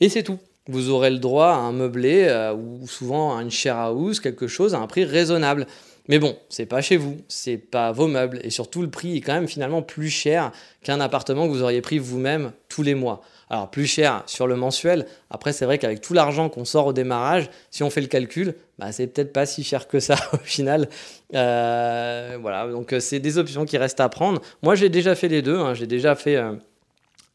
et 0.00 0.10
c'est 0.10 0.22
tout. 0.22 0.38
Vous 0.68 0.90
aurez 0.90 1.10
le 1.10 1.18
droit 1.18 1.48
à 1.48 1.56
un 1.56 1.72
meublé 1.72 2.26
euh, 2.28 2.54
ou 2.54 2.86
souvent 2.86 3.36
à 3.36 3.42
une 3.42 3.50
share 3.50 3.78
house, 3.78 4.20
quelque 4.20 4.46
chose 4.46 4.74
à 4.74 4.78
un 4.78 4.86
prix 4.86 5.04
raisonnable. 5.04 5.66
Mais 6.08 6.18
bon, 6.18 6.36
c'est 6.48 6.66
pas 6.66 6.80
chez 6.80 6.96
vous, 6.96 7.18
c'est 7.28 7.58
pas 7.58 7.92
vos 7.92 8.06
meubles, 8.06 8.40
et 8.42 8.48
surtout 8.48 8.80
le 8.80 8.88
prix 8.88 9.18
est 9.18 9.20
quand 9.20 9.34
même 9.34 9.46
finalement 9.46 9.82
plus 9.82 10.08
cher 10.08 10.52
qu'un 10.82 11.00
appartement 11.00 11.46
que 11.46 11.52
vous 11.52 11.62
auriez 11.62 11.82
pris 11.82 11.98
vous-même 11.98 12.52
tous 12.70 12.82
les 12.82 12.94
mois. 12.94 13.20
Alors 13.50 13.70
plus 13.70 13.86
cher 13.86 14.22
sur 14.26 14.46
le 14.46 14.56
mensuel, 14.56 15.06
après 15.30 15.52
c'est 15.52 15.66
vrai 15.66 15.78
qu'avec 15.78 16.00
tout 16.00 16.14
l'argent 16.14 16.48
qu'on 16.48 16.64
sort 16.64 16.86
au 16.86 16.92
démarrage, 16.94 17.50
si 17.70 17.82
on 17.82 17.90
fait 17.90 18.00
le 18.00 18.06
calcul, 18.06 18.54
bah, 18.78 18.90
c'est 18.90 19.06
peut-être 19.06 19.34
pas 19.34 19.44
si 19.44 19.64
cher 19.64 19.86
que 19.86 20.00
ça 20.00 20.16
au 20.32 20.38
final. 20.38 20.88
Euh, 21.34 22.38
voilà, 22.40 22.66
donc 22.68 22.94
euh, 22.94 23.00
c'est 23.00 23.20
des 23.20 23.36
options 23.36 23.66
qui 23.66 23.76
restent 23.76 24.00
à 24.00 24.08
prendre. 24.08 24.40
Moi 24.62 24.74
j'ai 24.74 24.88
déjà 24.88 25.14
fait 25.14 25.28
les 25.28 25.42
deux, 25.42 25.58
hein. 25.58 25.74
j'ai 25.74 25.86
déjà 25.86 26.14
fait... 26.14 26.38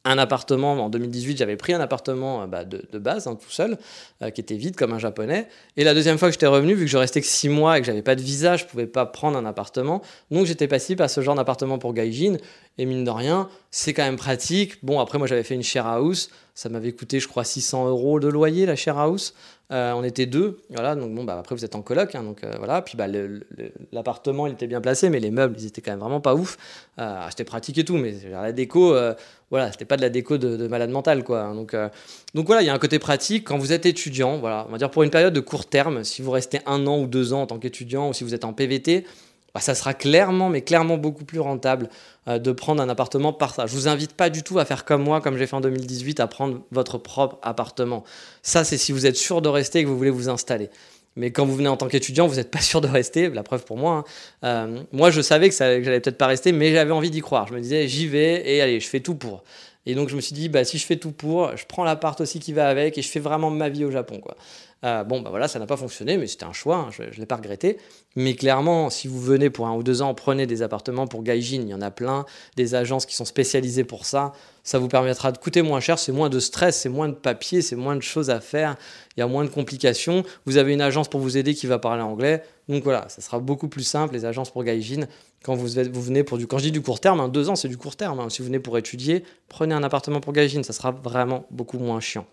un 0.06 0.18
appartement, 0.18 0.74
en 0.74 0.90
2018, 0.90 1.38
j'avais 1.38 1.56
pris 1.56 1.74
un 1.74 1.80
appartement 1.80 2.44
euh, 2.44 2.48
bah, 2.48 2.66
de, 2.66 2.86
de 2.92 3.00
base, 3.00 3.28
hein, 3.28 3.36
tout 3.36 3.52
seul, 3.52 3.78
euh, 4.22 4.30
qui 4.32 4.42
était 4.42 4.56
vide 4.56 4.76
comme 4.76 4.92
un 4.94 5.00
japonais. 5.00 5.48
Et 5.78 5.84
la 5.84 5.94
deuxième 5.94 6.18
fois 6.18 6.28
que 6.28 6.34
j'étais 6.34 6.48
revenu, 6.48 6.74
vu 6.74 6.86
que 6.86 6.92
je 6.92 6.98
restais 6.98 7.22
que 7.22 7.28
6 7.28 7.50
mois 7.50 7.78
et 7.78 7.82
que 7.82 7.88
j'avais 7.88 8.02
pas 8.02 8.16
de 8.16 8.22
visa, 8.22 8.58
je 8.58 8.66
pouvais 8.66 8.88
pas 8.88 9.06
prendre 9.06 9.38
un 9.38 9.46
appartement. 9.46 10.02
Donc 10.30 10.46
j'étais 10.46 10.68
passif 10.68 11.00
à 11.00 11.08
ce 11.08 11.22
genre 11.22 11.36
d'appartement 11.36 11.78
pour 11.78 11.94
Gaijin. 11.94 12.38
Et 12.78 12.86
mine 12.86 13.04
de 13.04 13.12
rien, 13.12 13.50
c'est 13.72 13.94
quand 13.94 14.04
même 14.04 14.18
pratique. 14.18 14.84
Bon, 14.84 15.00
après, 15.00 15.18
moi 15.20 15.28
j'avais 15.28 15.44
fait 15.44 15.56
une 15.56 15.64
share 15.64 15.88
house. 15.88 16.30
Ça 16.56 16.70
m'avait 16.70 16.92
coûté, 16.92 17.20
je 17.20 17.28
crois, 17.28 17.44
600 17.44 17.88
euros 17.90 18.20
de 18.20 18.28
loyer, 18.28 18.68
la 18.68 18.76
share 18.76 19.00
house. 19.00 19.34
Euh, 19.72 19.92
on 19.94 20.04
était 20.04 20.28
deux, 20.28 20.60
voilà. 20.70 20.96
Donc 20.96 21.16
bon, 21.16 21.24
bah 21.24 21.38
après 21.40 21.56
vous 21.56 21.66
êtes 21.66 21.74
en 21.74 21.82
coloc, 21.82 22.14
hein, 22.14 22.22
donc 22.22 22.44
euh, 22.44 22.54
voilà. 22.60 22.84
Puis 22.84 22.96
bah 22.96 23.08
l'appartement 23.92 24.46
il 24.46 24.54
était 24.54 24.68
bien 24.68 24.82
placé, 24.82 25.10
mais 25.10 25.20
les 25.20 25.32
meubles 25.32 25.56
ils 25.58 25.66
étaient 25.66 25.82
quand 25.82 25.92
même 25.92 26.00
vraiment 26.00 26.22
pas 26.22 26.36
ouf. 26.36 26.58
Euh, 27.00 27.26
c'était 27.30 27.44
pratique 27.44 27.80
et 27.80 27.86
tout, 27.86 27.96
mais 27.96 28.14
la 28.30 28.52
déco, 28.52 28.94
euh, 28.94 29.16
voilà, 29.50 29.72
c'était 29.72 29.86
pas 29.86 29.98
de 29.98 30.02
la 30.04 30.10
déco 30.10 30.38
de, 30.38 30.58
de 30.58 30.68
malade 30.68 30.92
mental 30.92 31.24
quoi. 31.24 31.54
Donc 31.56 31.74
euh, 31.74 31.90
donc 32.36 32.46
voilà, 32.46 32.62
il 32.62 32.66
y 32.66 32.70
a 32.70 32.74
un 32.74 32.80
côté 32.80 33.00
pratique 33.00 33.48
quand 33.48 33.58
vous 33.58 33.72
êtes 33.72 33.88
étudiant, 33.88 34.38
voilà. 34.38 34.66
On 34.70 34.72
va 34.72 34.78
dire 34.78 34.92
pour 34.92 35.02
une 35.02 35.10
période 35.10 35.34
de 35.34 35.40
court 35.40 35.66
terme, 35.66 36.04
si 36.04 36.22
vous 36.22 36.32
restez 36.32 36.60
un 36.68 36.86
an 36.86 37.00
ou 37.00 37.08
deux 37.08 37.34
ans 37.34 37.42
en 37.42 37.48
tant 37.48 37.58
qu'étudiant, 37.58 38.10
ou 38.10 38.14
si 38.14 38.24
vous 38.24 38.36
êtes 38.36 38.46
en 38.46 38.54
PVT, 38.54 39.06
bah, 39.54 39.62
ça 39.62 39.76
sera 39.76 39.94
clairement, 39.94 40.50
mais 40.50 40.62
clairement 40.62 40.98
beaucoup 40.98 41.26
plus 41.26 41.40
rentable 41.40 41.90
euh, 42.28 42.40
de 42.40 42.52
prendre 42.52 42.82
un 42.82 42.90
appartement 42.90 43.34
par 43.34 43.54
ça. 43.54 43.68
Je 43.68 43.74
vous 43.74 43.88
invite 43.88 44.14
pas 44.14 44.30
du 44.30 44.44
tout 44.44 44.58
à 44.60 44.66
faire 44.66 44.84
comme 44.86 45.04
moi, 45.04 45.22
comme 45.22 45.38
j'ai 45.38 45.46
fait 45.46 45.56
en 45.56 45.62
2018, 45.62 46.20
à 46.20 46.28
prendre 46.28 46.62
votre 46.72 46.98
propre 46.98 47.38
appartement. 47.44 48.04
Ça, 48.42 48.64
c'est 48.64 48.78
si 48.78 48.92
vous 48.92 49.06
êtes 49.06 49.18
sûr 49.18 49.42
de 49.42 49.50
rester 49.50 49.80
et 49.80 49.84
que 49.84 49.90
vous 49.90 49.98
voulez 49.98 50.10
vous 50.10 50.30
installer. 50.30 50.70
Mais 51.16 51.30
quand 51.32 51.46
vous 51.46 51.56
venez 51.56 51.70
en 51.70 51.78
tant 51.78 51.88
qu'étudiant, 51.88 52.26
vous 52.26 52.36
n'êtes 52.38 52.50
pas 52.50 52.62
sûr 52.62 52.82
de 52.82 52.88
rester. 52.88 53.30
La 53.30 53.44
preuve 53.44 53.64
pour 53.66 53.78
moi. 53.78 54.04
hein. 54.42 54.44
Euh, 54.44 54.84
moi, 54.92 55.12
je 55.12 55.22
savais 55.22 55.50
que, 55.50 55.56
ça, 55.56 55.78
que 55.78 55.84
j'allais 55.84 56.00
peut-être 56.00 56.18
pas 56.18 56.28
rester, 56.28 56.52
mais 56.52 56.72
j'avais 56.72 56.92
envie 56.92 57.12
d'y 57.12 57.22
croire. 57.22 57.48
Je 57.48 57.54
me 57.54 57.60
disais, 57.60 57.88
j'y 57.88 58.08
vais 58.08 58.42
et 58.50 58.62
allez, 58.62 58.80
je 58.80 58.88
fais 58.88 59.00
tout 59.02 59.16
pour. 59.16 59.44
Et 59.86 59.96
donc, 59.96 60.10
je 60.10 60.16
me 60.16 60.22
suis 60.22 60.34
dit, 60.34 60.50
bah, 60.50 60.64
si 60.64 60.78
je 60.78 60.86
fais 60.86 60.96
tout 60.96 61.12
pour, 61.12 61.56
je 61.58 61.66
prends 61.66 61.84
l'appart 61.84 62.20
aussi 62.22 62.40
qui 62.40 62.54
va 62.54 62.68
avec 62.70 62.98
et 62.98 63.02
je 63.02 63.10
fais 63.10 63.20
vraiment 63.20 63.50
ma 63.50 63.70
vie 63.70 63.86
au 63.86 63.92
Japon. 63.92 64.20
Quoi. 64.20 64.36
Euh, 64.84 65.06
bon, 65.06 65.22
bah 65.22 65.30
voilà, 65.30 65.48
ça 65.48 65.60
n'a 65.60 65.66
pas 65.66 65.78
fonctionné, 65.78 66.18
mais 66.18 66.28
c'était 66.28 66.44
un 66.44 66.52
choix, 66.52 66.76
hein, 66.76 66.90
je 66.92 67.04
ne 67.04 67.10
l'ai 67.12 67.26
pas 67.26 67.38
regretté. 67.38 67.78
Mais 68.18 68.36
clairement, 68.36 68.90
si 68.90 69.08
vous 69.08 69.22
venez 69.22 69.50
pour 69.50 69.66
un 69.68 69.76
ou 69.76 69.82
deux 69.82 70.02
ans, 70.02 70.14
prenez 70.14 70.46
des 70.46 70.62
appartements 70.62 71.08
pour 71.08 71.24
Gaijin, 71.24 71.62
il 71.62 71.70
y 71.70 71.74
en 71.74 71.82
a 71.82 71.90
plein, 71.90 72.26
des 72.58 72.76
agences 72.76 73.06
qui 73.06 73.16
sont 73.16 73.24
spécialisées 73.24 73.86
pour 73.86 74.06
ça. 74.06 74.34
Ça 74.64 74.80
vous 74.80 74.90
permettra 74.90 75.32
de 75.32 75.38
coûter 75.38 75.62
moins 75.62 75.80
cher, 75.80 75.98
c'est 76.00 76.12
moins 76.12 76.30
de 76.30 76.40
stress, 76.40 76.82
c'est 76.82 76.90
moins 76.90 77.08
de 77.08 77.14
papier, 77.14 77.62
c'est 77.62 77.78
moins 77.78 77.96
de 77.96 78.02
choses 78.02 78.30
à 78.30 78.42
faire, 78.42 78.76
il 79.16 79.22
y 79.22 79.24
a 79.24 79.28
moins 79.28 79.46
de 79.46 79.50
complications. 79.50 80.24
Vous 80.46 80.58
avez 80.58 80.74
une 80.74 80.82
agence 80.82 81.08
pour 81.08 81.22
vous 81.22 81.38
aider 81.38 81.54
qui 81.54 81.66
va 81.66 81.80
parler 81.80 82.04
anglais. 82.04 82.44
Donc 82.68 82.84
voilà, 82.84 83.08
ça 83.08 83.22
sera 83.22 83.40
beaucoup 83.40 83.70
plus 83.70 83.84
simple, 83.84 84.14
les 84.14 84.26
agences 84.26 84.50
pour 84.50 84.66
Gaijin. 84.66 85.08
Quand 85.44 85.56
vous, 85.56 85.68
venez 85.68 86.24
pour 86.24 86.38
du. 86.38 86.48
Quand 86.48 86.58
je 86.58 86.64
dis 86.64 86.72
du 86.72 86.82
court 86.82 87.00
terme, 87.00 87.20
hein, 87.20 87.28
deux 87.28 87.50
ans, 87.50 87.56
c'est 87.56 87.68
du 87.68 87.78
court 87.78 87.96
terme. 87.96 88.20
Hein. 88.20 88.30
Si 88.30 88.40
vous 88.40 88.46
venez 88.46 88.60
pour 88.60 88.78
étudier, 88.78 89.24
prenez 89.50 89.76
un 89.76 89.84
appartement 89.84 90.22
pour 90.22 90.34
Gaijin, 90.34 90.64
ça 90.64 90.74
sera 90.74 90.92
vraiment 90.92 91.46
beaucoup 91.52 91.80
moins 91.80 92.00
chiant. 92.00 92.26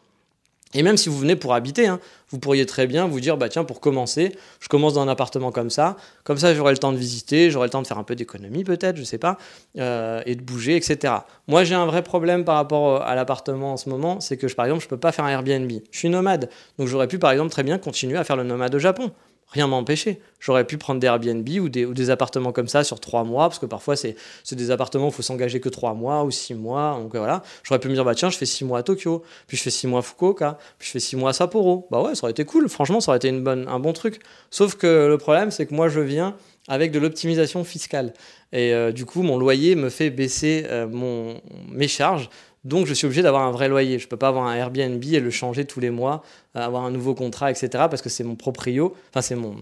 Et 0.72 0.84
même 0.84 0.96
si 0.96 1.08
vous 1.08 1.18
venez 1.18 1.34
pour 1.34 1.52
habiter, 1.52 1.88
hein, 1.88 1.98
vous 2.28 2.38
pourriez 2.38 2.64
très 2.64 2.86
bien 2.86 3.08
vous 3.08 3.18
dire, 3.18 3.36
bah 3.36 3.48
tiens, 3.48 3.64
pour 3.64 3.80
commencer, 3.80 4.36
je 4.60 4.68
commence 4.68 4.94
dans 4.94 5.00
un 5.00 5.08
appartement 5.08 5.50
comme 5.50 5.68
ça, 5.68 5.96
comme 6.22 6.38
ça 6.38 6.54
j'aurai 6.54 6.70
le 6.70 6.78
temps 6.78 6.92
de 6.92 6.96
visiter, 6.96 7.50
j'aurai 7.50 7.66
le 7.66 7.70
temps 7.70 7.82
de 7.82 7.88
faire 7.88 7.98
un 7.98 8.04
peu 8.04 8.14
d'économie 8.14 8.62
peut-être, 8.62 8.96
je 8.96 9.02
sais 9.02 9.18
pas, 9.18 9.36
euh, 9.78 10.22
et 10.26 10.36
de 10.36 10.42
bouger, 10.42 10.76
etc. 10.76 11.14
Moi 11.48 11.64
j'ai 11.64 11.74
un 11.74 11.86
vrai 11.86 12.04
problème 12.04 12.44
par 12.44 12.54
rapport 12.54 13.02
à 13.02 13.16
l'appartement 13.16 13.72
en 13.72 13.76
ce 13.76 13.88
moment, 13.88 14.20
c'est 14.20 14.36
que 14.36 14.46
je, 14.46 14.54
par 14.54 14.64
exemple 14.64 14.84
je 14.84 14.88
peux 14.88 14.96
pas 14.96 15.10
faire 15.10 15.24
un 15.24 15.30
Airbnb. 15.30 15.72
Je 15.90 15.98
suis 15.98 16.08
nomade, 16.08 16.48
donc 16.78 16.86
j'aurais 16.86 17.08
pu 17.08 17.18
par 17.18 17.32
exemple 17.32 17.50
très 17.50 17.64
bien 17.64 17.78
continuer 17.78 18.16
à 18.16 18.22
faire 18.22 18.36
le 18.36 18.44
nomade 18.44 18.72
au 18.72 18.78
Japon 18.78 19.10
rien 19.50 19.66
m'a 19.66 19.76
empêché. 19.76 20.20
J'aurais 20.38 20.64
pu 20.64 20.78
prendre 20.78 21.00
des 21.00 21.06
Airbnb 21.06 21.48
ou 21.60 21.68
des, 21.68 22.10
appartements 22.10 22.52
comme 22.52 22.68
ça 22.68 22.82
sur 22.82 22.98
trois 22.98 23.24
mois, 23.24 23.48
parce 23.48 23.58
que 23.58 23.66
parfois 23.66 23.94
c'est 23.96 24.16
des 24.52 24.70
appartements 24.70 25.06
où 25.06 25.08
il 25.08 25.14
faut 25.14 25.22
s'engager 25.22 25.60
que 25.60 25.68
trois 25.68 25.94
mois 25.94 26.24
ou 26.24 26.30
six 26.30 26.54
mois. 26.54 26.98
Donc 27.00 27.14
voilà, 27.14 27.42
j'aurais 27.62 27.80
pu 27.80 27.88
me 27.88 27.94
dire, 27.94 28.04
bah 28.04 28.14
tiens, 28.14 28.30
je 28.30 28.38
fais 28.38 28.46
six 28.46 28.64
mois 28.64 28.78
à 28.78 28.82
Tokyo, 28.82 29.22
puis 29.46 29.56
je 29.56 29.62
fais 29.62 29.70
six 29.70 29.86
mois 29.86 30.00
à 30.00 30.02
Fukuoka, 30.02 30.58
puis 30.78 30.86
je 30.86 30.92
fais 30.92 31.00
six 31.00 31.16
mois 31.16 31.30
à 31.30 31.32
Sapporo. 31.32 31.86
Bah 31.90 32.00
ouais, 32.00 32.14
ça 32.14 32.24
aurait 32.24 32.32
été 32.32 32.44
cool, 32.44 32.68
franchement, 32.68 33.00
ça 33.00 33.10
aurait 33.10 33.18
été 33.18 33.28
un 33.28 33.78
bon 33.78 33.92
truc. 33.92 34.20
Sauf 34.50 34.76
que 34.76 35.06
le 35.08 35.18
problème, 35.18 35.50
c'est 35.50 35.66
que 35.66 35.74
moi, 35.74 35.88
je 35.88 36.00
viens 36.00 36.36
avec 36.68 36.92
de 36.92 36.98
l'optimisation 36.98 37.64
fiscale. 37.64 38.14
Et 38.52 38.72
euh, 38.72 38.92
du 38.92 39.04
coup, 39.04 39.22
mon 39.22 39.38
loyer 39.38 39.74
me 39.74 39.90
fait 39.90 40.10
baisser 40.10 40.64
euh, 40.68 40.86
mon, 40.88 41.40
mes 41.68 41.88
charges. 41.88 42.30
Donc 42.64 42.86
je 42.86 42.94
suis 42.94 43.06
obligé 43.06 43.22
d'avoir 43.22 43.42
un 43.42 43.50
vrai 43.50 43.68
loyer. 43.68 43.98
Je 43.98 44.06
ne 44.06 44.08
peux 44.08 44.16
pas 44.16 44.28
avoir 44.28 44.46
un 44.46 44.54
Airbnb 44.54 45.02
et 45.04 45.20
le 45.20 45.30
changer 45.30 45.64
tous 45.64 45.80
les 45.80 45.90
mois, 45.90 46.22
euh, 46.56 46.60
avoir 46.60 46.84
un 46.84 46.90
nouveau 46.90 47.14
contrat, 47.14 47.50
etc. 47.50 47.68
Parce 47.72 48.02
que 48.02 48.08
c'est 48.08 48.24
mon 48.24 48.36
proprio, 48.36 48.94
enfin 49.10 49.22
c'est 49.22 49.34
mon, 49.34 49.56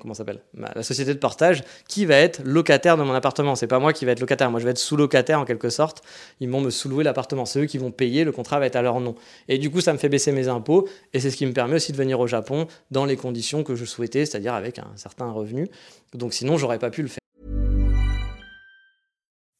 comment 0.00 0.14
s'appelle? 0.14 0.40
La 0.54 0.82
société 0.82 1.12
de 1.12 1.18
portage 1.18 1.62
qui 1.88 2.04
va 2.06 2.16
être 2.16 2.40
locataire 2.44 2.96
de 2.96 3.02
mon 3.02 3.12
appartement. 3.12 3.54
C'est 3.54 3.66
pas 3.66 3.78
moi 3.78 3.92
qui 3.92 4.04
vais 4.04 4.12
être 4.12 4.20
locataire. 4.20 4.50
Moi 4.50 4.60
je 4.60 4.64
vais 4.64 4.70
être 4.70 4.78
sous-locataire 4.78 5.40
en 5.40 5.44
quelque 5.44 5.70
sorte. 5.70 6.02
Ils 6.40 6.48
vont 6.48 6.60
me 6.60 6.70
sous-louer 6.70 7.04
l'appartement. 7.04 7.44
C'est 7.44 7.60
eux 7.60 7.66
qui 7.66 7.78
vont 7.78 7.90
payer. 7.90 8.24
Le 8.24 8.32
contrat 8.32 8.58
va 8.58 8.66
être 8.66 8.76
à 8.76 8.82
leur 8.82 9.00
nom. 9.00 9.14
Et 9.48 9.58
du 9.58 9.70
coup 9.70 9.80
ça 9.80 9.92
me 9.92 9.98
fait 9.98 10.08
baisser 10.08 10.32
mes 10.32 10.48
impôts 10.48 10.88
et 11.12 11.20
c'est 11.20 11.30
ce 11.30 11.36
qui 11.36 11.46
me 11.46 11.52
permet 11.52 11.76
aussi 11.76 11.92
de 11.92 11.96
venir 11.96 12.20
au 12.20 12.26
Japon 12.26 12.66
dans 12.90 13.04
les 13.04 13.16
conditions 13.16 13.64
que 13.64 13.74
je 13.74 13.84
souhaitais, 13.84 14.26
c'est-à-dire 14.26 14.54
avec 14.54 14.78
un 14.78 14.92
certain 14.96 15.30
revenu. 15.30 15.68
Donc 16.14 16.34
sinon 16.34 16.56
j'aurais 16.56 16.78
pas 16.78 16.90
pu 16.90 17.02
le 17.02 17.08
faire. 17.08 17.18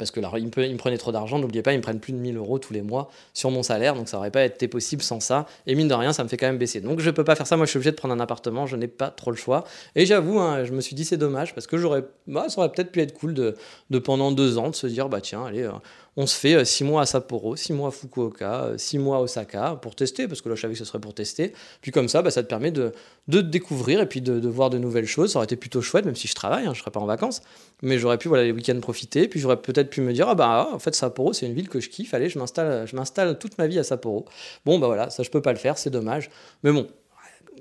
Parce 0.00 0.10
que 0.10 0.18
là, 0.18 0.32
ils 0.38 0.46
me, 0.46 0.76
prenaient 0.76 0.96
trop 0.96 1.12
d'argent, 1.12 1.38
n'oubliez 1.38 1.62
pas, 1.62 1.74
ils 1.74 1.76
me 1.76 1.82
prennent 1.82 2.00
plus 2.00 2.14
de 2.14 2.18
1000 2.18 2.38
euros 2.38 2.58
tous 2.58 2.72
les 2.72 2.80
mois 2.80 3.10
sur 3.34 3.50
mon 3.50 3.62
salaire, 3.62 3.94
donc 3.94 4.08
ça 4.08 4.16
n'aurait 4.16 4.30
pas 4.30 4.46
été 4.46 4.66
possible 4.66 5.02
sans 5.02 5.20
ça. 5.20 5.44
Et 5.66 5.74
mine 5.74 5.88
de 5.88 5.94
rien, 5.94 6.14
ça 6.14 6.24
me 6.24 6.28
fait 6.28 6.38
quand 6.38 6.46
même 6.46 6.56
baisser. 6.56 6.80
Donc 6.80 7.00
je 7.00 7.06
ne 7.06 7.14
peux 7.14 7.22
pas 7.22 7.36
faire 7.36 7.46
ça, 7.46 7.58
moi 7.58 7.66
je 7.66 7.70
suis 7.70 7.76
obligé 7.76 7.90
de 7.90 7.96
prendre 7.96 8.14
un 8.14 8.20
appartement, 8.20 8.66
je 8.66 8.76
n'ai 8.76 8.88
pas 8.88 9.10
trop 9.10 9.30
le 9.30 9.36
choix. 9.36 9.64
Et 9.94 10.06
j'avoue, 10.06 10.40
hein, 10.40 10.64
je 10.64 10.72
me 10.72 10.80
suis 10.80 10.96
dit 10.96 11.04
c'est 11.04 11.18
dommage, 11.18 11.54
parce 11.54 11.66
que 11.66 11.76
j'aurais, 11.76 12.02
bah, 12.26 12.46
ça 12.48 12.60
aurait 12.60 12.72
peut-être 12.72 12.92
pu 12.92 13.02
être 13.02 13.12
cool 13.12 13.34
de, 13.34 13.54
pendant 13.98 14.32
deux 14.32 14.56
ans 14.56 14.70
de 14.70 14.74
se 14.74 14.86
dire, 14.86 15.10
bah 15.10 15.20
tiens, 15.20 15.44
allez, 15.44 15.64
euh, 15.64 15.72
on 16.16 16.26
se 16.26 16.36
fait 16.36 16.64
6 16.64 16.82
euh, 16.82 16.86
mois 16.86 17.02
à 17.02 17.06
Sapporo, 17.06 17.56
6 17.56 17.72
mois 17.72 17.88
à 17.88 17.90
Fukuoka, 17.90 18.72
6 18.76 18.96
euh, 18.96 19.00
mois 19.00 19.18
à 19.18 19.20
Osaka 19.20 19.78
pour 19.80 19.94
tester, 19.94 20.26
parce 20.26 20.42
que 20.42 20.48
là 20.48 20.54
je 20.54 20.60
savais 20.60 20.74
que 20.74 20.78
ce 20.78 20.84
serait 20.84 20.98
pour 20.98 21.14
tester. 21.14 21.52
Puis 21.80 21.92
comme 21.92 22.08
ça, 22.08 22.22
bah, 22.22 22.30
ça 22.30 22.42
te 22.42 22.48
permet 22.48 22.70
de, 22.70 22.92
de 23.28 23.40
découvrir 23.40 24.00
et 24.00 24.06
puis 24.06 24.20
de, 24.20 24.48
voir 24.48 24.70
de 24.70 24.78
nouvelles 24.78 25.06
choses. 25.06 25.32
Ça 25.32 25.38
aurait 25.38 25.44
été 25.44 25.56
plutôt 25.56 25.82
chouette, 25.82 26.04
même 26.04 26.16
si 26.16 26.28
je 26.28 26.34
travaille, 26.34 26.62
hein, 26.62 26.74
je 26.74 26.78
ne 26.78 26.82
serais 26.82 26.90
pas 26.90 27.00
en 27.00 27.06
vacances. 27.06 27.42
Mais 27.82 27.98
j'aurais 27.98 28.18
pu 28.18 28.28
voilà, 28.28 28.44
les 28.44 28.52
week-ends 28.52 28.78
profiter. 28.80 29.28
Puis 29.28 29.40
j'aurais 29.40 29.60
peut-être 29.60 29.90
pu 29.90 30.00
me 30.00 30.12
dire, 30.12 30.28
ah 30.28 30.34
bah 30.34 30.68
en 30.72 30.78
fait 30.78 30.94
Sapporo 30.94 31.32
c'est 31.32 31.46
une 31.46 31.54
ville 31.54 31.68
que 31.68 31.80
je 31.80 31.88
kiffe, 31.88 32.12
allez, 32.14 32.28
je 32.28 32.38
m'installe, 32.38 33.38
toute 33.38 33.56
ma 33.58 33.66
vie 33.66 33.78
à 33.78 33.84
Sapporo. 33.84 34.26
Bon 34.64 34.78
bah 34.78 34.86
voilà, 34.88 35.10
ça 35.10 35.22
je 35.22 35.30
peux 35.30 35.42
pas 35.42 35.52
le 35.52 35.58
faire, 35.58 35.78
c'est 35.78 35.90
dommage. 35.90 36.30
Mais 36.62 36.72
bon, 36.72 36.88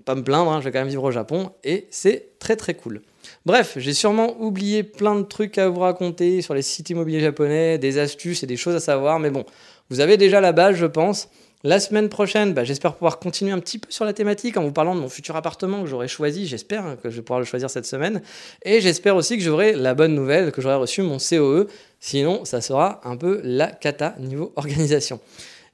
pas 0.06 0.16
me 0.16 0.24
plaindre, 0.24 0.52
hein, 0.52 0.60
je 0.60 0.66
vais 0.66 0.72
quand 0.72 0.80
même 0.80 0.88
vivre 0.88 1.04
au 1.04 1.12
Japon 1.12 1.52
et 1.64 1.88
c'est 1.92 2.40
très 2.40 2.56
très 2.56 2.74
cool. 2.74 3.02
Bref, 3.46 3.74
j'ai 3.78 3.94
sûrement 3.94 4.40
oublié 4.40 4.84
plein 4.84 5.16
de 5.16 5.24
trucs 5.24 5.58
à 5.58 5.70
vous 5.70 5.80
raconter 5.80 6.42
sur 6.42 6.54
les 6.54 6.62
sites 6.62 6.90
immobiliers 6.90 7.20
japonais, 7.20 7.78
des 7.78 7.98
astuces 7.98 8.44
et 8.44 8.48
des 8.48 8.58
choses 8.58 8.76
à 8.76 8.80
savoir, 8.80 9.20
mais 9.20 9.30
bon, 9.30 9.46
vous 9.90 10.00
avez 10.00 10.18
déjà 10.18 10.42
la 10.42 10.52
base, 10.52 10.76
je 10.76 10.86
pense. 10.86 11.30
La 11.66 11.82
semaine 11.82 12.08
prochaine, 12.08 12.54
bah, 12.54 12.64
j'espère 12.64 12.94
pouvoir 12.94 13.20
continuer 13.20 13.52
un 13.52 13.60
petit 13.60 13.80
peu 13.80 13.92
sur 13.92 14.06
la 14.06 14.14
thématique 14.14 14.56
en 14.56 14.64
vous 14.64 14.72
parlant 14.72 14.96
de 14.96 15.02
mon 15.02 15.10
futur 15.10 15.36
appartement 15.36 15.82
que 15.82 15.88
j'aurai 15.88 16.08
choisi. 16.08 16.48
J'espère 16.48 16.86
hein, 16.86 16.98
que 17.04 17.10
je 17.10 17.18
vais 17.18 17.22
pouvoir 17.22 17.40
le 17.40 17.46
choisir 17.46 17.70
cette 17.70 17.86
semaine. 17.86 18.22
Et 18.64 18.80
j'espère 18.80 19.18
aussi 19.18 19.38
que 19.38 19.44
j'aurai 19.44 19.74
la 19.74 19.94
bonne 19.94 20.16
nouvelle, 20.16 20.54
que 20.54 20.62
j'aurai 20.62 20.76
reçu 20.76 21.02
mon 21.02 21.18
COE. 21.18 21.68
Sinon, 22.00 22.46
ça 22.46 22.62
sera 22.62 23.02
un 23.04 23.18
peu 23.18 23.42
la 23.44 23.68
cata 23.68 24.16
niveau 24.20 24.54
organisation. 24.56 25.20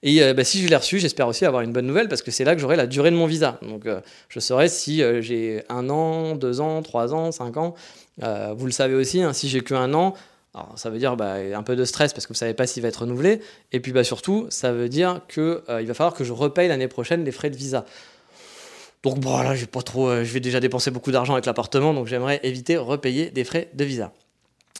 Et 0.06 0.22
euh, 0.22 0.36
bah, 0.36 0.44
si 0.44 0.62
je 0.62 0.68
l'ai 0.68 0.76
reçu, 0.76 1.00
j'espère 1.00 1.28
aussi 1.28 1.46
avoir 1.46 1.64
une 1.64 1.74
bonne 1.74 1.88
nouvelle 1.88 2.08
parce 2.08 2.22
que 2.22 2.30
c'est 2.30 2.44
là 2.44 2.54
que 2.54 2.62
j'aurai 2.62 2.76
la 2.76 2.86
durée 2.86 3.10
de 3.10 3.16
mon 3.16 3.26
visa. 3.26 3.58
Donc 3.64 3.88
euh, 3.88 4.00
je 4.30 4.40
saurai 4.40 4.70
si 4.70 5.02
euh, 5.02 5.20
j'ai 5.20 5.64
un 5.68 5.90
an, 5.90 6.36
deux 6.36 6.62
ans, 6.62 6.84
trois 6.84 7.16
ans, 7.16 7.32
cinq 7.32 7.58
ans. 7.58 7.74
vous 8.20 8.66
le 8.68 8.72
savez 8.72 8.94
aussi, 8.94 9.24
hein, 9.24 9.34
si 9.34 9.50
j'ai 9.50 9.62
qu'un 9.62 9.94
an, 9.96 10.14
ça 10.76 10.90
veut 10.90 11.00
dire 11.00 11.18
bah, 11.18 11.34
un 11.54 11.64
peu 11.64 11.76
de 11.76 11.84
stress 11.84 12.14
parce 12.14 12.28
que 12.28 12.30
vous 12.30 12.36
ne 12.36 12.40
savez 12.40 12.54
pas 12.54 12.68
s'il 12.68 12.84
va 12.84 12.90
être 12.90 13.02
renouvelé. 13.02 13.42
Et 13.72 13.80
puis 13.80 13.92
bah, 13.92 14.04
surtout, 14.04 14.46
ça 14.50 14.72
veut 14.72 14.90
dire 14.90 15.22
qu'il 15.28 15.60
va 15.68 15.94
falloir 15.96 16.14
que 16.14 16.24
je 16.24 16.34
repaye 16.34 16.68
l'année 16.68 16.88
prochaine 16.88 17.26
les 17.26 17.32
frais 17.32 17.50
de 17.50 17.58
visa. 17.58 17.84
Donc 19.02 19.22
pas 19.22 19.82
trop, 19.82 20.24
je 20.24 20.34
vais 20.34 20.40
déjà 20.40 20.60
dépenser 20.60 20.92
beaucoup 20.92 21.12
d'argent 21.12 21.34
avec 21.34 21.46
l'appartement, 21.46 21.94
donc 21.94 22.08
j'aimerais 22.08 22.40
éviter 22.44 22.78
repayer 22.78 23.32
des 23.32 23.44
frais 23.44 23.70
de 23.74 23.84
visa. 23.84 24.12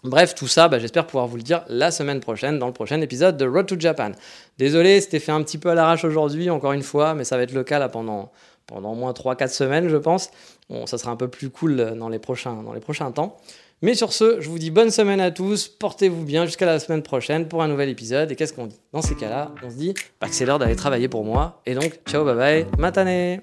Bref, 0.04 0.36
tout 0.36 0.48
ça, 0.48 0.68
bah, 0.68 0.78
j'espère 0.78 1.08
pouvoir 1.08 1.28
vous 1.28 1.38
le 1.38 1.42
dire 1.42 1.64
la 1.68 1.90
semaine 1.90 2.20
prochaine, 2.20 2.60
dans 2.60 2.68
le 2.68 2.74
prochain 2.74 3.02
épisode 3.02 3.38
de 3.38 3.46
Road 3.46 3.66
to 3.66 3.80
Japan. 3.80 4.12
Désolé, 4.58 5.02
c'était 5.02 5.20
fait 5.20 5.32
un 5.32 5.42
petit 5.42 5.58
peu 5.58 5.70
à 5.70 5.76
l'arrache 5.76 6.04
aujourd'hui, 6.04 6.50
encore 6.50 6.74
une 6.74 6.84
fois, 6.84 7.14
mais 7.14 7.24
ça 7.24 7.38
va 7.38 7.44
être 7.44 7.54
le 7.54 7.64
cas 7.64 7.88
pendant, 7.90 8.32
pendant 8.68 8.92
au 8.92 8.96
moins 8.96 9.12
3-4 9.14 9.48
semaines, 9.50 9.90
je 9.90 9.98
pense. 9.98 10.30
Bon, 10.70 10.86
ça 10.86 10.98
sera 10.98 11.12
un 11.12 11.16
peu 11.16 11.28
plus 11.28 11.50
cool 11.50 11.96
dans 11.98 12.10
les 12.10 12.20
prochains, 12.20 12.62
dans 12.62 12.74
les 12.74 12.80
prochains 12.80 13.12
temps. 13.12 13.38
Mais 13.82 13.94
sur 13.94 14.14
ce, 14.14 14.40
je 14.42 14.50
vous 14.50 14.58
dis 14.58 14.72
bonne 14.72 14.90
semaine 14.90 15.20
à 15.20 15.32
tous, 15.32 15.68
portez-vous 15.68 16.24
bien 16.24 16.46
jusqu'à 16.46 16.66
la 16.66 16.80
semaine 16.80 17.04
prochaine 17.04 17.48
pour 17.48 17.62
un 17.62 17.68
nouvel 17.68 17.90
épisode. 17.90 18.32
Et 18.32 18.36
qu'est-ce 18.36 18.54
qu'on 18.54 18.68
dit? 18.68 18.80
Dans 18.94 19.02
ces 19.02 19.16
cas-là, 19.16 19.52
on 19.64 19.70
se 19.70 19.76
dit 19.76 19.94
bah, 20.22 20.28
que 20.28 20.34
c'est 20.34 20.46
l'heure 20.46 20.60
d'aller 20.60 20.76
travailler 20.76 21.10
pour 21.10 21.24
moi. 21.24 21.62
Et 21.66 21.76
donc, 21.76 22.00
ciao, 22.08 22.24
bye 22.24 22.36
bye, 22.36 22.66
matane 22.78 23.42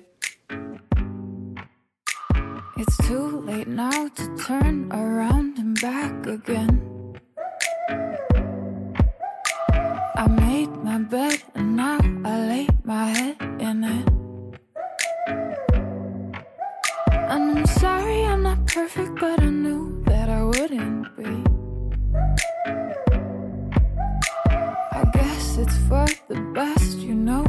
It's 2.74 2.96
too 3.06 3.40
late 3.42 3.68
now 3.68 4.08
to 4.08 4.36
turn 4.38 4.90
around 4.92 5.58
and 5.58 5.78
back 5.80 6.26
again. 6.26 6.80
I 10.16 10.26
made 10.26 10.70
my 10.82 10.98
bed 10.98 11.42
and 11.54 11.76
now 11.76 11.98
I 12.24 12.48
lay 12.48 12.68
my 12.84 13.06
head 13.08 13.36
in 13.60 13.84
it. 13.84 14.08
And 17.12 17.58
I'm 17.58 17.66
sorry 17.66 18.24
I'm 18.24 18.42
not 18.42 18.66
perfect, 18.66 19.20
but 19.20 19.42
I 19.42 19.50
knew 19.50 20.02
that 20.06 20.30
I 20.30 20.42
wouldn't 20.42 21.14
be. 21.14 21.44
I 24.92 25.04
guess 25.12 25.58
it's 25.58 25.76
for 25.88 26.06
the 26.28 26.40
best, 26.54 26.98
you 26.98 27.14
know 27.14 27.44